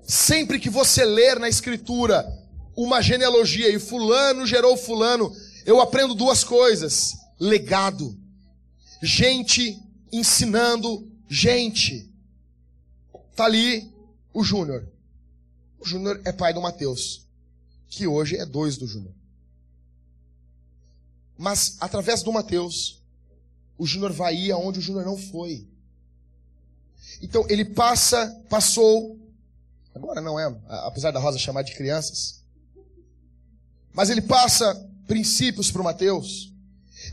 Sempre 0.09 0.57
que 0.57 0.71
você 0.71 1.05
ler 1.05 1.37
na 1.39 1.47
Escritura 1.47 2.27
uma 2.75 2.99
genealogia 2.99 3.69
e 3.69 3.77
Fulano 3.77 4.43
gerou 4.43 4.75
Fulano, 4.75 5.31
eu 5.67 5.79
aprendo 5.79 6.15
duas 6.15 6.43
coisas: 6.43 7.13
legado, 7.39 8.17
gente 9.03 9.79
ensinando 10.11 11.07
gente. 11.29 12.11
Tá 13.35 13.45
ali 13.45 13.93
o 14.33 14.43
Júnior. 14.43 14.91
O 15.79 15.85
Júnior 15.85 16.19
é 16.25 16.31
pai 16.31 16.55
do 16.55 16.61
Mateus, 16.61 17.27
que 17.89 18.07
hoje 18.07 18.37
é 18.37 18.45
dois 18.45 18.77
do 18.77 18.87
Júnior. 18.87 19.13
Mas 21.37 21.77
através 21.79 22.21
do 22.21 22.31
Mateus, 22.31 23.01
o 23.77 23.85
Júnior 23.85 24.11
vai 24.11 24.35
ir 24.35 24.51
aonde 24.51 24.79
o 24.79 24.81
Júnior 24.81 25.05
não 25.05 25.17
foi. 25.17 25.67
Então 27.21 27.45
ele 27.49 27.65
passa, 27.65 28.29
passou 28.49 29.19
Agora 29.99 30.21
não 30.21 30.39
é, 30.39 30.55
apesar 30.85 31.11
da 31.11 31.19
Rosa 31.19 31.37
chamar 31.37 31.63
de 31.63 31.75
crianças. 31.75 32.41
Mas 33.93 34.09
ele 34.09 34.21
passa 34.21 34.73
princípios 35.05 35.71
para 35.71 35.81
o 35.81 35.83
Mateus. 35.83 36.53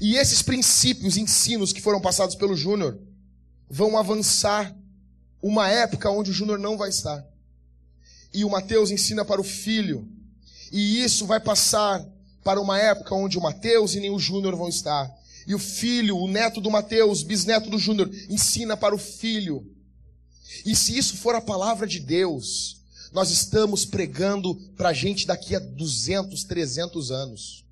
E 0.00 0.16
esses 0.16 0.40
princípios, 0.40 1.16
ensinos 1.16 1.72
que 1.72 1.80
foram 1.80 2.00
passados 2.00 2.36
pelo 2.36 2.56
Júnior, 2.56 2.98
vão 3.68 3.98
avançar 3.98 4.76
uma 5.42 5.68
época 5.68 6.10
onde 6.10 6.30
o 6.30 6.34
Júnior 6.34 6.60
não 6.60 6.76
vai 6.76 6.90
estar. 6.90 7.26
E 8.32 8.44
o 8.44 8.50
Mateus 8.50 8.90
ensina 8.90 9.24
para 9.24 9.40
o 9.40 9.44
filho. 9.44 10.08
E 10.72 11.02
isso 11.02 11.26
vai 11.26 11.40
passar 11.40 12.04
para 12.42 12.60
uma 12.60 12.78
época 12.78 13.14
onde 13.14 13.38
o 13.38 13.42
Mateus 13.42 13.94
e 13.94 14.00
nem 14.00 14.10
o 14.10 14.18
Júnior 14.18 14.54
vão 14.56 14.68
estar. 14.68 15.10
E 15.46 15.54
o 15.54 15.58
filho, 15.58 16.16
o 16.18 16.28
neto 16.28 16.60
do 16.60 16.70
Mateus, 16.70 17.22
bisneto 17.22 17.70
do 17.70 17.78
Júnior, 17.78 18.10
ensina 18.28 18.76
para 18.76 18.94
o 18.94 18.98
filho. 18.98 19.64
E 20.64 20.74
se 20.74 20.96
isso 20.96 21.16
for 21.16 21.34
a 21.34 21.40
palavra 21.40 21.86
de 21.86 22.00
Deus, 22.00 22.80
nós 23.12 23.30
estamos 23.30 23.84
pregando 23.84 24.54
para 24.76 24.90
a 24.90 24.92
gente 24.92 25.26
daqui 25.26 25.54
a 25.54 25.58
200, 25.58 26.44
300 26.44 27.10
anos. 27.10 27.64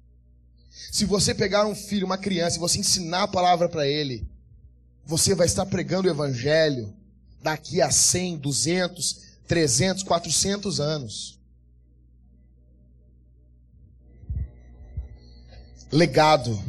Se 0.91 1.05
você 1.05 1.35
pegar 1.35 1.66
um 1.66 1.75
filho, 1.75 2.07
uma 2.07 2.16
criança, 2.16 2.57
e 2.57 2.61
você 2.61 2.79
ensinar 2.79 3.25
a 3.25 3.29
palavra 3.29 3.69
para 3.69 3.87
ele, 3.87 4.27
você 5.05 5.35
vai 5.35 5.47
estar 5.47 5.66
pregando 5.66 6.09
o 6.09 6.11
evangelho 6.11 6.95
daqui 7.43 7.83
a 7.83 7.91
100, 7.91 8.39
200, 8.39 9.21
300, 9.47 10.03
400 10.05 10.81
anos. 10.81 11.34
Legado. 15.95 16.61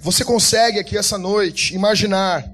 Você 0.00 0.24
consegue 0.24 0.80
aqui 0.80 0.98
essa 0.98 1.16
noite 1.16 1.76
imaginar 1.76 2.52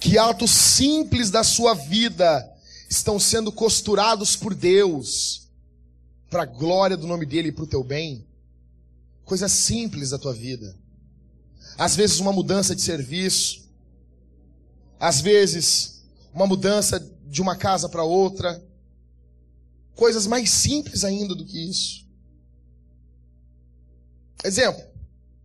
que 0.00 0.18
atos 0.18 0.50
simples 0.50 1.30
da 1.30 1.44
sua 1.44 1.72
vida 1.72 2.52
estão 2.90 3.16
sendo 3.20 3.52
costurados 3.52 4.34
por 4.34 4.56
Deus 4.56 5.46
para 6.28 6.42
a 6.42 6.46
glória 6.46 6.96
do 6.96 7.06
nome 7.06 7.24
dele 7.24 7.50
e 7.50 7.52
para 7.52 7.62
o 7.62 7.68
teu 7.68 7.84
bem. 7.84 8.26
Coisas 9.24 9.52
simples 9.52 10.10
da 10.10 10.18
tua 10.18 10.34
vida. 10.34 10.74
Às 11.78 11.94
vezes 11.94 12.18
uma 12.18 12.32
mudança 12.32 12.74
de 12.74 12.82
serviço, 12.82 13.70
às 14.98 15.20
vezes 15.20 16.02
uma 16.34 16.44
mudança 16.44 16.98
de 17.24 17.40
uma 17.40 17.54
casa 17.54 17.88
para 17.88 18.02
outra. 18.02 18.60
Coisas 19.98 20.28
mais 20.28 20.50
simples 20.50 21.02
ainda 21.02 21.34
do 21.34 21.44
que 21.44 21.58
isso. 21.58 22.06
Exemplo, 24.44 24.80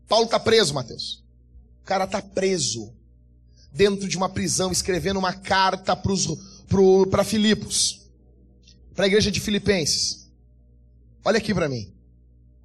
Paulo 0.07 0.25
está 0.25 0.39
preso, 0.39 0.75
Mateus. 0.75 1.23
O 1.81 1.85
cara 1.85 2.03
está 2.03 2.21
preso 2.21 2.93
dentro 3.71 4.07
de 4.07 4.15
uma 4.15 4.29
prisão, 4.29 4.71
escrevendo 4.71 5.17
uma 5.17 5.33
carta 5.33 5.95
para 5.95 7.23
Filipos, 7.23 8.07
para 8.93 9.05
a 9.05 9.07
igreja 9.07 9.31
de 9.31 9.39
Filipenses. 9.41 10.29
Olha 11.25 11.39
aqui 11.39 11.51
para 11.51 11.67
mim. 11.67 11.91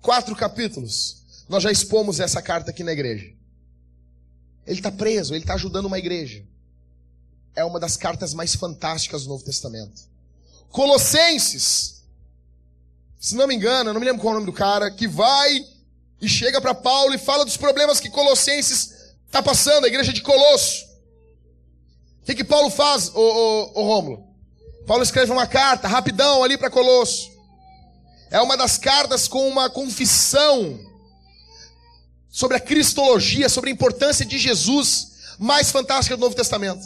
Quatro 0.03 0.37
capítulos. 0.37 1.25
Nós 1.49 1.63
já 1.63 1.73
expomos 1.73 2.21
essa 2.21 2.43
carta 2.43 2.71
aqui 2.71 2.85
na 2.85 2.93
igreja. 2.93 3.33
Ele 4.67 4.79
está 4.79 4.93
preso, 4.93 5.33
ele 5.33 5.43
está 5.43 5.55
ajudando 5.55 5.87
uma 5.87 5.99
igreja. 5.99 6.45
É 7.57 7.65
uma 7.65 7.81
das 7.81 7.97
cartas 7.97 8.35
mais 8.35 8.55
fantásticas 8.55 9.23
do 9.23 9.31
Novo 9.31 9.43
Testamento. 9.43 10.07
Colossenses. 10.71 12.03
Se 13.19 13.35
não 13.35 13.47
me 13.47 13.55
engano, 13.55 13.91
eu 13.91 13.95
não 13.95 14.01
me 14.01 14.07
lembro 14.07 14.23
qual 14.23 14.35
é 14.35 14.37
o 14.37 14.41
nome 14.41 14.51
do 14.51 14.57
cara, 14.57 14.91
que 14.91 15.09
vai 15.09 15.67
e 16.21 16.29
chega 16.29 16.61
para 16.61 16.75
Paulo 16.75 17.15
e 17.15 17.19
fala 17.19 17.45
dos 17.45 17.57
problemas 17.57 18.01
que 18.01 18.11
Colossenses 18.11 19.15
está 19.27 19.43
passando, 19.43 19.85
a 19.85 19.89
igreja 19.89 20.13
de 20.13 20.23
Colosso. 20.23 20.87
O 22.23 22.27
que, 22.27 22.35
que 22.35 22.45
Paulo 22.45 22.71
faz, 22.71 23.11
ô, 23.15 23.21
ô, 23.21 23.81
ô 23.81 23.85
Rômulo? 23.85 24.29
Paulo 24.87 25.03
escreve 25.03 25.33
uma 25.33 25.47
carta, 25.47 25.89
rapidão, 25.89 26.43
ali 26.43 26.57
para 26.57 26.71
Colosso. 26.71 27.31
É 28.31 28.41
uma 28.41 28.57
das 28.57 28.77
cartas 28.77 29.27
com 29.27 29.49
uma 29.49 29.71
confissão 29.71 30.79
sobre 32.29 32.57
a 32.57 32.61
cristologia, 32.61 33.49
sobre 33.49 33.71
a 33.71 33.73
importância 33.73 34.25
de 34.25 34.39
Jesus, 34.39 35.13
mais 35.39 35.71
fantástica 35.71 36.17
do 36.17 36.21
Novo 36.21 36.35
Testamento. 36.35 36.85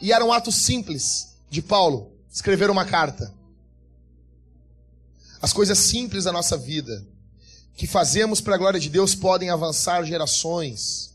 E 0.00 0.12
era 0.12 0.24
um 0.24 0.32
ato 0.32 0.50
simples 0.50 1.36
de 1.48 1.62
Paulo 1.62 2.15
escrever 2.36 2.68
uma 2.68 2.84
carta. 2.84 3.32
As 5.40 5.54
coisas 5.54 5.78
simples 5.78 6.24
da 6.24 6.32
nossa 6.32 6.54
vida, 6.54 7.02
que 7.74 7.86
fazemos 7.86 8.42
para 8.42 8.54
a 8.54 8.58
glória 8.58 8.78
de 8.78 8.90
Deus, 8.90 9.14
podem 9.14 9.48
avançar 9.48 10.04
gerações, 10.04 11.14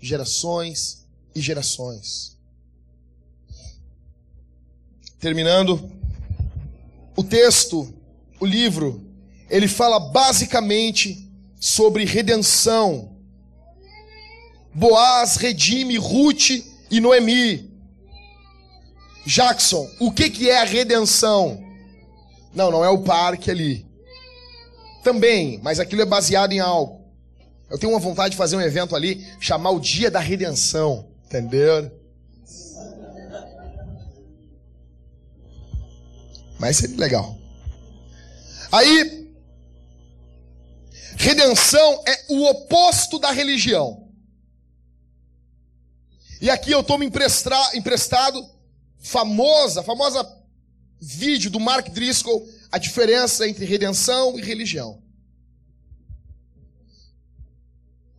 gerações 0.00 1.04
e 1.34 1.40
gerações. 1.40 2.38
Terminando, 5.18 5.90
o 7.16 7.24
texto, 7.24 7.92
o 8.38 8.46
livro, 8.46 9.04
ele 9.50 9.66
fala 9.66 9.98
basicamente 9.98 11.28
sobre 11.58 12.04
redenção. 12.04 13.16
Boaz 14.72 15.34
redime 15.34 15.96
Ruth 15.96 16.50
e 16.88 17.00
Noemi. 17.00 17.71
Jackson, 19.26 19.88
o 20.00 20.10
que, 20.10 20.28
que 20.30 20.50
é 20.50 20.60
a 20.60 20.64
redenção? 20.64 21.62
Não, 22.54 22.70
não 22.70 22.84
é 22.84 22.88
o 22.88 23.02
parque 23.02 23.50
ali. 23.50 23.86
Também, 25.02 25.58
mas 25.62 25.80
aquilo 25.80 26.02
é 26.02 26.06
baseado 26.06 26.52
em 26.52 26.60
algo. 26.60 27.02
Eu 27.70 27.78
tenho 27.78 27.92
uma 27.92 27.98
vontade 27.98 28.32
de 28.32 28.36
fazer 28.36 28.56
um 28.56 28.60
evento 28.60 28.94
ali, 28.94 29.26
chamar 29.40 29.70
o 29.70 29.80
Dia 29.80 30.10
da 30.10 30.20
Redenção. 30.20 31.08
Entendeu? 31.24 31.90
Mas 36.58 36.76
seria 36.76 36.98
legal. 36.98 37.36
Aí, 38.70 39.28
redenção 41.16 42.02
é 42.06 42.24
o 42.28 42.44
oposto 42.44 43.18
da 43.18 43.32
religião. 43.32 44.08
E 46.40 46.50
aqui 46.50 46.72
eu 46.72 46.84
me 46.98 47.06
emprestado, 47.06 48.48
famosa, 49.02 49.82
famosa 49.82 50.24
vídeo 51.00 51.50
do 51.50 51.58
Mark 51.58 51.88
Driscoll, 51.88 52.48
a 52.70 52.78
diferença 52.78 53.46
entre 53.46 53.64
redenção 53.64 54.38
e 54.38 54.42
religião. 54.42 55.02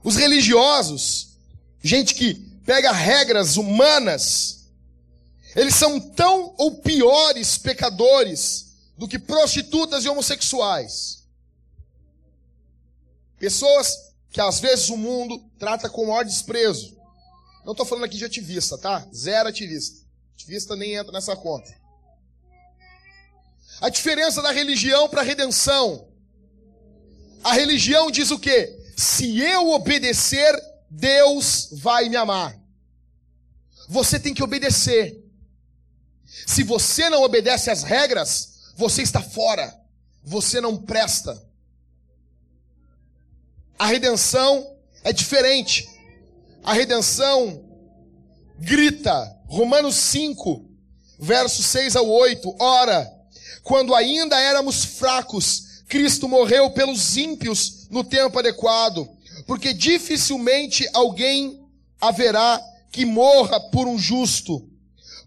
Os 0.03 0.17
religiosos, 0.17 1.37
gente 1.81 2.13
que 2.13 2.35
pega 2.65 2.91
regras 2.91 3.55
humanas, 3.55 4.65
eles 5.55 5.75
são 5.75 5.99
tão 5.99 6.53
ou 6.57 6.81
piores 6.81 7.57
pecadores 7.57 8.73
do 8.97 9.07
que 9.07 9.17
prostitutas 9.17 10.03
e 10.03 10.09
homossexuais. 10.09 11.23
Pessoas 13.39 14.13
que 14.29 14.41
às 14.41 14.59
vezes 14.59 14.89
o 14.89 14.97
mundo 14.97 15.39
trata 15.57 15.89
com 15.89 16.03
o 16.03 16.07
maior 16.07 16.25
desprezo. 16.25 16.97
Não 17.63 17.71
estou 17.71 17.85
falando 17.85 18.05
aqui 18.05 18.17
de 18.17 18.25
ativista, 18.25 18.77
tá? 18.77 19.07
Zero 19.13 19.47
ativista. 19.47 20.02
Ativista 20.43 20.75
nem 20.75 20.95
entra 20.95 21.13
nessa 21.13 21.37
conta. 21.37 21.73
A 23.79 23.87
diferença 23.87 24.41
da 24.41 24.51
religião 24.51 25.07
para 25.07 25.21
a 25.21 25.23
redenção. 25.23 26.09
A 27.41 27.53
religião 27.53 28.11
diz 28.11 28.29
o 28.29 28.37
quê? 28.37 28.77
Se 28.97 29.39
eu 29.39 29.69
obedecer, 29.69 30.53
Deus 30.89 31.69
vai 31.71 32.09
me 32.09 32.17
amar. 32.17 32.59
Você 33.87 34.19
tem 34.19 34.33
que 34.33 34.43
obedecer. 34.43 35.23
Se 36.45 36.61
você 36.61 37.09
não 37.09 37.23
obedece 37.23 37.69
às 37.69 37.83
regras, 37.83 38.73
você 38.75 39.01
está 39.01 39.21
fora. 39.21 39.73
Você 40.23 40.59
não 40.59 40.75
presta. 40.75 41.41
A 43.79 43.85
redenção 43.85 44.75
é 45.05 45.13
diferente. 45.13 45.87
A 46.61 46.73
redenção 46.73 47.63
grita, 48.59 49.37
Romanos 49.53 49.95
5, 49.97 50.65
versos 51.19 51.67
6 51.67 51.95
ao 51.95 52.09
8. 52.09 52.55
Ora, 52.59 53.07
quando 53.61 53.93
ainda 53.93 54.39
éramos 54.39 54.83
fracos, 54.83 55.83
Cristo 55.87 56.27
morreu 56.27 56.71
pelos 56.71 57.17
ímpios 57.17 57.87
no 57.91 58.03
tempo 58.03 58.39
adequado, 58.39 59.07
porque 59.45 59.71
dificilmente 59.71 60.89
alguém 60.91 61.63
haverá 62.01 62.59
que 62.91 63.05
morra 63.05 63.59
por 63.59 63.87
um 63.87 63.95
justo, 63.95 64.67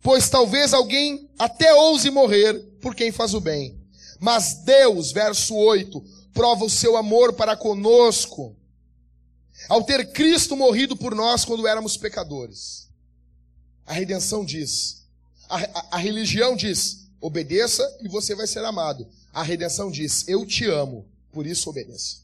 pois 0.02 0.28
talvez 0.28 0.74
alguém 0.74 1.30
até 1.38 1.72
ouse 1.72 2.10
morrer 2.10 2.54
por 2.80 2.96
quem 2.96 3.12
faz 3.12 3.32
o 3.32 3.40
bem. 3.40 3.80
Mas 4.18 4.54
Deus, 4.64 5.12
verso 5.12 5.54
8, 5.54 6.02
prova 6.34 6.64
o 6.64 6.70
seu 6.70 6.96
amor 6.96 7.34
para 7.34 7.56
conosco, 7.56 8.56
ao 9.68 9.84
ter 9.84 10.10
Cristo 10.10 10.56
morrido 10.56 10.96
por 10.96 11.14
nós 11.14 11.44
quando 11.44 11.68
éramos 11.68 11.96
pecadores. 11.96 12.85
A 13.86 13.92
redenção 13.92 14.44
diz, 14.44 15.04
a, 15.48 15.56
a, 15.56 15.88
a 15.92 15.96
religião 15.96 16.56
diz, 16.56 17.06
Obedeça 17.20 17.98
e 18.00 18.08
você 18.08 18.34
vai 18.34 18.46
ser 18.46 18.64
amado. 18.64 19.08
A 19.32 19.42
redenção 19.42 19.90
diz: 19.90 20.28
Eu 20.28 20.46
te 20.46 20.64
amo, 20.66 21.06
por 21.32 21.46
isso 21.46 21.68
obedeça. 21.68 22.18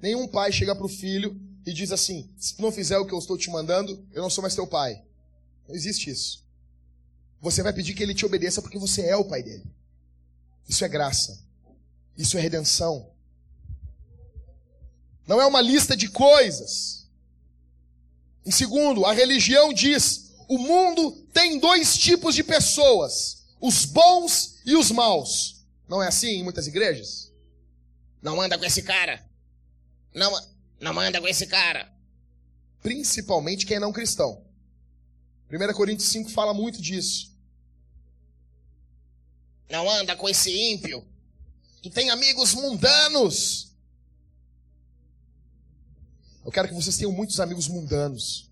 Nenhum 0.00 0.26
pai 0.26 0.50
chega 0.50 0.74
para 0.74 0.86
o 0.86 0.88
filho 0.88 1.40
e 1.64 1.72
diz 1.72 1.92
assim: 1.92 2.28
Se 2.38 2.54
tu 2.54 2.62
não 2.62 2.72
fizer 2.72 2.98
o 2.98 3.06
que 3.06 3.12
eu 3.12 3.18
estou 3.18 3.36
te 3.36 3.50
mandando, 3.50 4.04
eu 4.12 4.22
não 4.22 4.30
sou 4.30 4.42
mais 4.42 4.54
teu 4.54 4.66
pai. 4.66 5.02
Não 5.68 5.74
existe 5.74 6.10
isso. 6.10 6.42
Você 7.40 7.62
vai 7.62 7.72
pedir 7.72 7.94
que 7.94 8.02
ele 8.02 8.14
te 8.14 8.24
obedeça 8.24 8.62
porque 8.62 8.78
você 8.78 9.02
é 9.02 9.16
o 9.16 9.24
pai 9.24 9.42
dele. 9.42 9.64
Isso 10.68 10.84
é 10.84 10.88
graça. 10.88 11.44
Isso 12.16 12.38
é 12.38 12.40
redenção. 12.40 13.10
Não 15.26 15.40
é 15.40 15.46
uma 15.46 15.60
lista 15.60 15.96
de 15.96 16.08
coisas. 16.08 17.03
Em 18.44 18.50
segundo, 18.50 19.06
a 19.06 19.12
religião 19.12 19.72
diz: 19.72 20.32
o 20.48 20.58
mundo 20.58 21.12
tem 21.32 21.58
dois 21.58 21.96
tipos 21.96 22.34
de 22.34 22.44
pessoas: 22.44 23.44
os 23.60 23.84
bons 23.84 24.56
e 24.64 24.76
os 24.76 24.90
maus. 24.90 25.64
Não 25.88 26.02
é 26.02 26.08
assim 26.08 26.28
em 26.28 26.42
muitas 26.42 26.66
igrejas? 26.66 27.32
Não 28.20 28.40
anda 28.40 28.58
com 28.58 28.64
esse 28.64 28.82
cara. 28.82 29.24
Não, 30.14 30.32
não 30.80 30.98
anda 30.98 31.20
com 31.20 31.28
esse 31.28 31.46
cara. 31.46 31.92
Principalmente 32.82 33.66
quem 33.66 33.76
é 33.76 33.80
não 33.80 33.92
cristão. 33.92 34.44
1 35.50 35.72
Coríntios 35.74 36.08
5 36.08 36.30
fala 36.30 36.54
muito 36.54 36.80
disso. 36.80 37.32
Não 39.70 39.88
anda 39.88 40.16
com 40.16 40.28
esse 40.28 40.50
ímpio. 40.72 41.06
Tu 41.82 41.90
tem 41.90 42.10
amigos 42.10 42.54
mundanos. 42.54 43.73
Eu 46.44 46.52
quero 46.52 46.68
que 46.68 46.74
vocês 46.74 46.96
tenham 46.96 47.12
muitos 47.12 47.40
amigos 47.40 47.68
mundanos. 47.68 48.50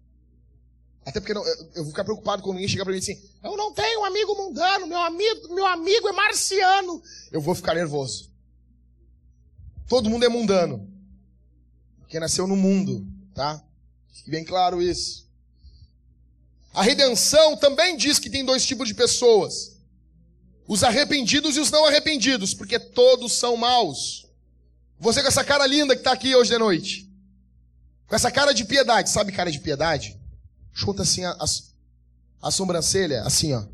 Até 1.05 1.21
porque 1.21 1.35
não, 1.35 1.45
eu 1.47 1.83
vou 1.83 1.87
ficar 1.87 2.05
preocupado 2.05 2.43
quando 2.43 2.55
ninguém 2.55 2.69
chegar 2.69 2.85
para 2.85 2.93
mim 2.93 3.01
assim, 3.01 3.21
eu 3.43 3.57
não 3.57 3.73
tenho 3.73 4.01
um 4.01 4.05
amigo 4.05 4.35
mundano, 4.37 4.87
meu 4.87 5.01
amigo, 5.01 5.55
meu 5.55 5.67
amigo 5.67 6.09
é 6.09 6.13
marciano. 6.13 7.03
Eu 7.31 7.41
vou 7.41 7.55
ficar 7.55 7.75
nervoso. 7.75 8.31
Todo 9.89 10.09
mundo 10.09 10.25
é 10.25 10.29
mundano. 10.29 10.89
Porque 11.99 12.21
nasceu 12.21 12.47
no 12.47 12.57
mundo, 12.57 13.07
tá? 13.35 13.63
Fique 14.13 14.31
bem 14.31 14.45
claro 14.45 14.81
isso. 14.81 15.29
A 16.73 16.83
redenção 16.83 17.57
também 17.57 17.97
diz 17.97 18.19
que 18.19 18.31
tem 18.31 18.45
dois 18.45 18.65
tipos 18.65 18.89
de 18.89 18.95
pessoas. 18.95 19.77
Os 20.67 20.85
arrependidos 20.85 21.57
e 21.57 21.61
os 21.61 21.71
não 21.71 21.85
arrependidos, 21.85 22.55
porque 22.55 22.79
todos 22.79 23.33
são 23.33 23.57
maus. 23.57 24.27
Você 24.99 25.21
com 25.21 25.29
essa 25.29 25.45
cara 25.45 25.67
linda 25.67 25.95
que 25.95 26.01
está 26.01 26.13
aqui 26.13 26.35
hoje 26.35 26.51
de 26.51 26.59
noite. 26.59 27.12
Com 28.13 28.17
essa 28.17 28.31
cara 28.31 28.53
de 28.53 28.67
piedade, 28.67 29.09
sabe 29.09 29.33
cara 29.33 29.51
de 29.51 29.59
piedade? 29.59 30.21
Chuta 30.71 31.01
assim 31.01 31.25
a, 31.25 31.31
a, 31.31 32.47
a 32.47 32.51
sobrancelha, 32.51 33.23
assim, 33.23 33.55
ó. 33.55 33.65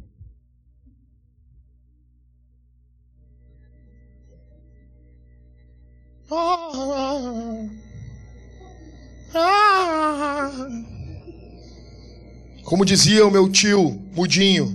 Como 12.63 12.85
dizia 12.85 13.27
o 13.27 13.31
meu 13.33 13.51
tio, 13.51 13.91
Mudinho. 14.15 14.73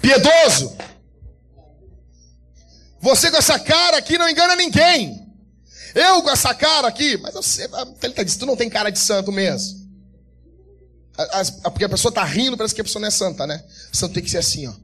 Piedoso. 0.00 0.89
Você 3.00 3.30
com 3.30 3.36
essa 3.36 3.58
cara 3.58 3.96
aqui 3.96 4.18
não 4.18 4.28
engana 4.28 4.54
ninguém. 4.54 5.26
Eu 5.94 6.22
com 6.22 6.30
essa 6.30 6.54
cara 6.54 6.86
aqui, 6.86 7.16
mas 7.16 7.34
você, 7.34 7.68
ele 8.02 8.14
tá 8.14 8.22
dizendo, 8.22 8.40
tu 8.40 8.46
não 8.46 8.56
tem 8.56 8.68
cara 8.68 8.90
de 8.90 8.98
santo 8.98 9.32
mesmo. 9.32 9.80
porque 11.64 11.84
a 11.84 11.88
pessoa 11.88 12.12
tá 12.12 12.22
rindo, 12.24 12.56
parece 12.56 12.74
que 12.74 12.80
a 12.80 12.84
pessoa 12.84 13.00
não 13.00 13.08
é 13.08 13.10
santa, 13.10 13.46
né? 13.46 13.64
Santo 13.92 14.14
tem 14.14 14.22
que 14.22 14.30
ser 14.30 14.38
assim, 14.38 14.66
ó. 14.68 14.74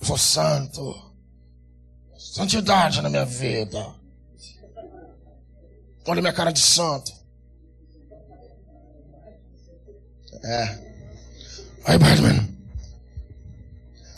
Eu 0.00 0.06
sou 0.06 0.18
santo. 0.18 1.12
Santidade 2.18 3.00
na 3.00 3.08
minha 3.08 3.24
vida. 3.24 3.94
Olha 6.06 6.20
minha 6.20 6.32
cara 6.32 6.50
de 6.50 6.60
santo. 6.60 7.12
É. 10.42 10.78
Aí, 11.84 11.98
Batman. 11.98 12.48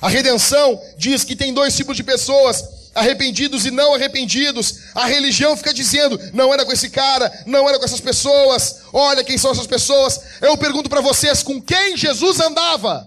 A 0.00 0.08
redenção 0.08 0.80
diz 0.96 1.24
que 1.24 1.36
tem 1.36 1.54
dois 1.54 1.76
tipos 1.76 1.96
de 1.96 2.02
pessoas, 2.02 2.75
arrependidos 2.96 3.66
e 3.66 3.70
não 3.70 3.94
arrependidos. 3.94 4.80
A 4.94 5.06
religião 5.06 5.56
fica 5.56 5.72
dizendo: 5.72 6.18
não 6.32 6.52
era 6.52 6.64
com 6.64 6.72
esse 6.72 6.90
cara, 6.90 7.30
não 7.46 7.68
era 7.68 7.78
com 7.78 7.84
essas 7.84 8.00
pessoas. 8.00 8.82
Olha 8.92 9.22
quem 9.22 9.38
são 9.38 9.52
essas 9.52 9.66
pessoas. 9.66 10.20
Eu 10.40 10.56
pergunto 10.56 10.88
para 10.88 11.00
vocês: 11.00 11.42
com 11.42 11.60
quem 11.60 11.96
Jesus 11.96 12.40
andava? 12.40 13.06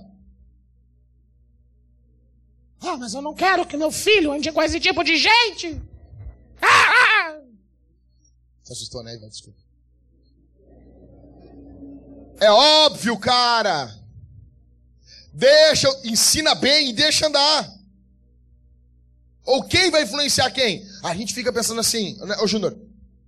Ah, 2.82 2.96
mas 2.96 3.14
eu 3.14 3.22
não 3.22 3.34
quero 3.34 3.66
que 3.66 3.76
meu 3.76 3.92
filho 3.92 4.32
ande 4.32 4.52
com 4.52 4.62
esse 4.62 4.80
tipo 4.80 5.04
de 5.04 5.18
gente. 5.18 5.82
Ah, 6.62 6.68
ah. 6.68 7.40
Você 8.64 8.74
assustou, 8.74 9.04
né? 9.04 9.18
Desculpa. 9.18 9.60
É 12.40 12.50
óbvio, 12.50 13.18
cara. 13.18 13.94
Deixa, 15.34 15.90
ensina 16.06 16.56
bem 16.56 16.90
e 16.90 16.94
deixa 16.94 17.28
andar. 17.28 17.79
Ou 19.46 19.64
quem 19.64 19.90
vai 19.90 20.04
influenciar 20.04 20.52
quem? 20.52 20.86
A 21.04 21.16
gente 21.16 21.34
fica 21.34 21.52
pensando 21.52 21.80
assim, 21.80 22.16
né, 22.18 22.38
ô 22.42 22.48
Júnior, 22.48 22.78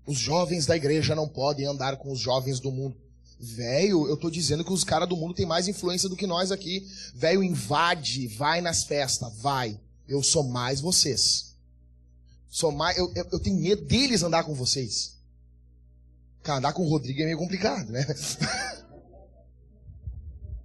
os 0.06 0.18
jovens 0.18 0.66
da 0.66 0.76
igreja 0.76 1.16
não 1.16 1.28
podem 1.28 1.66
andar 1.66 1.98
com 1.98 2.12
os 2.12 2.20
jovens 2.20 2.60
do 2.60 2.72
mundo. 2.72 2.96
Velho, 3.40 4.08
eu 4.08 4.16
tô 4.18 4.30
dizendo 4.30 4.64
que 4.64 4.72
os 4.72 4.84
caras 4.84 5.10
do 5.10 5.18
mundo 5.18 5.34
têm 5.34 5.46
mais 5.46 5.68
influência 5.68 6.08
do 6.08 6.16
que 6.16 6.28
nós 6.28 6.52
aqui. 6.52 6.88
Velho, 7.16 7.42
invade, 7.42 8.28
vai 8.28 8.62
nas 8.62 8.84
festas, 8.84 9.34
vai. 9.38 9.80
Eu 10.08 10.22
sou 10.22 10.44
mais 10.44 10.80
vocês. 10.80 11.56
Sou 12.50 12.72
mais, 12.72 12.98
eu, 12.98 13.12
eu, 13.16 13.26
eu 13.32 13.40
tenho 13.40 13.60
medo 13.60 13.84
deles 13.84 14.22
andar 14.22 14.44
com 14.44 14.54
vocês. 14.54 15.16
Cara, 16.44 16.60
andar 16.60 16.74
com 16.74 16.84
o 16.84 16.90
Rodrigo 16.90 17.22
é 17.22 17.26
meio 17.26 17.38
complicado, 17.38 17.90
né? 17.92 18.06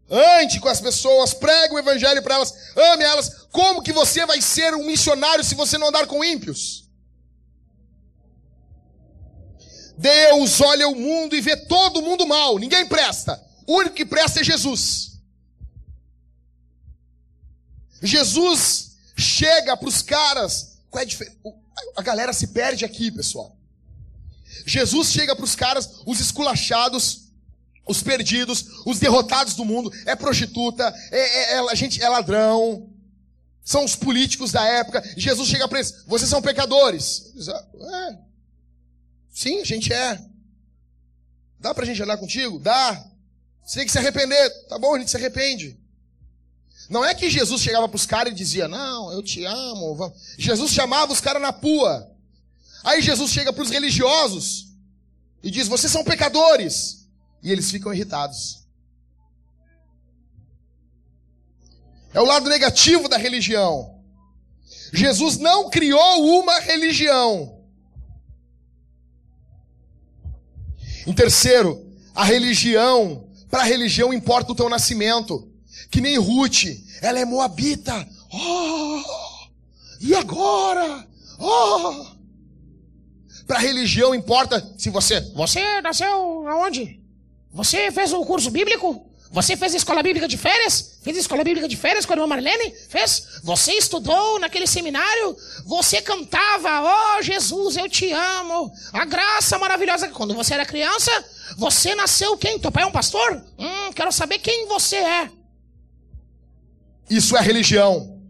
Ande 0.08 0.60
com 0.60 0.68
as 0.68 0.80
pessoas, 0.80 1.34
pregue 1.34 1.74
o 1.74 1.78
evangelho 1.78 2.22
para 2.22 2.36
elas, 2.36 2.54
ame 2.76 3.02
elas. 3.02 3.46
Como 3.50 3.82
que 3.82 3.92
você 3.92 4.24
vai 4.24 4.40
ser 4.40 4.74
um 4.74 4.86
missionário 4.86 5.42
se 5.42 5.54
você 5.54 5.76
não 5.76 5.88
andar 5.88 6.06
com 6.06 6.24
ímpios? 6.24 6.86
Deus 9.98 10.60
olha 10.60 10.88
o 10.88 10.94
mundo 10.94 11.34
e 11.34 11.40
vê 11.40 11.56
todo 11.56 12.02
mundo 12.02 12.26
mal, 12.26 12.58
ninguém 12.58 12.86
presta. 12.86 13.42
O 13.66 13.78
único 13.78 13.96
que 13.96 14.04
presta 14.04 14.40
é 14.40 14.44
Jesus. 14.44 15.18
Jesus 18.02 18.96
chega 19.16 19.76
para 19.76 19.88
os 19.88 20.02
caras. 20.02 20.78
Qual 20.90 21.02
é 21.02 21.06
a, 21.06 22.00
a 22.00 22.02
galera 22.02 22.32
se 22.32 22.48
perde 22.48 22.84
aqui, 22.84 23.10
pessoal. 23.10 23.56
Jesus 24.64 25.10
chega 25.10 25.34
para 25.34 25.44
os 25.44 25.56
caras, 25.56 26.02
os 26.06 26.20
esculachados, 26.20 27.25
os 27.86 28.02
perdidos, 28.02 28.66
os 28.84 28.98
derrotados 28.98 29.54
do 29.54 29.64
mundo, 29.64 29.92
é 30.04 30.16
prostituta, 30.16 30.92
é, 31.10 31.54
é, 31.54 31.72
é, 31.72 31.76
gente, 31.76 32.02
é 32.02 32.08
ladrão, 32.08 32.90
são 33.66 33.84
os 33.84 33.96
políticos 33.96 34.52
da 34.52 34.64
época. 34.64 35.02
Jesus 35.16 35.48
chega 35.48 35.66
para 35.66 35.80
eles: 35.80 36.04
vocês 36.06 36.30
são 36.30 36.40
pecadores. 36.40 37.32
É. 37.48 38.18
Sim, 39.32 39.60
a 39.60 39.64
gente 39.64 39.92
é. 39.92 40.24
Dá 41.58 41.74
para 41.74 41.82
a 41.82 41.86
gente 41.86 42.00
andar 42.00 42.16
contigo? 42.16 42.60
Dá. 42.60 43.04
Você 43.64 43.80
tem 43.80 43.86
que 43.86 43.90
se 43.90 43.98
arrepender. 43.98 44.50
Tá 44.68 44.78
bom, 44.78 44.94
a 44.94 44.98
gente 45.00 45.10
se 45.10 45.16
arrepende. 45.16 45.76
Não 46.88 47.04
é 47.04 47.12
que 47.12 47.28
Jesus 47.28 47.60
chegava 47.60 47.88
para 47.88 47.96
os 47.96 48.06
caras 48.06 48.32
e 48.32 48.36
dizia: 48.36 48.68
Não, 48.68 49.12
eu 49.12 49.20
te 49.20 49.44
amo. 49.44 49.96
Vamos. 49.96 50.16
Jesus 50.38 50.70
chamava 50.70 51.12
os 51.12 51.20
caras 51.20 51.42
na 51.42 51.52
pua. 51.52 52.08
Aí 52.84 53.02
Jesus 53.02 53.32
chega 53.32 53.52
para 53.52 53.64
os 53.64 53.70
religiosos 53.70 54.68
e 55.42 55.50
diz: 55.50 55.66
Vocês 55.66 55.90
são 55.90 56.04
pecadores. 56.04 56.95
E 57.42 57.52
eles 57.52 57.70
ficam 57.70 57.92
irritados. 57.92 58.66
É 62.12 62.20
o 62.20 62.24
lado 62.24 62.48
negativo 62.48 63.08
da 63.08 63.16
religião. 63.16 64.02
Jesus 64.92 65.36
não 65.36 65.68
criou 65.68 66.40
uma 66.40 66.58
religião. 66.60 67.60
Em 71.06 71.12
terceiro, 71.12 71.92
a 72.14 72.24
religião, 72.24 73.28
para 73.50 73.60
a 73.60 73.66
religião 73.66 74.12
importa 74.12 74.52
o 74.52 74.54
teu 74.54 74.68
nascimento. 74.68 75.52
Que 75.90 76.00
nem 76.00 76.18
Ruth, 76.18 76.64
ela 77.02 77.20
é 77.20 77.24
moabita. 77.24 78.08
Oh! 78.32 79.02
E 80.00 80.14
agora? 80.14 81.06
Oh! 81.38 82.06
Para 83.46 83.58
a 83.58 83.60
religião 83.60 84.14
importa 84.14 84.74
se 84.76 84.90
você. 84.90 85.20
Você 85.34 85.80
nasceu 85.80 86.48
aonde? 86.48 87.00
Você 87.52 87.90
fez 87.90 88.12
o 88.12 88.24
curso 88.24 88.50
bíblico? 88.50 89.06
Você 89.30 89.56
fez 89.56 89.74
a 89.74 89.76
escola 89.76 90.02
bíblica 90.02 90.28
de 90.28 90.36
férias? 90.36 90.98
Fez 91.02 91.16
a 91.16 91.20
escola 91.20 91.42
bíblica 91.42 91.68
de 91.68 91.76
férias 91.76 92.06
com 92.06 92.12
a 92.12 92.16
irmã 92.16 92.26
Marlene? 92.26 92.72
Fez? 92.88 93.40
Você 93.42 93.72
estudou 93.72 94.38
naquele 94.38 94.66
seminário? 94.66 95.36
Você 95.64 96.00
cantava, 96.00 96.82
oh 96.82 97.22
Jesus, 97.22 97.76
eu 97.76 97.88
te 97.88 98.12
amo. 98.12 98.72
A 98.92 99.04
graça 99.04 99.58
maravilhosa. 99.58 100.08
Quando 100.08 100.34
você 100.34 100.54
era 100.54 100.64
criança, 100.64 101.10
você 101.58 101.94
nasceu 101.94 102.36
quem? 102.38 102.58
Teu 102.58 102.70
pai 102.70 102.84
é 102.84 102.86
um 102.86 102.92
pastor? 102.92 103.42
Hum, 103.58 103.92
quero 103.94 104.12
saber 104.12 104.38
quem 104.38 104.66
você 104.68 104.96
é. 104.96 105.30
Isso 107.10 107.36
é 107.36 107.40
religião. 107.40 108.20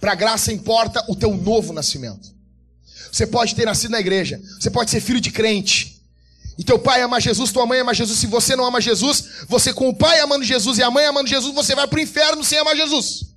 Para 0.00 0.12
a 0.12 0.16
graça 0.16 0.52
importa 0.52 1.04
o 1.08 1.16
teu 1.16 1.36
novo 1.36 1.72
nascimento. 1.72 2.34
Você 3.12 3.26
pode 3.26 3.54
ter 3.54 3.66
nascido 3.66 3.90
na 3.90 4.00
igreja. 4.00 4.40
Você 4.58 4.70
pode 4.70 4.90
ser 4.90 5.00
filho 5.00 5.20
de 5.20 5.30
crente. 5.30 5.99
E 6.60 6.62
teu 6.62 6.78
pai 6.78 7.00
ama 7.00 7.18
Jesus, 7.18 7.50
tua 7.50 7.64
mãe 7.64 7.80
ama 7.80 7.94
Jesus. 7.94 8.18
Se 8.18 8.26
você 8.26 8.54
não 8.54 8.66
ama 8.66 8.82
Jesus, 8.82 9.46
você 9.48 9.72
com 9.72 9.88
o 9.88 9.96
pai 9.96 10.20
amando 10.20 10.44
Jesus 10.44 10.76
e 10.76 10.82
a 10.82 10.90
mãe 10.90 11.06
amando 11.06 11.26
Jesus, 11.26 11.54
você 11.54 11.74
vai 11.74 11.88
para 11.88 11.98
o 11.98 12.02
inferno 12.02 12.44
sem 12.44 12.58
amar 12.58 12.76
Jesus. 12.76 13.30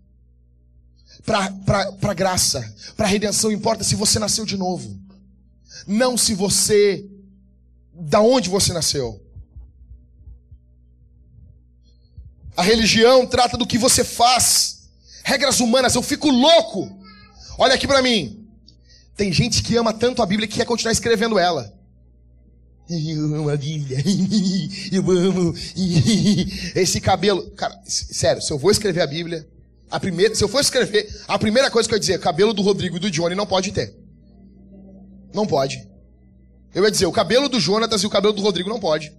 Para 1.25 2.13
graça, 2.13 2.75
para 2.97 3.07
redenção, 3.07 3.49
importa 3.49 3.81
se 3.81 3.95
você 3.95 4.19
nasceu 4.19 4.45
de 4.45 4.57
novo. 4.57 4.99
Não 5.87 6.17
se 6.17 6.33
você. 6.33 7.09
Da 7.93 8.19
onde 8.19 8.49
você 8.49 8.73
nasceu. 8.73 9.25
A 12.57 12.61
religião 12.61 13.25
trata 13.25 13.55
do 13.55 13.65
que 13.65 13.77
você 13.77 14.03
faz. 14.03 14.89
Regras 15.23 15.61
humanas, 15.61 15.95
eu 15.95 16.03
fico 16.03 16.29
louco. 16.29 16.91
Olha 17.57 17.75
aqui 17.75 17.87
para 17.87 18.01
mim. 18.01 18.45
Tem 19.15 19.31
gente 19.31 19.63
que 19.63 19.77
ama 19.77 19.93
tanto 19.93 20.21
a 20.21 20.25
Bíblia 20.25 20.45
que 20.45 20.55
quer 20.55 20.65
continuar 20.65 20.91
escrevendo 20.91 21.39
ela. 21.39 21.72
Eu 22.89 23.35
amo 23.35 23.49
a 23.49 23.55
Bíblia. 23.55 23.97
Eu 24.91 25.09
amo. 25.09 25.53
Esse 26.75 26.99
cabelo. 26.99 27.49
Cara, 27.51 27.79
sério, 27.85 28.41
se 28.41 28.51
eu 28.51 28.57
vou 28.57 28.71
escrever 28.71 29.01
a 29.01 29.07
Bíblia, 29.07 29.47
a 29.89 29.99
primeira, 29.99 30.35
se 30.35 30.43
eu 30.43 30.49
for 30.49 30.59
escrever, 30.59 31.07
a 31.27 31.39
primeira 31.39 31.71
coisa 31.71 31.87
que 31.87 31.93
eu 31.93 31.97
ia 31.97 31.99
dizer, 31.99 32.19
cabelo 32.19 32.53
do 32.53 32.61
Rodrigo 32.61 32.97
e 32.97 32.99
do 32.99 33.09
Johnny 33.09 33.35
não 33.35 33.45
pode 33.45 33.71
ter. 33.71 33.95
Não 35.33 35.47
pode. 35.47 35.87
Eu 36.73 36.83
ia 36.83 36.91
dizer, 36.91 37.05
o 37.05 37.11
cabelo 37.11 37.47
do 37.47 37.59
Jonatas 37.59 38.01
e 38.01 38.07
o 38.07 38.09
cabelo 38.09 38.33
do 38.33 38.41
Rodrigo 38.41 38.69
não 38.69 38.79
pode. 38.79 39.13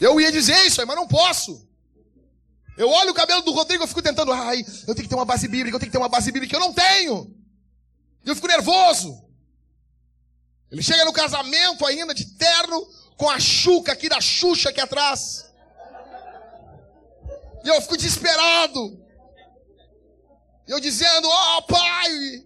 Eu 0.00 0.20
ia 0.20 0.32
dizer 0.32 0.56
isso 0.66 0.80
aí, 0.80 0.86
mas 0.86 0.96
não 0.96 1.06
posso. 1.06 1.66
Eu 2.76 2.88
olho 2.88 3.10
o 3.10 3.14
cabelo 3.14 3.42
do 3.42 3.52
Rodrigo, 3.52 3.84
eu 3.84 3.88
fico 3.88 4.02
tentando, 4.02 4.32
ai, 4.32 4.64
eu 4.86 4.94
tenho 4.94 5.04
que 5.04 5.08
ter 5.08 5.14
uma 5.14 5.24
base 5.24 5.46
bíblica, 5.46 5.76
eu 5.76 5.80
tenho 5.80 5.90
que 5.90 5.96
ter 5.96 6.02
uma 6.02 6.08
base 6.08 6.32
bíblica, 6.32 6.56
eu 6.56 6.60
não 6.60 6.72
tenho. 6.72 7.32
Eu 8.24 8.34
fico 8.34 8.48
nervoso. 8.48 9.23
Ele 10.74 10.82
chega 10.82 11.04
no 11.04 11.12
casamento 11.12 11.86
ainda 11.86 12.12
de 12.12 12.24
terno, 12.24 12.84
com 13.16 13.30
a 13.30 13.38
chuca 13.38 13.92
aqui 13.92 14.08
da 14.08 14.20
Xuxa 14.20 14.70
aqui 14.70 14.80
atrás. 14.80 15.48
E 17.62 17.68
eu 17.68 17.80
fico 17.80 17.96
desesperado. 17.96 19.00
Eu 20.66 20.80
dizendo, 20.80 21.28
ó 21.28 21.58
oh, 21.58 21.62
Pai, 21.62 22.44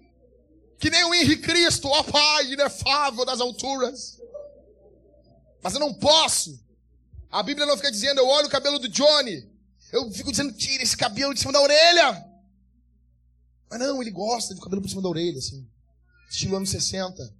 que 0.78 0.90
nem 0.90 1.04
o 1.04 1.14
Henrique 1.14 1.40
Cristo, 1.40 1.88
ó 1.88 2.00
oh, 2.00 2.04
Pai, 2.04 2.52
inefável 2.52 3.24
das 3.24 3.40
alturas. 3.40 4.20
Mas 5.62 5.72
eu 5.72 5.80
não 5.80 5.94
posso. 5.94 6.62
A 7.30 7.42
Bíblia 7.42 7.64
não 7.64 7.78
fica 7.78 7.90
dizendo, 7.90 8.20
eu 8.20 8.28
olho 8.28 8.48
o 8.48 8.50
cabelo 8.50 8.78
do 8.78 8.90
Johnny. 8.90 9.50
Eu 9.90 10.12
fico 10.12 10.30
dizendo, 10.30 10.52
tira 10.52 10.82
esse 10.82 10.98
cabelo 10.98 11.32
de 11.32 11.40
cima 11.40 11.52
da 11.54 11.62
orelha. 11.62 12.26
Mas 13.70 13.78
não, 13.80 14.02
ele 14.02 14.10
gosta 14.10 14.54
de 14.54 14.60
cabelo 14.60 14.82
por 14.82 14.90
cima 14.90 15.00
da 15.00 15.08
orelha, 15.08 15.38
assim. 15.38 15.66
Estilo 16.28 16.56
anos 16.56 16.68
60 16.68 17.37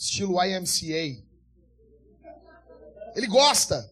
estilo 0.00 0.42
YMCA. 0.42 1.22
Ele 3.14 3.26
gosta. 3.26 3.88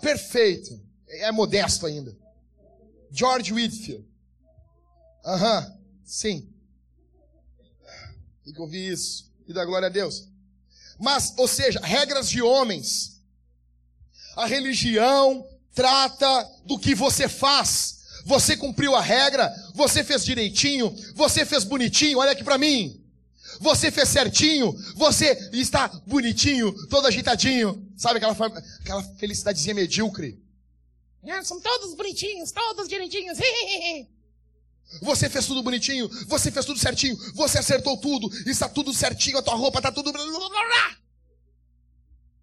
perfeito. 0.00 0.80
É 1.06 1.30
modesto 1.30 1.86
ainda. 1.86 2.16
George 3.10 3.52
Whitfield. 3.52 4.04
Aham, 5.24 5.78
sim. 6.04 6.52
Tem 8.44 8.52
que 8.52 8.60
ouvir 8.60 8.92
isso. 8.92 9.30
E 9.46 9.52
dar 9.52 9.64
glória 9.64 9.86
a 9.86 9.90
Deus. 9.90 10.28
Mas, 10.98 11.34
ou 11.36 11.46
seja, 11.46 11.80
regras 11.80 12.28
de 12.28 12.42
homens. 12.42 13.20
A 14.36 14.46
religião 14.46 15.46
trata 15.72 16.42
do 16.64 16.78
que 16.78 16.94
você 16.94 17.28
faz. 17.28 18.00
Você 18.24 18.56
cumpriu 18.56 18.94
a 18.94 19.00
regra, 19.00 19.52
você 19.74 20.04
fez 20.04 20.24
direitinho, 20.24 20.94
você 21.14 21.44
fez 21.44 21.64
bonitinho, 21.64 22.18
olha 22.18 22.32
aqui 22.32 22.44
para 22.44 22.58
mim. 22.58 22.99
Você 23.60 23.90
fez 23.90 24.08
certinho, 24.08 24.72
você 24.96 25.50
está 25.52 25.86
bonitinho, 26.06 26.72
todo 26.88 27.06
ajeitadinho. 27.06 27.86
Sabe 27.94 28.16
aquela, 28.16 28.32
aquela 28.80 29.02
felicidadezinha 29.18 29.74
medíocre? 29.74 30.42
É, 31.22 31.42
são 31.44 31.60
todos 31.60 31.94
bonitinhos, 31.94 32.50
todos 32.50 32.88
direitinhos. 32.88 33.38
Você 35.02 35.28
fez 35.30 35.46
tudo 35.46 35.62
bonitinho, 35.62 36.08
você 36.26 36.50
fez 36.50 36.66
tudo 36.66 36.76
certinho, 36.76 37.16
você 37.36 37.58
acertou 37.58 37.96
tudo, 37.96 38.28
está 38.44 38.68
tudo 38.68 38.92
certinho, 38.92 39.38
a 39.38 39.42
tua 39.42 39.54
roupa 39.54 39.78
está 39.78 39.92
tudo. 39.92 40.12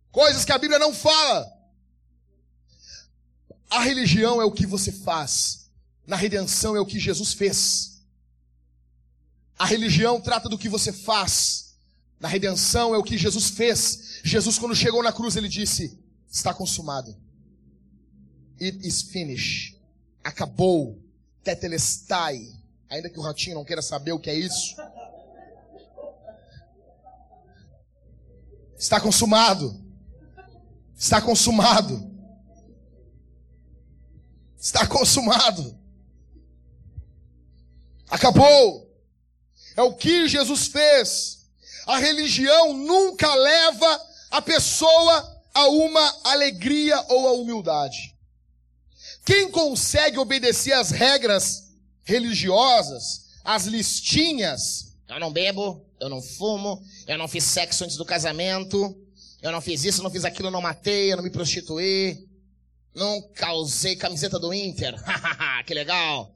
Coisas 0.09 0.45
que 0.45 0.53
a 0.53 0.57
Bíblia 0.57 0.79
não 0.79 0.93
fala. 0.93 1.45
A 3.69 3.81
religião 3.81 4.41
é 4.41 4.45
o 4.45 4.51
que 4.53 4.65
você 4.65 4.93
faz, 4.93 5.69
na 6.05 6.15
redenção 6.15 6.73
é 6.73 6.79
o 6.79 6.85
que 6.85 6.97
Jesus 6.97 7.33
fez. 7.33 7.96
A 9.57 9.65
religião 9.65 10.21
trata 10.21 10.47
do 10.47 10.57
que 10.57 10.69
você 10.69 10.93
faz, 10.93 11.75
na 12.19 12.27
redenção 12.27 12.93
é 12.93 12.97
o 12.97 13.03
que 13.03 13.17
Jesus 13.17 13.49
fez. 13.49 14.19
Jesus, 14.23 14.57
quando 14.57 14.75
chegou 14.75 15.03
na 15.03 15.11
cruz, 15.11 15.35
ele 15.35 15.47
disse: 15.47 15.99
Está 16.29 16.53
consumado. 16.53 17.15
It 18.61 18.87
is 18.87 19.01
finished. 19.01 19.77
Acabou 20.23 21.01
tetelestai, 21.43 22.41
ainda 22.89 23.09
que 23.09 23.19
o 23.19 23.21
ratinho 23.21 23.55
não 23.55 23.63
queira 23.63 23.81
saber 23.81 24.11
o 24.11 24.19
que 24.19 24.29
é 24.29 24.35
isso. 24.35 24.75
Está 28.77 28.99
consumado. 28.99 29.83
Está 30.95 31.21
consumado. 31.21 32.11
Está 34.59 34.87
consumado. 34.87 35.77
Acabou. 38.09 38.86
É 39.77 39.81
o 39.83 39.93
que 39.93 40.27
Jesus 40.27 40.67
fez. 40.67 41.37
A 41.85 41.99
religião 41.99 42.73
nunca 42.73 43.33
leva 43.33 44.01
a 44.31 44.41
pessoa 44.41 45.41
a 45.53 45.67
uma 45.67 46.19
alegria 46.23 46.99
ou 47.09 47.27
a 47.27 47.33
humildade. 47.33 48.15
Quem 49.23 49.51
consegue 49.51 50.17
obedecer 50.17 50.73
às 50.73 50.89
regras 50.89 51.71
religiosas, 52.03 53.27
às 53.43 53.65
listinhas, 53.65 54.95
eu 55.07 55.19
não 55.19 55.31
bebo, 55.31 55.85
eu 55.99 56.09
não 56.09 56.21
fumo, 56.21 56.81
eu 57.07 57.17
não 57.17 57.27
fiz 57.27 57.43
sexo 57.43 57.83
antes 57.83 57.97
do 57.97 58.05
casamento, 58.05 58.97
eu 59.41 59.51
não 59.51 59.61
fiz 59.61 59.83
isso, 59.83 60.01
não 60.01 60.09
fiz 60.09 60.25
aquilo, 60.25 60.49
não 60.49 60.61
matei, 60.61 61.11
eu 61.11 61.17
não 61.17 61.23
me 61.23 61.29
prostituí, 61.29 62.27
não 62.95 63.21
causei 63.33 63.95
camiseta 63.95 64.39
do 64.39 64.53
Inter, 64.53 64.95
que 65.65 65.73
legal. 65.73 66.33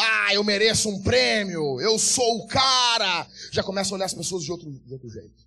Ah, 0.00 0.32
eu 0.32 0.44
mereço 0.44 0.88
um 0.88 1.02
prêmio, 1.02 1.80
eu 1.80 1.98
sou 1.98 2.38
o 2.38 2.46
cara. 2.46 3.28
Já 3.50 3.64
começa 3.64 3.92
a 3.92 3.96
olhar 3.96 4.04
as 4.04 4.14
pessoas 4.14 4.44
de 4.44 4.52
outro, 4.52 4.70
de 4.70 4.92
outro 4.92 5.10
jeito. 5.10 5.44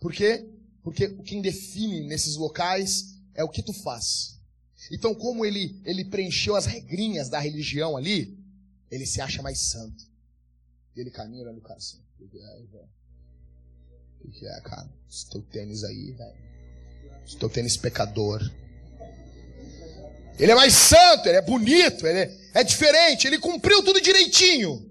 Por 0.00 0.14
quê? 0.14 0.48
Porque 0.82 1.08
quem 1.24 1.42
define 1.42 2.00
nesses 2.06 2.36
locais 2.36 3.18
é 3.34 3.44
o 3.44 3.50
que 3.50 3.62
tu 3.62 3.74
faz. 3.74 4.40
Então, 4.90 5.14
como 5.14 5.44
ele, 5.44 5.78
ele 5.84 6.06
preencheu 6.06 6.56
as 6.56 6.64
regrinhas 6.64 7.28
da 7.28 7.38
religião 7.38 7.98
ali, 7.98 8.34
ele 8.90 9.04
se 9.04 9.20
acha 9.20 9.42
mais 9.42 9.58
santo. 9.58 10.04
Ele 10.96 11.10
caminha 11.10 11.42
olhando 11.42 11.58
o 11.58 11.62
cara 11.62 11.76
assim. 11.76 12.00
O 12.18 12.28
que 12.28 12.38
é, 12.38 12.40
velho? 12.40 12.88
O 14.24 14.30
que 14.30 14.46
é, 14.46 14.60
cara? 14.62 14.90
Esse 15.08 15.28
teu 15.28 15.42
tênis 15.42 15.84
aí, 15.84 16.12
velho. 16.12 16.36
Esse 17.26 17.36
teu 17.36 17.50
tênis 17.50 17.76
pecador. 17.76 18.40
Ele 20.38 20.52
é 20.52 20.54
mais 20.54 20.72
santo, 20.72 21.28
ele 21.28 21.36
é 21.36 21.42
bonito, 21.42 22.06
ele 22.06 22.20
é, 22.20 22.39
é 22.52 22.64
diferente, 22.64 23.26
ele 23.26 23.38
cumpriu 23.38 23.82
tudo 23.82 24.00
direitinho. 24.00 24.88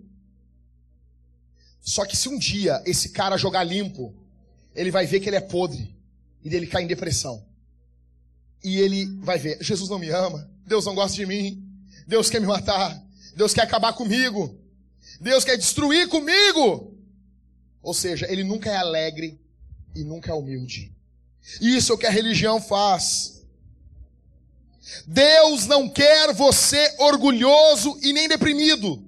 Só 1.81 2.06
que 2.06 2.15
se 2.15 2.30
um 2.30 2.38
dia 2.38 2.81
esse 2.86 3.10
cara 3.10 3.38
jogar 3.38 3.64
limpo, 3.64 4.14
ele 4.76 4.91
vai 4.91 5.06
ver 5.06 5.19
que 5.19 5.27
ele 5.27 5.36
é 5.36 5.41
podre 5.41 5.95
e 6.44 6.49
dele 6.49 6.68
cai 6.68 6.84
em 6.84 6.88
depressão. 6.88 7.44
E 8.64 8.77
ele 8.77 9.06
vai 9.22 9.38
ver: 9.38 9.57
Jesus 9.61 9.90
não 9.90 9.99
me 9.99 10.10
ama, 10.10 10.49
Deus 10.65 10.86
não 10.86 10.95
gosta 10.95 11.15
de 11.15 11.26
mim, 11.26 11.64
Deus 12.07 12.30
quer 12.30 12.40
me 12.40 12.48
matar, 12.48 13.02
Deus 13.36 13.53
quer 13.53 13.61
acabar 13.61 13.94
comigo, 13.94 14.57
Deus 15.19 15.44
quer 15.44 15.57
destruir 15.57 16.07
comigo. 16.07 16.98
Ou 17.81 17.94
seja, 17.94 18.31
ele 18.31 18.44
nunca 18.44 18.69
é 18.69 18.76
alegre 18.76 19.40
e 19.95 20.03
nunca 20.03 20.31
é 20.31 20.34
humilde. 20.34 20.94
Isso 21.60 21.91
é 21.91 21.95
o 21.95 21.98
que 21.98 22.06
a 22.06 22.11
religião 22.11 22.61
faz. 22.61 23.39
Deus 25.06 25.66
não 25.66 25.90
quer 25.90 26.34
você 26.34 26.95
orgulhoso 26.99 27.98
e 28.02 28.14
nem 28.14 28.28
deprimido. 28.28 29.03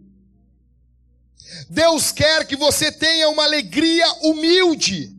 Deus 1.70 2.12
quer 2.12 2.46
que 2.46 2.56
você 2.56 2.92
tenha 2.92 3.30
uma 3.30 3.44
alegria 3.44 4.06
humilde. 4.22 5.16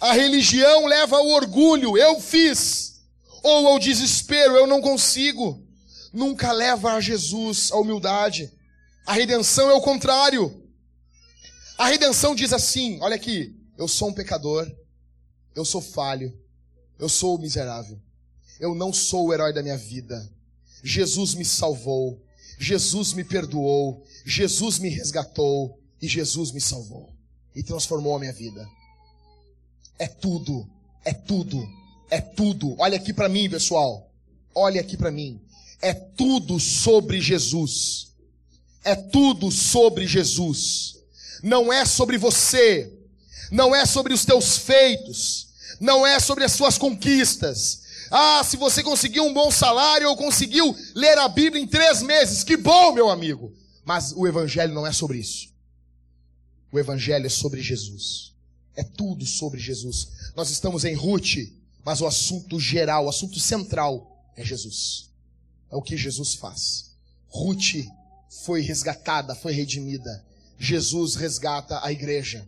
A 0.00 0.12
religião 0.12 0.86
leva 0.86 1.16
ao 1.16 1.28
orgulho. 1.28 1.96
Eu 1.96 2.20
fiz 2.20 3.02
ou 3.42 3.68
ao 3.68 3.78
desespero, 3.78 4.56
eu 4.56 4.66
não 4.66 4.80
consigo. 4.80 5.62
Nunca 6.12 6.52
leva 6.52 6.94
a 6.94 7.00
Jesus 7.00 7.70
a 7.72 7.76
humildade. 7.76 8.52
A 9.06 9.12
redenção 9.12 9.70
é 9.70 9.74
o 9.74 9.80
contrário. 9.80 10.62
A 11.78 11.86
redenção 11.88 12.34
diz 12.34 12.52
assim: 12.52 12.98
olha 13.00 13.16
aqui, 13.16 13.56
eu 13.78 13.88
sou 13.88 14.08
um 14.08 14.12
pecador, 14.12 14.70
eu 15.54 15.64
sou 15.64 15.80
falho, 15.80 16.38
eu 16.98 17.08
sou 17.08 17.38
miserável, 17.38 17.98
eu 18.60 18.74
não 18.74 18.92
sou 18.92 19.26
o 19.26 19.34
herói 19.34 19.52
da 19.52 19.62
minha 19.62 19.76
vida. 19.76 20.30
Jesus 20.84 21.34
me 21.34 21.44
salvou, 21.44 22.22
Jesus 22.58 23.12
me 23.12 23.24
perdoou, 23.24 24.04
Jesus 24.24 24.78
me 24.78 24.88
resgatou 24.88 25.78
e 26.00 26.06
Jesus 26.06 26.52
me 26.52 26.60
salvou 26.60 27.12
e 27.54 27.62
transformou 27.62 28.14
a 28.14 28.20
minha 28.20 28.32
vida. 28.32 28.68
É 29.98 30.06
tudo, 30.06 30.68
é 31.04 31.12
tudo 31.12 31.80
é 32.10 32.20
tudo. 32.20 32.74
Olha 32.78 32.96
aqui 32.96 33.12
para 33.12 33.28
mim, 33.28 33.48
pessoal. 33.48 34.10
Olha 34.54 34.80
aqui 34.80 34.96
para 34.96 35.10
mim. 35.10 35.40
É 35.80 35.94
tudo 35.94 36.58
sobre 36.58 37.20
Jesus. 37.20 38.08
É 38.84 38.96
tudo 38.96 39.50
sobre 39.50 40.06
Jesus. 40.06 40.96
Não 41.42 41.72
é 41.72 41.84
sobre 41.86 42.18
você. 42.18 42.92
Não 43.50 43.74
é 43.74 43.86
sobre 43.86 44.12
os 44.12 44.24
teus 44.24 44.58
feitos. 44.58 45.48
Não 45.78 46.06
é 46.06 46.18
sobre 46.18 46.44
as 46.44 46.52
suas 46.52 46.76
conquistas. 46.76 47.79
Ah, 48.10 48.42
se 48.42 48.56
você 48.56 48.82
conseguiu 48.82 49.24
um 49.24 49.32
bom 49.32 49.50
salário 49.50 50.08
ou 50.08 50.16
conseguiu 50.16 50.76
ler 50.94 51.16
a 51.18 51.28
Bíblia 51.28 51.62
em 51.62 51.66
três 51.66 52.02
meses, 52.02 52.42
que 52.42 52.56
bom, 52.56 52.92
meu 52.92 53.08
amigo. 53.08 53.52
Mas 53.84 54.12
o 54.12 54.26
Evangelho 54.26 54.74
não 54.74 54.86
é 54.86 54.92
sobre 54.92 55.18
isso. 55.18 55.48
O 56.72 56.78
Evangelho 56.78 57.26
é 57.26 57.30
sobre 57.30 57.62
Jesus. 57.62 58.32
É 58.74 58.82
tudo 58.82 59.24
sobre 59.24 59.60
Jesus. 59.60 60.08
Nós 60.34 60.50
estamos 60.50 60.84
em 60.84 60.94
Ruth, 60.94 61.36
mas 61.84 62.00
o 62.00 62.06
assunto 62.06 62.58
geral, 62.58 63.06
o 63.06 63.08
assunto 63.08 63.38
central 63.38 64.24
é 64.36 64.44
Jesus. 64.44 65.10
É 65.70 65.76
o 65.76 65.82
que 65.82 65.96
Jesus 65.96 66.34
faz. 66.34 66.90
Ruth 67.28 67.86
foi 68.44 68.60
resgatada, 68.60 69.34
foi 69.34 69.52
redimida. 69.52 70.24
Jesus 70.58 71.14
resgata 71.14 71.80
a 71.82 71.92
igreja. 71.92 72.46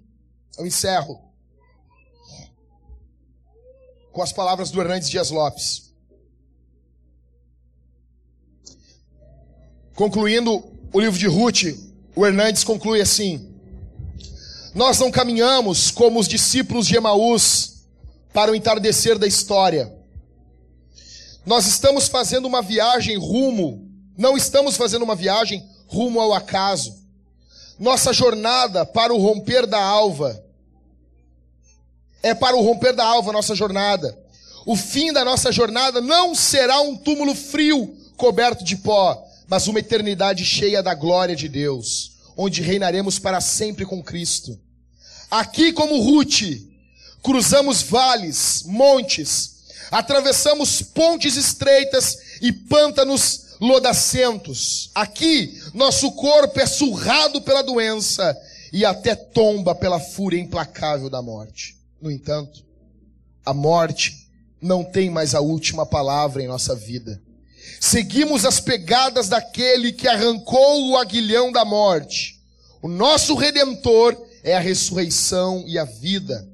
Eu 0.59 0.67
encerro 0.67 1.21
com 4.13 4.23
as 4.23 4.33
palavras 4.33 4.71
do 4.71 4.81
Hernandes 4.81 5.09
Dias 5.09 5.31
Lopes. 5.31 5.91
Concluindo 9.95 10.65
o 10.93 11.01
livro 11.01 11.19
de 11.19 11.27
Ruth, 11.27 11.77
o 12.15 12.27
Hernandes 12.27 12.63
conclui 12.63 13.01
assim: 13.01 13.55
Nós 14.75 14.99
não 14.99 15.11
caminhamos 15.11 15.91
como 15.91 16.21
os 16.21 16.29
discípulos 16.29 16.87
de 16.87 16.97
Emaús 16.97 17.85
para 18.33 18.53
o 18.53 18.55
entardecer 18.55 19.19
da 19.19 19.27
história. 19.27 19.95
Nós 21.45 21.67
estamos 21.67 22.07
fazendo 22.07 22.47
uma 22.47 22.63
viagem 22.63 23.17
rumo, 23.19 23.91
não 24.17 24.37
estamos 24.37 24.77
fazendo 24.77 25.03
uma 25.03 25.17
viagem 25.17 25.67
rumo 25.87 26.21
ao 26.21 26.33
acaso. 26.33 27.03
Nossa 27.79 28.13
jornada 28.13 28.87
para 28.87 29.13
o 29.13 29.19
romper 29.19 29.67
da 29.67 29.83
alva 29.83 30.42
é 32.23 32.35
para 32.35 32.57
o 32.57 32.63
romper 32.63 32.95
da 32.95 33.05
alva 33.05 33.33
nossa 33.33 33.55
jornada. 33.55 34.17
O 34.65 34.77
fim 34.77 35.13
da 35.13 35.25
nossa 35.25 35.51
jornada 35.51 36.01
não 36.01 36.35
será 36.35 36.81
um 36.81 36.97
túmulo 36.97 37.35
frio 37.35 37.97
coberto 38.17 38.63
de 38.63 38.77
pó, 38.77 39.27
mas 39.49 39.67
uma 39.67 39.81
eternidade 39.81 40.45
cheia 40.45 40.83
da 40.83 40.95
glória 40.95 41.35
de 41.35 41.49
Deus, 41.49 42.13
onde 42.37 42.63
reinaremos 42.63 43.19
para 43.19 43.41
sempre 43.41 43.85
com 43.85 44.03
Cristo. 44.03 44.59
Aqui 45.31 45.73
como 45.73 46.01
Ruth, 46.01 46.43
cruzamos 47.23 47.83
vales, 47.83 48.63
montes, 48.67 49.65
atravessamos 49.91 50.81
pontes 50.83 51.37
estreitas 51.37 52.19
e 52.41 52.53
pântanos 52.53 53.57
lodacentos. 53.61 54.91
Aqui, 54.95 55.61
nosso 55.75 56.13
corpo 56.13 56.59
é 56.61 56.67
surrado 56.67 57.41
pela 57.43 57.63
doença 57.63 58.37
e 58.73 58.85
até 58.85 59.15
tomba 59.15 59.75
pela 59.75 60.01
fúria 60.01 60.41
implacável 60.41 61.11
da 61.11 61.21
morte. 61.21 61.82
No 62.03 62.11
entanto, 62.11 62.65
a 63.47 63.55
morte 63.55 64.29
não 64.61 64.83
tem 64.83 65.09
mais 65.09 65.37
a 65.37 65.41
última 65.41 65.87
palavra 65.87 66.43
em 66.43 66.49
nossa 66.49 66.75
vida. 66.75 67.23
Seguimos 67.81 68.45
as 68.45 68.59
pegadas 68.59 69.29
daquele 69.29 69.93
que 69.93 70.09
arrancou 70.09 70.91
o 70.91 70.97
aguilhão 70.97 71.53
da 71.53 71.65
morte. 71.65 72.41
O 72.83 72.89
nosso 72.89 73.37
redentor 73.37 74.21
é 74.43 74.57
a 74.57 74.61
ressurreição 74.61 75.63
e 75.65 75.79
a 75.79 75.85
vida. 75.85 76.49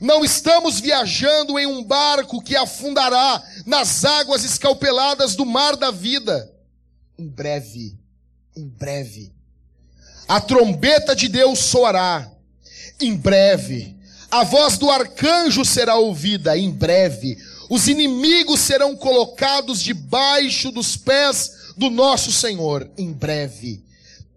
Não 0.00 0.24
estamos 0.24 0.78
viajando 0.78 1.58
em 1.58 1.66
um 1.66 1.82
barco 1.82 2.40
que 2.40 2.54
afundará 2.54 3.42
nas 3.66 4.04
águas 4.04 4.44
escalpeladas 4.44 5.34
do 5.34 5.44
mar 5.44 5.74
da 5.74 5.90
vida. 5.90 6.48
Em 7.18 7.26
breve, 7.26 7.98
em 8.54 8.68
breve, 8.68 9.32
a 10.28 10.40
trombeta 10.40 11.16
de 11.16 11.26
Deus 11.26 11.58
soará. 11.58 12.30
Em 13.00 13.16
breve, 13.16 13.95
a 14.30 14.44
voz 14.44 14.76
do 14.78 14.90
arcanjo 14.90 15.64
será 15.64 15.96
ouvida. 15.96 16.56
Em 16.56 16.70
breve, 16.70 17.38
os 17.68 17.88
inimigos 17.88 18.60
serão 18.60 18.96
colocados 18.96 19.82
debaixo 19.82 20.70
dos 20.70 20.96
pés 20.96 21.72
do 21.76 21.90
nosso 21.90 22.32
Senhor. 22.32 22.88
Em 22.96 23.12
breve, 23.12 23.82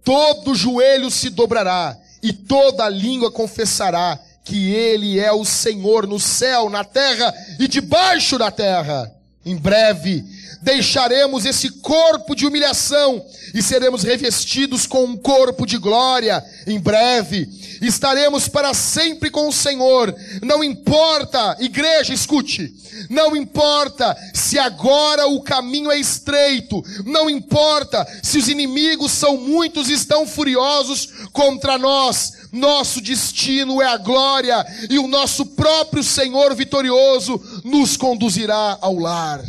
todo 0.04 0.56
joelho 0.56 1.10
se 1.12 1.30
dobrará 1.30 1.98
e 2.22 2.34
toda 2.34 2.90
língua 2.90 3.32
confessará 3.32 4.20
que 4.44 4.72
Ele 4.74 5.20
é 5.20 5.32
o 5.32 5.46
Senhor 5.46 6.08
no 6.08 6.20
céu, 6.20 6.70
na 6.70 6.84
terra 6.84 7.34
e 7.60 7.68
debaixo 7.68 8.38
da 8.38 8.50
terra. 8.50 9.19
Em 9.50 9.56
breve, 9.56 10.24
deixaremos 10.62 11.44
esse 11.44 11.72
corpo 11.72 12.36
de 12.36 12.46
humilhação 12.46 13.26
e 13.52 13.64
seremos 13.64 14.04
revestidos 14.04 14.86
com 14.86 15.06
um 15.06 15.18
corpo 15.18 15.66
de 15.66 15.80
glória. 15.80 16.46
Em 16.68 16.80
breve, 16.80 17.50
estaremos 17.82 18.48
para 18.48 18.76
sempre 18.76 19.32
com 19.32 19.48
o 19.48 19.52
Senhor. 19.52 20.16
Não 20.44 20.64
importa, 20.64 21.58
igreja, 21.60 22.14
escute. 22.14 22.72
Não 23.10 23.36
importa 23.36 24.16
se 24.36 24.60
agora 24.60 25.26
o 25.26 25.42
caminho 25.42 25.90
é 25.90 25.98
estreito. 25.98 26.84
Não 27.04 27.28
importa 27.28 28.06
se 28.22 28.38
os 28.38 28.48
inimigos 28.48 29.12
são 29.14 29.36
muitos 29.36 29.90
e 29.90 29.94
estão 29.94 30.28
furiosos 30.28 31.10
contra 31.34 31.76
nós. 31.76 32.34
Nosso 32.52 33.02
destino 33.02 33.82
é 33.82 33.86
a 33.86 33.98
glória 33.98 34.66
e 34.90 34.98
o 34.98 35.08
nosso 35.08 35.46
próprio 35.46 36.04
Senhor 36.04 36.56
vitorioso 36.56 37.40
nos 37.64 37.96
conduzirá 37.96 38.78
ao 38.82 38.96
lar. 38.96 39.44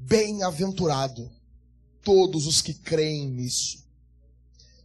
Bem-aventurado 0.00 1.30
todos 2.02 2.46
os 2.46 2.60
que 2.60 2.74
creem 2.74 3.28
nisso. 3.28 3.84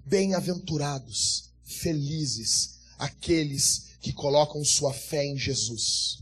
Bem-aventurados, 0.06 1.50
felizes 1.64 2.80
aqueles 3.00 3.86
que 4.00 4.14
colocam 4.14 4.64
sua 4.64 4.94
fé 4.94 5.26
em 5.26 5.38
Jesus. 5.38 6.20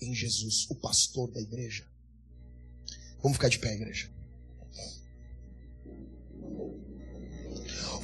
Em 0.00 0.14
Jesus, 0.14 0.66
o 0.70 0.74
pastor 0.74 1.30
da 1.30 1.40
igreja. 1.40 1.84
Vamos 3.22 3.36
ficar 3.36 3.48
de 3.48 3.58
pé, 3.58 3.74
igreja. 3.74 4.10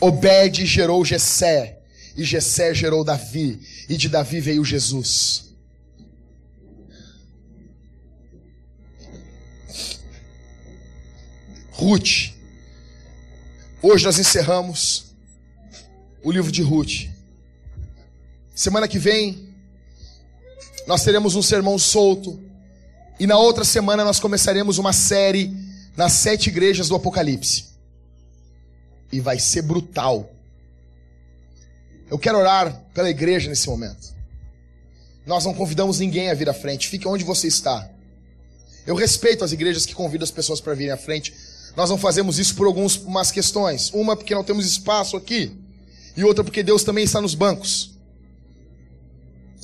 Obed 0.01 0.67
gerou 0.67 1.05
Jessé, 1.05 1.82
e 2.17 2.25
Jessé 2.25 2.75
gerou 2.75 3.05
Davi, 3.05 3.61
e 3.89 3.97
de 3.97 4.09
Davi 4.09 4.41
veio 4.41 4.65
Jesus. 4.65 5.53
Ruth. 11.71 12.33
Hoje 13.83 14.05
nós 14.05 14.19
encerramos 14.19 15.07
o 16.23 16.31
livro 16.31 16.53
de 16.53 16.63
Ruth. 16.63 17.09
Semana 18.55 18.87
que 18.87 18.99
vem 18.99 19.53
nós 20.87 21.05
teremos 21.05 21.35
um 21.35 21.43
sermão 21.43 21.79
solto 21.79 22.41
e 23.19 23.27
na 23.27 23.39
outra 23.39 23.65
semana 23.65 24.05
nós 24.05 24.19
começaremos 24.19 24.79
uma 24.79 24.93
série 24.93 25.55
nas 25.97 26.13
sete 26.13 26.49
igrejas 26.49 26.89
do 26.89 26.97
Apocalipse. 26.97 27.67
E 29.11 29.21
vai 29.21 29.39
ser 29.39 29.63
brutal. 29.63 30.31
Eu 32.11 32.19
quero 32.19 32.39
orar 32.39 32.85
pela 32.95 33.09
igreja 33.09 33.49
nesse 33.49 33.69
momento. 33.69 34.13
Nós 35.27 35.45
não 35.45 35.55
convidamos 35.55 35.99
ninguém 35.99 36.31
a 36.31 36.35
vir 36.35 36.49
à 36.49 36.55
frente. 36.55 36.89
Fique 36.89 37.07
onde 37.07 37.25
você 37.25 37.47
está. 37.47 37.89
Eu 38.87 38.95
respeito 38.95 39.45
as 39.45 39.53
igrejas 39.53 39.87
que 39.87 39.95
convidam 39.95 40.25
as 40.25 40.31
pessoas 40.31 40.61
para 40.61 40.75
virem 40.75 40.93
à 40.93 40.97
frente, 40.97 41.33
nós 41.77 41.89
não 41.89 41.97
fazemos 41.97 42.39
isso 42.39 42.55
por 42.55 42.67
algumas 42.67 43.31
questões. 43.31 43.91
Uma, 43.93 44.17
porque 44.17 44.35
não 44.35 44.45
temos 44.45 44.67
espaço 44.67 45.17
aqui. 45.17 45.57
E 46.17 46.25
outra, 46.25 46.45
porque 46.45 46.63
Deus 46.63 46.85
também 46.85 47.05
está 47.05 47.21
nos 47.21 47.35
bancos. 47.35 47.93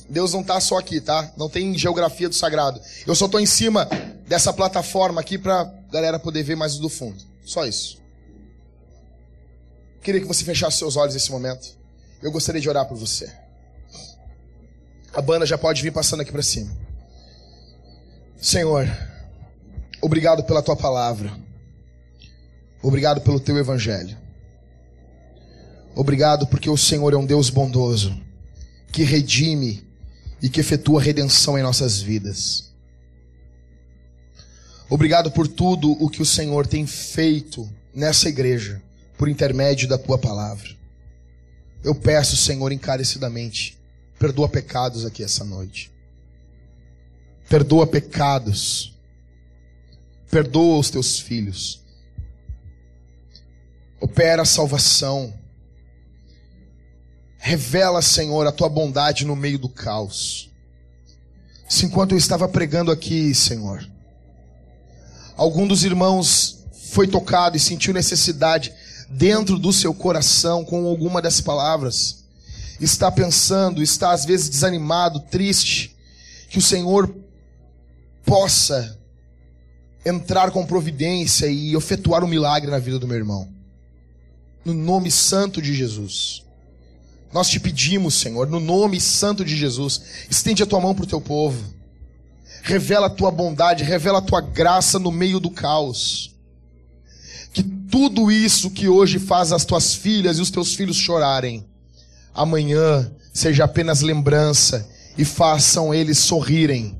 Deus 0.09 0.33
não 0.33 0.41
está 0.41 0.59
só 0.59 0.77
aqui, 0.77 0.99
tá? 0.99 1.31
Não 1.37 1.47
tem 1.47 1.77
geografia 1.77 2.27
do 2.27 2.33
sagrado. 2.33 2.81
Eu 3.05 3.13
só 3.13 3.25
estou 3.25 3.39
em 3.39 3.45
cima 3.45 3.87
dessa 4.27 4.51
plataforma 4.51 5.21
aqui 5.21 5.37
para 5.37 5.65
galera 5.91 6.17
poder 6.17 6.41
ver 6.41 6.55
mais 6.55 6.77
do 6.77 6.89
fundo. 6.89 7.21
Só 7.45 7.65
isso. 7.65 7.99
Queria 10.01 10.21
que 10.21 10.27
você 10.27 10.43
fechasse 10.43 10.77
seus 10.77 10.95
olhos 10.95 11.13
nesse 11.13 11.29
momento. 11.31 11.77
Eu 12.21 12.31
gostaria 12.31 12.61
de 12.61 12.67
orar 12.69 12.85
por 12.85 12.97
você. 12.97 13.31
A 15.13 15.21
banda 15.21 15.45
já 15.45 15.57
pode 15.57 15.81
vir 15.81 15.91
passando 15.91 16.21
aqui 16.21 16.31
para 16.31 16.43
cima. 16.43 16.71
Senhor, 18.41 18.87
obrigado 20.01 20.43
pela 20.43 20.61
tua 20.61 20.75
palavra. 20.75 21.31
Obrigado 22.81 23.21
pelo 23.21 23.39
teu 23.39 23.57
evangelho. 23.57 24.17
Obrigado 25.95 26.47
porque 26.47 26.69
o 26.69 26.77
Senhor 26.77 27.13
é 27.13 27.17
um 27.17 27.25
Deus 27.25 27.49
bondoso, 27.49 28.17
que 28.91 29.03
redime 29.03 29.85
e 30.41 30.49
que 30.49 30.59
efetua 30.59 31.01
redenção 31.01 31.57
em 31.57 31.63
nossas 31.63 31.99
vidas. 31.99 32.71
Obrigado 34.89 35.31
por 35.31 35.47
tudo 35.47 35.91
o 36.03 36.09
que 36.09 36.21
o 36.21 36.25
Senhor 36.25 36.65
tem 36.65 36.87
feito 36.87 37.69
nessa 37.93 38.29
igreja, 38.29 38.81
por 39.17 39.27
intermédio 39.27 39.87
da 39.87 39.97
tua 39.97 40.17
palavra. 40.17 40.78
Eu 41.83 41.95
peço, 41.95 42.35
Senhor, 42.35 42.71
encarecidamente, 42.71 43.77
perdoa 44.17 44.49
pecados 44.49 45.05
aqui 45.05 45.23
essa 45.23 45.43
noite. 45.43 45.91
Perdoa 47.47 47.87
pecados. 47.87 48.95
Perdoa 50.29 50.79
os 50.79 50.89
teus 50.89 51.19
filhos 51.19 51.79
opera 53.99 54.43
a 54.43 54.45
salvação. 54.45 55.33
Revela, 57.37 58.01
Senhor, 58.01 58.45
a 58.47 58.51
tua 58.51 58.69
bondade 58.69 59.25
no 59.25 59.35
meio 59.35 59.59
do 59.59 59.69
caos. 59.69 60.49
Se 61.67 61.85
enquanto 61.85 62.13
eu 62.13 62.17
estava 62.17 62.47
pregando 62.47 62.91
aqui, 62.91 63.33
Senhor, 63.33 63.87
algum 65.35 65.67
dos 65.67 65.83
irmãos 65.83 66.65
foi 66.91 67.07
tocado 67.07 67.55
e 67.55 67.59
sentiu 67.59 67.93
necessidade 67.93 68.73
dentro 69.09 69.57
do 69.57 69.73
seu 69.73 69.93
coração 69.93 70.63
com 70.63 70.85
alguma 70.85 71.21
das 71.21 71.41
palavras, 71.41 72.23
está 72.79 73.11
pensando, 73.11 73.81
está 73.81 74.11
às 74.11 74.25
vezes 74.25 74.49
desanimado, 74.49 75.19
triste, 75.19 75.95
que 76.49 76.57
o 76.57 76.61
Senhor 76.61 77.13
possa 78.25 78.97
entrar 80.05 80.51
com 80.51 80.65
providência 80.65 81.47
e 81.47 81.75
efetuar 81.75 82.23
um 82.23 82.27
milagre 82.27 82.71
na 82.71 82.79
vida 82.79 82.99
do 82.99 83.07
meu 83.07 83.17
irmão 83.17 83.59
no 84.63 84.73
nome 84.73 85.09
santo 85.11 85.61
de 85.61 85.73
Jesus. 85.73 86.43
Nós 87.31 87.49
te 87.49 87.59
pedimos, 87.59 88.15
Senhor, 88.15 88.47
no 88.47 88.59
nome 88.59 88.99
santo 88.99 89.45
de 89.45 89.55
Jesus, 89.55 90.01
estende 90.29 90.63
a 90.63 90.65
tua 90.65 90.79
mão 90.79 90.95
para 90.95 91.03
o 91.03 91.07
teu 91.07 91.21
povo. 91.21 91.73
Revela 92.63 93.07
a 93.07 93.09
tua 93.09 93.31
bondade, 93.31 93.83
revela 93.83 94.19
a 94.19 94.21
tua 94.21 94.41
graça 94.41 94.99
no 94.99 95.11
meio 95.11 95.39
do 95.39 95.49
caos. 95.49 96.35
Que 97.53 97.63
tudo 97.63 98.31
isso 98.31 98.71
que 98.71 98.87
hoje 98.87 99.19
faz 99.19 99.51
as 99.51 99.65
tuas 99.65 99.93
filhas 99.93 100.37
e 100.37 100.41
os 100.41 100.51
teus 100.51 100.73
filhos 100.73 100.97
chorarem, 100.97 101.65
amanhã 102.33 103.11
seja 103.33 103.65
apenas 103.65 104.01
lembrança 104.01 104.87
e 105.17 105.25
façam 105.25 105.93
eles 105.93 106.19
sorrirem. 106.19 106.97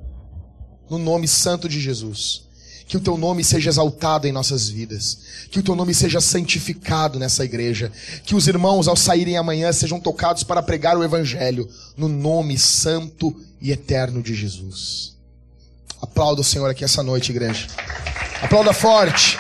No 0.90 0.98
nome 0.98 1.28
santo 1.28 1.70
de 1.70 1.80
Jesus 1.80 2.50
que 2.90 2.98
o 2.98 3.00
teu 3.00 3.16
nome 3.16 3.44
seja 3.44 3.70
exaltado 3.70 4.28
em 4.28 4.32
nossas 4.32 4.68
vidas, 4.68 5.20
que 5.52 5.60
o 5.60 5.64
teu 5.64 5.76
nome 5.76 5.94
seja 5.94 6.20
santificado 6.20 7.20
nessa 7.20 7.46
igreja, 7.46 7.92
que 8.26 8.34
os 8.34 8.48
irmãos, 8.48 8.88
ao 8.88 8.96
saírem 8.96 9.38
amanhã, 9.38 9.72
sejam 9.72 10.00
tocados 10.00 10.44
para 10.44 10.64
pregar 10.64 10.98
o 10.98 11.04
Evangelho, 11.04 11.70
no 11.96 12.08
nome 12.08 12.58
santo 12.58 13.40
e 13.62 13.72
eterno 13.72 14.24
de 14.24 14.34
Jesus. 14.34 15.16
Aplauda 16.02 16.42
o 16.42 16.44
Senhor 16.44 16.68
aqui 16.68 16.84
essa 16.84 17.04
noite, 17.04 17.32
igreja. 17.32 17.68
Aplauda 18.42 18.74
forte. 18.74 19.38